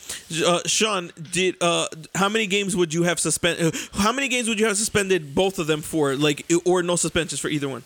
uh, 0.47 0.61
Sean, 0.67 1.11
did 1.33 1.57
uh, 1.61 1.87
how 2.15 2.29
many 2.29 2.47
games 2.47 2.77
would 2.77 2.95
you 2.95 3.03
have 3.03 3.19
suspend? 3.19 3.61
Uh, 3.61 3.71
how 3.95 4.13
many 4.13 4.29
games 4.29 4.49
would 4.49 4.61
you 4.61 4.67
have 4.67 4.77
suspended 4.77 5.35
both 5.35 5.59
of 5.59 5.67
them 5.67 5.83
for? 5.83 6.15
Like, 6.15 6.47
or 6.65 6.83
no 6.83 6.97
suspensions 6.97 7.41
for 7.41 7.49
either 7.49 7.69
one? 7.69 7.83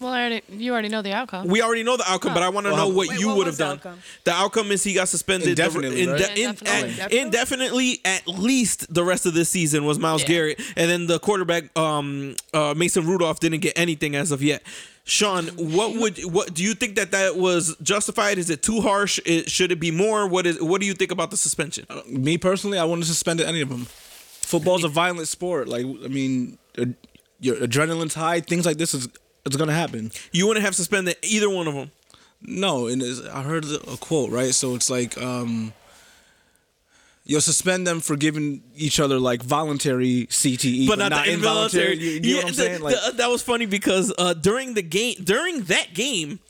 well, 0.00 0.10
I 0.14 0.20
already 0.20 0.40
you 0.48 0.72
already 0.72 0.88
know 0.88 1.02
the 1.02 1.12
outcome. 1.12 1.46
We 1.48 1.60
already 1.60 1.82
know 1.82 1.98
the 1.98 2.10
outcome, 2.10 2.32
but 2.32 2.42
I 2.42 2.48
want 2.48 2.64
to 2.66 2.72
Well, 2.72 2.88
know 2.88 2.94
what 2.96 3.08
Wait, 3.08 3.20
you 3.20 3.34
would 3.34 3.46
have 3.46 3.58
done. 3.58 3.76
outcome? 3.76 3.98
The 4.24 4.32
outcome 4.32 4.70
is 4.72 4.82
he 4.82 4.94
got 4.94 5.08
suspended 5.10 5.48
the- 5.48 5.50
Indefinitely, 5.50 6.06
right? 6.06 6.20
inde- 6.22 6.38
Yeah, 6.38 6.44
in- 6.44 6.50
indefinitely. 6.56 7.00
at- 7.02 7.12
indefinitely, 7.12 8.00
at 8.06 8.26
least 8.26 8.92
the 8.94 9.04
rest 9.04 9.26
of 9.26 9.34
this 9.34 9.50
season 9.50 9.84
was 9.84 9.98
Myles 9.98 10.22
Yeah. 10.22 10.28
Garrett, 10.28 10.60
and 10.74 10.90
then 10.90 11.06
the 11.06 11.18
quarterback 11.18 11.76
um, 11.78 12.34
uh, 12.54 12.72
Mason 12.74 13.06
Rudolph 13.06 13.40
didn't 13.40 13.60
get 13.60 13.78
anything 13.78 14.16
as 14.16 14.30
of 14.30 14.42
yet. 14.42 14.62
Sean, 15.10 15.48
what 15.56 15.96
would 15.96 16.20
what 16.32 16.54
do 16.54 16.62
you 16.62 16.72
think 16.72 16.94
that 16.94 17.10
that 17.10 17.36
was 17.36 17.76
justified? 17.82 18.38
Is 18.38 18.48
it 18.48 18.62
too 18.62 18.80
harsh? 18.80 19.18
It, 19.26 19.50
should 19.50 19.72
it 19.72 19.80
be 19.80 19.90
more? 19.90 20.28
What 20.28 20.46
is 20.46 20.62
what 20.62 20.80
do 20.80 20.86
you 20.86 20.94
think 20.94 21.10
about 21.10 21.32
the 21.32 21.36
suspension? 21.36 21.84
Me 22.06 22.38
personally, 22.38 22.78
I 22.78 22.84
wouldn't 22.84 23.08
suspend 23.08 23.40
any 23.40 23.60
of 23.60 23.68
them. 23.70 23.86
Football's 23.86 24.84
a 24.84 24.88
violent 24.88 25.26
sport. 25.26 25.66
Like 25.66 25.84
I 25.84 26.06
mean, 26.06 26.58
your 27.40 27.56
adrenaline's 27.56 28.14
high. 28.14 28.38
Things 28.40 28.64
like 28.64 28.76
this 28.78 28.94
is 28.94 29.08
it's 29.44 29.56
gonna 29.56 29.74
happen. 29.74 30.12
You 30.30 30.46
wouldn't 30.46 30.64
have 30.64 30.76
suspended 30.76 31.16
either 31.22 31.50
one 31.50 31.66
of 31.66 31.74
them. 31.74 31.90
No, 32.40 32.86
and 32.86 33.02
I 33.32 33.42
heard 33.42 33.64
a 33.64 33.96
quote 33.96 34.30
right. 34.30 34.54
So 34.54 34.76
it's 34.76 34.88
like 34.88 35.20
um, 35.20 35.72
you'll 37.30 37.40
suspend 37.40 37.86
them 37.86 38.00
for 38.00 38.16
giving 38.16 38.60
each 38.76 38.98
other 38.98 39.18
like 39.20 39.40
voluntary 39.42 40.26
CTE, 40.30 40.88
but 40.88 40.98
not, 40.98 41.12
the 41.24 41.32
involuntary. 41.32 41.96
You, 41.96 42.10
you 42.10 42.20
know 42.20 42.36
what 42.38 42.44
I'm 42.46 42.48
the- 42.50 42.54
saying? 42.54 42.80
Like, 42.82 42.96
the- 43.06 43.12
that 43.18 43.30
was 43.30 43.40
funny 43.40 43.66
because 43.66 44.12
uh, 44.18 44.34
during 44.34 44.74
the 44.74 44.82
game, 44.82 45.14
during 45.22 45.62
that 45.64 45.94
game, 45.94 46.40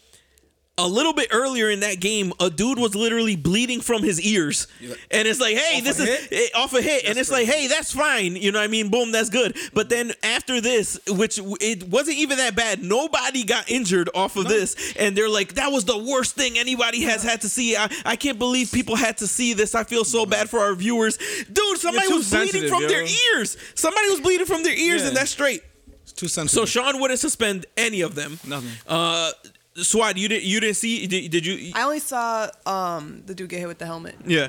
a 0.78 0.88
little 0.88 1.12
bit 1.12 1.28
earlier 1.30 1.68
in 1.68 1.80
that 1.80 2.00
game, 2.00 2.32
a 2.40 2.48
dude 2.48 2.78
was 2.78 2.94
literally 2.94 3.36
bleeding 3.36 3.82
from 3.82 4.02
his 4.02 4.18
ears, 4.20 4.66
and 5.10 5.28
it's 5.28 5.38
like, 5.38 5.54
hey, 5.56 5.78
Off 5.78 5.84
this 5.84 6.00
is 6.00 6.28
it, 6.30 6.54
off 6.54 6.72
a 6.72 6.80
hit, 6.80 7.04
and 7.04 7.18
it's 7.18 7.30
like, 7.30 7.46
hey, 7.46 7.66
that's 7.66 7.92
fine, 7.92 8.34
you 8.34 8.50
know 8.50 8.58
what 8.60 8.64
I 8.64 8.68
mean? 8.68 8.88
Boom, 8.88 9.12
that's 9.12 9.28
good. 9.28 9.56
But 9.74 9.90
then 9.90 10.12
after 10.22 10.58
this, 10.62 10.98
which 11.06 11.38
it 11.60 11.84
wasn't 11.88 12.16
even 12.16 12.38
that 12.38 12.56
bad, 12.56 12.82
nobody 12.82 13.44
got 13.44 13.70
injured 13.70 14.08
off 14.14 14.36
of 14.36 14.48
this, 14.48 14.94
and 14.98 15.14
they're 15.14 15.28
like, 15.28 15.54
that 15.54 15.70
was 15.70 15.84
the 15.84 15.98
worst 15.98 16.34
thing 16.34 16.56
anybody 16.56 17.02
has 17.02 17.22
had 17.22 17.42
to 17.42 17.48
see. 17.50 17.76
I, 17.76 17.90
I 18.06 18.16
can't 18.16 18.38
believe 18.38 18.72
people 18.72 18.96
had 18.96 19.18
to 19.18 19.26
see 19.26 19.52
this. 19.52 19.74
I 19.74 19.84
feel 19.84 20.04
so 20.04 20.24
bad 20.24 20.48
for 20.48 20.60
our 20.60 20.74
viewers, 20.74 21.18
dude. 21.52 21.76
Somebody 21.78 22.08
was 22.10 22.30
bleeding 22.30 22.68
from 22.70 22.86
their 22.88 23.04
ears. 23.34 23.58
Somebody 23.74 24.08
was 24.08 24.20
bleeding 24.20 24.46
from 24.46 24.62
their 24.62 24.74
ears, 24.76 25.02
Yeah. 25.02 25.08
and 25.08 25.16
that's 25.16 25.30
straight. 25.30 25.62
it's 26.04 26.12
too 26.12 26.28
sensitive. 26.28 26.68
So 26.70 26.80
Sean 26.80 26.98
wouldn't 27.00 27.20
suspend 27.20 27.66
any 27.76 28.00
of 28.00 28.14
them. 28.14 28.38
Nothing. 28.46 28.70
Uh, 28.86 29.32
Swad, 29.76 30.18
you 30.18 30.28
didn't. 30.28 30.44
You 30.44 30.60
didn't 30.60 30.76
see? 30.76 31.06
Did, 31.06 31.30
did 31.30 31.46
you? 31.46 31.72
I 31.74 31.82
only 31.82 32.00
saw 32.00 32.48
um 32.66 33.22
the 33.26 33.34
dude 33.34 33.48
get 33.50 33.60
hit 33.60 33.68
with 33.68 33.78
the 33.78 33.86
helmet. 33.86 34.16
Yeah. 34.26 34.48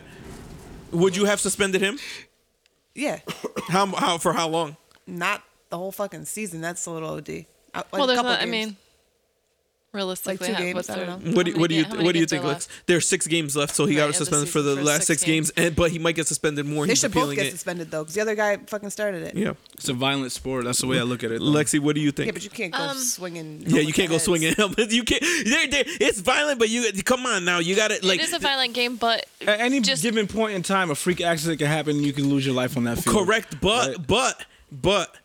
Would 0.91 1.15
you 1.15 1.25
have 1.25 1.39
suspended 1.39 1.81
him? 1.81 1.99
Yeah, 2.93 3.19
How? 3.69 3.85
How 3.85 4.17
for 4.17 4.33
how 4.33 4.49
long? 4.49 4.75
not 5.07 5.41
the 5.69 5.77
whole 5.77 5.91
fucking 5.93 6.25
season. 6.25 6.59
That's 6.59 6.85
a 6.85 6.91
little 6.91 7.11
OD. 7.11 7.29
Like 7.29 7.45
well, 7.93 8.03
a 8.03 8.07
there's 8.07 8.17
couple 8.17 8.31
not, 8.31 8.41
I 8.41 8.45
mean, 8.45 8.75
realistically, 9.93 10.47
two 10.47 10.55
games, 10.55 10.75
what's 10.75 10.89
I 10.89 10.95
don't 10.97 11.25
know. 11.25 11.31
What 11.33 11.45
do, 11.45 11.53
how 11.53 11.59
what 11.59 11.69
do 11.69 11.75
you 11.75 11.85
ga- 11.85 12.03
what 12.03 12.13
do 12.13 12.19
you 12.19 12.25
think, 12.25 12.43
are 12.43 12.47
Lex? 12.49 12.67
left? 12.69 12.87
There's 12.87 13.07
six 13.07 13.27
games 13.27 13.55
left, 13.55 13.75
so 13.75 13.85
he 13.85 13.95
got 13.95 14.01
Right, 14.01 14.09
of 14.09 14.13
the 14.13 14.25
suspended 14.25 14.49
for 14.49 14.61
the 14.61 14.75
for 14.77 14.83
last 14.83 14.97
six 15.07 15.21
six 15.21 15.23
games, 15.23 15.49
and 15.57 15.75
but 15.75 15.91
he 15.91 15.99
might 15.99 16.15
get 16.15 16.27
suspended 16.27 16.65
more. 16.65 16.85
they 16.85 16.91
He's 16.93 16.99
should 16.99 17.11
both 17.11 17.23
appealing 17.23 17.35
get 17.37 17.45
it. 17.47 17.51
suspended 17.51 17.91
though, 17.91 18.03
because 18.03 18.15
the 18.15 18.21
other 18.21 18.35
guy 18.35 18.57
fucking 18.57 18.89
started 18.89 19.23
it. 19.23 19.35
Yeah, 19.35 19.53
it's 19.73 19.89
a 19.89 19.93
violent 19.93 20.31
sport. 20.31 20.65
That's 20.65 20.79
the 20.79 20.87
way 20.87 20.99
I 20.99 21.03
look 21.03 21.23
at 21.23 21.31
it. 21.31 21.39
though. 21.39 21.45
Lexi, 21.45 21.79
what 21.79 21.95
do 21.95 22.01
you 22.01 22.11
think? 22.11 22.27
Yeah, 22.27 22.31
but 22.33 22.43
you 22.43 22.49
can't 22.49 22.73
go 22.73 22.79
Um, 22.79 22.97
swinging. 22.97 23.63
yeah, 23.67 23.81
you 23.81 23.93
can't 23.93 24.09
go 24.09 24.15
heads. 24.15 24.25
swinging 24.25 24.53
helmets. 24.57 24.93
You 24.93 25.03
can't. 25.03 25.21
They're, 25.45 25.67
they're, 25.67 25.83
it's 25.99 26.19
violent, 26.21 26.59
but 26.59 26.69
you 26.69 26.91
come 27.03 27.25
on 27.25 27.45
now. 27.45 27.59
You 27.59 27.75
got 27.75 27.89
to 27.91 28.05
like 28.05 28.19
it 28.19 28.23
is 28.25 28.33
a 28.33 28.39
violent 28.39 28.73
game, 28.73 28.95
but 28.95 29.25
At 29.41 29.59
any 29.59 29.79
just 29.81 30.03
given 30.03 30.27
point 30.27 30.53
in 30.53 30.63
time, 30.63 30.89
a 30.91 30.95
freak 30.95 31.21
accident 31.21 31.59
can 31.59 31.67
happen. 31.67 31.97
and 31.97 32.05
You 32.05 32.13
can 32.13 32.29
lose 32.29 32.45
your 32.45 32.55
life 32.55 32.77
on 32.77 32.85
that 32.85 32.99
field. 32.99 33.15
Correct, 33.25 33.59
but 33.61 33.89
Right. 33.97 34.07
but 34.07 34.45
but 34.71 35.15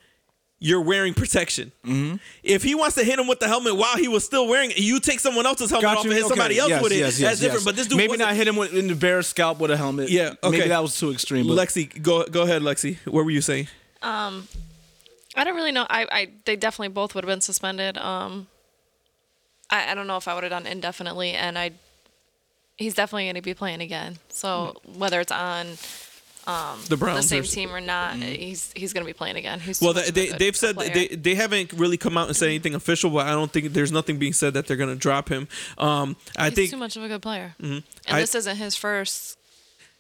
you're 0.59 0.81
wearing 0.81 1.13
protection. 1.13 1.71
Mm-hmm. 1.85 2.17
If 2.43 2.63
he 2.63 2.75
wants 2.75 2.95
to 2.97 3.05
hit 3.05 3.19
him 3.19 3.27
with 3.27 3.41
the 3.41 3.47
helmet 3.49 3.77
while 3.77 3.97
he 3.97 4.09
was 4.09 4.25
still 4.25 4.49
wearing 4.49 4.71
it, 4.71 4.79
you 4.79 5.01
take 5.01 5.21
someone 5.21 5.45
else's 5.45 5.69
helmet 5.71 5.83
Got 5.85 5.97
off 5.99 6.05
you. 6.05 6.11
and 6.11 6.17
hit 6.17 6.25
Okay. 6.25 6.35
somebody 6.35 6.59
else 6.59 6.71
Yes, 6.71 6.83
with 6.83 6.93
it. 6.93 6.97
yes, 6.97 7.21
yes, 7.21 7.29
That's 7.29 7.41
different. 7.41 7.65
But 7.67 7.77
this 7.77 7.87
dude 7.89 7.99
maybe 7.99 8.09
wasn't- 8.13 8.29
not 8.31 8.37
hit 8.37 8.49
him 8.49 8.57
with, 8.57 8.73
in 8.73 8.87
the 8.89 8.95
bare 8.95 9.23
scalp 9.23 9.59
with 9.59 9.71
a 9.71 9.77
helmet. 9.77 10.09
Yeah, 10.09 10.33
okay. 10.43 10.59
Maybe 10.59 10.69
that 10.69 10.81
was 10.83 10.99
too 10.99 11.11
extreme. 11.13 11.47
But 11.47 11.55
Lexi, 11.59 12.03
go 12.03 12.25
go 12.25 12.43
ahead, 12.43 12.63
Lexi. 12.63 12.97
What 13.07 13.25
were 13.27 13.31
you 13.31 13.43
saying? 13.43 13.69
Um, 14.03 14.49
I 15.37 15.45
don't 15.45 15.55
really 15.57 15.73
know. 15.73 15.87
I, 15.91 16.07
I 16.11 16.29
they 16.47 16.57
definitely 16.57 16.89
both 16.89 17.15
would 17.15 17.25
have 17.25 17.29
been 17.29 17.43
suspended. 17.43 17.99
Um, 17.99 18.47
I, 19.69 19.91
I 19.91 19.95
don't 19.95 20.07
know 20.07 20.17
if 20.17 20.27
I 20.29 20.35
would 20.35 20.43
have 20.45 20.51
done 20.51 20.67
indefinitely, 20.67 21.33
and 21.33 21.59
I, 21.59 21.73
he's 22.79 22.95
definitely 22.95 23.25
going 23.25 23.35
to 23.35 23.43
be 23.43 23.53
playing 23.53 23.83
again. 23.83 24.17
So 24.31 24.77
whether 24.97 25.21
it's 25.21 25.33
on 25.33 25.67
The 26.47 26.77
the 26.91 26.97
Browns. 26.97 27.29
same 27.29 27.43
team 27.43 27.75
or 27.75 27.81
not, 27.81 28.15
he's 28.17 28.73
he's 28.77 28.93
going 28.93 29.05
to 29.05 29.09
be 29.09 29.13
playing 29.17 29.37
again. 29.37 29.59
He's 29.61 29.81
Well, 29.81 29.93
they, 29.93 30.11
they 30.11 30.29
they've 30.29 30.57
said 30.57 30.77
player. 30.77 30.91
they 30.95 31.09
they 31.09 31.35
haven't 31.35 31.73
really 31.73 31.97
come 31.97 32.17
out 32.17 32.29
and 32.29 32.37
said 32.37 32.47
anything 32.49 32.75
official, 32.77 33.11
but 33.11 33.27
I 33.27 33.31
don't 33.33 33.53
think 33.53 33.73
there's 33.73 33.91
nothing 33.93 34.19
being 34.19 34.33
said 34.33 34.55
that 34.55 34.67
they're 34.67 34.77
gonna 34.77 34.95
drop 34.95 35.29
him. 35.29 35.49
Um, 35.77 36.17
I 36.39 36.47
he's 36.51 36.55
think 36.55 36.71
too 36.71 36.77
much 36.77 36.97
of 36.97 37.03
a 37.03 37.09
good 37.09 37.23
player, 37.23 37.57
and 37.59 37.83
I- 38.09 38.21
this 38.21 38.35
isn't 38.37 38.57
his 38.57 38.77
first. 38.77 39.37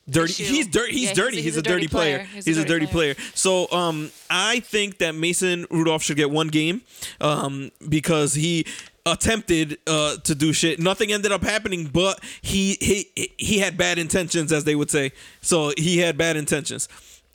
dirty. 0.08 0.44
He's 0.44 0.68
dirty. 0.68 0.92
He's 0.92 1.08
Yeah, 1.08 1.14
dirty. 1.14 1.38
a- 1.38 1.42
He's, 1.42 1.56
a, 1.56 1.62
dirty, 1.62 1.88
player. 1.88 2.18
He's, 2.32 2.56
a 2.58 2.64
dirty, 2.64 2.86
player. 2.86 3.16
So 3.34 3.68
um, 3.72 4.12
I 4.30 4.60
think 4.60 4.98
that 4.98 5.16
Mason 5.16 5.66
Rudolph 5.68 6.04
should 6.04 6.16
get 6.16 6.30
one 6.30 6.46
game 6.46 6.82
um, 7.20 7.72
because 7.88 8.34
he 8.34 8.66
attempted 9.06 9.78
uh, 9.86 10.16
to 10.16 10.34
do 10.34 10.52
shit. 10.52 10.80
Nothing 10.80 11.12
ended 11.12 11.32
up 11.32 11.42
happening, 11.42 11.86
but 11.86 12.20
he 12.42 12.76
he 12.80 13.32
he 13.38 13.58
had 13.58 13.78
bad 13.78 13.98
intentions, 13.98 14.52
as 14.52 14.64
they 14.64 14.74
would 14.74 14.90
say. 14.90 15.12
So 15.40 15.72
he 15.78 15.98
had 15.98 16.18
bad 16.18 16.36
intentions. 16.36 16.88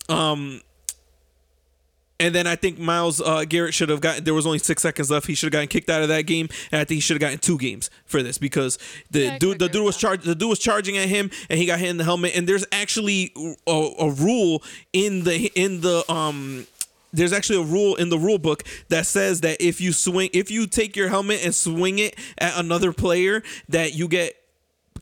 Um, 0.10 0.62
and 2.20 2.36
then 2.36 2.46
I 2.46 2.56
think 2.56 2.78
Myles 2.78 3.20
uh, 3.20 3.46
Garrett 3.46 3.74
should 3.74 3.90
have 3.90 4.00
gotten. 4.00 4.24
There 4.24 4.36
was 4.36 4.46
only 4.46 4.60
six 4.60 4.84
seconds 4.84 5.10
left. 5.10 5.26
He 5.26 5.34
should 5.34 5.48
have 5.48 5.54
gotten 5.54 5.68
kicked 5.68 5.90
out 5.90 6.04
of 6.04 6.10
that 6.10 6.24
game, 6.28 6.50
and 6.72 6.80
I 6.80 6.84
think 6.84 6.98
he 6.98 7.00
should 7.00 7.16
have 7.16 7.22
gotten 7.22 7.40
two 7.40 7.58
games 7.58 7.90
for 8.06 8.22
this 8.22 8.38
because 8.38 8.78
the 9.10 9.22
Yeah, 9.22 9.38
dude, 9.40 9.60
the 9.60 9.68
dude 9.68 9.84
was 9.84 9.98
charged. 9.98 10.24
The 10.24 10.36
dude 10.36 10.50
was 10.50 10.60
charging 10.60 10.98
at 10.98 11.10
him, 11.10 11.32
and 11.50 11.58
he 11.58 11.66
got 11.66 11.80
hit 11.80 11.90
in 11.90 11.98
the 11.98 12.04
helmet. 12.04 12.36
And 12.36 12.48
there's 12.48 12.66
actually 12.72 13.34
a, 13.66 13.90
a 14.00 14.12
rule 14.12 14.62
in 14.94 15.24
the 15.24 15.52
in 15.56 15.82
the 15.82 16.04
um. 16.12 16.68
There's 17.14 17.34
actually 17.34 17.62
a 17.62 17.66
rule 17.66 17.96
in 17.96 18.10
the 18.10 18.18
rule 18.18 18.38
book 18.38 18.64
that 18.90 19.06
says 19.06 19.42
that 19.42 19.62
if 19.62 19.82
you 19.82 19.92
swing, 19.94 20.30
if 20.34 20.50
you 20.50 20.68
take 20.68 20.96
your 20.96 21.10
helmet 21.10 21.42
and 21.44 21.54
swing 21.54 22.00
it 22.00 22.16
at 22.38 22.58
another 22.58 22.94
player, 22.94 23.44
that 23.70 23.94
you 23.94 24.08
get 24.08 24.36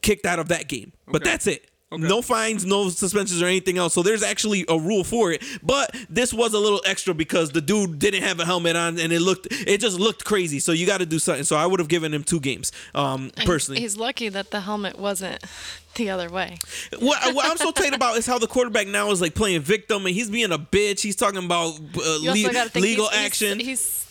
kicked 0.01 0.25
out 0.25 0.39
of 0.39 0.47
that 0.49 0.67
game. 0.67 0.93
But 1.07 1.23
that's 1.23 1.47
it. 1.47 1.69
No 1.91 2.21
fines, 2.21 2.65
no 2.65 2.89
suspensions 2.89 3.41
or 3.41 3.47
anything 3.47 3.79
else. 3.79 3.95
So 3.95 4.03
there's 4.03 4.21
actually 4.21 4.63
a 4.69 4.77
rule 4.77 5.03
for 5.03 5.31
it. 5.31 5.43
But 5.63 5.95
this 6.07 6.31
was 6.31 6.53
a 6.53 6.59
little 6.59 6.81
extra 6.85 7.15
because 7.15 7.51
the 7.51 7.61
dude 7.61 7.97
didn't 7.97 8.21
have 8.21 8.39
a 8.39 8.45
helmet 8.45 8.75
on 8.75 8.99
and 8.99 9.11
it 9.11 9.21
looked 9.21 9.47
it 9.49 9.79
just 9.81 9.99
looked 9.99 10.23
crazy. 10.23 10.59
So 10.59 10.71
you 10.71 10.85
got 10.85 10.99
to 10.99 11.07
do 11.07 11.17
something. 11.17 11.43
So 11.45 11.55
I 11.55 11.65
would 11.65 11.79
have 11.79 11.89
given 11.89 12.13
him 12.13 12.23
two 12.23 12.39
games. 12.39 12.71
Um 12.93 13.31
personally. 13.45 13.81
He's 13.81 13.97
lucky 13.97 14.29
that 14.29 14.51
the 14.51 14.61
helmet 14.61 14.99
wasn't 14.99 15.43
the 15.95 16.11
other 16.11 16.29
way. 16.29 16.59
what, 16.99 17.35
what 17.35 17.45
I'm 17.49 17.57
so 17.57 17.71
tight 17.71 17.95
about 17.95 18.17
is 18.17 18.25
how 18.25 18.37
the 18.37 18.47
quarterback 18.47 18.87
now 18.87 19.09
is 19.09 19.19
like 19.19 19.33
playing 19.33 19.61
victim 19.61 20.05
and 20.05 20.13
he's 20.13 20.29
being 20.29 20.51
a 20.51 20.59
bitch. 20.59 21.01
He's 21.01 21.15
talking 21.15 21.43
about 21.43 21.73
uh, 21.97 22.19
le- 22.21 22.79
legal 22.79 23.09
he's, 23.09 23.17
action. 23.17 23.59
He's, 23.59 23.67
he's, 23.67 24.08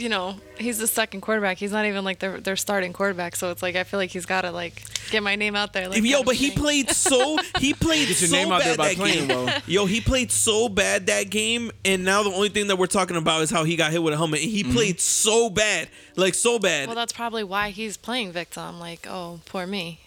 you 0.00 0.08
know, 0.08 0.36
he's 0.58 0.78
the 0.78 0.86
second 0.86 1.20
quarterback. 1.20 1.58
He's 1.58 1.72
not 1.72 1.84
even 1.86 2.04
like 2.04 2.18
their 2.18 2.40
their 2.40 2.56
starting 2.56 2.92
quarterback. 2.92 3.36
So 3.36 3.50
it's 3.50 3.62
like 3.62 3.76
I 3.76 3.84
feel 3.84 3.98
like 4.00 4.10
he's 4.10 4.26
got 4.26 4.42
to 4.42 4.50
like 4.50 4.82
get 5.10 5.22
my 5.22 5.36
name 5.36 5.54
out 5.54 5.72
there. 5.72 5.88
Like, 5.88 6.02
Yo, 6.02 6.22
but 6.22 6.34
he 6.36 6.48
thing. 6.48 6.58
played 6.58 6.90
so 6.90 7.36
he 7.58 7.74
played 7.86 8.08
Get 8.08 8.20
your 8.20 8.28
so 8.30 8.36
name 8.36 8.50
out 8.52 8.62
there 8.62 8.76
bad 8.76 8.78
by 8.78 8.88
that 8.88 8.96
playing 8.96 9.28
game. 9.28 9.44
well. 9.46 9.60
Yo, 9.66 9.86
he 9.86 10.00
played 10.00 10.32
so 10.32 10.68
bad 10.68 11.06
that 11.08 11.30
game, 11.30 11.70
and 11.84 12.04
now 12.04 12.22
the 12.22 12.30
only 12.30 12.48
thing 12.48 12.68
that 12.68 12.76
we're 12.76 12.86
talking 12.86 13.16
about 13.16 13.42
is 13.42 13.50
how 13.50 13.64
he 13.64 13.76
got 13.76 13.92
hit 13.92 14.02
with 14.02 14.14
a 14.14 14.16
helmet. 14.16 14.40
And 14.40 14.50
he 14.50 14.62
Mm-hmm. 14.62 14.72
played 14.72 15.00
so 15.00 15.50
bad, 15.50 15.88
like 16.16 16.34
so 16.34 16.58
bad. 16.58 16.86
Well, 16.86 16.96
that's 16.96 17.12
probably 17.12 17.44
why 17.44 17.70
he's 17.70 17.96
playing 17.96 18.32
victim. 18.32 18.78
Like, 18.80 19.06
oh, 19.08 19.40
poor 19.46 19.66
me. 19.66 20.00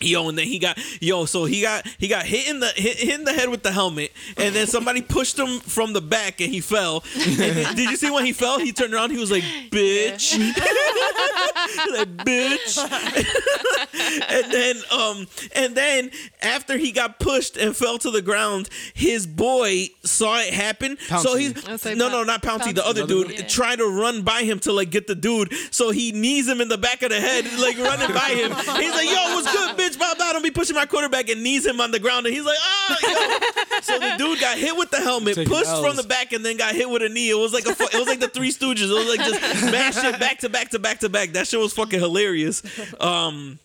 Yo, 0.00 0.28
and 0.28 0.36
then 0.36 0.46
he 0.46 0.58
got 0.58 0.78
yo, 1.00 1.24
so 1.24 1.44
he 1.46 1.62
got 1.62 1.86
he 1.98 2.06
got 2.08 2.24
hit 2.26 2.48
in 2.48 2.60
the 2.60 2.66
hit, 2.68 2.96
hit 2.98 3.14
in 3.18 3.24
the 3.24 3.32
head 3.32 3.48
with 3.48 3.62
the 3.62 3.72
helmet, 3.72 4.12
and 4.36 4.54
then 4.54 4.66
somebody 4.66 5.00
pushed 5.00 5.38
him 5.38 5.58
from 5.60 5.92
the 5.94 6.02
back, 6.02 6.40
and 6.40 6.52
he 6.52 6.60
fell. 6.60 7.02
And 7.14 7.36
then- 7.36 7.74
did 7.76 7.90
you 7.90 7.96
see 7.96 8.10
when 8.10 8.24
he 8.26 8.32
fell? 8.34 8.58
He 8.58 8.72
turned 8.72 8.92
around, 8.92 9.10
he 9.10 9.16
was 9.18 9.30
like, 9.30 9.42
"Bitch," 9.70 10.36
like 11.92 12.16
bitch. 12.18 12.76
and 14.28 14.52
then 14.52 14.76
um, 14.92 15.26
and 15.54 15.74
then 15.74 16.10
after 16.42 16.76
he 16.76 16.92
got 16.92 17.18
pushed 17.18 17.56
and 17.56 17.74
fell 17.76 17.98
to 17.98 18.10
the 18.10 18.22
ground, 18.22 18.68
his 18.94 19.26
boy 19.26 19.88
saw 20.04 20.38
it 20.40 20.52
happen. 20.52 20.98
So 21.22 21.36
he's 21.36 21.54
I'll 21.66 21.96
no, 21.96 22.08
no, 22.10 22.18
Pou- 22.20 22.24
not 22.26 22.42
Pouncey. 22.42 22.74
the 22.74 22.84
other 22.86 23.02
Another 23.02 23.06
dude, 23.24 23.28
dude? 23.28 23.38
Yeah. 23.40 23.46
tried 23.46 23.76
to 23.76 23.86
run 23.86 24.22
by 24.22 24.42
him 24.42 24.58
to 24.60 24.72
like 24.72 24.90
get 24.90 25.06
the 25.06 25.14
dude. 25.14 25.52
So 25.70 25.90
he 25.90 26.12
knees 26.12 26.48
him 26.48 26.60
in 26.60 26.68
the 26.68 26.78
back 26.78 27.02
of 27.02 27.10
the 27.10 27.20
head, 27.20 27.44
like 27.58 27.78
running 27.78 28.14
by 28.14 28.28
him. 28.30 28.50
He's 28.52 28.92
like, 28.92 29.06
"Yo, 29.08 29.34
what's 29.34 29.50
good, 29.52 29.76
bitch? 29.76 29.85
Blah 29.94 30.14
blah." 30.14 30.32
Don't 30.32 30.42
be 30.42 30.50
pushing 30.50 30.74
my 30.74 30.86
quarterback 30.86 31.28
and 31.28 31.42
knees 31.42 31.66
him 31.66 31.80
on 31.80 31.90
the 31.90 31.98
ground, 32.00 32.24
and 32.26 32.34
he's 32.34 32.44
like, 32.46 32.56
"Oh." 32.58 32.96
Yo. 33.02 33.80
So 33.82 33.98
the 33.98 34.14
dude 34.18 34.40
got 34.40 34.56
hit 34.56 34.74
with 34.76 34.90
the 34.90 35.00
helmet, 35.00 35.34
Taking 35.34 35.52
pushed 35.52 35.70
from 35.82 35.96
the 35.96 36.02
back, 36.02 36.32
and 36.32 36.44
then 36.44 36.56
got 36.56 36.74
hit 36.74 36.88
with 36.88 37.02
a 37.02 37.08
knee. 37.10 37.28
It 37.28 37.34
was 37.38 37.52
like 37.52 37.66
a, 37.66 37.74
fu- 37.74 37.84
it 37.84 37.94
was 37.94 38.06
like 38.06 38.20
the 38.20 38.28
Three 38.28 38.50
Stooges. 38.50 38.90
It 38.90 38.94
was 38.94 39.06
like 39.08 39.20
just 39.20 39.40
smash 39.68 40.02
it 40.02 40.18
back 40.18 40.38
to 40.38 40.48
back 40.48 40.70
to 40.70 40.78
back 40.78 41.00
to 41.00 41.08
back. 41.10 41.32
That 41.32 41.46
shit 41.46 41.60
was 41.60 41.74
fucking 41.74 42.00
hilarious. 42.00 42.62
Um. 43.00 43.58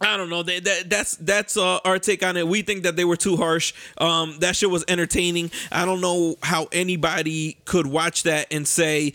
I 0.00 0.16
don't 0.18 0.28
know. 0.28 0.42
That, 0.42 0.64
that 0.64 0.90
that's 0.90 1.16
that's 1.16 1.56
uh, 1.56 1.78
our 1.84 1.98
take 1.98 2.22
on 2.24 2.36
it. 2.36 2.46
We 2.46 2.62
think 2.62 2.82
that 2.82 2.96
they 2.96 3.04
were 3.04 3.16
too 3.16 3.36
harsh. 3.36 3.72
Um, 3.96 4.36
that 4.40 4.54
shit 4.56 4.68
was 4.68 4.84
entertaining. 4.88 5.50
I 5.70 5.86
don't 5.86 6.00
know 6.00 6.36
how 6.42 6.66
anybody 6.72 7.56
could 7.64 7.86
watch 7.86 8.24
that 8.24 8.48
and 8.50 8.66
say, 8.66 9.14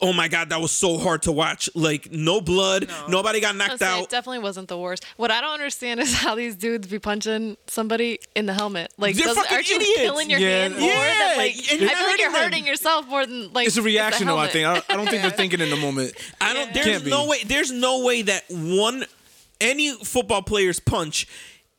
"Oh 0.00 0.12
my 0.12 0.28
god, 0.28 0.50
that 0.50 0.60
was 0.60 0.70
so 0.70 0.98
hard 0.98 1.22
to 1.22 1.32
watch." 1.32 1.68
Like 1.74 2.10
no 2.12 2.40
blood, 2.40 2.88
nobody 3.08 3.40
got 3.40 3.48
I'll 3.52 3.54
knocked 3.54 3.78
say 3.80 3.86
It 3.98 4.02
out. 4.02 4.10
definitely 4.10 4.40
wasn't 4.40 4.68
the 4.68 4.78
worst. 4.78 5.04
What 5.16 5.30
I 5.30 5.40
don't 5.40 5.52
understand 5.54 6.00
is 6.00 6.12
how 6.14 6.34
these 6.34 6.54
dudes 6.56 6.86
be 6.86 6.98
punching 6.98 7.56
somebody 7.66 8.20
in 8.34 8.46
the 8.46 8.54
helmet. 8.54 8.92
Like, 8.98 9.16
They're 9.16 9.26
doesn't, 9.26 9.50
aren't 9.52 9.68
you 9.68 9.76
idiots. 9.76 9.98
killing 10.00 10.30
your 10.30 10.40
Yeah. 10.40 10.48
hand 10.62 10.74
more? 10.78 10.88
Yeah, 10.88 11.28
Than, 11.28 11.36
like, 11.38 11.56
and 11.72 11.80
you're 11.80 11.90
I 11.90 11.94
feel 11.94 12.06
like 12.06 12.20
you're 12.20 12.32
them. 12.32 12.40
hurting 12.42 12.66
yourself 12.66 13.06
more 13.08 13.26
than 13.26 13.52
like. 13.52 13.66
It's 13.66 13.76
a 13.76 13.82
reaction, 13.82 14.26
though. 14.26 14.38
I 14.38 14.48
think. 14.48 14.66
I 14.66 14.74
don't, 14.74 14.84
I 14.90 14.96
don't 14.96 15.08
think 15.08 15.22
they're 15.22 15.30
thinking 15.42 15.60
in 15.60 15.70
the 15.70 15.76
moment. 15.76 16.12
I 16.40 16.54
don't. 16.54 16.72
There's 16.72 16.86
Can't 16.86 17.04
be. 17.04 17.10
no 17.10 17.26
way. 17.26 17.42
There's 17.44 17.70
no 17.70 18.04
way 18.04 18.22
that 18.22 18.44
one 18.50 19.04
any 19.60 19.92
football 20.04 20.42
player's 20.42 20.78
punch 20.80 21.26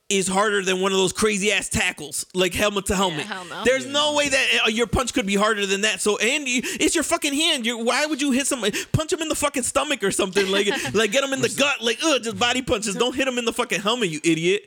is 0.09 0.27
harder 0.27 0.63
than 0.63 0.81
one 0.81 0.91
of 0.91 0.97
those 0.97 1.13
crazy 1.13 1.51
ass 1.51 1.69
tackles, 1.69 2.25
like 2.33 2.53
helmet 2.53 2.87
to 2.87 2.95
helmet. 2.95 3.25
hell 3.25 3.45
no. 3.45 3.63
There's 3.63 3.85
no 3.85 4.15
way 4.15 4.27
that 4.27 4.47
uh, 4.65 4.69
your 4.69 4.87
punch 4.87 5.13
could 5.13 5.27
be 5.27 5.35
harder 5.35 5.67
than 5.67 5.81
that. 5.81 6.01
So, 6.01 6.17
and 6.17 6.47
you, 6.47 6.61
it's 6.63 6.95
your 6.95 7.03
fucking 7.03 7.33
hand. 7.33 7.65
you 7.65 7.77
why 7.77 8.07
would 8.07 8.21
you 8.21 8.31
hit 8.31 8.47
somebody? 8.47 8.77
Punch 8.91 9.13
him 9.13 9.21
in 9.21 9.29
the 9.29 9.35
fucking 9.35 9.63
stomach 9.63 10.03
or 10.03 10.11
something. 10.11 10.49
Like, 10.49 10.67
like 10.93 11.11
get 11.11 11.23
him 11.23 11.31
in 11.33 11.41
the 11.41 11.49
gut. 11.49 11.81
Like, 11.81 11.99
ugh, 12.03 12.23
just 12.23 12.39
body 12.39 12.61
punches. 12.63 12.95
Don't 12.95 13.15
hit 13.15 13.27
him 13.27 13.37
in 13.37 13.45
the 13.45 13.53
fucking 13.53 13.81
helmet, 13.81 14.09
you 14.09 14.19
idiot. 14.23 14.63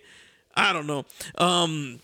I 0.54 0.72
don't 0.72 0.86
know. 0.86 1.04
Um. 1.36 2.00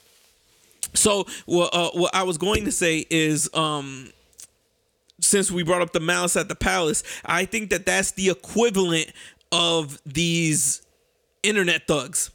So, 0.95 1.27
what 1.47 1.73
uh, 1.73 1.91
what 1.91 2.15
I 2.15 2.25
was 2.25 2.39
going 2.39 2.65
to 2.65 2.73
say 2.73 3.07
is, 3.09 3.49
um, 3.55 4.11
since 5.21 5.51
we 5.51 5.63
brought 5.63 5.83
up 5.83 5.93
the 5.93 6.01
malice 6.01 6.37
at 6.37 6.49
the 6.49 6.55
palace, 6.57 7.03
I 7.25 7.45
think 7.45 7.71
that 7.71 7.87
that's 7.87 8.13
the 8.13 8.31
equivalent 8.31 9.13
of 9.53 10.01
these 10.05 10.83
internet 11.43 11.87
thugs. 11.87 12.31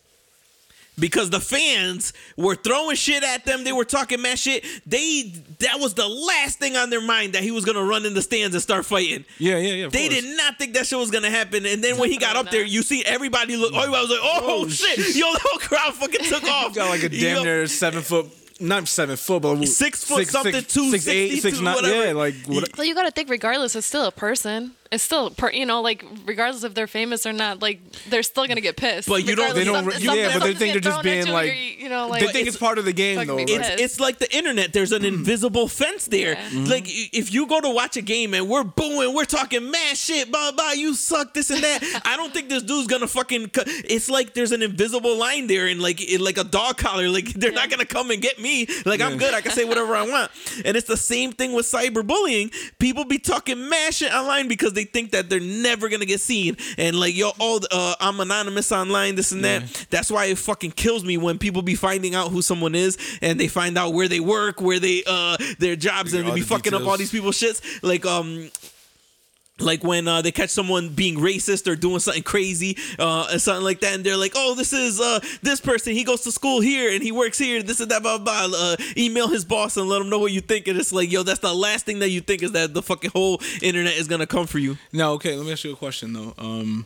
Because 1.00 1.32
the 1.32 1.40
fans 1.40 2.14
were 2.38 2.54
throwing 2.56 2.96
shit 2.96 3.24
at 3.24 3.46
them, 3.46 3.64
they 3.64 3.72
were 3.72 3.84
talking 3.84 4.22
mad 4.22 4.38
shit. 4.38 4.64
They 4.86 5.34
that 5.60 5.80
was 5.80 5.96
the 5.96 6.08
last 6.08 6.60
thing 6.60 6.76
on 6.78 6.92
their 6.92 7.02
mind 7.02 7.34
that 7.34 7.42
he 7.42 7.50
was 7.50 7.66
gonna 7.66 7.84
run 7.84 8.06
in 8.06 8.14
the 8.14 8.22
stands 8.22 8.54
and 8.54 8.62
start 8.62 8.86
fighting. 8.86 9.26
Yeah, 9.40 9.58
yeah, 9.58 9.74
yeah. 9.74 9.86
of 9.86 9.92
They 9.92 10.08
course. 10.08 10.22
did 10.22 10.38
not 10.38 10.60
think 10.60 10.76
that 10.76 10.86
shit 10.86 11.00
was 11.00 11.10
gonna 11.10 11.32
happen. 11.32 11.66
And 11.66 11.84
then 11.84 11.98
when 11.98 12.12
he 12.12 12.18
got 12.18 12.36
up 12.36 12.52
there, 12.52 12.64
you 12.64 12.84
see 12.84 13.04
everybody 13.06 13.56
look. 13.58 13.72
Oh, 13.74 13.80
I 13.80 13.90
was 14.02 14.10
like, 14.12 14.20
oh, 14.22 14.40
Oh, 14.44 14.68
shit! 14.70 15.00
shit. 15.00 15.16
Yo, 15.16 15.26
the 15.34 15.40
whole 15.44 15.58
crowd 15.60 15.94
fucking 15.96 16.26
took 16.26 16.44
off. 16.50 16.76
got 16.76 16.90
like 16.90 17.02
a 17.04 17.10
damn 17.10 17.38
Yo, 17.38 17.44
near 17.44 17.66
seven 17.66 18.04
foot, 18.04 18.28
not 18.62 18.88
seven 18.88 19.16
foot, 19.16 19.42
but 19.42 19.66
Six 19.66 20.04
foot 20.04 20.28
something, 20.28 20.64
two 20.64 20.92
six 20.92 21.08
eight, 21.08 21.30
sixty, 21.32 21.42
six 21.42 21.58
two, 21.58 21.64
nine. 21.64 21.74
whatever. 21.76 22.06
Yeah, 22.06 22.14
like 22.14 22.36
what, 22.46 22.70
Well, 22.78 22.86
you 22.86 22.94
got 22.94 23.06
to 23.06 23.12
think, 23.12 23.30
regardless, 23.30 23.76
it's 23.76 23.88
still 23.88 24.06
a 24.06 24.12
person. 24.12 24.74
It's 24.94 25.04
still, 25.04 25.32
per, 25.32 25.50
you 25.52 25.66
know, 25.66 25.82
like 25.82 26.06
regardless 26.26 26.64
if 26.64 26.74
they're 26.74 26.88
famous 26.88 27.26
or 27.26 27.34
not, 27.34 27.62
like 27.62 27.80
they're 28.10 28.24
still 28.24 28.46
gonna 28.48 28.62
get 28.62 28.78
pissed. 28.78 29.08
But 29.10 29.26
you 29.26 29.36
don't- 29.36 29.56
they 29.56 29.64
don't 29.64 29.76
something- 29.76 29.88
re- 30.00 30.06
something- 30.06 30.18
yeah, 30.26 30.38
but 30.38 30.44
they 30.46 30.54
think 30.54 30.74
they're 30.74 30.82
just 30.92 31.02
being, 31.04 31.28
like- 31.28 31.48
you're- 31.48 31.76
you 31.80 31.90
know, 31.90 32.08
like 32.08 32.22
they 32.22 32.32
think 32.32 32.48
it's 32.48 32.58
part 32.58 32.78
of 32.78 32.86
the 32.86 32.94
game 32.94 33.26
though. 33.26 33.36
be 33.38 33.46
right? 33.58 33.72
It's, 33.72 33.82
it's 33.82 34.00
like 34.00 34.20
the 34.20 34.34
internet. 34.36 34.72
There's 34.72 34.92
an 34.92 35.02
mm-hmm. 35.04 35.16
invisible 35.16 35.68
fence 35.68 36.06
there. 36.06 36.36
Mm-hmm. 36.36 36.66
Like 36.66 36.86
if 36.88 37.34
you 37.34 37.48
go 37.48 37.60
to 37.60 37.70
watch 37.70 37.98
a 37.98 38.02
game 38.02 38.34
and 38.34 38.48
we're 38.48 38.64
booing, 38.64 39.14
we're 39.14 39.26
talking 39.26 39.70
mad 39.72 39.98
shit, 39.98 40.32
blah 40.32 40.52
blah. 40.52 40.72
You 40.72 40.94
suck 40.94 41.34
this 41.34 41.50
and 41.50 41.64
that. 41.64 42.02
I 42.06 42.16
don't 42.16 42.34
think 42.34 42.50
this 42.50 42.64
dude's 42.64 42.88
gonna 42.88 43.08
fucking. 43.08 43.50
cu- 43.50 43.64
It's 43.66 44.10
like 44.10 44.34
there's 44.34 44.52
an 44.52 44.62
invisible 44.62 45.18
line 45.18 45.48
there, 45.48 45.68
and 45.68 45.82
like 45.82 46.02
it, 46.02 46.22
like 46.22 46.38
a 46.38 46.44
dog 46.44 46.78
collar. 46.78 47.10
Like 47.10 47.26
they're 47.34 47.52
not 47.52 47.70
gonna 47.70 47.86
come 47.86 48.12
and 48.12 48.22
get 48.22 48.40
me. 48.40 48.68
Like 48.86 49.02
I'm 49.02 49.18
good. 49.18 49.34
I 49.34 49.42
can 49.42 49.52
say 49.52 49.66
whatever 49.66 49.96
I 49.96 50.04
want. 50.08 50.32
And 50.64 50.78
it's 50.78 50.88
the 50.88 50.98
same 50.98 51.32
thing 51.32 51.54
with 51.54 51.66
cyberbullying. 51.66 52.54
People 52.80 53.06
be 53.06 53.18
talking 53.20 53.70
mad 53.70 53.94
shit 53.94 54.14
online 54.14 54.48
because 54.48 54.74
they 54.74 54.83
think 54.84 55.12
that 55.12 55.30
they're 55.30 55.40
never 55.40 55.90
gonna 55.90 56.06
get 56.06 56.22
seen. 56.22 56.58
And 56.78 57.00
like 57.00 57.16
yo, 57.16 57.32
oh, 57.40 57.60
uh, 57.72 57.96
I'm 58.00 58.20
anonymous 58.20 58.72
online. 58.72 59.16
This 59.16 59.32
and 59.32 59.44
that. 59.44 59.64
That's 59.90 60.12
why 60.12 60.26
it 60.26 60.38
fucking 60.38 60.72
kills 60.72 61.04
me 61.04 61.18
when 61.18 61.38
people 61.38 61.62
be 61.62 61.76
finding 61.76 62.16
out 62.16 62.30
who 62.30 62.42
someone 62.42 62.76
is 62.76 62.98
and 63.22 63.40
they 63.40 63.48
find 63.48 63.78
out 63.78 63.94
where 63.94 64.08
they 64.08 64.20
work, 64.20 64.62
where 64.62 64.80
they 64.80 65.04
uh 65.06 65.38
their 65.60 65.76
jobs, 65.76 66.14
and 66.14 66.28
they 66.28 66.34
be 66.34 66.42
the 66.42 66.48
fucking 66.48 66.74
up 66.74 66.86
all 66.86 66.98
these 66.98 67.12
people's 67.12 67.40
shits. 67.40 67.62
Like 67.84 68.06
um 68.06 68.50
like 69.60 69.84
when 69.84 70.08
uh, 70.08 70.22
they 70.22 70.32
catch 70.32 70.50
someone 70.50 70.90
being 70.90 71.18
racist 71.18 71.72
or 71.72 71.76
doing 71.76 72.00
something 72.00 72.24
crazy 72.24 72.78
uh, 73.00 73.28
and 73.32 73.42
something 73.42 73.64
like 73.64 73.82
that, 73.82 73.94
and 73.94 74.04
they're 74.04 74.18
like, 74.18 74.34
"Oh, 74.36 74.56
this 74.56 74.74
is 74.74 75.00
uh, 75.00 75.20
this 75.42 75.62
person. 75.62 75.94
He 75.94 76.04
goes 76.04 76.22
to 76.22 76.32
school 76.32 76.60
here 76.62 76.92
and 76.92 77.04
he 77.04 77.12
works 77.12 77.38
here. 77.38 77.62
This 77.62 77.80
and 77.80 77.92
that, 77.92 78.02
blah 78.02 78.18
blah." 78.18 78.48
blah. 78.48 78.58
Uh, 78.58 78.76
email 78.98 79.28
his 79.28 79.46
boss 79.46 79.78
and 79.78 79.88
let 79.88 80.02
him 80.02 80.10
know 80.10 80.20
what 80.20 80.32
you 80.32 80.42
think. 80.42 80.68
And 80.68 80.80
it's 80.80 80.92
like, 80.92 81.12
yo, 81.12 81.24
that's 81.24 81.40
the 81.40 81.54
last 81.54 81.86
thing 81.86 82.00
that 82.00 82.10
you 82.10 82.22
think 82.22 82.44
is 82.44 82.52
that 82.54 82.74
the 82.74 82.82
fucking 82.82 83.12
whole 83.12 83.42
internet 83.62 83.94
is 83.94 84.08
gonna 84.08 84.28
come 84.28 84.48
for 84.48 84.60
you. 84.60 84.78
Now, 84.92 85.14
okay, 85.14 85.36
let 85.36 85.46
me 85.46 85.52
ask 85.52 85.64
you 85.64 85.74
a 85.74 85.76
question 85.76 86.14
though. 86.14 86.34
Um, 86.38 86.86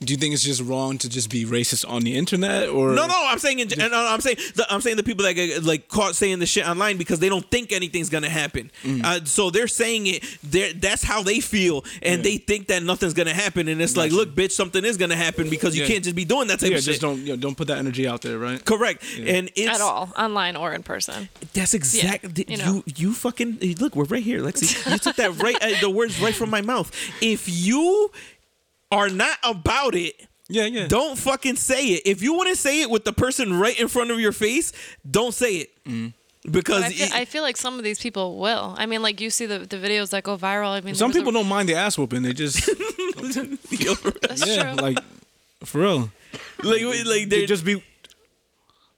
do 0.00 0.12
you 0.12 0.16
think 0.18 0.34
it's 0.34 0.42
just 0.42 0.60
wrong 0.62 0.98
to 0.98 1.08
just 1.08 1.30
be 1.30 1.44
racist 1.44 1.88
on 1.88 2.02
the 2.02 2.16
internet, 2.16 2.68
or 2.68 2.92
No, 2.92 3.06
no, 3.06 3.14
I'm 3.26 3.38
saying, 3.38 3.60
in, 3.60 3.80
and 3.80 3.94
I'm 3.94 4.20
saying, 4.20 4.36
the, 4.54 4.66
I'm 4.72 4.80
saying 4.80 4.96
the 4.96 5.02
people 5.02 5.24
that 5.24 5.32
get 5.34 5.62
like 5.64 5.88
caught 5.88 6.14
saying 6.14 6.38
the 6.40 6.46
shit 6.46 6.68
online 6.68 6.96
because 6.98 7.18
they 7.20 7.28
don't 7.28 7.48
think 7.50 7.72
anything's 7.72 8.10
gonna 8.10 8.28
happen. 8.28 8.70
Mm. 8.82 9.04
Uh, 9.04 9.24
so 9.24 9.50
they're 9.50 9.68
saying 9.68 10.06
it. 10.06 10.24
They're, 10.42 10.72
that's 10.72 11.02
how 11.02 11.22
they 11.22 11.40
feel, 11.40 11.84
and 12.02 12.22
they 12.24 12.36
think 12.38 12.66
that 12.68 12.82
nothing's 12.82 13.14
gonna 13.14 13.34
happen. 13.34 13.68
And 13.68 13.80
it's 13.80 13.96
like, 13.96 14.12
look, 14.12 14.30
bitch, 14.34 14.52
something 14.52 14.84
is 14.84 14.96
gonna 14.96 15.16
happen 15.16 15.48
because 15.48 15.76
you 15.76 15.82
Yeah. 15.82 15.88
can't 15.88 16.04
just 16.04 16.16
be 16.16 16.24
doing 16.24 16.48
that 16.48 16.60
type 16.60 16.70
Yeah, 16.70 16.76
of 16.78 16.82
shit. 16.84 16.92
just 16.92 17.00
don't 17.00 17.18
you 17.20 17.28
know, 17.28 17.36
don't 17.36 17.56
put 17.56 17.68
that 17.68 17.78
energy 17.78 18.06
out 18.06 18.22
there, 18.22 18.38
right? 18.38 18.62
Correct, 18.64 19.02
and 19.18 19.50
it's 19.54 19.68
at 19.74 19.80
all, 19.80 20.12
online 20.18 20.56
or 20.56 20.72
in 20.74 20.82
person. 20.82 21.28
That's 21.52 21.74
exactly 21.74 22.44
you 22.48 22.56
you, 22.56 22.62
know. 22.62 22.82
you. 22.96 23.12
fucking 23.14 23.58
look. 23.80 23.94
We're 23.96 24.04
right 24.04 24.22
here, 24.22 24.40
Lexi. 24.40 24.90
You 24.90 24.98
took 24.98 25.16
that 25.16 25.36
right. 25.42 25.56
Uh, 25.62 25.80
the 25.80 25.88
words 25.90 26.20
right 26.20 26.34
from 26.34 26.50
my 26.50 26.60
mouth. 26.60 26.90
If 27.20 27.48
you 27.48 28.10
are 28.90 29.08
not 29.08 29.38
about 29.42 29.94
it. 29.94 30.14
Yeah, 30.48 30.66
yeah. 30.66 30.86
Don't 30.88 31.16
fucking 31.18 31.56
say 31.56 31.86
it. 31.86 32.02
If 32.04 32.22
you 32.22 32.34
want 32.34 32.50
to 32.50 32.56
say 32.56 32.82
it 32.82 32.90
with 32.90 33.04
the 33.04 33.12
person 33.12 33.58
right 33.58 33.78
in 33.78 33.88
front 33.88 34.10
of 34.10 34.20
your 34.20 34.32
face, 34.32 34.72
don't 35.10 35.32
say 35.32 35.54
it. 35.56 35.84
Mm. 35.84 36.12
Because 36.50 36.84
I 36.84 36.88
feel, 36.90 37.06
it- 37.06 37.12
I 37.14 37.24
feel 37.24 37.42
like 37.42 37.56
some 37.56 37.78
of 37.78 37.84
these 37.84 37.98
people 37.98 38.38
will. 38.38 38.74
I 38.76 38.84
mean, 38.84 39.00
like 39.00 39.20
you 39.22 39.30
see 39.30 39.46
the, 39.46 39.60
the 39.60 39.76
videos 39.78 40.10
that 40.10 40.22
go 40.24 40.36
viral. 40.36 40.68
I 40.72 40.82
mean, 40.82 40.94
Some 40.94 41.12
people 41.12 41.30
a, 41.30 41.32
don't 41.32 41.48
mind 41.48 41.68
the 41.70 41.74
ass 41.74 41.96
whooping. 41.96 42.20
They 42.22 42.34
just 42.34 42.66
That's 43.16 44.46
yeah, 44.46 44.74
true. 44.74 44.82
like 44.82 44.98
for 45.64 45.80
real. 45.80 46.10
like, 46.62 46.82
like 46.82 47.04
They 47.06 47.24
they 47.24 47.46
just 47.46 47.64
be 47.64 47.82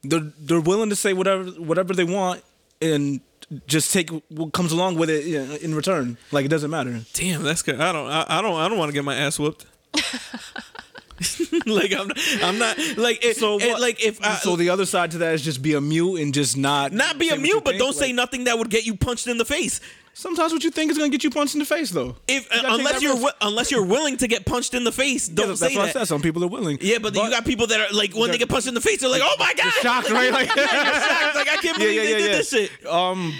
they're 0.02 0.32
they're 0.40 0.60
willing 0.60 0.90
to 0.90 0.96
say 0.96 1.12
whatever 1.12 1.44
whatever 1.52 1.94
they 1.94 2.04
want 2.04 2.42
and 2.82 3.20
just 3.68 3.92
take 3.92 4.10
what 4.28 4.52
comes 4.52 4.72
along 4.72 4.96
with 4.96 5.08
it 5.10 5.62
in 5.62 5.74
return. 5.74 6.18
Like 6.32 6.44
it 6.44 6.48
doesn't 6.48 6.70
matter. 6.70 7.00
damn. 7.14 7.44
That's 7.44 7.62
good. 7.62 7.80
I 7.80 7.92
don't. 7.92 8.08
I, 8.10 8.26
I 8.28 8.42
don't. 8.42 8.56
I 8.58 8.68
don't 8.68 8.78
want 8.78 8.88
to 8.88 8.92
get 8.92 9.04
my 9.04 9.14
ass 9.14 9.38
whooped. 9.38 9.66
like 11.66 11.92
I'm, 11.94 12.10
I'm 12.42 12.58
not 12.58 12.76
like 12.96 13.24
it, 13.24 13.36
So 13.36 13.58
it- 13.58 13.68
what- 13.68 13.80
like 13.80 14.04
if 14.04 14.22
I, 14.22 14.36
so 14.36 14.56
the 14.56 14.68
other 14.70 14.84
side 14.86 15.12
to 15.12 15.18
that 15.18 15.34
is 15.34 15.42
just 15.42 15.62
be 15.62 15.74
a 15.74 15.80
mute 15.80 16.16
and 16.20 16.32
just 16.34 16.56
not 16.56 16.92
not 16.92 17.18
be 17.18 17.30
a 17.30 17.36
mute, 17.36 17.62
but 17.64 17.70
think, 17.72 17.82
don't 17.82 17.94
say 17.94 18.12
nothing 18.12 18.44
that 18.44 18.58
would 18.58 18.70
get 18.70 18.84
you 18.86 18.96
punched 18.96 19.26
in 19.26 19.38
the 19.38 19.44
face. 19.44 19.80
Sometimes 20.12 20.50
what 20.52 20.64
you 20.64 20.70
think 20.70 20.90
is 20.90 20.96
gonna 20.96 21.10
get 21.10 21.22
you 21.24 21.30
punched 21.30 21.54
in 21.54 21.58
the 21.58 21.66
face, 21.66 21.90
though. 21.90 22.16
If 22.26 22.48
gotta 22.48 22.72
unless 22.74 23.02
you're 23.02 23.12
wi- 23.12 23.34
unless 23.42 23.70
you're 23.70 23.84
willing 23.84 24.16
to 24.18 24.26
get 24.26 24.46
punched 24.46 24.72
in 24.72 24.82
the 24.84 24.92
face, 24.92 25.28
don't 25.28 25.48
that's 25.48 25.60
say 25.60 25.74
what 25.74 25.82
I 25.82 25.86
that. 25.86 25.92
said. 25.92 26.04
Some 26.08 26.22
people 26.22 26.42
are 26.44 26.48
willing. 26.48 26.78
Yeah, 26.80 26.98
but, 26.98 27.14
you 27.14 27.28
got 27.30 27.44
people 27.44 27.66
that 27.66 27.80
are 27.80 27.94
like 27.94 28.14
when 28.14 28.30
they 28.30 28.38
get 28.38 28.48
punched 28.48 28.66
in 28.66 28.72
the 28.74 28.80
face, 28.80 29.00
they're 29.00 29.10
like, 29.10 29.20
"Oh 29.22 29.36
my 29.38 29.52
god!" 29.54 29.72
shocked, 29.82 30.10
right? 30.10 30.32
Like, 30.32 30.48
shocked. 30.50 31.34
Like 31.36 31.48
I 31.50 31.56
can't 31.62 31.76
believe 31.78 32.00
they 32.02 32.16
did 32.18 32.32
this 32.34 32.48
shit. 32.50 32.70
Um, 32.86 33.34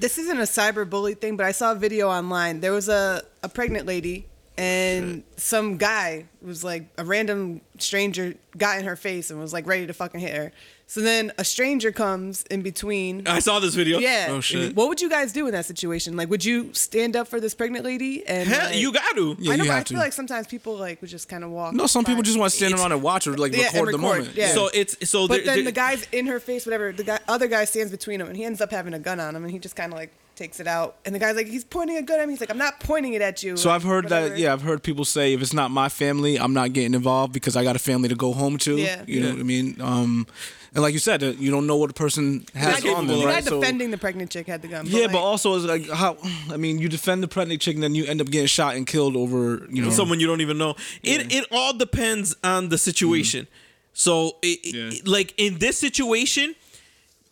This 0.00 0.18
isn't 0.18 0.38
a 0.38 0.42
cyber 0.42 0.88
bully 0.88 1.14
thing, 1.14 1.36
but 1.36 1.46
I 1.46 1.52
saw 1.52 1.70
a 1.70 1.76
video 1.76 2.08
online. 2.08 2.58
There 2.60 2.72
was 2.72 2.88
a, 2.88 3.22
a 3.44 3.48
pregnant 3.48 3.86
lady, 3.86 4.26
and 4.58 5.22
some 5.36 5.76
guy 5.78 6.26
was 6.42 6.62
like 6.62 6.86
a 6.98 7.04
random 7.04 7.60
stranger 7.78 8.34
got 8.56 8.78
in 8.78 8.84
her 8.84 8.96
face 8.96 9.30
and 9.30 9.40
was 9.40 9.52
like 9.52 9.66
ready 9.66 9.86
to 9.86 9.92
fucking 9.94 10.20
hit 10.20 10.34
her. 10.36 10.52
So 10.86 11.00
then 11.00 11.32
a 11.38 11.44
stranger 11.44 11.90
comes 11.90 12.42
in 12.50 12.60
between. 12.60 13.26
I 13.26 13.38
saw 13.38 13.60
this 13.60 13.74
video. 13.74 13.98
Yeah. 13.98 14.26
Oh, 14.28 14.40
shit. 14.42 14.76
What 14.76 14.88
would 14.90 15.00
you 15.00 15.08
guys 15.08 15.32
do 15.32 15.46
in 15.46 15.52
that 15.52 15.64
situation? 15.64 16.18
Like, 16.18 16.28
would 16.28 16.44
you 16.44 16.74
stand 16.74 17.16
up 17.16 17.28
for 17.28 17.40
this 17.40 17.54
pregnant 17.54 17.86
lady? 17.86 18.26
And 18.26 18.46
Hell, 18.46 18.66
like- 18.66 18.76
you 18.76 18.92
got 18.92 19.14
to. 19.16 19.34
Yeah, 19.38 19.54
I 19.54 19.56
know, 19.56 19.64
you 19.64 19.70
I 19.70 19.76
feel 19.76 19.84
to. 19.84 19.96
like 19.96 20.12
sometimes 20.12 20.48
people 20.48 20.76
like 20.76 21.00
would 21.00 21.08
just 21.08 21.30
kind 21.30 21.44
of 21.44 21.50
walk. 21.50 21.72
no, 21.72 21.86
some 21.86 22.04
by. 22.04 22.10
people 22.10 22.22
just 22.22 22.38
want 22.38 22.50
to 22.50 22.56
stand 22.58 22.74
around 22.74 22.92
and 22.92 23.02
watch 23.02 23.26
or 23.26 23.38
like 23.38 23.56
Yeah, 23.56 23.68
and 23.68 23.74
record 23.76 23.94
the 23.94 23.98
moment. 23.98 24.34
yeah. 24.34 24.48
So 24.52 24.68
it's 24.74 25.08
so. 25.08 25.26
But 25.26 25.36
there- 25.36 25.44
then 25.46 25.54
there- 25.56 25.64
the 25.64 25.72
guy's 25.72 26.06
in 26.12 26.26
her 26.26 26.38
face, 26.38 26.66
whatever. 26.66 26.92
The 26.92 27.04
guy, 27.04 27.20
other 27.26 27.48
guy 27.48 27.64
stands 27.64 27.90
between 27.90 28.18
them, 28.18 28.28
and 28.28 28.36
he 28.36 28.44
ends 28.44 28.60
up 28.60 28.70
having 28.70 28.92
a 28.92 28.98
gun 28.98 29.18
on 29.18 29.34
him, 29.34 29.44
and 29.44 29.50
he 29.50 29.58
just 29.58 29.74
kind 29.76 29.94
of 29.94 29.98
like 29.98 30.12
takes 30.42 30.58
it 30.60 30.66
out. 30.66 30.96
And 31.04 31.14
the 31.14 31.18
guy's 31.20 31.36
like, 31.36 31.46
he's 31.46 31.62
pointing 31.64 31.96
a 31.96 32.02
gun 32.02 32.18
at 32.18 32.26
me. 32.26 32.32
He's 32.34 32.40
like, 32.40 32.50
I'm 32.50 32.58
not 32.58 32.80
pointing 32.80 33.12
it 33.14 33.22
at 33.22 33.42
you. 33.44 33.56
So 33.56 33.70
I've 33.70 33.84
heard 33.84 34.04
whatever. 34.04 34.30
that. 34.30 34.38
Yeah, 34.38 34.52
I've 34.52 34.62
heard 34.62 34.82
people 34.82 35.04
say 35.04 35.32
if 35.34 35.40
it's 35.40 35.52
not 35.52 35.70
my 35.70 35.88
family, 35.88 36.36
I'm 36.38 36.52
not 36.52 36.72
getting 36.72 36.94
involved 36.94 37.32
because 37.32 37.54
I 37.56 37.62
got 37.62 37.76
a 37.76 37.78
family 37.78 38.08
to 38.08 38.16
go 38.16 38.32
home 38.32 38.58
to. 38.58 38.76
Yeah. 38.76 39.04
You 39.06 39.20
know 39.20 39.30
what 39.30 39.38
I 39.40 39.42
mean? 39.44 39.80
Um, 39.80 40.26
and 40.74 40.82
like 40.82 40.94
you 40.94 40.98
said, 40.98 41.22
uh, 41.22 41.26
you 41.38 41.50
don't 41.50 41.66
know 41.68 41.76
what 41.76 41.88
the 41.88 41.94
person 41.94 42.44
The 42.54 42.58
has 42.58 42.82
guy, 42.82 42.92
on 42.94 43.06
the 43.06 43.12
them, 43.12 43.22
guy 43.22 43.28
right? 43.34 43.44
So- 43.44 43.60
defending 43.60 43.90
the 43.92 43.98
pregnant 43.98 44.30
chick 44.32 44.46
had 44.48 44.62
the 44.62 44.68
gun. 44.68 44.86
yeah, 44.86 45.02
like, 45.02 45.12
but 45.12 45.20
also 45.20 45.54
it's 45.54 45.64
like 45.66 45.88
how 45.88 46.16
I 46.50 46.56
mean, 46.56 46.78
you 46.78 46.88
defend 46.88 47.22
the 47.22 47.28
pregnant 47.28 47.60
chick 47.60 47.74
and 47.74 47.82
then 47.84 47.94
you 47.94 48.04
end 48.06 48.20
up 48.20 48.26
getting 48.28 48.46
shot 48.48 48.74
and 48.74 48.84
killed 48.86 49.14
over 49.16 49.66
you 49.70 49.82
know 49.82 49.90
someone 49.90 50.18
you 50.18 50.26
don't 50.26 50.40
even 50.40 50.58
know. 50.58 50.74
It 51.04 51.32
it 51.32 51.46
all 51.52 51.72
depends 51.74 52.34
on 52.42 52.68
the 52.70 52.78
situation. 52.78 53.46
So 53.92 54.38
it, 54.42 54.58
it- 54.64 55.06
like 55.06 55.34
in 55.36 55.58
this 55.58 55.76
situation, 55.78 56.54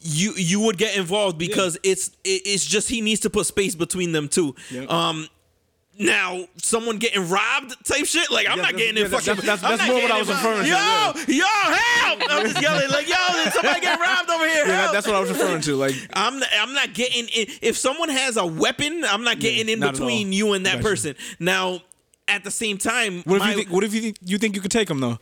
you 0.01 0.33
you 0.37 0.61
would 0.61 0.79
get 0.79 0.97
involved 0.97 1.39
because 1.39 1.79
it's 1.83 2.09
it, 2.25 2.43
it's 2.47 2.65
just 2.65 2.89
he 2.89 3.01
needs 3.01 3.21
to 3.21 3.31
put 3.31 3.47
space 3.47 3.75
between 3.75 4.13
them 4.13 4.29
two. 4.29 4.55
Yep. 4.71 4.91
Um. 4.91 5.29
Now, 5.99 6.47
someone 6.57 6.97
getting 6.97 7.29
robbed 7.29 7.75
type 7.85 8.07
shit. 8.07 8.31
Like 8.31 8.47
I'm 8.49 8.57
Yeah, 8.57 8.63
not 8.63 8.73
that's- 8.73 8.79
getting 8.79 8.97
in 8.97 9.03
yeah, 9.03 9.09
that's- 9.09 9.27
fucking. 9.27 9.45
that's- 9.45 9.63
I'm 9.63 9.77
that's 9.77 9.91
more 9.91 10.01
what 10.01 10.11
I 10.11 10.19
was 10.19 10.29
referring 10.29 10.63
to, 10.63 10.69
Yo, 10.69 11.37
yo, 11.37 11.45
help! 11.45 12.21
I'm 12.31 12.47
just 12.49 12.63
yelling 12.63 12.89
like, 12.91 13.07
yo, 13.07 13.17
somebody 13.51 13.81
getting 13.83 14.01
robbed 14.01 14.31
over 14.31 14.49
here. 14.49 14.65
Yeah, 14.67 14.89
that's 14.93 15.07
what 15.07 15.17
I 15.17 15.21
was 15.21 15.29
referring 15.29 15.61
to. 15.63 15.77
Like 15.77 15.95
I'm 16.15 16.39
not, 16.39 16.49
I'm 16.59 16.73
not 16.73 16.95
getting 16.95 17.27
in. 17.29 17.49
If 17.61 17.77
someone 17.77 18.09
has 18.09 18.39
a 18.39 18.47
weapon, 18.47 19.05
I'm 19.05 19.25
not 19.25 19.41
getting 19.41 19.69
in 19.69 19.81
not 19.81 19.93
between 19.93 20.33
you 20.33 20.55
and 20.55 20.65
that 20.65 20.81
person. 20.81 21.17
Now, 21.39 21.83
at 22.29 22.45
the 22.45 22.51
same 22.51 22.79
time, 22.79 23.23
what 23.27 23.37
if 23.37 23.41
my- 23.43 23.51
you 23.51 23.57
think, 23.57 23.69
what 23.71 23.85
if 23.85 23.93
you 23.93 24.01
think 24.01 24.17
you 24.25 24.39
think 24.39 24.55
you 24.55 24.63
could 24.63 24.71
take 24.71 24.89
them 24.89 25.01
though? 25.01 25.19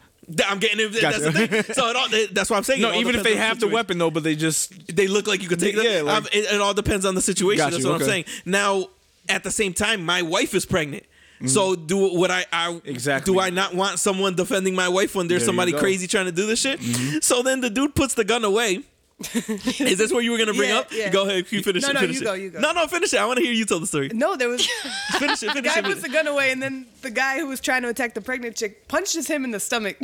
I'm 0.47 0.59
getting 0.59 0.81
it. 0.81 1.01
That's 1.01 1.21
the 1.21 1.33
thing. 1.33 1.63
So 1.75 1.89
it 1.91 1.97
all, 1.97 2.09
that's 2.33 2.51
what 2.51 2.57
I'm 2.57 2.63
saying. 2.65 2.83
No, 2.83 2.93
even 2.93 3.15
if 3.15 3.23
they 3.23 3.33
on 3.33 3.39
have 3.39 3.61
the 3.61 3.69
weapon 3.69 3.99
though, 3.99 4.11
but 4.11 4.23
they 4.25 4.37
just 4.37 4.95
they 4.95 5.07
look 5.09 5.27
like 5.27 5.43
you 5.43 5.49
could 5.49 5.61
take 5.61 5.75
them. 5.77 5.85
Yeah, 5.85 6.03
like- 6.03 6.35
it, 6.35 6.53
it 6.53 6.61
all 6.61 6.75
depends 6.75 7.05
on 7.07 7.15
the 7.15 7.21
situation. 7.23 7.59
Got 7.59 7.73
That's 7.73 7.85
what 7.85 7.95
I'm 7.95 8.07
saying. 8.07 8.25
Now, 8.45 8.89
at 9.29 9.43
the 9.45 9.51
same 9.51 9.73
time, 9.75 10.05
my 10.05 10.23
wife 10.23 10.55
is 10.55 10.67
pregnant. 10.67 11.05
So 11.47 11.77
do 11.77 11.97
what 12.19 12.33
I, 12.33 12.45
I 12.53 12.69
Mm-hmm. 12.73 12.89
Exactly. 12.89 13.33
do 13.33 13.39
I 13.41 13.51
not 13.51 13.73
want 13.73 14.01
someone 14.01 14.35
defending 14.35 14.75
my 14.75 14.89
wife 14.89 15.15
when 15.15 15.29
there's 15.29 15.43
There 15.43 15.47
somebody. 15.47 15.71
Mm-hmm. 15.71 15.81
crazy 15.81 16.07
trying 16.09 16.27
to 16.27 16.33
do 16.33 16.47
this 16.47 16.61
shit? 16.61 16.81
So 17.23 17.43
then 17.45 17.61
the 17.61 17.71
dude 17.71 17.95
puts 17.95 18.15
the 18.15 18.25
gun 18.25 18.43
away. 18.45 18.83
is 19.35 19.99
this 19.99 20.13
what 20.13 20.23
you 20.23 20.31
were 20.31 20.39
gonna 20.39 20.55
bring 20.55 20.69
Yeah, 20.71 20.79
up? 20.79 20.93
yeah. 20.93 21.11
Go 21.11 21.23
ahead, 21.27 21.51
you 21.51 21.61
finish 21.63 21.83
No, 21.83 21.89
it. 21.91 21.95
no, 21.95 22.01
finish 22.01 22.17
you 22.17 22.23
it. 22.23 22.25
go, 22.25 22.35
you 22.35 22.51
go. 22.51 22.61
No, 22.61 22.73
no, 22.73 22.87
finish 22.87 23.13
it. 23.13 23.19
I 23.19 23.27
want 23.27 23.39
to 23.39 23.45
hear 23.45 23.53
you 23.53 23.65
tell 23.65 23.81
the 23.81 23.87
story. 23.87 24.11
no, 24.15 24.37
there 24.37 24.49
was 24.49 24.65
Finish 25.19 25.43
it. 25.43 25.47
the 25.47 25.53
Finish 25.55 25.73
guy 25.75 25.79
it. 25.81 25.83
Guy 25.83 25.89
puts 25.89 26.03
the 26.03 26.09
gun 26.09 26.27
away, 26.29 26.53
and 26.53 26.63
then 26.63 26.87
the 27.03 27.11
guy 27.11 27.39
who 27.41 27.49
was 27.49 27.61
trying 27.61 27.83
to 27.83 27.89
attack 27.89 28.15
the 28.15 28.21
pregnant 28.21 28.55
chick 28.55 28.87
punches 28.87 29.27
him 29.27 29.45
in 29.45 29.51
the 29.51 29.59
stomach. 29.61 29.99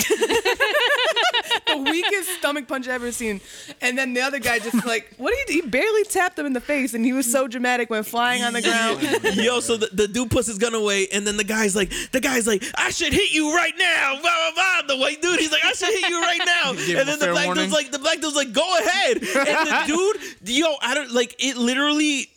the 1.66 1.76
weakest 1.90 2.30
stomach 2.38 2.66
punch 2.68 2.86
I've 2.88 2.94
ever 2.94 3.12
seen. 3.12 3.40
And 3.80 3.96
then 3.96 4.14
the 4.14 4.20
other 4.20 4.38
guy 4.38 4.58
just 4.58 4.84
like, 4.86 5.14
what 5.16 5.32
did 5.34 5.48
he? 5.48 5.54
He 5.54 5.68
barely 5.68 6.02
tapped 6.04 6.36
him 6.36 6.46
in 6.46 6.52
the 6.52 6.60
face, 6.60 6.94
and 6.94 7.04
he 7.04 7.12
was 7.12 7.30
so 7.30 7.46
dramatic, 7.46 7.90
went 7.90 8.06
flying 8.06 8.42
on 8.42 8.52
the 8.52 8.62
ground. 8.62 9.00
Yo, 9.36 9.60
so 9.60 9.76
the, 9.76 9.86
the 9.92 10.08
dude 10.08 10.30
puts 10.30 10.48
his 10.48 10.58
gun 10.58 10.74
away, 10.74 11.06
and 11.12 11.24
then 11.24 11.36
the 11.36 11.44
guy's 11.44 11.76
like, 11.76 11.92
the 12.10 12.20
guy's 12.20 12.46
like, 12.48 12.64
I 12.74 12.90
should 12.90 13.12
hit 13.12 13.30
you 13.32 13.54
right 13.54 13.72
now. 13.78 14.14
Blah, 14.20 14.20
blah, 14.22 14.50
blah. 14.54 14.94
The 14.96 15.00
white 15.00 15.22
dude, 15.22 15.38
he's 15.38 15.52
like, 15.52 15.64
I 15.64 15.72
should 15.72 15.90
hit 15.90 16.08
you 16.10 16.20
right 16.20 16.40
now. 16.44 16.70
And 16.70 17.08
then 17.08 17.18
the 17.20 17.28
black 17.30 17.46
warning. 17.46 17.64
dude's 17.64 17.72
like, 17.74 17.90
the 17.92 17.98
black 18.00 18.20
dude's 18.20 18.34
like, 18.34 18.52
go 18.52 18.78
ahead. 18.78 19.03
And 19.10 19.20
the 19.20 19.82
dude, 19.86 20.48
yo, 20.48 20.74
I 20.82 20.94
don't 20.94 21.12
like 21.12 21.34
it. 21.38 21.56
Literally. 21.56 22.28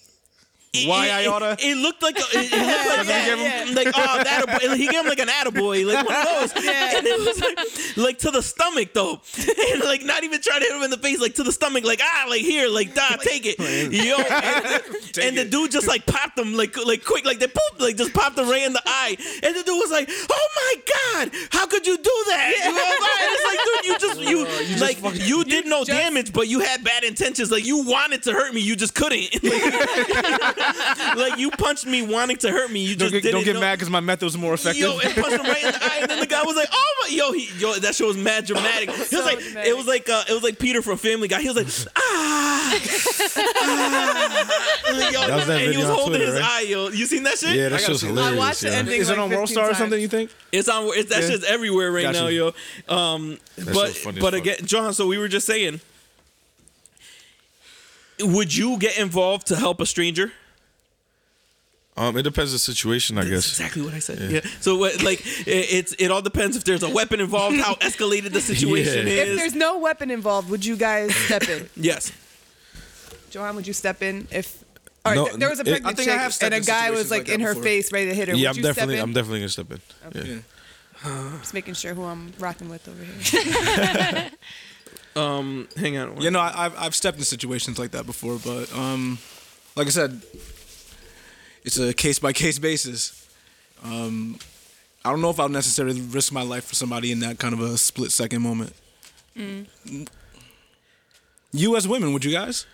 It- 0.83 0.87
Why 0.89 1.07
it, 1.07 1.11
I 1.11 1.21
it- 1.21 1.27
oughta? 1.27 1.57
It, 1.59 1.77
looked 1.77 2.01
like 2.03 2.17
a, 2.17 2.21
it, 2.21 2.51
it 2.51 2.51
looked 2.51 2.51
like, 2.97 3.07
Yeah, 3.07 3.35
that. 3.35 3.67
yeah. 3.67 3.75
like 3.75 3.87
oh 3.95 4.23
that 4.23 4.61
he 4.77 4.87
gave 4.87 5.01
him 5.01 5.07
like 5.07 5.19
an 5.19 5.27
attaboy 5.27 5.85
like 5.85 6.05
one 6.07 6.15
of 6.15 6.25
those. 6.53 6.53
And 6.65 7.05
it 7.07 7.19
was 7.19 7.39
like, 7.39 7.97
like 7.97 8.17
to 8.19 8.31
the 8.31 8.41
stomach 8.41 8.93
though. 8.93 9.21
And 9.71 9.83
like 9.83 10.03
not 10.03 10.23
even 10.23 10.41
trying 10.41 10.59
to 10.61 10.65
hit 10.65 10.75
him 10.75 10.83
in 10.83 10.89
the 10.91 10.97
face 10.97 11.19
like 11.19 11.35
to 11.35 11.43
the 11.43 11.51
stomach 11.51 11.83
like 11.83 11.99
ah 12.03 12.25
like 12.29 12.41
here 12.41 12.67
like 12.69 12.93
da 12.93 13.15
take 13.17 13.43
it. 13.45 13.57
yo 13.91 14.17
and, 14.17 15.17
and 15.27 15.37
the 15.37 15.45
dude 15.45 15.71
just 15.71 15.87
like 15.87 16.05
popped 16.05 16.37
him 16.37 16.53
like 16.55 16.75
like 16.85 17.03
quick 17.03 17.25
like 17.25 17.39
they 17.39 17.47
poop 17.47 17.79
like 17.79 17.97
just 17.97 18.13
popped 18.13 18.37
him 18.37 18.49
right 18.49 18.63
in 18.63 18.73
the 18.73 18.81
eye. 18.85 19.15
And 19.43 19.55
the 19.55 19.63
dude 19.63 19.77
was 19.79 19.91
like 19.91 20.09
oh 20.09 20.47
my 20.55 20.75
god 20.93 21.31
how 21.51 21.65
could 21.67 21.85
you 21.87 21.97
do 21.97 22.23
that? 22.27 22.53
You 22.65 22.73
know 22.73 22.95
it's 23.29 23.45
like 23.45 23.59
dude 23.65 23.85
you 23.85 23.99
just 23.99 24.19
you, 24.21 24.79
like 24.79 25.27
you 25.27 25.43
did 25.43 25.65
no 25.65 25.79
just- 25.83 25.91
damage 25.97 26.33
but 26.33 26.47
you 26.47 26.59
had 26.59 26.83
bad 26.83 27.03
intentions. 27.03 27.51
Like 27.51 27.65
you 27.65 27.83
wanted 27.85 28.23
to 28.23 28.33
hurt 28.33 28.53
me 28.53 28.61
you 28.61 28.75
just 28.75 28.93
couldn't. 28.95 29.17
like 29.43 30.66
you 31.37 31.51
punched 31.51 31.85
me 31.85 32.01
wanting 32.01 32.37
to 32.37 32.49
hurt 32.51 32.71
me 32.71 32.81
you 32.85 32.95
don't 32.95 33.09
just 33.09 33.13
get, 33.13 33.21
didn't 33.23 33.33
don't 33.35 33.43
get 33.45 33.53
know. 33.53 33.59
mad 33.61 33.75
because 33.75 33.89
my 33.89 33.99
method 33.99 34.25
was 34.25 34.37
more 34.37 34.53
effective. 34.53 34.81
Yo, 34.81 34.99
and 34.99 35.13
punched 35.15 35.31
him 35.37 35.45
right 35.45 35.63
in 35.63 35.71
the 35.71 35.83
eye, 35.83 35.97
and 36.01 36.09
then 36.09 36.19
the 36.19 36.25
guy 36.27 36.43
was 36.43 36.55
like, 36.55 36.69
"Oh 36.71 36.93
my, 37.01 37.07
yo, 37.09 37.31
he, 37.31 37.49
yo, 37.57 37.73
that 37.75 37.95
show 37.95 38.07
was 38.07 38.17
mad 38.17 38.45
dramatic." 38.45 38.89
He 38.97 38.99
was 38.99 39.09
So 39.09 39.23
like, 39.23 39.39
dramatic. 39.39 39.69
it 39.69 39.77
was 39.77 39.87
like, 39.87 40.09
uh, 40.09 40.23
it 40.29 40.33
was 40.33 40.43
like 40.43 40.59
Peter 40.59 40.81
from 40.81 40.97
Family 40.97 41.27
Guy. 41.27 41.41
He 41.41 41.49
was 41.49 41.57
like, 41.57 41.93
ah, 41.95 42.79
ah. 43.37 44.83
And, 44.87 45.13
yo, 45.13 45.27
That 45.27 45.35
was 45.35 45.47
that 45.47 45.61
and 45.61 45.71
he 45.71 45.77
was 45.77 45.87
holding 45.87 46.07
Twitter, 46.19 46.25
his 46.25 46.35
right? 46.41 46.43
eye, 46.43 46.61
yo. 46.61 46.89
You 46.89 47.05
seen 47.05 47.23
that 47.23 47.37
shit? 47.37 47.55
Yeah, 47.55 47.69
that 47.69 47.75
I 47.75 47.77
gotta 47.79 47.83
shit's 47.93 48.01
hilarious. 48.01 48.33
I 48.33 48.37
watched 48.37 48.61
the 48.61 48.69
yeah. 48.69 48.75
ending. 48.75 49.01
Is 49.01 49.09
it 49.09 49.13
like 49.13 49.21
on 49.21 49.29
World 49.31 49.49
Star 49.49 49.69
or 49.69 49.73
something? 49.73 49.99
You 50.01 50.07
think? 50.07 50.31
It's 50.51 50.69
on. 50.69 50.85
It's 50.95 51.09
that 51.09 51.23
Yeah. 51.23 51.29
shit's 51.29 51.45
everywhere 51.45 51.91
right 51.91 52.03
Gotcha. 52.03 52.19
now, 52.21 52.27
yo. 52.27 52.47
Um, 52.87 53.37
but 53.73 53.89
funny 53.95 54.17
as 54.17 54.21
but 54.21 54.33
again, 54.33 54.57
John. 54.65 54.93
So 54.93 55.07
we 55.07 55.17
were 55.17 55.27
just 55.27 55.45
saying, 55.45 55.81
would 58.19 58.55
you 58.55 58.77
get 58.77 58.97
involved 58.97 59.47
to 59.47 59.55
help 59.55 59.79
a 59.81 59.85
stranger? 59.85 60.31
Um, 61.97 62.15
it 62.15 62.21
depends 62.21 62.51
on 62.51 62.55
the 62.55 62.59
situation, 62.59 63.17
I 63.17 63.21
That's 63.21 63.31
guess. 63.31 63.49
exactly 63.59 63.81
what 63.81 63.93
I 63.95 63.99
said. 63.99 64.31
Yeah. 64.31 64.41
So 64.61 64.77
what, 64.77 65.01
like, 65.01 65.19
it, 65.47 65.49
it's 65.73 65.93
it 65.97 66.11
all 66.11 66.21
depends 66.21 66.55
if 66.55 66.63
there's 66.63 66.83
a 66.83 66.89
weapon 66.89 67.19
involved, 67.19 67.57
how 67.57 67.73
escalated 67.81 68.33
the 68.33 68.41
situation 68.41 69.07
Yeah. 69.07 69.13
If 69.23 69.37
there's 69.37 69.55
no 69.55 69.79
weapon 69.79 70.11
involved, 70.11 70.49
would 70.51 70.63
you 70.63 70.75
guys 70.77 71.15
step 71.15 71.49
in? 71.49 71.67
yes. 71.75 72.11
Johan, 73.31 73.55
would 73.55 73.65
you 73.65 73.73
step 73.73 74.01
in 74.03 74.27
if? 74.31 74.63
All 75.05 75.11
right, 75.11 75.15
No, 75.15 75.25
th- 75.25 75.37
there 75.39 75.49
was 75.49 75.59
a 75.59 75.61
it- 75.63 75.65
pregnant 75.71 75.87
I 75.99 76.03
think 76.03 76.09
I 76.11 76.29
chick 76.29 76.43
and 76.43 76.53
a 76.53 76.59
guy 76.61 76.91
was 76.91 77.09
like 77.09 77.21
like 77.27 77.29
in 77.29 77.39
her 77.41 77.49
before. 77.53 77.63
face, 77.63 77.91
ready 77.91 78.07
to 78.09 78.13
hit 78.13 78.27
her. 78.27 78.35
Yeah, 78.35 78.49
would 78.49 78.57
I'm 78.57 78.57
you 78.57 78.63
definitely, 78.63 78.95
step 78.95 79.03
in? 79.03 79.09
I'm 79.09 79.13
definitely 79.13 79.39
gonna 79.39 79.49
step 79.49 79.71
in. 79.71 80.41
Yeah. 81.03 81.31
Just 81.39 81.53
making 81.53 81.73
sure 81.75 81.93
who 81.93 82.03
I'm 82.03 82.31
rocking 82.39 82.69
with 82.69 82.87
over 82.87 83.03
here. 83.03 84.29
Um, 85.15 85.67
hang 85.75 85.97
on. 85.97 86.21
You 86.21 86.29
know, 86.29 86.39
I, 86.39 86.65
I've 86.65 86.77
I've 86.77 86.95
stepped 86.95 87.17
in 87.17 87.23
situations 87.23 87.79
like 87.79 87.89
that 87.91 88.05
before, 88.05 88.37
but 88.37 88.71
um, 88.77 89.17
like 89.75 89.87
I 89.87 89.89
said, 89.89 90.21
it's 91.67 91.77
a 91.77 91.93
case 91.93 92.17
by 92.17 92.31
case 92.31 92.57
basis. 92.57 93.27
Um, 93.83 94.39
I 95.03 95.11
don't 95.11 95.21
know 95.21 95.29
if 95.29 95.39
I'll 95.39 95.49
necessarily 95.49 96.01
risk 96.01 96.31
my 96.31 96.41
life 96.41 96.65
for 96.65 96.75
somebody 96.75 97.11
in 97.11 97.19
that 97.19 97.39
kind 97.39 97.53
of 97.53 97.59
a 97.59 97.77
split 97.77 98.11
second 98.11 98.41
moment. 98.41 98.73
You 101.51 101.75
as 101.75 101.87
women, 101.87 102.13
would 102.13 102.23
you 102.25 102.31
guys? 102.31 102.65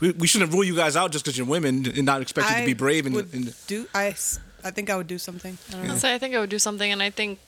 We, 0.00 0.12
we 0.12 0.26
shouldn't 0.26 0.52
rule 0.52 0.64
you 0.64 0.76
guys 0.76 0.96
out 0.96 1.12
just 1.12 1.24
because 1.24 1.36
you're 1.36 1.46
women 1.46 1.86
and 1.86 2.04
not 2.04 2.20
expect 2.20 2.50
you 2.50 2.56
to 2.56 2.66
be 2.66 2.74
brave. 2.74 3.06
And, 3.06 3.14
would 3.14 3.32
and 3.34 3.54
do 3.66 3.86
I? 3.94 4.08
s- 4.08 4.38
I 4.62 4.70
think 4.70 4.90
I 4.90 4.96
would 4.96 5.06
do 5.06 5.18
something. 5.18 5.58
I 5.70 5.72
don't 5.72 5.88
know. 5.88 5.96
So 5.96 6.12
I 6.12 6.18
think 6.18 6.34
I 6.34 6.40
would 6.40 6.50
do 6.50 6.58
something, 6.58 6.90
and 6.90 7.02
I 7.02 7.10
think 7.10 7.38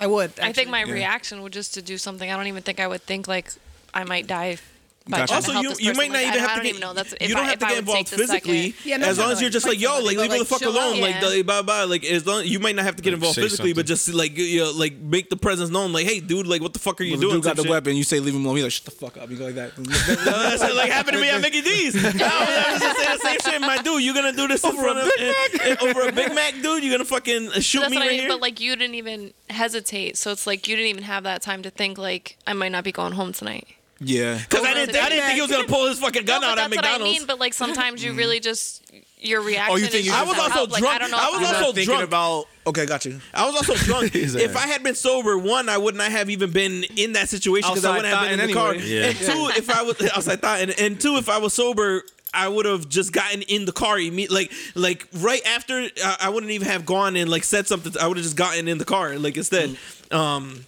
I 0.00 0.06
would. 0.06 0.30
I 0.38 0.52
think 0.52 0.68
actually. 0.68 0.70
my 0.70 0.82
reaction 0.82 1.42
would 1.42 1.52
just 1.52 1.74
to 1.74 1.82
do 1.82 1.98
something. 1.98 2.30
I 2.30 2.36
don't 2.36 2.46
even 2.46 2.62
think 2.62 2.80
I 2.80 2.86
would 2.86 3.02
think 3.02 3.28
like 3.28 3.52
I 3.92 4.04
might 4.04 4.26
die 4.26 4.58
by 5.06 5.18
Gotcha. 5.18 5.34
Also, 5.34 5.52
you, 5.60 5.74
you 5.78 5.92
might 5.92 6.10
not 6.10 6.22
Like, 6.22 6.28
even 6.28 6.40
have 6.40 6.56
to 6.56 6.62
get. 6.62 6.80
know. 6.80 6.94
That's 6.94 7.14
you 7.20 7.34
don't 7.34 7.44
I, 7.44 7.50
have 7.50 7.58
to 7.58 7.66
get 7.66 7.78
involved 7.78 8.08
physically. 8.08 8.74
Yeah, 8.84 8.96
no, 8.96 9.06
as 9.06 9.18
long 9.18 9.28
no, 9.28 9.32
as 9.34 9.40
you're 9.42 9.50
just 9.50 9.66
like, 9.66 9.78
yo, 9.78 10.00
flexible, 10.00 10.06
like 10.06 10.16
leave 10.16 10.30
me 10.32 10.38
the 10.38 10.44
fuck 10.46 10.62
alone. 10.62 11.00
Like, 11.00 11.16
Yeah. 11.20 11.28
the, 11.28 11.42
bye 11.42 11.60
bye. 11.60 11.84
Like, 11.84 12.04
as 12.06 12.26
long 12.26 12.44
you 12.46 12.58
might 12.58 12.74
not 12.74 12.86
have 12.86 12.96
to 12.96 13.02
get 13.02 13.12
involved 13.12 13.36
physically, 13.36 13.74
but 13.74 13.84
just 13.84 14.08
like 14.14 14.38
you 14.38 14.60
know, 14.60 14.70
like 14.72 14.96
make 14.96 15.28
the 15.28 15.36
presence 15.36 15.68
known. 15.68 15.92
Like, 15.92 16.06
hey, 16.06 16.20
dude, 16.20 16.46
like 16.46 16.62
what 16.62 16.72
the 16.72 16.78
fuck 16.78 17.00
are 17.02 17.04
you 17.04 17.18
doing? 17.18 17.34
dude 17.34 17.44
got 17.44 17.56
the 17.56 17.68
weapon. 17.68 17.96
You 17.96 18.02
say 18.04 18.18
leave 18.18 18.34
him 18.34 18.46
alone. 18.46 18.56
He's 18.56 18.64
like, 18.64 18.72
shut 18.72 18.84
the 18.86 18.90
fuck 18.92 19.18
up. 19.18 19.28
You 19.30 19.36
go 19.36 19.44
like 19.44 19.56
that. 19.56 19.76
That's 19.76 20.62
what, 20.62 20.74
like 20.74 20.90
happened 20.90 21.16
to 21.16 21.20
me 21.20 21.28
at 21.28 21.40
Mickey 21.42 21.60
D's. 21.60 21.96
I 22.04 22.08
was 22.72 22.80
just 22.80 22.98
saying 22.98 23.18
the 23.22 23.28
same 23.28 23.52
shit. 23.52 23.60
My 23.60 23.76
dude, 23.78 24.02
You're 24.02 24.14
gonna 24.14 24.32
do 24.32 24.48
this 24.48 24.64
in 24.64 24.72
front 24.74 25.00
of 25.00 25.10
eh, 25.18 25.76
over 25.82 26.08
a 26.08 26.12
Big 26.12 26.34
Mac, 26.34 26.54
dude? 26.62 26.82
You're 26.82 26.92
gonna 26.94 27.04
fucking 27.04 27.48
uh, 27.48 27.60
shoot 27.60 27.80
That's 27.80 27.90
me 27.90 27.98
right 27.98 28.06
I 28.06 28.10
mean. 28.10 28.20
here? 28.20 28.28
But 28.30 28.40
like 28.40 28.58
you 28.58 28.74
didn't 28.74 28.94
even 28.94 29.34
hesitate, 29.50 30.16
so 30.16 30.30
it's 30.32 30.46
like 30.46 30.66
you 30.66 30.76
didn't 30.76 30.88
even 30.90 31.02
have 31.04 31.24
that 31.24 31.42
time 31.42 31.62
to 31.62 31.70
think 31.70 31.98
like 31.98 32.38
I 32.46 32.54
might 32.54 32.72
not 32.72 32.84
be 32.84 32.92
going 32.92 33.12
home 33.12 33.32
tonight. 33.32 33.66
Yeah. 34.00 34.38
Because 34.38 34.64
I 34.64 34.74
didn't, 34.74 34.96
I 34.96 35.08
didn't 35.08 35.24
think 35.24 35.34
he 35.36 35.40
was 35.42 35.50
gonna 35.50 35.68
pull 35.68 35.88
his 35.88 35.98
fucking 35.98 36.24
gun 36.24 36.40
no, 36.40 36.48
out 36.48 36.56
but 36.56 36.64
at 36.64 36.70
that's 36.70 36.76
what 36.76 36.84
I 36.84 36.88
McDonald's. 36.92 37.18
mean. 37.20 37.26
But 37.26 37.38
like 37.38 37.54
sometimes 37.54 38.02
you 38.04 38.12
really 38.14 38.40
just 38.40 38.82
your 39.18 39.40
reaction. 39.42 39.72
Oh, 39.72 39.76
you 39.76 39.86
think 39.86 40.00
is 40.00 40.06
you 40.06 40.12
I 40.12 40.22
was 40.24 40.36
so 40.36 40.42
also 40.42 40.54
help. 40.54 40.70
Like, 40.72 40.80
drunk. 40.82 40.94
I 40.96 40.98
don't 40.98 41.10
know. 41.10 41.16
I 41.18 41.26
if 41.26 41.40
was 41.40 41.48
I'm 41.48 41.56
also 41.56 41.72
thinking 41.72 41.94
drunk. 41.94 42.04
about. 42.08 42.44
Okay, 42.66 42.86
got 42.86 43.04
you. 43.04 43.20
I 43.32 43.46
was 43.46 43.54
also 43.56 43.74
drunk. 43.84 44.12
His 44.12 44.34
if 44.34 44.56
ass. 44.56 44.64
I 44.64 44.66
had 44.66 44.82
been 44.82 44.94
sober, 44.94 45.36
one, 45.38 45.68
I 45.68 45.78
would 45.78 45.94
not 45.94 46.10
have 46.10 46.30
even 46.30 46.50
been 46.50 46.84
in 46.96 47.12
that 47.12 47.28
situation 47.28 47.70
because 47.70 47.84
I 47.84 47.90
Outside 47.90 47.96
wouldn't 47.96 48.14
have 48.14 48.30
been 48.30 48.40
in 48.40 48.46
the 48.48 48.54
thought 48.54 48.60
car. 48.64 48.74
anyway. 48.74 48.88
Yeah. 48.88 49.06
And 49.06 49.16
two, 49.18 49.58
if 49.58 49.70
I 49.70 49.82
was 49.82 50.00
outside 50.16 50.40
thought, 50.40 50.60
and, 50.60 50.78
and 50.78 51.00
two, 51.00 51.16
if 51.16 51.28
I 51.28 51.38
was 51.38 51.52
sober. 51.54 52.02
I 52.36 52.48
would 52.48 52.66
have 52.66 52.88
just 52.88 53.12
gotten 53.12 53.42
in 53.42 53.64
the 53.64 53.70
car 53.70 53.96
immediately, 53.96 54.34
like 54.34 54.52
like 54.74 55.08
right 55.22 55.40
after 55.46 55.88
I, 56.04 56.16
I 56.22 56.28
wouldn't 56.30 56.50
even 56.50 56.66
have 56.66 56.84
gone 56.84 57.14
and 57.14 57.30
like 57.30 57.44
said 57.44 57.68
something. 57.68 57.92
I 58.00 58.08
would 58.08 58.16
have 58.16 58.24
just 58.24 58.36
gotten 58.36 58.66
in 58.66 58.78
the 58.78 58.84
car, 58.84 59.16
like 59.20 59.36
instead. 59.36 59.76
Um, 60.10 60.66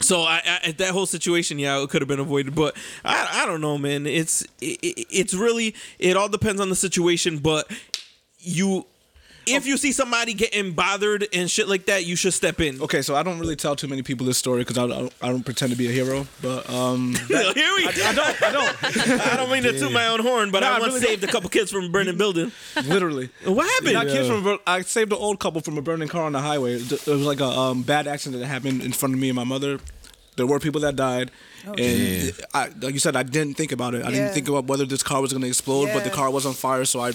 so 0.00 0.22
I, 0.22 0.42
I 0.64 0.72
that 0.72 0.90
whole 0.92 1.06
situation, 1.06 1.58
yeah, 1.58 1.82
it 1.82 1.90
could 1.90 2.02
have 2.02 2.08
been 2.08 2.20
avoided. 2.20 2.54
But 2.54 2.76
I 3.04 3.42
I 3.42 3.46
don't 3.46 3.60
know, 3.60 3.78
man. 3.78 4.06
It's 4.06 4.42
it, 4.60 4.78
it- 4.82 5.06
it's 5.10 5.34
really 5.34 5.74
it 5.98 6.16
all 6.16 6.28
depends 6.28 6.60
on 6.60 6.68
the 6.68 6.76
situation. 6.76 7.38
But 7.38 7.70
you, 8.38 8.86
if 9.46 9.66
you 9.66 9.76
see 9.76 9.92
somebody 9.92 10.34
getting 10.34 10.72
bothered 10.72 11.26
and 11.32 11.50
shit 11.50 11.68
like 11.68 11.86
that, 11.86 12.04
you 12.04 12.16
should 12.16 12.34
step 12.34 12.60
in. 12.60 12.80
Okay, 12.82 13.02
so 13.02 13.14
I 13.14 13.22
don't 13.22 13.38
really 13.38 13.56
tell 13.56 13.76
too 13.76 13.88
many 13.88 14.02
people 14.02 14.26
this 14.26 14.38
story 14.38 14.64
because 14.64 14.78
I, 14.78 14.84
I, 14.86 15.08
I 15.22 15.28
don't 15.28 15.44
pretend 15.44 15.72
to 15.72 15.78
be 15.78 15.88
a 15.88 15.92
hero. 15.92 16.26
But 16.42 16.68
um, 16.70 17.14
Here 17.28 17.36
we. 17.76 17.86
I 17.86 18.12
don't. 18.14 18.42
I 18.42 18.52
don't. 18.52 18.76
I 19.32 19.36
don't 19.36 19.50
mean 19.50 19.62
to 19.64 19.78
toot 19.78 19.92
my 19.92 20.06
own 20.08 20.20
horn, 20.20 20.50
but 20.50 20.60
Nah, 20.60 20.72
I 20.72 20.76
I 20.76 20.80
once 20.80 20.94
really 20.94 21.06
saved 21.06 21.24
a 21.24 21.28
couple 21.28 21.48
kids 21.50 21.70
from 21.70 21.84
a 21.84 21.88
burning 21.88 22.16
building. 22.16 22.50
Literally. 22.84 23.30
What 23.44 23.68
happened? 23.70 23.94
Not 23.94 24.06
kids 24.08 24.28
from. 24.28 24.46
a 24.46 24.58
I 24.66 24.82
saved 24.82 25.12
an 25.12 25.18
old 25.18 25.38
couple 25.40 25.60
from 25.60 25.78
a 25.78 25.82
burning 25.82 26.08
car 26.08 26.22
on 26.24 26.32
the 26.32 26.40
highway. 26.40 26.74
It 26.74 26.90
was 27.06 27.22
like 27.22 27.40
a 27.40 27.44
um, 27.46 27.82
bad 27.82 28.06
accident 28.06 28.40
that 28.42 28.46
happened 28.48 28.82
in 28.82 28.92
front 28.92 29.14
of 29.14 29.20
me 29.20 29.28
and 29.28 29.36
my 29.36 29.44
mother. 29.44 29.78
There 30.36 30.46
were 30.46 30.60
people 30.60 30.82
that 30.82 30.96
died, 30.96 31.30
and 31.78 32.32
I, 32.52 32.68
like 32.82 32.92
you 32.92 32.98
said, 33.00 33.16
I 33.16 33.22
didn't 33.22 33.54
think 33.54 33.72
about 33.72 33.94
it. 33.94 34.02
I 34.04 34.08
Oh, 34.08 34.10
Yeah. 34.10 34.16
didn't 34.18 34.34
think 34.34 34.48
about 34.48 34.66
whether 34.66 34.84
this 34.84 35.02
car 35.02 35.22
was 35.22 35.32
going 35.32 35.40
to 35.40 35.48
explode, 35.48 35.88
but 35.94 36.04
the 36.04 36.10
car 36.10 36.30
was 36.30 36.44
on 36.44 36.52
fire, 36.52 36.84
so 36.84 37.00
I. 37.00 37.12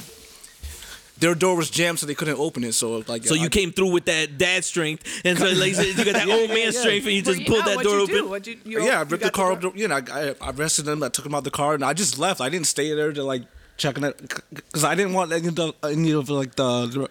Their 1.22 1.36
door 1.36 1.55
was 1.55 1.69
jammed, 1.69 1.99
so 1.99 2.05
they 2.05 2.15
couldn't 2.15 2.38
open 2.39 2.63
it. 2.63 2.74
So 2.74 3.03
like, 3.07 3.24
So 3.26 3.36
you 3.36 3.45
I- 3.45 3.49
came 3.49 3.72
through 3.72 3.91
with 3.91 4.05
that 4.05 4.38
dad 4.38 4.65
strength, 4.65 5.03
and 5.24 5.38
so 5.38 5.45
like 5.45 5.78
you 5.78 5.93
got 6.03 6.13
that 6.13 6.28
old 6.38 6.49
man 6.49 6.57
yeah. 6.57 6.72
strength, 6.72 7.05
and 7.05 7.15
you 7.15 7.22
just 7.22 7.39
Well, 7.39 7.47
pulled 7.47 7.65
yeah, 7.67 7.76
that 7.76 7.84
door 7.84 7.97
you 7.99 8.03
open. 8.03 8.30
What'd 8.30 8.47
you, 8.47 8.57
you 8.65 8.84
yeah, 8.84 8.97
I 8.99 9.03
you 9.03 9.09
ripped 9.09 9.24
the 9.24 9.30
got 9.30 9.34
car 9.34 9.55
door- 9.55 9.72
up. 9.72 9.78
You 9.78 9.88
know, 9.88 9.95
I, 10.11 10.36
I 10.41 10.49
arrested 10.51 10.84
them. 10.86 11.01
I 11.03 11.09
took 11.09 11.24
them 11.24 11.34
out 11.36 11.43
the 11.45 11.51
car, 11.51 11.74
and 11.76 11.86
I 11.86 11.93
just 11.93 12.19
left. 12.19 12.41
I 12.41 12.49
didn't 12.49 12.67
stay 12.67 12.93
there 12.93 13.13
to 13.13 13.24
like 13.24 13.43
checking 13.78 14.03
it 14.03 14.17
because 14.53 14.84
I 14.84 14.95
didn't 14.95 15.13
want 15.13 15.32
any 15.32 15.47
of, 15.47 15.55
the, 15.55 15.74
any 15.84 16.11
of 16.11 16.30
like 16.30 16.55
the 16.55 17.07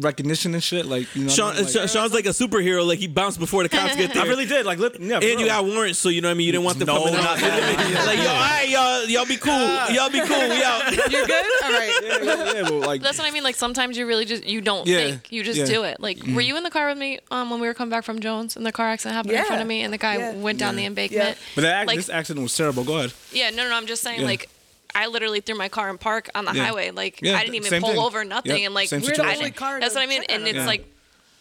recognition 0.00 0.54
and 0.54 0.62
shit. 0.62 0.86
Like 0.86 1.14
you 1.14 1.24
know, 1.24 1.28
what 1.32 1.40
I 1.40 1.62
mean? 1.62 1.74
Like, 1.74 1.88
Sean's 1.88 2.12
like 2.12 2.26
a 2.26 2.30
superhero. 2.30 2.86
Like 2.86 2.98
he 2.98 3.06
bounced 3.06 3.38
before 3.38 3.62
the 3.62 3.68
cops 3.68 3.96
get 3.96 4.12
there. 4.14 4.22
I 4.22 4.26
really 4.26 4.46
did. 4.46 4.66
Like, 4.66 4.78
look, 4.78 4.98
yeah, 4.98 5.16
and 5.16 5.22
for 5.24 5.28
you 5.28 5.46
got 5.46 5.64
warrants, 5.64 5.98
so 5.98 6.08
you 6.08 6.20
know 6.20 6.28
what 6.28 6.32
I 6.32 6.34
mean. 6.34 6.46
You 6.46 6.52
didn't 6.52 6.64
want 6.64 6.78
them 6.78 6.86
No, 6.86 6.98
coming 7.04 7.14
out. 7.14 7.22
not 7.24 7.38
that. 7.38 8.02
like 8.06 8.18
yo, 8.18 8.24
all 8.28 8.40
right, 8.40 8.68
y'all, 8.68 9.04
y'all 9.06 9.26
be 9.26 9.36
cool. 9.36 9.94
Y'all 9.94 10.10
be 10.10 10.20
cool. 10.20 10.48
We 10.48 10.62
out. 10.62 10.92
You're 11.10 11.26
good. 11.26 11.44
All 11.64 11.70
right. 11.72 12.00
yeah, 12.02 12.22
yeah, 12.22 12.52
yeah, 12.54 12.62
but 12.62 12.72
like, 12.80 13.02
That's 13.02 13.18
what 13.18 13.26
I 13.26 13.30
mean. 13.30 13.42
Like 13.42 13.56
sometimes 13.56 13.96
you 13.96 14.06
really 14.06 14.24
just 14.24 14.44
you 14.44 14.60
don't 14.60 14.86
Yeah, 14.86 14.98
think, 15.10 15.32
you 15.32 15.42
just 15.42 15.58
yeah. 15.58 15.64
do 15.66 15.84
it. 15.84 16.00
Like, 16.00 16.18
were 16.26 16.40
you 16.40 16.56
in 16.56 16.62
the 16.62 16.70
car 16.70 16.88
with 16.88 16.98
me 16.98 17.18
um, 17.30 17.50
when 17.50 17.60
we 17.60 17.66
were 17.66 17.74
coming 17.74 17.90
back 17.90 18.04
from 18.04 18.20
Jones 18.20 18.56
and 18.56 18.64
the 18.66 18.72
car 18.72 18.88
accident 18.88 19.16
happened 19.16 19.34
in 19.36 19.44
front 19.44 19.62
of 19.62 19.68
me 19.68 19.82
and 19.82 19.92
the 19.92 19.98
guy 19.98 20.16
Yeah. 20.16 20.34
went 20.34 20.58
down 20.58 20.76
the 20.76 20.84
embankment? 20.86 21.36
but 21.54 21.62
that, 21.62 21.86
like- 21.86 21.96
this 21.96 22.08
accident 22.10 22.42
was 22.42 22.56
terrible. 22.56 22.84
Go 22.84 22.98
ahead. 22.98 23.12
Yeah, 23.32 23.50
no, 23.50 23.68
no, 23.68 23.74
I'm 23.74 23.86
just 23.86 24.02
saying 24.02 24.20
Yeah. 24.20 24.26
like. 24.26 24.48
I 24.94 25.06
literally 25.06 25.40
threw 25.40 25.54
my 25.56 25.68
car 25.68 25.88
in 25.90 25.98
park 25.98 26.28
on 26.34 26.44
the 26.44 26.52
Yeah. 26.52 26.64
highway. 26.64 26.90
Like 26.90 27.20
Yeah, 27.22 27.36
I 27.36 27.40
didn't 27.40 27.54
even 27.56 27.70
same 27.70 27.82
pull 27.82 27.90
thing. 27.92 27.98
over 28.00 28.24
nothing, 28.24 28.52
Yep, 28.58 28.66
and 28.66 28.74
like 28.74 28.88
same 28.88 28.98
I 28.98 29.02
situation. 29.02 29.24
didn't- 29.26 29.38
Only 29.38 29.50
car 29.52 29.80
that's 29.80 29.94
what 29.94 30.02
I 30.02 30.06
mean. 30.06 30.22
check 30.22 30.30
And 30.32 30.42
on 30.42 30.48
it's 30.48 30.58
it. 30.58 30.66
like 30.66 30.84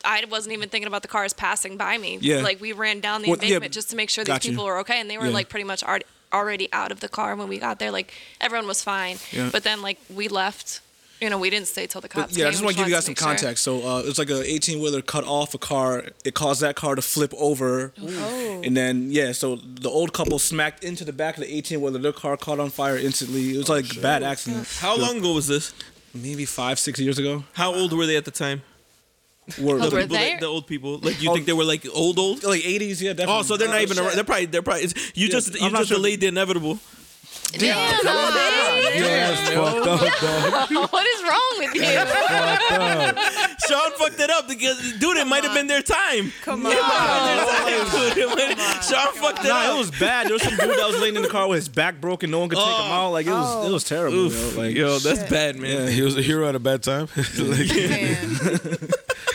I 0.05 0.23
wasn't 0.29 0.53
even 0.53 0.69
thinking 0.69 0.87
about 0.87 1.01
the 1.01 1.07
cars 1.09 1.33
passing 1.33 1.75
by 1.75 1.97
me. 1.97 2.19
Yeah. 2.21 2.37
like 2.41 2.61
we 2.61 2.71
ran 2.71 2.99
down 3.01 3.21
the 3.21 3.29
Well, 3.29 3.37
yeah, 3.39 3.45
embankment 3.47 3.73
just 3.73 3.89
to 3.89 3.95
make 3.97 4.09
sure 4.09 4.23
these 4.23 4.33
got 4.33 4.45
you. 4.45 4.51
people 4.51 4.65
were 4.65 4.77
okay, 4.79 4.99
and 5.01 5.09
they 5.09 5.17
were 5.17 5.25
Yeah. 5.27 5.33
like 5.33 5.49
pretty 5.49 5.65
much 5.65 5.83
already 5.83 6.05
already 6.31 6.69
out 6.71 6.91
of 6.91 6.99
the 6.99 7.09
car 7.09 7.35
when 7.35 7.47
we 7.47 7.57
got 7.57 7.79
there. 7.79 7.91
Like 7.91 8.13
everyone 8.39 8.67
was 8.67 8.83
fine, 8.83 9.17
Yeah. 9.31 9.49
but 9.51 9.63
then 9.63 9.81
like 9.81 9.97
we 10.09 10.27
left. 10.27 10.79
You 11.22 11.30
know, 11.30 11.38
we 11.38 11.49
didn't 11.49 11.67
stay 11.67 11.86
till 11.86 11.99
the 11.99 12.07
cops 12.07 12.32
But, 12.32 12.38
yeah, 12.39 12.47
I 12.47 12.51
just 12.51 12.63
want 12.63 12.76
to 12.76 12.82
give 12.82 12.88
you 12.88 12.95
guys 12.95 13.05
some 13.05 13.11
wanted 13.11 13.20
sure. 13.20 13.28
context. 13.47 13.63
So 13.63 13.86
uh, 13.86 14.03
it's 14.05 14.17
like 14.17 14.30
a 14.30 14.41
18 14.49 14.80
wheeler 14.82 15.01
cut 15.01 15.26
off 15.26 15.53
a 15.53 15.57
car. 15.57 16.05
It 16.24 16.34
caused 16.34 16.61
that 16.61 16.76
car 16.78 16.95
to 16.95 17.01
flip 17.01 17.34
over, 17.38 17.91
Oh. 18.01 18.61
and 18.63 18.76
then 18.78 19.11
yeah, 19.11 19.34
so 19.34 19.57
the 19.57 19.89
old 19.89 20.13
couple 20.13 20.39
smacked 20.39 20.84
into 20.84 21.03
the 21.03 21.11
back 21.13 21.36
of 21.38 21.43
the 21.43 21.53
18 21.53 21.82
wheeler. 21.82 21.99
Their 21.99 22.13
car 22.13 22.38
caught 22.38 22.59
on 22.59 22.70
fire 22.70 22.97
instantly. 22.97 23.53
It 23.55 23.57
was 23.57 23.70
like 23.70 23.95
a 23.97 23.99
bad 23.99 24.24
accident. 24.24 24.67
How 24.80 24.95
long 24.97 25.17
ago 25.17 25.34
was 25.34 25.47
this? 25.47 25.74
Maybe 26.13 26.45
five, 26.45 26.80
six 26.80 26.99
years 26.99 27.20
ago. 27.20 27.43
How 27.53 27.74
old 27.76 27.91
were 27.93 28.05
they 28.05 28.15
at 28.17 28.26
the 28.26 28.32
time? 28.32 28.61
Were, 29.59 29.76
Oh, 29.76 29.89
The 29.89 29.95
were 29.95 30.01
people 30.03 30.15
they? 30.17 30.38
the 30.39 30.45
old 30.45 30.67
people. 30.67 30.99
Like 30.99 31.22
you 31.22 31.30
Oh. 31.32 31.34
think 31.34 31.45
they 31.47 31.53
were 31.53 31.63
like 31.65 31.86
old 31.93 32.17
old? 32.20 32.43
like 32.43 32.61
80s, 32.61 33.01
yeah, 33.01 33.13
definitely. 33.13 33.36
Oh, 33.39 33.41
so 33.43 33.57
they're 33.57 33.67
not 33.67 33.82
even. 33.82 33.97
around. 33.99 34.15
They're 34.15 34.24
probably. 34.24 34.45
They're 34.45 34.61
probably. 34.61 34.84
It's, 34.84 35.11
you 35.15 35.28
just. 35.28 35.53
You 35.55 35.65
I'm 35.65 35.72
not 35.74 35.80
just 35.80 35.89
sure. 35.89 35.97
delayed 35.97 36.22
the 36.22 36.28
inevitable. 36.28 36.80
Damn, 37.51 38.05
what 39.55 41.07
is 41.07 41.23
wrong 41.23 41.55
with 41.57 41.73
you? 41.73 41.81
Sean 43.67 43.91
fucked 43.97 44.19
it 44.19 44.29
up 44.29 44.47
because, 44.47 44.93
dude, 44.99 45.17
it 45.17 45.25
might 45.25 45.43
have 45.43 45.55
been 45.55 45.65
their 45.67 45.81
time. 45.81 46.31
Come 46.43 46.65
on. 46.65 46.71
It 46.71 46.75
might 46.75 46.91
have 46.91 47.25
been 47.27 47.37
their 47.37 47.85
time, 47.85 48.15
dude. 48.15 48.17
It 48.17 48.57
might- 48.57 48.83
Sean 48.83 49.13
fucked 49.15 49.45
it 49.45 49.47
Nah, 49.47 49.61
up. 49.61 49.75
it 49.75 49.77
was 49.79 49.91
bad. 49.91 50.27
There 50.27 50.33
was 50.33 50.43
some 50.43 50.55
dude 50.57 50.77
that 50.77 50.87
was 50.87 50.99
laying 51.01 51.15
in 51.15 51.23
the 51.23 51.27
car 51.27 51.47
with 51.47 51.57
his 51.57 51.69
back 51.69 51.99
broken. 51.99 52.29
No 52.29 52.39
one 52.39 52.49
could 52.49 52.59
take 52.59 52.67
him 52.67 52.73
oh. 52.73 52.93
out. 52.93 53.09
Like 53.11 53.25
it 53.25 53.31
was, 53.31 53.67
it 53.67 53.71
was 53.71 53.83
terrible. 53.83 54.17
Oof. 54.17 54.55
Yo. 54.55 54.61
Like, 54.61 54.75
Yo, 54.75 54.99
that's 54.99 55.23
bad, 55.29 55.55
man. 55.57 55.85
Yeah, 55.85 55.89
he 55.89 56.01
was 56.03 56.17
a 56.17 56.21
hero 56.21 56.47
at 56.47 56.55
a 56.55 56.59
bad 56.59 56.83
time. 56.83 57.07
like, 57.15 57.27
Man. 57.35 58.37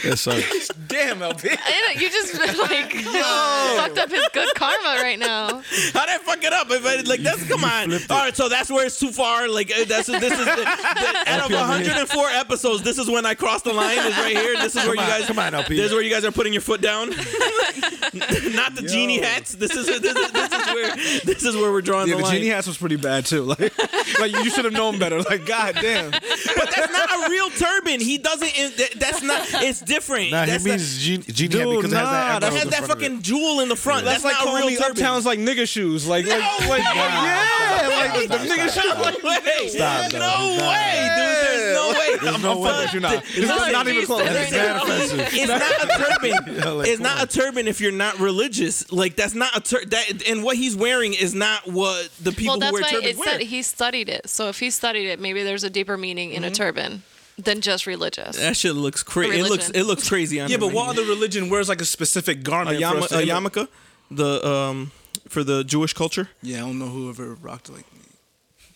that 0.05 0.17
sucks. 0.19 0.71
Damn, 0.95 1.23
LP. 1.23 1.49
I 1.65 1.95
know, 1.95 2.01
you 2.01 2.09
just 2.09 2.35
like 2.59 2.93
fucked 3.77 3.99
up 3.99 4.11
his 4.11 4.29
good 4.33 4.55
karma 4.55 5.03
right 5.03 5.19
now. 5.19 5.63
How'd 5.93 6.09
I 6.09 6.19
fuck 6.19 6.43
it 6.45 6.53
up? 6.53 6.71
If 6.71 6.87
I, 6.87 7.01
like 7.09 7.21
that's 7.21 7.47
come 7.49 7.65
on. 7.65 7.93
All 7.93 8.25
right, 8.25 8.37
so 8.37 8.49
that's 8.49 8.71
where 8.71 8.87
it's 8.87 8.99
too 8.99 9.11
far. 9.11 9.49
Like 9.49 9.73
uh, 9.73 9.85
that's 9.87 10.07
this 10.07 10.23
is 10.23 10.39
the, 10.39 10.45
the, 10.45 11.25
out 11.27 11.51
of 11.51 11.53
104 11.53 12.29
episodes. 12.31 12.83
This 12.83 12.99
is 12.99 13.11
when 13.11 13.27
I 13.27 13.35
crossed 13.35 13.65
the 13.65 13.73
line. 13.73 13.99
Is 13.99 14.17
right 14.19 14.37
here. 14.37 14.57
This 14.57 14.77
is 14.77 14.85
where 14.85 14.95
you 14.95 15.01
on, 15.01 15.09
guys 15.09 15.27
come 15.27 15.39
on, 15.39 15.55
LP. 15.55 15.77
This 15.77 15.87
is 15.87 15.93
where 15.93 16.03
you 16.03 16.11
guys 16.11 16.25
are 16.25 16.33
putting 16.33 16.53
your 16.53 16.63
foot 16.63 16.81
down. 16.81 17.11
Not 17.11 18.75
the 18.75 18.87
genie 18.89 19.21
hats. 19.21 19.55
This 19.55 19.75
is 19.75 19.87
this 19.87 20.17
is, 20.17 20.33
this 20.33 20.53
is 20.53 20.67
where 20.67 20.97
this 21.25 21.45
is 21.45 21.57
where 21.57 21.73
we're 21.73 21.83
drawing 21.83 22.09
Yeah, 22.09 22.15
the 22.15 22.19
the 22.19 22.25
line. 22.25 22.35
The 22.35 22.41
genie 22.41 22.51
hats 22.51 22.67
was 22.67 22.79
pretty 22.79 22.97
bad 22.97 23.27
too. 23.27 23.43
Like, 23.55 23.79
like 24.19 24.33
you 24.45 24.51
should 24.51 24.65
have 24.65 24.75
known 24.75 24.99
better. 24.99 25.21
Like, 25.23 25.47
god 25.47 25.77
damn. 25.81 26.11
but 26.11 26.21
that's 26.21 26.93
not 26.93 27.27
a 27.27 27.31
real 27.31 27.51
turban. 27.51 28.01
He 28.01 28.19
doesn't. 28.19 28.51
That's 28.99 29.23
not. 29.23 29.47
It's 29.63 29.81
different. 29.81 30.31
Nah, 30.31 30.45
he 30.45 30.51
that's 30.51 30.65
means 30.85 31.05
genie, 31.05 31.23
genie 31.25 31.59
hat 31.59 31.65
Dude, 31.65 31.77
because 31.77 31.93
it 31.93 31.97
has 31.97 32.05
nah, 32.05 32.13
that, 32.13 32.43
not, 32.43 32.53
it 32.53 32.57
has 32.57 32.65
that 32.65 32.71
front 32.79 32.85
of 32.93 32.99
it. 33.03 33.03
fucking 33.05 33.23
jewel 33.23 33.61
in 33.61 33.69
the 33.69 33.77
front. 33.77 34.05
That's, 34.05 34.23
That's, 34.23 34.25
like 34.25 34.33
not 34.35 34.41
a 34.43 34.45
calling 34.45 34.63
real 34.63 34.71
me 34.71 34.77
turban. 34.77 35.03
uptowns 35.03 35.25
like 35.25 35.39
nigga 35.39 35.69
shoes. 35.69 36.07
Like, 36.07 36.27
like, 36.27 36.41
like, 36.69 36.83
yeah, 36.83 37.89
like 38.15 38.29
the, 38.29 38.39
the 38.39 38.45
nigga 38.45 38.69
shoes. 38.71 38.85
Like, 38.99 39.23
No 39.23 39.31
way. 39.31 39.69
Stop, 39.69 40.13
no 40.13 40.19
no, 40.19 40.57
no. 40.57 40.69
way, 40.69 41.09
dude. 41.17 41.25
There's 41.45 41.75
no 41.77 41.89
way. 41.91 42.19
There's 42.21 42.35
I'm 42.35 42.43
no 42.43 42.53
a 42.53 42.59
way 42.59 42.69
fuck- 42.69 42.85
that 42.85 42.93
you're 42.93 43.03
not. 43.03 43.25
it's 43.27 43.49
not, 43.49 43.73
not 43.73 43.89
even 43.89 44.07
close. 44.07 44.23
That 44.25 44.33
That's 44.33 44.53
is 44.53 44.57
mad 44.57 44.77
offensive. 44.83 45.21
It's 45.33 45.49
not 45.49 45.63
a 45.63 45.87
turban. 46.05 46.55
Yeah, 46.55 46.71
like, 46.71 46.89
it's 46.89 46.99
come 46.99 47.03
not 47.03 47.23
a 47.23 47.27
turban 47.27 47.69
if 47.69 47.81
you're 47.81 47.93
not 47.93 48.19
religious. 48.19 48.91
Like 48.93 49.17
that's 49.17 49.35
not 49.35 49.57
a 49.57 49.61
tur- 49.61 49.85
that 49.87 50.27
and 50.29 50.43
what 50.45 50.57
he's 50.57 50.77
wearing 50.77 51.15
is 51.15 51.35
not 51.35 51.67
what 51.67 52.11
the 52.23 52.33
people 52.33 52.47
Well, 52.47 52.55
who 52.55 52.61
that's 52.61 52.73
wear 52.73 52.83
why 52.83 52.91
turbans 52.91 53.11
it 53.15 53.19
wear. 53.19 53.29
said 53.31 53.41
he 53.43 53.63
studied 53.63 54.09
it. 54.09 54.29
So 54.29 54.49
if 54.49 54.59
he 54.61 54.71
studied 54.71 55.09
it, 55.09 55.21
maybe 55.21 55.43
there's 55.43 55.65
a 55.65 55.71
deeper 55.71 55.97
meaning 55.97 56.33
in 56.33 56.45
a 56.45 56.47
mm-hmm. 56.49 56.55
turban 56.55 57.03
than 57.39 57.61
just 57.61 57.87
religious. 57.87 58.37
that 58.39 58.57
shit 58.57 58.75
looks 58.75 59.03
crazy. 59.03 59.41
It 59.41 59.45
looks 59.49 59.71
it 59.71 59.83
looks 59.85 60.09
crazy 60.09 60.41
on 60.41 60.49
Yeah, 60.51 60.57
but 60.59 60.67
man. 60.67 60.75
what 60.77 60.89
other 60.91 61.03
religion 61.03 61.51
wears 61.51 61.69
like 61.69 61.81
a 61.81 61.85
specific 61.85 62.39
a, 62.39 62.43
garment? 62.43 62.77
for 62.77 62.81
yama, 62.81 63.07
a 63.11 63.17
hit- 63.21 63.29
yarmulke, 63.29 63.69
the 64.11 64.47
um 64.47 64.93
for 65.29 65.43
the 65.45 65.65
Jewish 65.65 65.93
culture. 65.95 66.29
Yeah, 66.43 66.59
I 66.59 66.61
don't 66.61 66.79
know 66.79 66.87
whoever 66.89 67.35
rocked 67.35 67.71
like. 67.71 67.85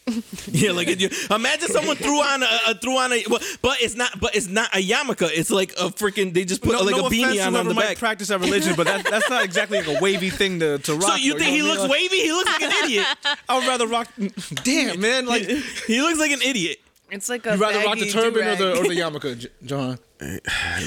Yeah, 0.51 0.73
like 0.73 0.89
it, 0.89 1.01
you, 1.03 1.11
imagine 1.31 1.69
someone 1.69 1.97
threw 1.97 2.19
on 2.23 2.43
a, 2.43 2.49
a 2.69 2.75
threw 2.75 2.97
on 2.97 3.13
a 3.13 3.23
well, 3.29 3.41
but 3.61 3.77
it's 3.83 3.95
not 3.95 4.19
but 4.19 4.35
it's 4.35 4.47
not 4.49 4.75
a 4.75 4.79
yarmulke. 4.83 5.29
It's 5.31 5.51
like 5.51 5.73
a 5.73 5.91
freaking 5.91 6.33
they 6.33 6.47
just 6.47 6.63
put 6.63 6.73
no, 6.73 6.81
like 6.81 6.97
no 6.97 7.07
a 7.07 7.11
beanie 7.11 7.43
on 7.43 7.49
on 7.49 7.53
whoever 7.53 7.69
the 7.69 7.75
might 7.75 7.83
back. 7.89 7.99
practice 7.99 8.29
that 8.29 8.41
religion, 8.41 8.75
but 8.75 8.87
that, 8.87 9.05
that's 9.05 9.29
not 9.29 9.45
exactly 9.45 9.79
like 9.83 9.99
a 9.99 10.01
wavy 10.03 10.31
thing 10.31 10.61
to, 10.61 10.79
to 10.79 10.95
rock. 10.95 11.03
so 11.03 11.15
you 11.17 11.35
though, 11.35 11.41
think 11.41 11.51
he 11.55 11.59
know 11.61 11.69
what 11.69 11.79
looks 11.81 11.83
mean? 11.83 11.91
wavy? 12.11 12.17
He 12.23 12.33
looks 12.33 12.49
like 12.51 12.63
an 12.63 12.85
idiot. 12.85 13.07
I 13.51 13.59
would 13.59 13.69
rather 13.69 13.87
rock. 13.87 14.09
Damn, 14.65 14.99
man, 14.99 15.27
like 15.27 15.43
He 15.87 16.01
looks 16.01 16.19
like 16.19 16.31
an 16.33 16.41
idiot. 16.43 16.79
It's 17.11 17.29
like 17.29 17.47
a 17.47 17.55
You 17.55 17.61
rather 17.61 17.79
rock 17.85 17.95
the 17.99 18.01
baggy 18.01 18.11
turban 18.13 18.47
or 18.49 18.57
the 18.57 18.57
do-rag. 18.75 18.85
or 18.85 18.89
the 18.89 19.01
yarmulke, 19.01 19.39
J- 19.39 19.49
John. 19.65 19.99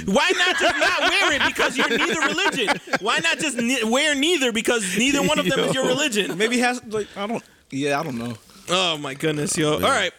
Why 0.05 0.31
not 0.37 0.59
just 0.59 0.77
not 0.77 0.99
wear 1.09 1.33
it 1.33 1.41
because 1.47 1.77
you're 1.77 1.89
neither 1.89 2.21
religion? 2.21 2.67
Why 2.99 3.19
not 3.19 3.39
just 3.39 3.57
ne- 3.57 3.83
wear 3.85 4.13
neither 4.13 4.51
because 4.51 4.97
neither 4.97 5.21
one 5.23 5.39
of 5.39 5.45
them 5.47 5.59
is 5.61 5.73
your 5.73 5.85
religion? 5.95 6.37
Maybe 6.37 6.59
has 6.59 6.83
like 6.85 7.07
I 7.15 7.25
don't. 7.27 7.43
Yeah, 7.71 7.99
I 7.99 8.03
don't 8.03 8.17
know. 8.17 8.35
Oh 8.69 8.97
my 8.97 9.13
goodness, 9.15 9.57
yo. 9.57 9.73
All 9.73 9.79
right. 9.79 10.11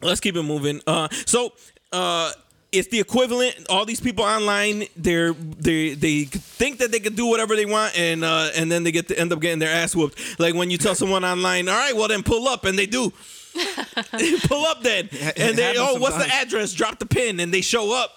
Let's 0.00 0.20
keep 0.20 0.36
it 0.36 0.42
moving. 0.42 0.80
Uh 0.86 1.08
so 1.26 1.52
uh 1.92 2.32
it's 2.72 2.88
the 2.88 2.98
equivalent. 2.98 3.54
All 3.68 3.84
these 3.84 4.00
people 4.00 4.24
online, 4.24 4.84
they're 4.96 5.32
they 5.32 5.94
they 5.94 6.24
think 6.24 6.78
that 6.78 6.90
they 6.92 6.98
can 6.98 7.14
do 7.14 7.26
whatever 7.26 7.54
they 7.54 7.66
want, 7.66 7.96
and 7.96 8.24
uh, 8.24 8.50
and 8.56 8.70
then 8.72 8.82
they 8.82 8.90
get 8.90 9.06
to 9.08 9.18
end 9.18 9.32
up 9.32 9.38
getting 9.40 9.60
their 9.60 9.70
ass 9.72 9.94
whooped. 9.94 10.40
Like 10.40 10.54
when 10.56 10.70
you 10.70 10.76
tell 10.78 10.96
someone 10.96 11.24
online, 11.24 11.68
"All 11.68 11.76
right, 11.76 11.94
well 11.94 12.08
then 12.08 12.24
pull 12.24 12.48
up," 12.48 12.64
and 12.64 12.76
they 12.76 12.86
do. 12.86 13.12
pull 14.48 14.64
up 14.66 14.82
then, 14.82 15.08
and 15.36 15.56
they 15.56 15.74
oh, 15.78 15.98
what's 15.98 16.16
the 16.16 16.26
address? 16.32 16.72
Drop 16.72 16.98
the 16.98 17.06
pin, 17.06 17.40
and 17.40 17.52
they 17.52 17.60
show 17.60 17.94
up. 17.94 18.10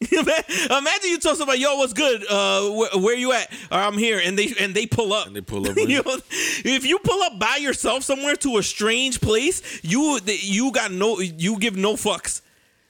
Imagine 0.12 1.10
you 1.10 1.18
tell 1.18 1.34
somebody, 1.36 1.60
"Yo, 1.60 1.76
what's 1.76 1.92
good? 1.94 2.24
Uh, 2.28 2.62
wh- 2.68 3.02
where 3.02 3.16
you 3.16 3.32
at? 3.32 3.50
Or 3.72 3.78
I'm 3.78 3.96
here," 3.96 4.20
and 4.22 4.38
they 4.38 4.52
and 4.60 4.74
they 4.74 4.86
pull 4.86 5.12
up. 5.12 5.26
And 5.28 5.36
they 5.36 5.40
pull 5.40 5.66
up 5.68 5.76
You 5.78 5.86
you. 5.88 6.02
know, 6.02 6.18
if 6.30 6.84
you 6.84 6.98
pull 6.98 7.22
up 7.22 7.38
by 7.38 7.56
yourself 7.56 8.02
somewhere 8.02 8.34
to 8.36 8.58
a 8.58 8.62
strange 8.62 9.20
place, 9.20 9.80
you 9.82 10.18
you 10.24 10.72
got 10.72 10.90
no 10.92 11.20
you 11.20 11.58
give 11.58 11.76
no 11.76 11.94
fucks. 11.94 12.42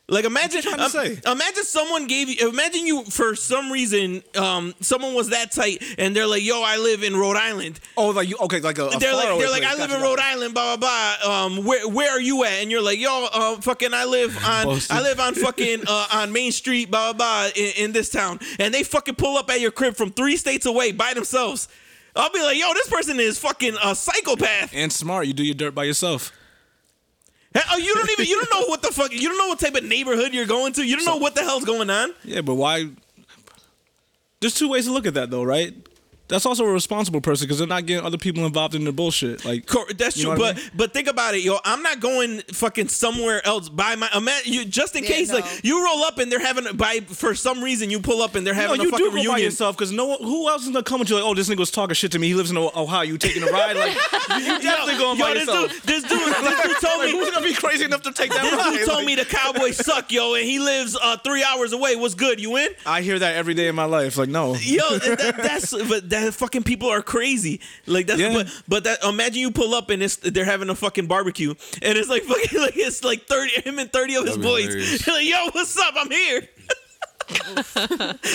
Like 0.06 0.26
imagine, 0.26 0.60
trying 0.60 0.76
to 0.76 0.84
um, 0.84 0.90
say? 0.90 1.18
imagine 1.24 1.64
someone 1.64 2.06
gave 2.06 2.28
you. 2.28 2.50
Imagine 2.50 2.86
you 2.86 3.04
for 3.04 3.34
some 3.34 3.72
reason, 3.72 4.22
um, 4.36 4.74
someone 4.82 5.14
was 5.14 5.30
that 5.30 5.50
tight, 5.50 5.82
and 5.96 6.14
they're 6.14 6.26
like, 6.26 6.44
"Yo, 6.44 6.60
I 6.62 6.76
live 6.76 7.02
in 7.02 7.16
Rhode 7.16 7.38
Island." 7.38 7.80
Oh, 7.96 8.10
like 8.10 8.28
you 8.28 8.36
okay, 8.42 8.60
like 8.60 8.76
a, 8.76 8.88
a 8.88 8.98
they're 8.98 9.14
like, 9.14 9.38
they're 9.38 9.50
like, 9.50 9.62
place. 9.62 9.74
I 9.74 9.80
live 9.80 9.88
Gotcha, 9.88 9.96
in 9.96 10.02
Rhode. 10.02 10.18
Island, 10.20 10.52
blah 10.52 10.76
blah 10.76 11.16
blah. 11.22 11.44
Um, 11.46 11.64
where 11.64 11.88
where 11.88 12.10
are 12.10 12.20
you 12.20 12.44
at? 12.44 12.52
And 12.60 12.70
you're 12.70 12.82
like, 12.82 12.98
yo, 12.98 13.28
uh, 13.32 13.60
fucking, 13.62 13.94
I 13.94 14.04
live 14.04 14.36
on. 14.44 14.78
I 14.90 15.00
live 15.00 15.20
on 15.20 15.34
fucking 15.36 15.84
uh, 15.86 16.06
on 16.12 16.32
Main 16.34 16.52
Street, 16.52 16.90
blah 16.90 17.14
blah 17.14 17.46
blah, 17.46 17.50
in, 17.56 17.72
in 17.84 17.92
this 17.92 18.10
town. 18.10 18.40
And 18.58 18.74
they 18.74 18.82
fucking 18.82 19.14
pull 19.14 19.38
up 19.38 19.48
at 19.48 19.62
your 19.62 19.70
crib 19.70 19.96
from 19.96 20.10
three 20.10 20.36
states 20.36 20.66
away 20.66 20.92
by 20.92 21.14
themselves. 21.14 21.66
I'll 22.14 22.30
be 22.30 22.42
like, 22.42 22.58
yo, 22.58 22.74
this 22.74 22.88
person 22.90 23.18
is 23.18 23.38
fucking 23.38 23.76
a 23.82 23.94
psychopath. 23.94 24.70
And 24.74 24.92
smart, 24.92 25.26
you 25.26 25.32
do 25.32 25.42
your 25.42 25.54
dirt 25.54 25.74
by 25.74 25.84
yourself. 25.84 26.30
Oh, 27.56 27.76
you 27.76 27.94
don't 27.94 28.10
even, 28.10 28.26
you 28.26 28.36
don't 28.36 28.50
know 28.60 28.66
what 28.66 28.82
the 28.82 28.88
fuck, 28.88 29.12
you 29.12 29.28
don't 29.28 29.38
know 29.38 29.46
what 29.46 29.60
type 29.60 29.74
of 29.74 29.84
neighborhood 29.84 30.34
you're 30.34 30.46
going 30.46 30.72
to. 30.74 30.84
You 30.84 30.96
don't 30.96 31.04
know 31.04 31.16
what 31.16 31.34
the 31.34 31.42
hell's 31.42 31.64
going 31.64 31.88
on. 31.88 32.12
Yeah, 32.24 32.40
but 32.40 32.54
why? 32.54 32.88
There's 34.40 34.54
two 34.54 34.68
ways 34.68 34.86
to 34.86 34.92
look 34.92 35.06
at 35.06 35.14
that, 35.14 35.30
though, 35.30 35.44
right? 35.44 35.74
That's 36.26 36.46
also 36.46 36.64
a 36.64 36.72
responsible 36.72 37.20
person 37.20 37.44
because 37.46 37.58
they're 37.58 37.66
not 37.68 37.84
getting 37.84 38.04
other 38.04 38.16
people 38.16 38.46
involved 38.46 38.74
in 38.74 38.84
their 38.84 38.94
bullshit. 38.94 39.44
Like, 39.44 39.66
Cor- 39.66 39.86
That's 39.92 40.16
You 40.16 40.24
true, 40.24 40.34
know 40.34 40.40
what 40.40 40.48
I 40.48 40.52
but 40.54 40.56
mean? 40.62 40.70
but 40.74 40.92
think 40.94 41.06
about 41.08 41.34
it, 41.34 41.42
yo. 41.42 41.58
I'm 41.66 41.82
not 41.82 42.00
going 42.00 42.40
fucking 42.52 42.88
somewhere 42.88 43.46
else 43.46 43.68
by 43.68 43.94
my. 43.96 44.08
Ima- 44.16 44.30
you, 44.46 44.64
just 44.64 44.96
in 44.96 45.04
Yeah, 45.04 45.10
case, 45.10 45.28
no. 45.28 45.34
like 45.36 45.64
you 45.64 45.84
roll 45.84 46.02
up 46.04 46.16
and 46.18 46.32
they're 46.32 46.40
having 46.40 46.76
by 46.78 47.00
for 47.00 47.34
some 47.34 47.62
reason 47.62 47.90
you 47.90 48.00
pull 48.00 48.22
up 48.22 48.36
and 48.36 48.46
they're 48.46 48.54
no, 48.54 48.60
having 48.60 48.80
you 48.80 48.88
a 48.88 48.90
fucking 48.90 49.06
do 49.10 49.12
reunion. 49.12 49.38
yourself 49.40 49.76
because 49.76 49.92
no 49.92 50.06
one, 50.06 50.18
who 50.22 50.48
else 50.48 50.62
is 50.62 50.68
gonna 50.70 50.82
come 50.82 51.00
with 51.00 51.10
you? 51.10 51.16
Like, 51.16 51.24
oh, 51.24 51.34
this 51.34 51.48
nigga 51.50 51.58
was 51.58 51.70
talking 51.70 51.94
shit 51.94 52.10
to 52.12 52.18
me. 52.18 52.28
He 52.28 52.34
lives 52.34 52.50
in 52.50 52.56
Ohio. 52.56 53.02
You 53.02 53.18
taking 53.18 53.42
a 53.42 53.46
ride? 53.46 53.76
Like, 53.76 53.92
you, 53.92 54.36
you 54.54 54.60
definitely 54.62 54.96
going 54.96 55.18
yo, 55.18 55.24
by 55.26 55.34
this 55.34 55.46
yourself. 55.46 55.72
dude, 55.72 55.82
this 55.82 56.02
dude, 56.04 56.20
this 56.20 56.62
dude 56.62 56.76
told 56.80 56.98
Like, 57.00 57.06
me. 57.06 57.18
who's 57.18 57.30
gonna 57.30 57.44
be 57.46 57.52
crazy 57.54 57.84
enough 57.84 58.00
to 58.02 58.12
take 58.12 58.30
that 58.30 58.42
This 58.42 58.52
ride? 58.54 58.76
dude 58.78 58.86
told 58.86 58.98
Like, 59.00 59.06
me 59.06 59.14
the 59.16 59.26
Cowboys 59.26 59.76
suck, 59.84 60.10
yo, 60.10 60.32
and 60.34 60.44
he 60.44 60.58
lives 60.58 60.96
uh, 61.02 61.18
three 61.18 61.44
hours 61.44 61.74
away. 61.74 61.96
What's 61.96 62.14
good? 62.14 62.40
You 62.40 62.56
in? 62.56 62.68
I 62.86 63.02
hear 63.02 63.18
that 63.18 63.36
every 63.36 63.52
day 63.52 63.68
in 63.68 63.74
my 63.74 63.84
life. 63.84 64.16
Like, 64.16 64.30
no. 64.30 64.54
Yo, 64.54 64.96
that, 64.98 65.18
that- 65.18 65.36
that's 65.42 65.70
but 65.86 66.08
that 66.08 66.13
fucking 66.34 66.62
people 66.62 66.88
are 66.88 67.02
crazy. 67.02 67.60
Like 67.86 68.06
that's 68.06 68.20
Yeah. 68.20 68.32
but 68.32 68.62
but 68.68 68.84
that 68.84 69.02
imagine 69.04 69.40
you 69.40 69.50
pull 69.50 69.74
up 69.74 69.90
and 69.90 70.02
it's 70.02 70.16
they're 70.16 70.44
having 70.44 70.68
a 70.70 70.74
fucking 70.74 71.06
barbecue 71.06 71.54
and 71.82 71.98
it's 71.98 72.08
like 72.08 72.22
fucking 72.24 72.60
like 72.60 72.76
it's 72.76 73.02
like 73.04 73.26
thirty 73.26 73.60
him 73.62 73.78
and 73.78 73.92
thirty 73.92 74.14
of 74.16 74.26
his 74.26 74.38
boys. 74.38 75.06
like, 75.08 75.26
yo, 75.26 75.48
what's 75.52 75.78
up? 75.78 75.94
I'm 75.96 76.10
here. 76.10 76.42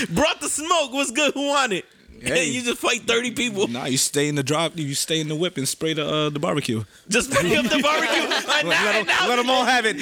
Brought 0.10 0.42
the 0.42 0.50
smoke. 0.50 0.94
What's 0.94 1.12
good? 1.12 1.34
Who 1.34 1.48
want 1.48 1.74
it? 1.74 1.86
Hey. 2.22 2.46
And 2.48 2.54
you 2.54 2.62
just 2.64 2.80
fight 2.80 3.02
thirty 3.04 3.32
people. 3.32 3.68
Nah, 3.68 3.86
you 3.86 3.98
stay 3.98 4.28
in 4.28 4.36
the 4.36 4.44
drop. 4.44 4.74
You 4.76 4.94
stay 4.94 5.22
in 5.22 5.28
the 5.30 5.36
whip 5.36 5.58
and 5.58 5.68
spray 5.68 5.94
the 5.94 6.06
uh, 6.06 6.30
the 6.30 6.40
barbecue. 6.40 6.84
Just 7.08 7.32
bring 7.32 7.56
up 7.56 7.66
the 7.66 7.82
barbecue. 7.82 8.28
Let 8.48 8.66
now, 8.66 8.92
them, 8.92 9.06
let 9.30 9.36
them 9.38 9.50
all 9.50 9.64
have 9.64 9.86
it. 9.88 9.98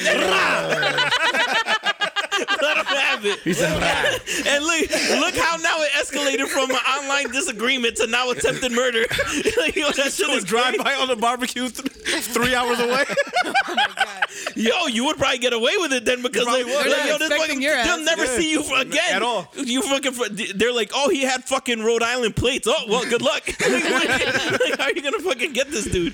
let 2.61 2.77
'em 2.77 2.85
have 2.85 3.25
it. 3.25 3.39
and 4.47 4.63
look, 4.63 5.19
look 5.21 5.35
how 5.35 5.57
now 5.57 5.77
it 5.81 5.91
escalated 5.93 6.47
from 6.47 6.69
an 6.71 6.77
online 6.77 7.29
disagreement 7.31 7.97
to 7.97 8.07
now 8.07 8.29
attempted 8.31 8.71
murder. 8.71 8.99
like, 9.57 9.75
yo, 9.75 9.91
that 9.91 10.11
shit 10.13 10.29
is 10.29 10.43
drive 10.43 10.77
by 10.77 10.93
on 10.95 11.07
the 11.07 11.15
barbecue 11.15 11.69
th- 11.69 11.87
three 12.23 12.53
hours 12.55 12.79
away. 12.79 13.03
Oh 13.09 14.23
yo, 14.55 14.87
you 14.87 15.05
would 15.05 15.17
probably 15.17 15.37
get 15.39 15.53
away 15.53 15.71
with 15.77 15.93
it 15.93 16.05
then 16.05 16.21
because 16.21 16.45
like, 16.45 16.63
probably 16.65 16.75
would. 16.75 16.87
like, 16.87 16.95
They're 16.97 17.05
yo, 17.05 17.11
not 17.11 17.19
this 17.19 17.29
expecting 17.31 17.47
fucking, 17.57 17.61
your 17.61 17.75
they'll 17.83 17.99
ass. 17.99 18.05
never 18.05 18.25
Yeah. 18.25 18.37
see 18.37 18.51
you 18.51 18.75
again 18.75 19.13
At 19.15 19.23
all. 19.23 19.47
You 19.55 19.81
fucking, 19.81 20.13
they're 20.55 20.73
like, 20.73 20.91
oh, 20.93 21.09
he 21.09 21.21
had 21.21 21.43
fucking 21.45 21.81
Rhode 21.83 22.03
Island 22.03 22.35
plates. 22.35 22.67
Oh, 22.69 22.85
well, 22.87 23.03
good 23.05 23.21
luck. 23.21 23.43
like, 23.47 24.77
how 24.77 24.83
are 24.85 24.91
you 24.91 25.01
gonna 25.01 25.19
fucking 25.19 25.53
get 25.53 25.69
this 25.71 25.85
dude? 25.85 26.13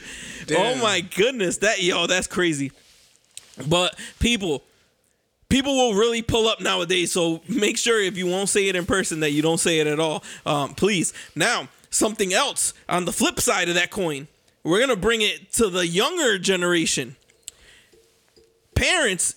Oh 0.56 0.76
my 0.76 1.02
goodness, 1.02 1.58
that 1.58 1.82
yo, 1.82 2.06
that's 2.08 2.28
crazy. 2.28 2.72
But 3.68 3.98
people, 4.20 4.64
people 5.54 5.76
will 5.76 5.94
really 5.94 6.24
pull 6.24 6.48
up 6.48 6.60
nowadays. 6.62 7.12
So 7.12 7.44
make 7.48 7.78
sure 7.78 8.02
if 8.02 8.18
you 8.18 8.26
won't 8.26 8.50
say 8.50 8.70
it 8.70 8.76
in 8.76 8.88
person 8.88 9.20
that 9.20 9.34
you 9.34 9.44
don't 9.44 9.60
say 9.60 9.78
it 9.78 9.86
at 9.86 10.00
all. 10.00 10.24
Um, 10.48 10.74
please. 10.74 11.14
Now, 11.36 11.68
something 11.92 12.34
else 12.34 12.74
on 12.90 13.06
the 13.06 13.14
flip 13.14 13.40
side 13.40 13.70
of 13.70 13.76
that 13.76 13.92
coin, 13.92 14.28
we're 14.64 14.80
gonna 14.80 14.96
bring 14.96 15.22
it 15.22 15.52
to 15.54 15.70
the 15.70 15.86
younger 15.86 16.40
generation. 16.40 17.18
Parents 18.74 19.36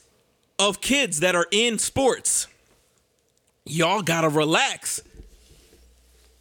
of 0.58 0.80
kids 0.80 1.20
that 1.20 1.34
are 1.34 1.48
in 1.50 1.78
sports, 1.78 2.46
y'all 3.66 4.00
gotta 4.00 4.30
relax. 4.30 5.02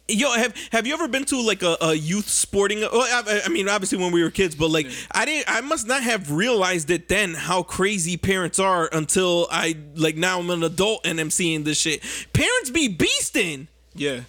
Yo, 0.08 0.30
have 0.30 0.54
have 0.70 0.86
you 0.86 0.94
ever 0.94 1.08
been 1.08 1.24
to 1.24 1.40
like 1.40 1.62
a, 1.62 1.76
a 1.80 1.94
youth 1.94 2.28
sporting? 2.28 2.80
Well, 2.80 2.92
I, 2.92 3.42
I 3.44 3.48
mean, 3.48 3.68
obviously 3.68 3.98
when 3.98 4.12
we 4.12 4.22
were 4.22 4.30
kids, 4.30 4.54
but 4.54 4.70
like 4.70 4.86
I 5.10 5.24
didn't. 5.24 5.52
I 5.52 5.60
must 5.62 5.88
not 5.88 6.02
have 6.02 6.30
realized 6.30 6.90
it 6.90 7.08
then 7.08 7.34
how 7.34 7.64
crazy 7.64 8.16
parents 8.16 8.60
are 8.60 8.88
until 8.92 9.48
I 9.50 9.76
like 9.96 10.16
now 10.16 10.38
I'm 10.38 10.50
an 10.50 10.62
adult 10.62 11.04
and 11.04 11.18
I'm 11.18 11.30
seeing 11.30 11.64
this 11.64 11.80
shit. 11.80 12.02
Parents 12.32 12.70
be 12.70 12.94
beasting. 12.94 13.66
Yeah. 13.94 14.20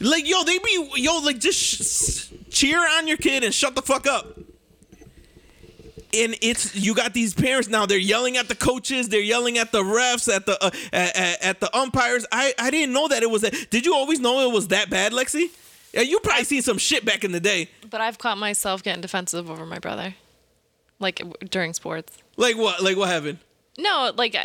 Like 0.00 0.26
yo, 0.26 0.42
they 0.44 0.58
be 0.58 0.90
yo 0.96 1.18
like 1.18 1.38
just 1.38 1.58
sh- 1.58 2.32
cheer 2.48 2.78
on 2.78 3.06
your 3.06 3.18
kid 3.18 3.44
and 3.44 3.52
shut 3.52 3.74
the 3.74 3.82
fuck 3.82 4.06
up. 4.06 4.38
And 6.12 6.36
it's 6.42 6.74
you 6.74 6.94
got 6.94 7.14
these 7.14 7.34
parents 7.34 7.68
now. 7.68 7.86
They're 7.86 7.96
yelling 7.98 8.36
at 8.36 8.48
the 8.48 8.56
coaches. 8.56 9.08
They're 9.08 9.20
yelling 9.20 9.58
at 9.58 9.70
the 9.70 9.82
refs, 9.82 10.32
at 10.34 10.44
the 10.46 10.62
uh, 10.62 10.70
at, 10.92 11.16
at- 11.16 11.42
at 11.42 11.60
the 11.60 11.76
umpires. 11.76 12.26
I 12.32 12.52
I 12.58 12.70
didn't 12.70 12.92
know 12.92 13.06
that 13.08 13.22
it 13.22 13.30
was 13.30 13.42
that. 13.42 13.54
Did 13.70 13.86
you 13.86 13.94
always 13.94 14.18
know 14.18 14.48
it 14.48 14.52
was 14.52 14.68
that 14.68 14.90
bad, 14.90 15.12
Lexi? 15.12 15.50
Yeah, 15.92 16.02
you 16.02 16.18
probably 16.20 16.44
seen 16.44 16.62
some 16.62 16.78
shit 16.78 17.04
back 17.04 17.22
in 17.24 17.32
the 17.32 17.40
day. 17.40 17.68
But 17.88 18.00
I've 18.00 18.18
caught 18.18 18.38
myself 18.38 18.82
getting 18.82 19.00
defensive 19.02 19.50
over 19.50 19.66
my 19.66 19.78
brother, 19.78 20.14
like 20.98 21.22
during 21.50 21.72
sports. 21.74 22.16
Like 22.36 22.56
what? 22.56 22.82
Like 22.82 22.96
what 22.96 23.08
happened? 23.08 23.38
No, 23.78 24.12
like 24.16 24.36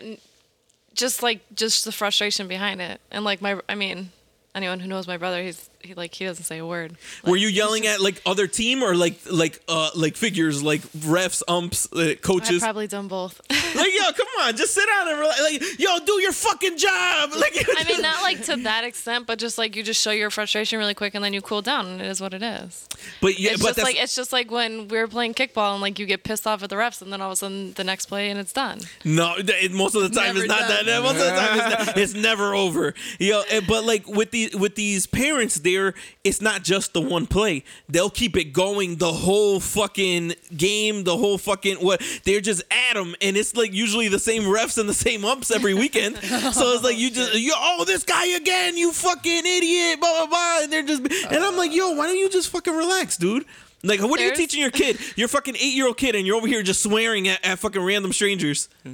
just 0.93 1.21
like 1.23 1.41
just 1.55 1.83
the 1.85 1.91
frustration 1.91 2.47
behind 2.47 2.81
it, 2.81 3.01
and 3.11 3.25
like 3.25 3.41
my, 3.41 3.59
I 3.67 3.75
mean, 3.75 4.11
anyone 4.53 4.79
who 4.79 4.87
knows 4.87 5.07
my 5.07 5.17
brother, 5.17 5.41
he's 5.43 5.69
he 5.74 5.74
like 5.95 6.13
he 6.13 6.25
doesn't 6.25 6.43
say 6.45 6.57
a 6.57 6.65
word. 6.65 6.95
Were 7.25 7.35
you 7.37 7.47
yelling 7.47 7.83
just- 7.83 7.95
at 7.99 8.01
like 8.01 8.21
other 8.25 8.47
team 8.47 8.83
or 8.83 8.95
like 8.95 9.19
like 9.29 9.61
uh 9.67 9.89
like 9.95 10.15
figures 10.15 10.63
like 10.63 10.81
refs, 10.93 11.43
umps, 11.47 11.91
uh, 11.93 12.13
coaches? 12.21 12.61
probably 12.61 12.87
done 12.87 13.07
both. 13.07 13.41
like 13.49 13.93
yo, 13.93 14.11
come 14.13 14.27
on, 14.41 14.55
just 14.55 14.73
sit 14.73 14.87
down 14.87 15.07
and 15.09 15.19
relax. 15.19 15.41
Like 15.41 15.79
yo, 15.79 15.99
do 16.05 16.21
your 16.21 16.31
fucking 16.31 16.77
job. 16.77 17.31
Like 17.45 17.53
I 17.77 17.83
mean, 17.83 18.01
not 18.01 18.21
like 18.21 18.43
to 18.45 18.55
that 18.63 18.83
extent, 18.85 19.27
but 19.27 19.37
just 19.39 19.57
like 19.57 19.75
you 19.75 19.83
just 19.83 20.01
show 20.01 20.11
your 20.11 20.29
frustration 20.29 20.79
really 20.79 20.93
quick 20.93 21.13
and 21.15 21.23
then 21.23 21.33
you 21.33 21.41
cool 21.41 21.61
down, 21.61 21.85
and 21.85 22.01
it 22.01 22.07
is 22.07 22.21
what 22.21 22.33
it 22.33 22.41
is. 22.41 22.87
but 23.21 23.37
yeah, 23.37 23.51
it's 23.51 23.61
but 23.61 23.75
just 23.75 23.83
like 23.85 24.01
it's 24.01 24.15
just 24.15 24.31
like 24.33 24.49
when 24.49 24.87
we 24.87 24.97
were 24.97 25.07
playing 25.07 25.33
kickball 25.33 25.73
and 25.73 25.81
like 25.81 25.99
you 25.99 26.05
get 26.05 26.23
pissed 26.23 26.47
off 26.47 26.63
at 26.63 26.69
the 26.69 26.75
refs, 26.75 27.01
and 27.01 27.11
then 27.11 27.21
all 27.21 27.27
of 27.27 27.33
a 27.33 27.35
sudden 27.35 27.73
the 27.73 27.83
next 27.83 28.05
play 28.07 28.29
and 28.29 28.39
it's 28.39 28.53
done. 28.53 28.79
No, 29.03 29.35
th- 29.37 29.71
most 29.71 29.95
of 29.95 30.01
the 30.03 30.09
time 30.09 30.27
Never 30.35 30.39
it's 30.39 30.47
not 30.47 30.59
done. 30.67 30.85
that. 30.85 31.03
Most 31.03 31.11
of 31.11 31.25
the 31.25 31.29
time 31.31 31.59
it's, 31.59 31.85
not, 31.87 31.97
it's 31.97 32.13
never 32.13 32.55
over. 32.55 32.93
Yo, 33.19 33.43
but 33.67 33.83
like 33.85 34.07
with 34.07 34.31
these 34.31 34.55
with 34.55 34.75
these 34.75 35.05
parents, 35.07 35.55
there 35.75 35.93
it's 36.23 36.41
not 36.41 36.63
just 36.63 36.93
the 36.93 37.01
one 37.01 37.27
play. 37.27 37.63
They'll 37.87 38.09
keep 38.09 38.35
it 38.37 38.45
going 38.45 38.95
the 38.95 39.11
whole 39.11 39.59
fucking 39.59 40.33
game, 40.55 41.03
the 41.03 41.17
whole 41.17 41.37
fucking 41.37 41.77
what. 41.77 42.01
They're 42.23 42.41
just 42.41 42.63
at 42.71 42.95
them, 42.95 43.15
and 43.21 43.37
it's 43.37 43.55
like 43.55 43.73
usually 43.73 44.07
the 44.07 44.19
same 44.19 44.43
refs 44.43 44.77
and 44.77 44.87
the 44.89 44.93
same 44.93 45.23
umps 45.25 45.51
every 45.51 45.73
weekend. 45.73 46.17
so 46.17 46.73
it's 46.73 46.83
like 46.83 46.97
you 46.97 47.11
just 47.11 47.35
you 47.35 47.53
oh 47.55 47.83
this 47.85 48.03
guy 48.03 48.25
again, 48.27 48.77
you 48.77 48.91
fucking 48.91 49.45
idiot, 49.45 49.99
blah 49.99 50.25
blah 50.25 50.27
blah. 50.27 50.63
And 50.63 50.71
they're 50.73 50.83
just 50.83 51.01
and 51.01 51.43
I'm 51.43 51.57
like 51.57 51.73
yo, 51.73 51.91
why 51.91 52.07
don't 52.07 52.17
you 52.17 52.29
just 52.29 52.49
fucking 52.49 52.75
relax, 52.75 53.17
dude? 53.17 53.45
Like, 53.83 54.01
what 54.01 54.19
are 54.19 54.25
you 54.25 54.33
teaching 54.33 54.61
your 54.61 54.71
kid? 54.71 54.97
Your 55.15 55.27
fucking 55.27 55.55
eight 55.57 55.75
year 55.75 55.85
old 55.85 55.97
kid, 55.97 56.15
and 56.15 56.25
you're 56.25 56.37
over 56.37 56.47
here 56.47 56.63
just 56.63 56.81
swearing 56.81 57.27
at, 57.27 57.45
at 57.45 57.59
fucking 57.59 57.83
random 57.83 58.13
strangers. 58.13 58.67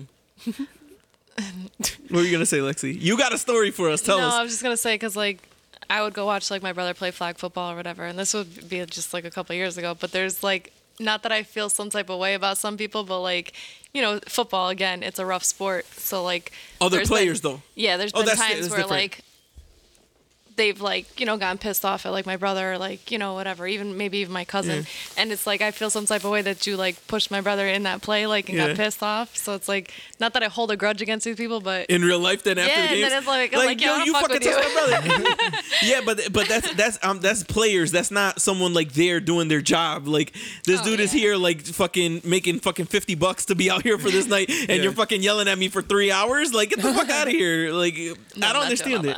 What 2.09 2.19
were 2.19 2.21
you 2.23 2.31
gonna 2.31 2.45
say, 2.45 2.57
Lexi? 2.57 3.01
You 3.01 3.17
got 3.17 3.33
a 3.33 3.37
story 3.37 3.71
for 3.71 3.89
us. 3.89 4.01
Tell 4.01 4.17
us. 4.17 4.21
no, 4.21 4.27
us. 4.27 4.33
I 4.33 4.43
was 4.43 4.51
just 4.51 4.61
gonna 4.61 4.77
say 4.77 4.95
because 4.95 5.15
like 5.15 5.47
I 5.91 6.01
would 6.01 6.13
go 6.13 6.25
watch 6.25 6.49
like 6.49 6.61
my 6.63 6.73
brother 6.73 6.93
play 6.93 7.11
flag 7.11 7.37
football 7.37 7.71
or 7.71 7.75
whatever, 7.75 8.05
and 8.05 8.17
this 8.17 8.33
would 8.33 8.69
be 8.69 8.83
just 8.85 9.13
like 9.13 9.25
a 9.25 9.31
couple 9.31 9.53
years 9.55 9.77
ago. 9.77 9.93
But 9.99 10.11
there's 10.11 10.41
like 10.41 10.71
not 10.99 11.23
that 11.23 11.31
I 11.31 11.43
feel 11.43 11.69
some 11.69 11.89
type 11.89 12.09
of 12.09 12.17
way 12.19 12.33
about 12.33 12.57
some 12.57 12.77
people, 12.77 13.03
but 13.03 13.19
like 13.19 13.53
you 13.93 14.01
know, 14.01 14.19
football 14.25 14.69
again, 14.69 15.03
it's 15.03 15.19
a 15.19 15.25
rough 15.25 15.43
sport. 15.43 15.85
So 15.93 16.23
like 16.23 16.53
Other 16.79 17.05
players, 17.05 17.41
been- 17.41 17.51
though. 17.51 17.61
Yeah, 17.75 17.97
there's 17.97 18.11
Oh, 18.15 18.23
been 18.23 18.35
times 18.37 18.69
where 18.69 18.79
different. 18.83 18.89
like 18.89 19.19
they've 20.57 20.81
like 20.81 21.19
you 21.19 21.25
know 21.25 21.37
gotten 21.37 21.57
pissed 21.57 21.85
off 21.85 22.05
at 22.05 22.11
like 22.11 22.25
my 22.25 22.35
brother 22.37 22.73
or 22.73 22.77
like 22.77 23.09
you 23.11 23.17
know 23.17 23.33
whatever 23.33 23.65
even 23.67 23.97
maybe 23.97 24.17
even 24.19 24.33
my 24.33 24.43
cousin 24.45 24.85
and 25.17 25.31
it's 25.31 25.47
like 25.47 25.61
i 25.61 25.71
feel 25.71 25.89
some 25.89 26.05
type 26.05 26.23
of 26.23 26.31
way 26.31 26.41
that 26.41 26.67
you 26.67 26.75
like 26.75 26.95
pushed 27.07 27.31
my 27.31 27.39
brother 27.41 27.67
in 27.67 27.83
that 27.83 28.01
play 28.01 28.27
like 28.27 28.49
and 28.49 28.57
Yeah. 28.57 28.67
got 28.67 28.75
pissed 28.77 29.01
off 29.01 29.35
so 29.37 29.53
it's 29.55 29.67
like 29.67 29.93
not 30.19 30.33
that 30.33 30.43
i 30.43 30.47
hold 30.47 30.69
a 30.71 30.75
grudge 30.77 31.01
against 31.01 31.25
these 31.25 31.35
people 31.37 31.61
but 31.61 31.85
in 31.89 32.01
real 32.03 32.19
life 32.19 32.43
then 32.43 32.57
after 32.57 32.69
Yeah, 32.69 32.75
the 32.75 32.81
and 32.81 32.89
games. 32.99 33.09
then 33.09 33.17
it's 33.19 33.27
like- 33.27 33.53
I'm 33.53 33.65
like, 33.65 33.81
yo, 33.81 33.93
I 33.93 33.97
don't 33.97 34.05
you 34.07 34.13
fuck 34.13 34.21
fucking 34.31 34.41
touched 34.41 34.75
my 34.75 34.99
brother. 35.01 35.57
yeah, 35.83 36.01
but 36.05 36.31
but 36.33 36.47
that's 36.47 36.73
that's 36.73 36.99
um 37.03 37.19
that's 37.19 37.43
players. 37.43 37.91
That's 37.91 38.11
not 38.11 38.39
someone 38.41 38.73
like 38.73 38.93
there 38.93 39.19
doing 39.19 39.47
their 39.47 39.61
job. 39.61 40.07
Like 40.07 40.33
this 40.65 40.81
Oh, 40.81 40.83
dude 40.85 40.99
is 40.99 41.11
here 41.11 41.35
like 41.35 41.61
fucking 41.65 42.21
making 42.23 42.59
fucking 42.59 42.85
fifty 42.85 43.15
bucks 43.15 43.45
to 43.45 43.55
be 43.55 43.69
out 43.71 43.83
here 43.83 43.97
for 43.97 44.09
this 44.09 44.27
night, 44.27 44.49
and 44.69 44.83
you're 44.83 44.91
fucking 44.93 45.21
yelling 45.21 45.47
at 45.47 45.57
me 45.57 45.69
for 45.69 45.81
three 45.81 46.11
hours. 46.11 46.53
Like 46.53 46.69
get 46.69 46.81
the 46.81 46.93
fuck 46.93 47.09
out 47.17 47.27
of 47.27 47.33
here. 47.33 47.71
Like 47.71 47.95
I 47.97 48.13
I'm 48.35 48.53
don't 48.53 48.63
understand 48.63 49.05
it. 49.05 49.17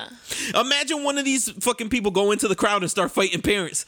Imagine 0.56 1.04
one 1.04 1.18
of 1.18 1.23
these 1.24 1.50
fucking 1.52 1.90
people 1.90 2.12
go 2.12 2.32
into 2.32 2.48
the 2.48 2.56
crowd 2.56 2.82
and 2.82 2.92
start 2.92 3.12
fighting 3.12 3.42
parents. 3.42 3.86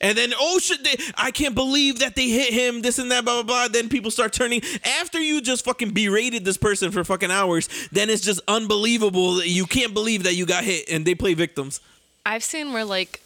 And 0.00 0.18
then, 0.18 0.32
oh 0.36 0.58
shit, 0.58 0.82
they, 0.82 0.96
I 1.16 1.30
can't 1.30 1.54
believe 1.54 2.00
that 2.00 2.16
they 2.16 2.28
hit 2.28 2.52
him, 2.52 2.82
this 2.82 2.98
and 2.98 3.08
that, 3.12 3.24
blah, 3.24 3.34
blah, 3.34 3.42
blah. 3.44 3.68
Then 3.68 3.88
people 3.88 4.10
start 4.10 4.32
turning. 4.32 4.60
After 5.00 5.20
you 5.20 5.40
just 5.40 5.64
fucking 5.64 5.90
berated 5.90 6.44
this 6.44 6.56
person 6.56 6.90
for 6.90 7.04
fucking 7.04 7.30
hours, 7.30 7.68
then 7.92 8.10
it's 8.10 8.22
just 8.22 8.40
unbelievable. 8.48 9.36
that 9.36 9.48
You 9.48 9.64
can't 9.64 9.94
believe 9.94 10.24
that 10.24 10.34
you 10.34 10.44
got 10.44 10.64
hit 10.64 10.90
and 10.90 11.06
they 11.06 11.14
play 11.14 11.34
victims. 11.34 11.80
I've 12.26 12.42
seen 12.42 12.72
where 12.72 12.84
like 12.84 13.20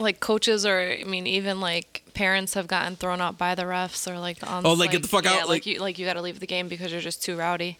like 0.00 0.20
coaches 0.20 0.64
or 0.64 0.78
I 0.80 1.04
mean 1.04 1.26
even 1.26 1.60
like 1.60 2.02
parents 2.14 2.54
have 2.54 2.66
gotten 2.68 2.94
thrown 2.96 3.20
out 3.20 3.36
by 3.38 3.54
the 3.56 3.62
refs 3.64 4.10
or 4.10 4.18
like 4.18 4.38
on 4.48 4.64
Oh, 4.66 4.72
like, 4.74 4.92
get 4.92 5.02
the 5.02 5.08
fuck 5.08 5.24
yeah, 5.24 5.32
out, 5.32 5.36
like, 5.40 5.48
like- 5.48 5.66
you 5.66 5.78
like 5.80 5.98
you 6.00 6.06
got 6.06 6.14
to 6.14 6.22
leave 6.22 6.40
the 6.40 6.46
game 6.46 6.66
because 6.68 6.90
you're 6.92 7.00
just 7.00 7.22
too 7.22 7.36
rowdy. 7.36 7.78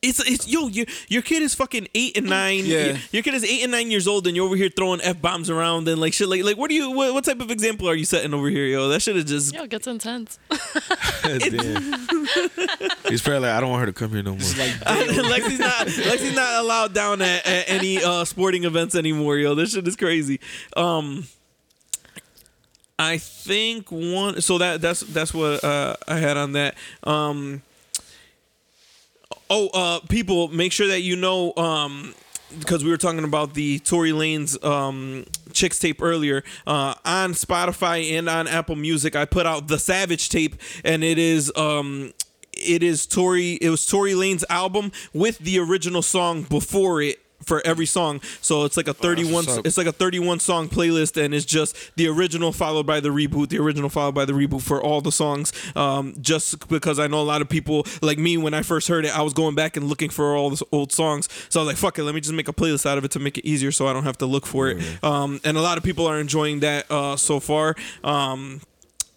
It's, 0.00 0.20
it's 0.20 0.46
yo, 0.46 0.68
your, 0.68 0.86
your 1.08 1.22
kid 1.22 1.42
is 1.42 1.56
fucking 1.56 1.88
eight 1.92 2.16
and 2.16 2.28
nine. 2.28 2.64
Yeah. 2.64 2.84
Your, 2.84 2.96
your 3.10 3.22
kid 3.24 3.34
is 3.34 3.44
eight 3.44 3.64
and 3.64 3.72
nine 3.72 3.90
years 3.90 4.06
old 4.06 4.28
and 4.28 4.36
you're 4.36 4.46
over 4.46 4.54
here 4.54 4.68
throwing 4.68 5.00
F 5.00 5.20
bombs 5.20 5.50
around 5.50 5.88
and 5.88 6.00
like 6.00 6.12
shit. 6.12 6.28
Like, 6.28 6.44
like 6.44 6.56
what 6.56 6.68
do 6.68 6.76
you, 6.76 6.92
what, 6.92 7.12
what 7.14 7.24
type 7.24 7.40
of 7.40 7.50
example 7.50 7.88
are 7.88 7.96
you 7.96 8.04
setting 8.04 8.32
over 8.32 8.48
here, 8.48 8.64
yo? 8.64 8.88
That 8.88 9.02
should 9.02 9.16
have 9.16 9.26
just. 9.26 9.52
Yo, 9.52 9.64
it 9.64 9.70
gets 9.70 9.88
intense. 9.88 10.38
Damn. 11.24 11.82
He's 13.08 13.22
probably 13.22 13.40
like, 13.40 13.50
I 13.50 13.60
don't 13.60 13.70
want 13.70 13.80
her 13.80 13.86
to 13.86 13.92
come 13.92 14.10
here 14.10 14.22
no 14.22 14.36
more. 14.36 14.38
Like, 14.38 14.70
Lexi's 14.86 15.58
not 15.58 15.88
Lexi's 15.88 16.36
not 16.36 16.62
allowed 16.62 16.94
down 16.94 17.20
at, 17.20 17.44
at 17.44 17.64
any 17.68 18.00
uh, 18.00 18.24
sporting 18.24 18.62
events 18.62 18.94
anymore, 18.94 19.36
yo. 19.36 19.56
This 19.56 19.72
shit 19.72 19.88
is 19.88 19.96
crazy. 19.96 20.38
Um, 20.76 21.26
I 23.00 23.18
think 23.18 23.90
one. 23.90 24.40
So 24.42 24.58
that 24.58 24.80
that's 24.80 25.00
that's 25.00 25.34
what 25.34 25.64
uh, 25.64 25.96
I 26.06 26.18
had 26.18 26.36
on 26.36 26.52
that. 26.52 26.76
Um, 27.02 27.62
oh, 29.50 29.68
uh, 29.68 30.00
people, 30.08 30.48
make 30.48 30.72
sure 30.72 30.88
that 30.88 31.00
you 31.00 31.16
know. 31.16 31.52
Um, 31.56 32.14
because 32.58 32.82
we 32.82 32.90
were 32.90 32.96
talking 32.96 33.24
about 33.24 33.54
the 33.54 33.78
Tory 33.80 34.10
Lanez 34.10 34.62
um, 34.64 35.26
Chixtape 35.50 36.00
earlier 36.00 36.42
uh, 36.66 36.94
on 37.04 37.32
Spotify 37.34 38.18
and 38.18 38.28
on 38.28 38.48
Apple 38.48 38.76
Music. 38.76 39.14
I 39.14 39.26
put 39.26 39.44
out 39.44 39.68
the 39.68 39.78
Savage 39.78 40.30
tape, 40.30 40.56
and 40.84 41.04
it 41.04 41.18
is 41.18 41.52
um, 41.56 42.14
it 42.52 42.82
is 42.82 43.06
Tory. 43.06 43.52
It 43.60 43.70
was 43.70 43.86
Tory 43.86 44.12
Lanez 44.12 44.44
album 44.48 44.92
with 45.12 45.38
the 45.38 45.58
original 45.58 46.02
song 46.02 46.42
before 46.42 47.02
it 47.02 47.18
for 47.48 47.66
every 47.66 47.86
song. 47.86 48.20
So 48.40 48.64
it's 48.64 48.76
like 48.76 48.86
a 48.86 48.94
31 48.94 49.32
what's 49.32 49.48
up. 49.58 49.66
it's 49.66 49.78
like 49.78 49.86
a 49.86 49.92
31 49.92 50.40
song 50.40 50.68
playlist 50.68 51.20
and 51.22 51.34
it's 51.34 51.44
just 51.44 51.76
the 51.96 52.06
original 52.06 52.52
followed 52.52 52.86
by 52.86 53.00
the 53.00 53.08
reboot, 53.08 53.48
the 53.48 53.58
original 53.58 53.88
followed 53.88 54.14
by 54.14 54.24
the 54.24 54.34
reboot 54.34 54.62
for 54.62 54.80
all 54.80 55.00
the 55.00 55.10
songs. 55.10 55.52
Um, 55.74 56.14
just 56.20 56.68
because 56.68 56.98
I 56.98 57.06
know 57.06 57.20
a 57.20 57.24
lot 57.24 57.40
of 57.40 57.48
people 57.48 57.86
like 58.02 58.18
me 58.18 58.36
when 58.36 58.54
I 58.54 58.62
first 58.62 58.86
heard 58.88 59.04
it, 59.04 59.16
I 59.16 59.22
was 59.22 59.32
going 59.32 59.54
back 59.54 59.76
and 59.76 59.86
looking 59.88 60.10
for 60.10 60.36
all 60.36 60.50
the 60.50 60.64
old 60.70 60.92
songs. 60.92 61.28
So 61.48 61.60
I 61.60 61.64
was 61.64 61.68
like, 61.68 61.76
fuck 61.76 61.98
it, 61.98 62.04
let 62.04 62.14
me 62.14 62.20
just 62.20 62.34
make 62.34 62.48
a 62.48 62.52
playlist 62.52 62.86
out 62.86 62.98
of 62.98 63.04
it 63.04 63.10
to 63.12 63.18
make 63.18 63.38
it 63.38 63.46
easier 63.46 63.72
so 63.72 63.88
I 63.88 63.92
don't 63.92 64.04
have 64.04 64.18
to 64.18 64.26
look 64.26 64.46
for 64.46 64.68
it. 64.68 64.78
Um, 65.02 65.40
and 65.44 65.56
a 65.56 65.60
lot 65.62 65.78
of 65.78 65.84
people 65.84 66.06
are 66.06 66.20
enjoying 66.20 66.60
that 66.60 66.90
uh, 66.90 67.16
so 67.16 67.40
far. 67.40 67.74
Um, 68.04 68.60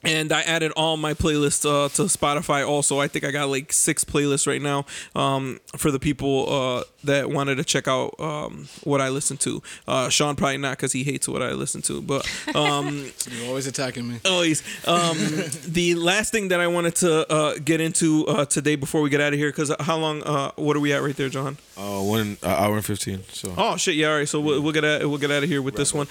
and 0.03 0.32
I 0.32 0.41
added 0.41 0.72
all 0.73 0.98
my 0.98 1.14
playlists 1.14 1.65
uh, 1.65 1.90
to 1.90 2.03
Spotify. 2.03 2.68
Also, 2.68 2.99
I 2.99 3.07
think 3.07 3.26
I 3.26 3.32
got 3.32 3.49
like 3.49 3.72
six 3.73 4.03
playlists 4.03 4.48
right 4.48 4.61
now 4.61 4.86
um, 5.15 5.60
for 5.78 5.91
the 5.91 5.99
people 5.99 6.52
uh, 6.52 6.84
that 7.03 7.30
wanted 7.30 7.56
to 7.56 7.64
check 7.64 7.88
out 7.88 8.15
um, 8.19 8.68
what 8.84 9.02
I 9.02 9.10
listen 9.10 9.38
to. 9.38 9.61
Uh, 9.88 10.10
Sean 10.10 10.36
probably 10.36 10.57
not 10.57 10.78
because 10.78 10.91
he 10.94 11.03
hates 11.03 11.28
what 11.28 11.41
I 11.41 11.52
listen 11.52 11.82
to, 11.84 12.02
but 12.02 12.28
um, 12.56 13.11
You're 13.30 13.48
always 13.48 13.68
attacking 13.68 14.07
me. 14.07 14.19
always. 14.26 14.64
Um, 14.88 15.18
the 15.68 15.95
last 15.95 16.32
thing 16.32 16.48
that 16.49 16.60
I 16.60 16.68
wanted 16.68 16.95
to 16.98 17.32
uh, 17.32 17.56
get 17.64 17.82
into 17.82 18.26
uh, 18.28 18.45
today 18.45 18.76
before 18.76 19.02
we 19.02 19.10
get 19.10 19.22
out 19.22 19.34
of 19.34 19.40
here, 19.40 19.49
because 19.49 19.72
how 19.80 19.98
long? 19.98 20.23
Uh, 20.23 20.52
what 20.56 20.76
are 20.76 20.80
we 20.80 20.94
at 20.94 21.02
right 21.02 21.15
there, 21.15 21.30
John? 21.30 21.57
Uh, 21.78 22.02
one 22.02 22.38
uh, 22.44 22.48
hour 22.48 22.76
and 22.76 22.86
fifteen. 22.86 23.23
So 23.30 23.53
Oh 23.57 23.78
shit! 23.78 23.95
Yeah, 23.95 24.10
all 24.11 24.18
right. 24.18 24.28
So 24.28 24.40
we'll, 24.40 24.61
we'll 24.61 24.73
get 24.73 24.84
out, 24.86 25.02
we'll 25.02 25.18
get 25.18 25.32
out 25.32 25.44
of 25.44 25.49
here 25.49 25.61
with 25.61 25.76
this 25.76 25.94
one. 25.94 26.07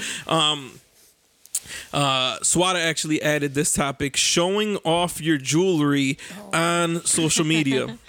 Uh, 1.93 2.39
Swada 2.39 2.77
actually 2.85 3.21
added 3.23 3.55
this 3.55 3.73
topic: 3.73 4.17
showing 4.17 4.77
off 4.79 5.21
your 5.21 5.39
jewelry 5.39 6.19
on 6.53 7.05
social 7.05 7.45
media. 7.45 7.99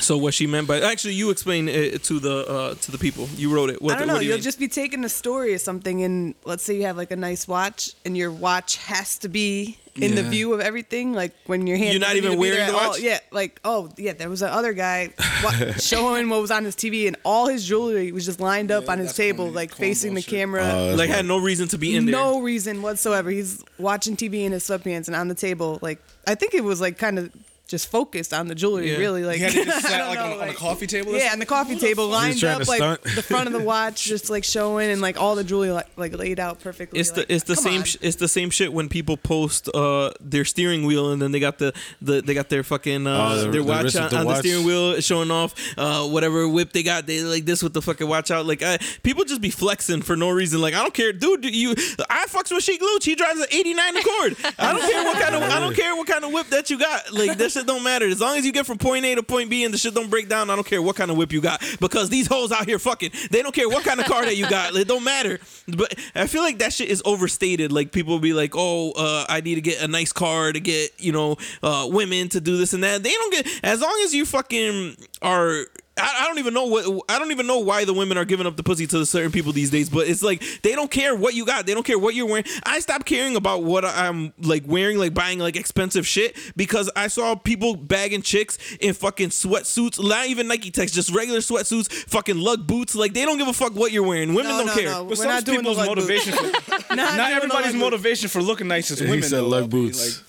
so 0.00 0.16
what 0.18 0.34
she 0.34 0.46
meant 0.46 0.66
by 0.68 0.80
actually, 0.80 1.14
you 1.14 1.30
explain 1.30 1.68
it 1.68 2.02
to 2.04 2.18
the 2.20 2.46
uh, 2.46 2.74
to 2.74 2.90
the 2.92 2.98
people. 2.98 3.28
You 3.36 3.54
wrote 3.54 3.70
it. 3.70 3.80
What, 3.82 3.94
I 3.96 3.98
don't 4.00 4.08
what 4.08 4.14
know. 4.14 4.18
do 4.20 4.24
you 4.24 4.30
You'll 4.30 4.38
mean? 4.38 4.42
just 4.44 4.58
be 4.58 4.68
taking 4.68 5.04
a 5.04 5.08
story 5.08 5.52
or 5.54 5.58
something, 5.58 6.02
and 6.02 6.34
let's 6.44 6.62
say 6.64 6.76
you 6.76 6.84
have 6.84 6.96
like 6.96 7.10
a 7.10 7.16
nice 7.16 7.46
watch, 7.48 7.94
and 8.04 8.16
your 8.16 8.30
watch 8.30 8.76
has 8.76 9.18
to 9.18 9.28
be 9.28 9.78
in 10.00 10.14
the 10.14 10.22
view 10.22 10.52
of 10.54 10.60
everything. 10.60 11.12
Like 11.12 11.34
when 11.46 11.66
your 11.66 11.76
hand. 11.76 11.90
You're 11.92 12.00
not 12.00 12.14
even 12.16 12.32
need 12.32 12.38
wearing 12.38 12.58
the 12.58 12.64
at 12.64 12.74
all. 12.74 12.90
watch? 12.90 13.00
Yeah, 13.00 13.18
like 13.32 13.60
oh 13.64 13.90
yeah, 13.96 14.12
there 14.12 14.28
was 14.30 14.42
another 14.42 14.72
guy 14.72 15.12
wa- 15.44 15.72
showing 15.72 16.28
what 16.28 16.40
was 16.40 16.50
on 16.52 16.64
his 16.64 16.76
TV, 16.76 17.06
and 17.08 17.16
all 17.24 17.48
his 17.48 17.66
jewelry 17.66 18.12
was 18.12 18.24
just 18.24 18.40
lined 18.40 18.70
up 18.70 18.84
Yeah, 18.84 18.92
on 18.92 18.98
his 18.98 19.14
table, 19.14 19.44
corny- 19.46 19.54
like 19.56 19.70
corny 19.72 19.88
facing 19.90 20.14
the 20.14 20.22
camera. 20.22 20.62
Uh, 20.64 20.94
like 20.96 21.08
why- 21.10 21.16
had 21.16 21.26
no 21.26 21.38
reason 21.38 21.66
to 21.68 21.78
be 21.78 21.96
in 21.96 22.06
there. 22.06 22.12
no 22.12 22.40
reason 22.40 22.82
whatsoever. 22.82 23.30
He's 23.30 23.64
watching 23.78 24.16
TV 24.16 24.44
in 24.44 24.52
his 24.52 24.62
sweatpants 24.68 25.08
and 25.08 25.16
on 25.16 25.28
the 25.28 25.34
table. 25.34 25.78
Like 25.82 26.00
I 26.26 26.34
think 26.36 26.54
it 26.54 26.62
was 26.62 26.80
like 26.80 26.98
kind 26.98 27.18
of 27.18 27.32
just 27.68 27.90
focused 27.90 28.32
on 28.32 28.48
the 28.48 28.54
jewelry. 28.54 28.90
Yeah. 28.90 28.98
Really, 28.98 29.24
like 29.24 29.36
He 29.36 29.42
had 29.42 29.52
to 29.52 29.64
just 29.66 29.86
sat 29.86 30.08
like, 30.08 30.18
know, 30.18 30.36
on, 30.36 30.40
on 30.40 30.48
a 30.48 30.54
coffee 30.54 30.86
table. 30.86 31.12
Yeah, 31.12 31.32
on 31.32 31.38
the 31.38 31.46
something? 31.46 31.46
coffee 31.46 31.78
table, 31.78 32.08
lined 32.08 32.42
up 32.42 32.66
like 32.66 32.78
stunt. 32.78 33.02
the 33.04 33.22
front 33.22 33.46
of 33.46 33.52
the 33.52 33.60
watch, 33.60 34.02
just 34.08 34.30
like 34.30 34.42
showing, 34.42 34.90
and 34.90 35.00
like 35.02 35.20
all 35.20 35.34
the 35.36 35.44
jewelry 35.44 35.70
like, 35.70 35.86
like 35.96 36.16
laid 36.16 36.40
out 36.40 36.60
perfectly. 36.60 36.98
It's 36.98 37.10
the 37.12 37.30
it's 37.32 37.44
the 37.44 37.56
same 37.56 37.84
sh- 37.84 37.98
it's 38.00 38.16
the 38.16 38.26
same 38.28 38.48
shit 38.50 38.72
when 38.72 38.88
people 38.88 39.16
post 39.18 39.68
uh 39.74 40.12
their 40.20 40.44
steering 40.46 40.86
wheel 40.86 41.12
and 41.12 41.20
then 41.20 41.30
they 41.30 41.40
got 41.40 41.58
the, 41.58 41.74
the 42.00 42.22
they 42.22 42.32
got 42.34 42.48
their 42.48 42.62
fucking 42.64 43.06
uh 43.06 43.34
the- 43.34 43.42
their 43.42 43.52
the 43.52 43.64
watch 43.64 43.84
wrist 43.84 43.96
on, 43.98 44.10
the 44.10 44.16
on 44.16 44.26
the 44.26 44.36
steering 44.36 44.64
wheel 44.64 44.98
showing 45.00 45.30
off 45.30 45.54
uh 45.76 46.06
whatever 46.08 46.48
whip 46.48 46.72
they 46.72 46.82
got 46.82 47.06
they 47.06 47.20
like 47.22 47.44
this 47.44 47.62
with 47.62 47.74
the 47.74 47.82
fucking 47.82 48.08
watch 48.08 48.30
out 48.30 48.46
like 48.46 48.62
I, 48.62 48.78
people 49.02 49.24
just 49.24 49.42
be 49.42 49.50
flexing 49.50 50.00
for 50.02 50.16
no 50.16 50.30
reason 50.30 50.60
like 50.62 50.72
I 50.74 50.78
don't 50.82 50.94
care 50.94 51.12
dude 51.12 51.44
you 51.44 51.72
I 52.08 52.24
fucks 52.28 52.50
with 52.50 52.64
Sheek 52.64 52.80
Louch 52.80 53.04
he 53.04 53.14
drives 53.14 53.40
an 53.40 53.46
89 53.52 53.96
Accord 53.98 54.36
I 54.58 54.72
don't 54.72 54.80
care 54.90 55.04
what 55.04 55.20
kind 55.22 55.34
of 55.34 55.42
I 55.42 55.60
don't 55.60 55.76
care 55.76 55.94
what 55.96 56.06
kind 56.06 56.24
of 56.24 56.32
whip 56.32 56.46
that 56.48 56.70
you 56.70 56.78
got 56.78 57.12
like 57.12 57.36
that 57.36 57.57
shit 57.58 57.66
don't 57.66 57.82
matter. 57.82 58.06
As 58.06 58.20
long 58.20 58.36
as 58.36 58.46
you 58.46 58.52
get 58.52 58.66
from 58.66 58.78
point 58.78 59.04
A 59.04 59.14
to 59.14 59.22
point 59.22 59.50
B 59.50 59.64
and 59.64 59.72
the 59.74 59.78
shit 59.78 59.94
don't 59.94 60.10
break 60.10 60.28
down 60.28 60.50
I 60.50 60.54
don't 60.54 60.66
care 60.66 60.80
what 60.80 60.96
kind 60.96 61.10
of 61.10 61.16
whip 61.16 61.32
you 61.32 61.40
got. 61.40 61.62
Because 61.80 62.08
these 62.08 62.26
hoes 62.26 62.52
out 62.52 62.66
here 62.66 62.78
fucking 62.78 63.10
they 63.30 63.42
don't 63.42 63.54
care 63.54 63.68
what 63.68 63.84
kind 63.84 64.00
of 64.00 64.06
car 64.06 64.24
that 64.24 64.36
you 64.36 64.48
got. 64.48 64.74
It 64.74 64.88
don't 64.88 65.04
matter. 65.04 65.38
But 65.66 65.94
I 66.14 66.26
feel 66.26 66.42
like 66.42 66.58
that 66.58 66.72
shit 66.72 66.88
is 66.88 67.02
overstated. 67.04 67.72
Like 67.72 67.92
people 67.92 68.18
be 68.18 68.32
like 68.32 68.52
oh 68.54 68.92
uh, 68.92 69.26
I 69.28 69.40
need 69.40 69.56
to 69.56 69.60
get 69.60 69.82
a 69.82 69.88
nice 69.88 70.12
car 70.12 70.52
to 70.52 70.60
get 70.60 70.92
you 70.98 71.12
know 71.12 71.36
uh, 71.62 71.88
women 71.90 72.28
to 72.30 72.40
do 72.40 72.56
this 72.56 72.72
and 72.72 72.82
that. 72.84 73.02
They 73.02 73.12
don't 73.12 73.32
get 73.32 73.46
as 73.64 73.80
long 73.80 74.00
as 74.04 74.14
you 74.14 74.24
fucking 74.24 74.96
are 75.22 75.66
I, 75.98 76.22
I 76.22 76.26
don't 76.26 76.38
even 76.38 76.54
know 76.54 76.66
what 76.66 77.04
I 77.08 77.18
don't 77.18 77.30
even 77.30 77.46
know 77.46 77.58
why 77.58 77.84
the 77.84 77.92
women 77.92 78.16
are 78.18 78.24
giving 78.24 78.46
up 78.46 78.56
the 78.56 78.62
pussy 78.62 78.86
to 78.88 79.04
certain 79.06 79.32
people 79.32 79.52
these 79.52 79.70
days. 79.70 79.88
But 79.90 80.08
it's 80.08 80.22
like 80.22 80.42
they 80.62 80.72
don't 80.74 80.90
care 80.90 81.14
what 81.14 81.34
you 81.34 81.44
got. 81.44 81.66
They 81.66 81.74
don't 81.74 81.84
care 81.84 81.98
what 81.98 82.14
you're 82.14 82.26
wearing. 82.26 82.44
I 82.64 82.80
stopped 82.80 83.06
caring 83.06 83.36
about 83.36 83.62
what 83.64 83.84
I'm 83.84 84.32
like 84.40 84.64
wearing, 84.66 84.98
like 84.98 85.14
buying 85.14 85.38
like 85.38 85.56
expensive 85.56 86.06
shit 86.06 86.36
because 86.56 86.90
I 86.96 87.08
saw 87.08 87.34
people 87.34 87.76
bagging 87.76 88.22
chicks 88.22 88.58
in 88.80 88.94
fucking 88.94 89.30
sweatsuits, 89.30 90.02
not 90.06 90.26
even 90.26 90.48
Nike 90.48 90.70
Techs, 90.70 90.92
just 90.92 91.10
regular 91.14 91.40
sweatsuits, 91.40 91.92
fucking 92.08 92.38
lug 92.38 92.66
boots. 92.66 92.94
Like 92.94 93.14
they 93.14 93.24
don't 93.24 93.38
give 93.38 93.48
a 93.48 93.52
fuck 93.52 93.74
what 93.74 93.92
you're 93.92 94.02
wearing. 94.06 94.34
Women 94.34 94.52
No, 94.52 94.58
don't 94.58 94.66
no, 94.68 94.74
care. 94.74 94.84
no. 94.90 95.04
But 95.04 95.08
We're 95.10 95.14
some 95.16 95.26
not 95.28 95.44
people's 95.46 95.76
lug 95.78 95.88
motivation. 95.88 96.32
For, 96.34 96.94
Not, 96.94 97.16
not 97.16 97.32
everybody's 97.32 97.66
lug 97.66 97.72
boot. 97.74 97.80
motivation 97.80 98.28
for 98.28 98.40
looking 98.42 98.66
nice 98.68 98.90
is 98.90 99.00
women. 99.00 99.06
He 99.08 99.16
women. 99.18 99.28
said 99.28 99.38
though, 99.40 99.48
lug 99.48 99.70
boots. 99.70 100.18
Like, 100.18 100.24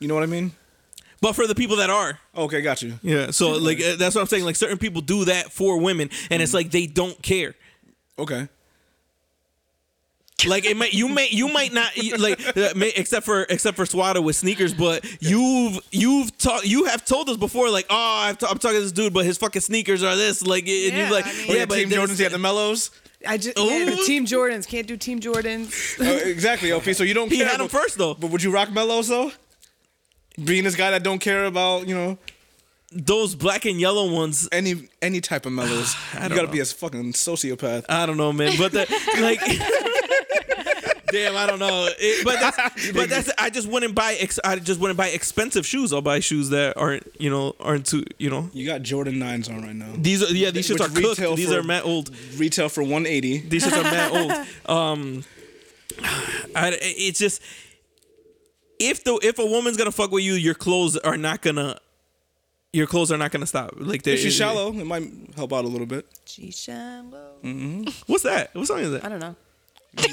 you 0.00 0.08
know 0.08 0.14
what 0.14 0.22
I 0.24 0.26
mean? 0.26 0.52
But 1.20 1.32
for 1.34 1.46
the 1.46 1.54
people 1.54 1.76
that 1.76 1.88
are, 1.90 2.18
Okay, 2.36 2.60
got 2.60 2.82
you. 2.82 2.98
yeah. 3.02 3.30
So 3.30 3.52
like 3.52 3.80
uh, 3.80 3.96
that's 3.96 4.14
what 4.14 4.20
I'm 4.20 4.26
saying. 4.26 4.44
Like 4.44 4.56
certain 4.56 4.78
people 4.78 5.00
do 5.00 5.24
that 5.26 5.50
for 5.52 5.78
women, 5.80 6.10
and 6.30 6.42
it's 6.42 6.52
like 6.54 6.70
they 6.70 6.86
don't 6.86 7.20
care. 7.22 7.54
Okay. 8.18 8.48
Like 10.46 10.66
it 10.66 10.76
might 10.76 10.92
you 10.92 11.08
may 11.08 11.28
you 11.30 11.48
might 11.48 11.72
not 11.72 11.90
like 12.18 12.38
uh, 12.56 12.74
may, 12.76 12.92
except 12.94 13.24
for 13.24 13.44
except 13.44 13.74
for 13.76 13.84
Swada 13.86 14.22
with 14.22 14.36
sneakers, 14.36 14.74
but 14.74 15.02
you've 15.20 15.78
you've 15.90 16.36
talked 16.36 16.66
you 16.66 16.84
have 16.84 17.06
told 17.06 17.30
us 17.30 17.38
before 17.38 17.70
like 17.70 17.86
oh 17.88 17.96
I've 17.96 18.36
t- 18.36 18.46
I'm 18.48 18.58
talking 18.58 18.76
to 18.76 18.82
this 18.82 18.92
dude, 18.92 19.14
but 19.14 19.24
his 19.24 19.38
fucking 19.38 19.62
sneakers 19.62 20.02
are 20.02 20.14
this 20.14 20.42
like 20.46 20.64
and 20.64 20.68
Yeah, 20.68 21.04
you're 21.04 21.10
like 21.10 21.26
I 21.26 21.32
mean- 21.32 21.46
Oh, 21.48 21.52
yeah, 21.54 21.58
yeah, 21.60 21.64
but 21.64 21.74
Team 21.76 21.88
Jordans, 21.88 22.18
you 22.18 22.24
had 22.24 22.32
the 22.32 22.38
mellows. 22.38 22.90
I 23.26 23.38
just 23.38 23.58
yeah, 23.58 23.86
the 23.86 23.96
Team 24.06 24.26
Jordans 24.26 24.68
can't 24.68 24.86
do 24.86 24.98
Team 24.98 25.20
Jordans. 25.20 25.98
Uh, 25.98 26.04
exactly, 26.28 26.70
LP. 26.70 26.92
So 26.92 27.02
you 27.02 27.14
don't 27.14 27.30
he 27.32 27.38
care. 27.38 27.46
had 27.48 27.58
them 27.58 27.68
but- 27.68 27.80
first 27.80 27.96
though. 27.96 28.12
But 28.12 28.30
would 28.30 28.42
you 28.42 28.50
rock 28.50 28.70
mellows 28.70 29.08
though? 29.08 29.32
Being 30.42 30.64
this 30.64 30.76
guy 30.76 30.90
that 30.90 31.02
don't 31.02 31.18
care 31.18 31.44
about, 31.46 31.88
you 31.88 31.94
know. 31.94 32.18
those 32.92 33.34
black 33.34 33.64
and 33.64 33.80
yellow 33.80 34.10
ones. 34.12 34.48
Any 34.52 34.88
any 35.02 35.20
type 35.20 35.46
of 35.46 35.52
mellows. 35.52 35.94
you 36.14 36.28
gotta 36.28 36.42
know. 36.44 36.52
be 36.52 36.60
a 36.60 36.64
fucking 36.64 37.12
sociopath. 37.14 37.84
I 37.88 38.06
don't 38.06 38.16
know, 38.16 38.32
man. 38.32 38.52
But 38.58 38.72
the, 38.72 38.80
like, 39.20 39.40
damn, 41.10 41.36
I 41.36 41.46
don't 41.46 41.58
know. 41.58 41.88
It- 41.98 42.24
but 42.24 42.38
that's, 42.40 42.92
but 42.92 43.08
that's. 43.08 43.30
I 43.38 43.50
just 43.50 43.66
wouldn't 43.68 43.94
buy. 43.94 44.14
Ex, 44.20 44.38
I 44.44 44.56
just 44.56 44.78
wouldn't 44.80 44.96
buy 44.98 45.08
expensive 45.08 45.66
shoes. 45.66 45.92
I'll 45.92 46.02
buy 46.02 46.20
shoes 46.20 46.50
that 46.50 46.76
aren't, 46.76 47.06
you 47.18 47.30
know, 47.30 47.54
aren't 47.60 47.86
too, 47.86 48.04
you 48.18 48.28
know. 48.30 48.50
You 48.52 48.66
got 48.66 48.82
Jordan 48.82 49.18
nines 49.18 49.48
on 49.48 49.62
right 49.62 49.74
now. 49.74 49.92
These 49.96 50.22
are 50.22 50.34
yeah. 50.34 50.50
These 50.50 50.68
shits 50.68 50.80
are 50.80 50.88
cooked. 50.88 50.96
retail 51.18 51.34
These 51.36 51.48
for- 51.52 51.60
are 51.60 51.62
mad 51.62 51.82
old. 51.84 52.10
Retail 52.36 52.68
for 52.68 52.82
180. 52.82 53.38
These 53.48 53.64
shits 53.64 53.78
are 53.78 53.82
mad 53.84 54.12
old. 54.68 54.76
Um, 54.76 55.24
I, 56.54 56.76
it's 56.80 57.18
just 57.18 57.40
if 58.78 59.04
the 59.04 59.18
if 59.22 59.38
a 59.38 59.46
woman's 59.46 59.76
gonna 59.76 59.92
fuck 59.92 60.10
with 60.10 60.24
you, 60.24 60.34
your 60.34 60.54
clothes 60.54 60.96
are 60.96 61.16
not 61.16 61.42
gonna. 61.42 61.78
Your 62.72 62.86
clothes 62.86 63.10
are 63.10 63.16
not 63.16 63.30
gonna 63.30 63.46
stop. 63.46 63.72
Like 63.76 64.02
they, 64.02 64.14
If 64.14 64.20
she's 64.20 64.34
shallow, 64.34 64.68
it 64.72 64.84
might 64.84 65.08
help 65.34 65.52
out 65.52 65.64
a 65.64 65.68
little 65.68 65.86
bit. 65.86 66.06
She 66.26 66.50
shallow. 66.50 67.36
Mm-hmm. 67.42 67.84
What's 68.06 68.24
that? 68.24 68.54
What 68.54 68.66
song 68.66 68.80
is 68.80 68.90
that? 68.90 69.04
I 69.04 69.08
don't 69.08 69.20
know. 69.20 69.34
It 69.98 70.10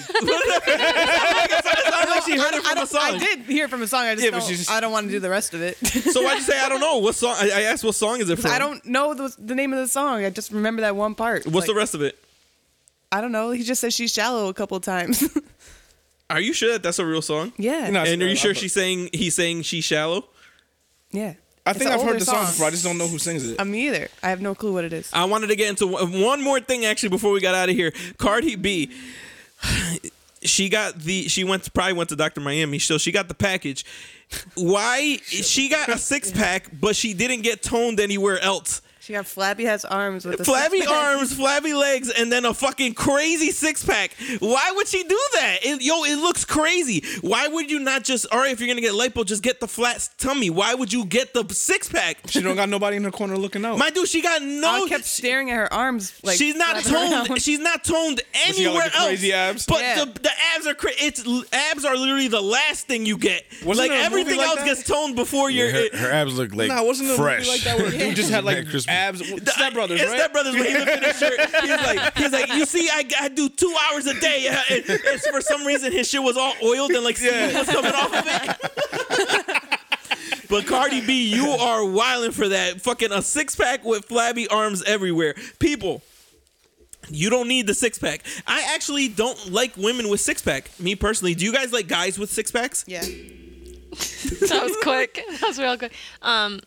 sounds 1.94 2.10
like 2.10 2.24
she 2.24 2.38
heard 2.38 2.54
it 2.54 2.64
I, 2.66 2.70
from 2.70 2.72
a 2.72 2.76
don't, 2.76 2.88
song. 2.90 3.02
I 3.02 3.18
did 3.18 3.40
hear 3.42 3.66
it 3.66 3.70
from 3.70 3.82
a 3.82 3.88
song. 3.88 4.06
I 4.06 4.16
just, 4.16 4.26
Yeah, 4.26 4.32
don't, 4.32 4.44
she's- 4.44 4.70
I 4.70 4.80
don't 4.80 4.92
want 4.92 5.08
to 5.08 5.12
do 5.12 5.20
the 5.20 5.30
rest 5.30 5.54
of 5.54 5.62
it. 5.62 5.78
So 5.78 6.24
why'd 6.24 6.38
you 6.38 6.44
say 6.44 6.60
I 6.60 6.70
don't 6.70 6.80
know? 6.80 6.98
What 7.00 7.16
song? 7.16 7.36
I, 7.38 7.50
I 7.54 7.62
asked 7.64 7.84
what 7.84 7.96
song 7.96 8.22
is 8.22 8.30
it 8.30 8.40
from? 8.40 8.52
I 8.52 8.60
don't 8.60 8.84
know 8.86 9.14
the, 9.14 9.34
the 9.38 9.56
name 9.56 9.74
of 9.74 9.80
the 9.80 9.88
song. 9.88 10.24
I 10.24 10.30
just 10.30 10.52
remember 10.52 10.82
that 10.82 10.96
one 10.96 11.16
part. 11.16 11.46
What's 11.46 11.68
the 11.68 11.76
rest 11.76 11.96
of 11.96 12.02
it? 12.02 12.18
I 13.12 13.22
don't 13.22 13.32
know. 13.32 13.52
He 13.52 13.64
just 13.64 13.82
says 13.82 13.94
she's 13.94 14.12
shallow 14.14 14.48
a 14.50 14.54
couple 14.54 14.78
of 14.78 14.84
times. 14.84 15.22
Are 16.34 16.42
you 16.42 16.52
sure 16.54 16.72
that 16.74 16.84
that's 16.84 17.00
a 17.00 17.06
real 17.06 17.22
song? 17.22 17.54
yeah. 17.58 17.90
No, 17.90 18.02
And 18.04 18.22
are 18.22 18.28
you 18.28 18.36
sure 18.36 18.54
she's 18.56 18.74
saying 18.74 19.10
he's 19.14 19.36
saying 19.36 19.62
she's 19.64 19.86
shallow? 19.86 20.26
yeah. 21.12 21.34
I 21.66 21.70
It's 21.70 21.80
think 21.80 21.92
an 21.92 21.98
I've 22.00 22.06
heard 22.06 22.20
the 22.20 22.26
song 22.26 22.44
song. 22.44 22.46
before. 22.48 22.68
I 22.68 22.72
just 22.72 22.84
don't 22.84 22.98
know 22.98 23.08
who 23.08 23.18
sings 23.18 23.50
it. 23.50 23.58
Uh, 23.58 23.64
me 23.64 23.88
either. 23.88 24.10
I 24.22 24.30
have 24.30 24.42
no 24.42 24.54
clue 24.54 24.74
what 24.74 24.84
it 24.84 24.92
is. 24.92 25.10
I 25.14 25.24
wanted 25.26 25.48
to 25.48 25.56
get 25.56 25.70
into 25.70 25.88
one 25.88 26.20
one 26.22 26.42
more 26.44 26.60
thing 26.60 26.84
actually 26.84 27.08
before 27.10 27.32
we 27.32 27.40
got 27.40 27.56
out 27.56 27.70
of 27.70 27.76
here. 27.76 27.94
Cardi 28.18 28.58
B, 28.58 28.92
she 30.44 30.68
got 30.70 31.00
the 31.00 31.28
she 31.30 31.44
went 31.46 31.64
to, 31.64 31.72
probably 31.72 31.94
went 31.94 32.10
to 32.10 32.16
Dr. 32.18 32.42
Miami, 32.42 32.80
so 32.80 32.98
she 32.98 33.12
got 33.14 33.28
the 33.30 33.34
package. 33.34 33.86
Why 34.56 35.18
she 35.24 35.70
got 35.70 35.88
a 35.90 35.98
six 35.98 36.32
pack, 36.32 36.68
but 36.82 36.96
she 36.98 37.14
didn't 37.14 37.44
get 37.44 37.62
toned 37.64 38.00
anywhere 38.00 38.40
else? 38.40 38.82
She 39.04 39.12
got 39.12 39.26
flabby 39.28 39.66
has 39.66 39.84
arms 39.84 40.24
with 40.24 40.40
a 40.40 40.46
flabby 40.46 40.78
six-pack. 40.80 40.98
arms, 41.18 41.34
flabby 41.36 41.74
legs, 41.74 42.10
and 42.10 42.32
then 42.32 42.46
a 42.46 42.54
fucking 42.54 42.94
crazy 42.94 43.52
six 43.52 43.84
pack. 43.84 44.12
Why 44.40 44.72
would 44.76 44.88
she 44.88 45.04
do 45.04 45.20
that? 45.34 45.58
It, 45.62 45.82
yo, 45.82 46.06
it 46.06 46.16
looks 46.20 46.46
crazy. 46.46 47.04
Why 47.20 47.50
would 47.50 47.70
you 47.70 47.80
not 47.80 48.06
just, 48.06 48.26
all 48.32 48.40
right, 48.40 48.52
if 48.52 48.62
you're 48.62 48.70
gonna 48.70 48.80
get 48.80 48.94
lipo, 48.94 49.26
just 49.26 49.44
get 49.44 49.60
the 49.60 49.68
flat 49.68 50.08
tummy? 50.18 50.50
Why 50.50 50.74
would 50.74 50.94
you 50.94 51.04
get 51.04 51.34
the 51.34 51.44
six 51.54 51.90
pack? 51.90 52.20
She 52.28 52.42
don't 52.42 52.56
got 52.56 52.70
nobody 52.70 52.96
in 52.96 53.04
her 53.04 53.12
corner 53.12 53.36
looking 53.38 53.66
out. 53.66 53.78
My 53.78 53.90
dude, 53.90 54.08
she 54.08 54.22
got 54.22 54.42
no. 54.42 54.86
I 54.86 54.88
kept 54.88 55.04
staring 55.04 55.52
at 55.52 55.58
her 55.58 55.74
arms 55.74 56.18
like 56.24 56.38
she's 56.38 56.56
not 56.56 56.82
toned. 56.84 57.28
around. 57.30 57.42
She's 57.42 57.60
not 57.60 57.84
toned 57.84 58.22
she 58.34 58.40
got, 58.42 58.58
anywhere 58.58 58.84
like, 58.84 58.92
the 58.94 58.98
else. 59.00 59.08
crazy 59.08 59.34
abs? 59.34 59.66
But 59.66 59.82
Yeah. 59.82 60.06
the, 60.06 60.12
the 60.22 60.32
abs 60.56 60.66
are 60.66 60.76
cra- 60.76 60.92
it's 60.98 61.22
abs 61.52 61.84
are 61.84 61.98
literally 61.98 62.30
the 62.30 62.42
last 62.42 62.88
thing 62.88 63.06
you 63.06 63.18
get. 63.18 63.44
Wasn't 63.66 63.86
like 63.86 63.90
there 63.90 64.08
a 64.08 64.10
movie 64.10 64.22
everything 64.22 64.38
like 64.38 64.48
else 64.48 64.60
that? 64.60 64.66
gets 64.66 64.84
toned 64.88 65.18
before 65.18 65.50
Yeah, 65.50 65.66
you're. 65.66 65.90
her, 65.92 65.98
her 65.98 66.12
abs 66.14 66.38
look 66.38 66.56
like 66.56 66.70
Nah, 66.70 66.84
wasn't 66.84 67.10
fresh. 67.18 67.40
movie 67.40 67.50
like 67.52 67.62
that 67.64 67.78
where 67.78 67.88
a 67.88 67.92
dude 67.98 68.16
just 68.16 68.30
had 68.30 68.46
like 68.46 68.60
Mad 68.60 68.70
crispy. 68.70 68.93
Abs? 68.94 69.52
Step 69.52 69.74
Brothers, 69.74 70.02
It's 70.02 70.10
right? 70.10 70.20
Step 70.20 70.32
Brothers 70.34 70.54
when 70.56 70.66
he 70.66 70.74
lifted 70.74 71.04
his 71.04 71.18
shirt. 71.18 71.40
He 71.64 71.72
was 71.72 71.82
like, 71.82 72.18
he 72.18 72.24
was 72.24 72.32
like, 72.34 72.54
you 72.54 72.66
see, 72.66 72.90
I, 72.90 73.06
I 73.22 73.28
do 73.30 73.50
two 73.50 73.76
hours 73.90 74.06
a 74.08 74.20
day, 74.20 74.48
and, 74.70 74.90
and 74.90 75.22
for 75.22 75.42
some 75.42 75.66
reason 75.66 75.92
his 75.92 76.10
shit 76.10 76.22
was 76.22 76.38
all 76.38 76.54
oiled 76.64 76.92
and 76.92 77.04
like 77.04 77.18
steam 77.18 77.54
was 77.54 77.68
coming 77.68 77.92
off 77.94 78.14
of 78.14 78.26
it. 78.28 79.80
but 80.50 80.66
Cardi 80.66 81.02
B, 81.02 81.34
you 81.34 81.48
are 81.48 81.86
wilding 81.86 82.32
for 82.32 82.48
that. 82.50 82.82
Fucking 82.82 83.12
a 83.12 83.22
six 83.22 83.56
pack 83.56 83.84
with 83.84 84.06
flabby 84.06 84.48
arms 84.48 84.84
everywhere, 84.84 85.36
people. 85.60 86.02
You 87.10 87.30
don't 87.30 87.48
need 87.48 87.68
the 87.68 87.74
six 87.74 88.00
pack. 88.00 88.24
I 88.48 88.74
actually 88.74 89.10
don't 89.10 89.52
like 89.52 89.76
women 89.76 90.10
with 90.10 90.22
six 90.22 90.42
pack. 90.42 90.70
Me 90.80 90.96
personally, 90.96 91.36
do 91.36 91.44
you 91.46 91.52
guys 91.52 91.74
like 91.74 91.88
guys 91.88 92.18
with 92.18 92.32
six 92.32 92.50
packs? 92.52 92.86
Yeah. 92.88 93.02
that 93.92 94.60
was 94.64 94.76
quick. 94.82 95.22
That 95.40 95.48
was 95.48 95.60
real 95.60 95.78
quick. 95.78 95.94
Um, 96.22 96.62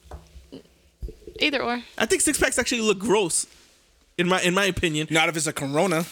either 1.41 1.63
or. 1.63 1.83
I 1.99 2.07
think 2.07 2.23
six 2.23 2.39
packs 2.39 2.59
actually 2.59 2.83
look 2.83 2.99
gross. 2.99 3.47
In 4.19 4.29
my 4.29 4.41
in 4.41 4.55
my 4.55 4.65
opinion, 4.65 5.09
Not 5.11 5.29
if 5.29 5.37
it's 5.37 5.47
a 5.47 5.53
Corona. 5.53 6.07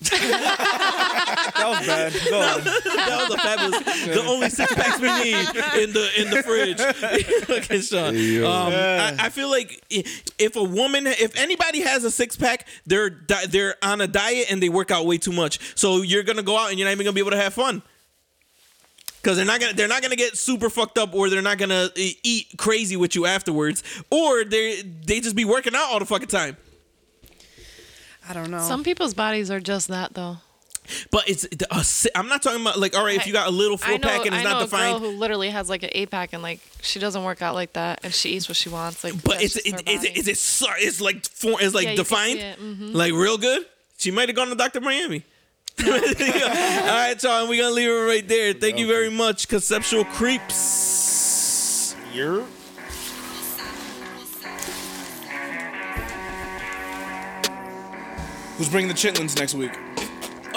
that 0.00 1.64
was 1.66 1.86
bad. 1.86 2.12
Go 2.30 2.40
on. 2.40 2.64
that 2.64 3.26
was 3.28 3.34
a 3.34 3.38
fabulous. 3.38 4.06
The 4.06 4.24
only 4.26 4.48
six 4.50 4.72
packs 4.74 5.00
we 5.00 5.08
need 5.08 5.48
in 5.82 5.92
the 5.92 6.10
in 6.18 6.30
the 6.30 6.42
fridge. 6.44 6.80
Fucking 7.46 7.80
Sean. 7.80 8.16
Um, 8.44 8.72
I, 8.72 9.16
I 9.26 9.28
feel 9.28 9.50
like 9.50 9.82
if 9.90 10.54
a 10.56 10.62
woman, 10.62 11.06
if 11.08 11.36
anybody 11.36 11.80
has 11.80 12.04
a 12.04 12.10
six 12.10 12.36
pack, 12.36 12.66
they're 12.86 13.10
they're 13.48 13.74
on 13.82 14.00
a 14.00 14.06
diet 14.06 14.50
and 14.52 14.62
they 14.62 14.68
work 14.68 14.90
out 14.90 15.04
way 15.06 15.18
too 15.18 15.32
much. 15.32 15.58
So 15.76 16.02
you're 16.02 16.22
gonna 16.22 16.42
go 16.44 16.56
out 16.56 16.70
and 16.70 16.78
you're 16.78 16.86
not 16.86 16.92
even 16.92 17.04
gonna 17.04 17.14
be 17.14 17.20
able 17.20 17.32
to 17.32 17.36
have 17.36 17.54
fun. 17.54 17.82
Cause 19.22 19.36
they're 19.36 19.44
not 19.44 19.60
gonna 19.60 19.72
they're 19.72 19.88
not 19.88 20.00
gonna 20.00 20.14
get 20.16 20.36
super 20.38 20.70
fucked 20.70 20.96
up, 20.96 21.12
or 21.12 21.28
they're 21.28 21.42
not 21.42 21.58
gonna 21.58 21.90
eat 21.96 22.46
crazy 22.56 22.96
with 22.96 23.14
you 23.16 23.26
afterwards, 23.26 23.82
or 24.10 24.44
they 24.44 24.82
they 24.82 25.20
just 25.20 25.34
be 25.34 25.44
working 25.44 25.74
out 25.74 25.90
all 25.90 25.98
the 25.98 26.06
fucking 26.06 26.28
time. 26.28 26.56
I 28.28 28.32
don't 28.32 28.50
know. 28.50 28.60
Some 28.60 28.84
people's 28.84 29.14
bodies 29.14 29.50
are 29.50 29.60
just 29.60 29.88
that 29.88 30.14
though. 30.14 30.38
But 31.10 31.28
it's 31.28 31.44
a, 31.44 32.16
I'm 32.18 32.28
not 32.28 32.42
talking 32.42 32.62
about 32.62 32.78
like 32.78 32.96
all 32.96 33.04
right 33.04 33.16
if 33.16 33.26
you 33.26 33.32
got 33.32 33.48
a 33.48 33.50
little 33.50 33.76
four 33.76 33.94
I 33.94 33.96
know, 33.98 34.08
pack 34.08 34.24
and 34.24 34.34
it's 34.34 34.36
I 34.36 34.42
know 34.44 34.50
not 34.52 34.62
a 34.62 34.64
defined. 34.64 35.00
girl 35.02 35.10
who 35.10 35.16
literally 35.18 35.50
has 35.50 35.68
like 35.68 35.82
an 35.82 35.90
eight 35.92 36.10
pack 36.10 36.32
and 36.32 36.42
like 36.42 36.60
she 36.80 36.98
doesn't 36.98 37.22
work 37.24 37.42
out 37.42 37.54
like 37.54 37.74
that 37.74 38.00
and 38.04 38.14
she 38.14 38.30
eats 38.30 38.48
what 38.48 38.56
she 38.56 38.68
wants. 38.70 39.04
Like, 39.04 39.22
But 39.22 39.42
it's 39.42 39.54
just 39.54 39.68
her 39.68 39.76
it, 39.76 39.88
is 39.88 40.04
it 40.04 40.08
body. 40.08 40.20
is 40.20 40.28
it 40.28 40.38
so- 40.38 40.66
it's 40.78 41.00
like 41.00 41.26
four, 41.26 41.60
it's 41.60 41.74
like 41.74 41.88
Yeah, 41.88 41.94
defined, 41.96 42.38
see 42.38 42.44
it, 42.46 42.58
mhm. 42.60 42.94
like 42.94 43.12
real 43.12 43.36
good. 43.36 43.66
She 43.98 44.10
might 44.10 44.28
have 44.30 44.36
gone 44.36 44.48
to 44.48 44.54
Dr. 44.54 44.80
Miami. 44.80 45.24
All 45.86 45.94
right, 45.94 47.20
Sean, 47.20 47.48
we're 47.48 47.62
gonna 47.62 47.74
leave 47.74 47.88
it 47.88 47.92
right 47.92 48.26
there. 48.26 48.52
Thank 48.52 48.78
you 48.78 48.86
very 48.86 49.10
much, 49.10 49.48
Conceptual 49.48 50.04
Creeps. 50.04 51.94
You're 52.12 52.44
Who's 58.58 58.68
bringing 58.68 58.88
the 58.88 58.94
chitlins 58.94 59.38
next 59.38 59.54
week? 59.54 59.70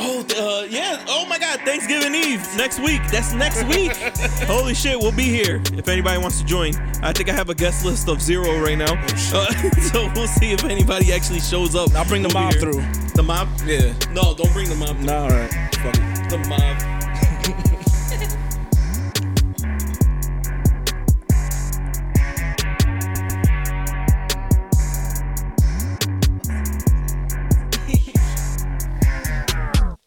Oh, 0.03 0.25
uh, 0.35 0.65
yeah. 0.67 1.05
Oh 1.07 1.27
my 1.27 1.37
God, 1.37 1.59
Thanksgiving 1.59 2.15
Eve 2.15 2.41
next 2.57 2.79
week. 2.79 3.01
That's 3.11 3.33
next 3.33 3.63
week. 3.65 3.91
Holy 4.47 4.73
shit, 4.73 4.97
we'll 4.99 5.11
be 5.11 5.25
here. 5.25 5.61
If 5.73 5.87
anybody 5.87 6.17
wants 6.19 6.39
to 6.39 6.45
join, 6.45 6.73
I 7.03 7.13
think 7.13 7.29
I 7.29 7.33
have 7.33 7.49
a 7.49 7.55
guest 7.55 7.85
list 7.85 8.09
of 8.09 8.19
zero 8.19 8.59
right 8.59 8.77
now. 8.77 8.93
Uh, 9.31 9.51
so 9.91 10.11
we'll 10.15 10.27
see 10.27 10.51
if 10.53 10.63
anybody 10.63 11.13
actually 11.13 11.39
shows 11.39 11.75
up. 11.75 11.93
I'll 11.93 12.05
bring 12.05 12.23
the 12.23 12.31
We'll 12.33 12.45
mob 12.45 12.53
through. 12.55 12.81
The 13.13 13.21
mob? 13.23 13.47
Yeah. 13.63 13.93
No, 14.11 14.33
don't 14.33 14.51
bring 14.53 14.69
the 14.69 14.75
mob. 14.75 14.97
Nah, 15.01 15.23
all 15.23 15.29
right. 15.29 15.51
Fuck 15.75 15.95
it. 15.95 16.29
The 16.29 16.37
mob. 16.49 17.10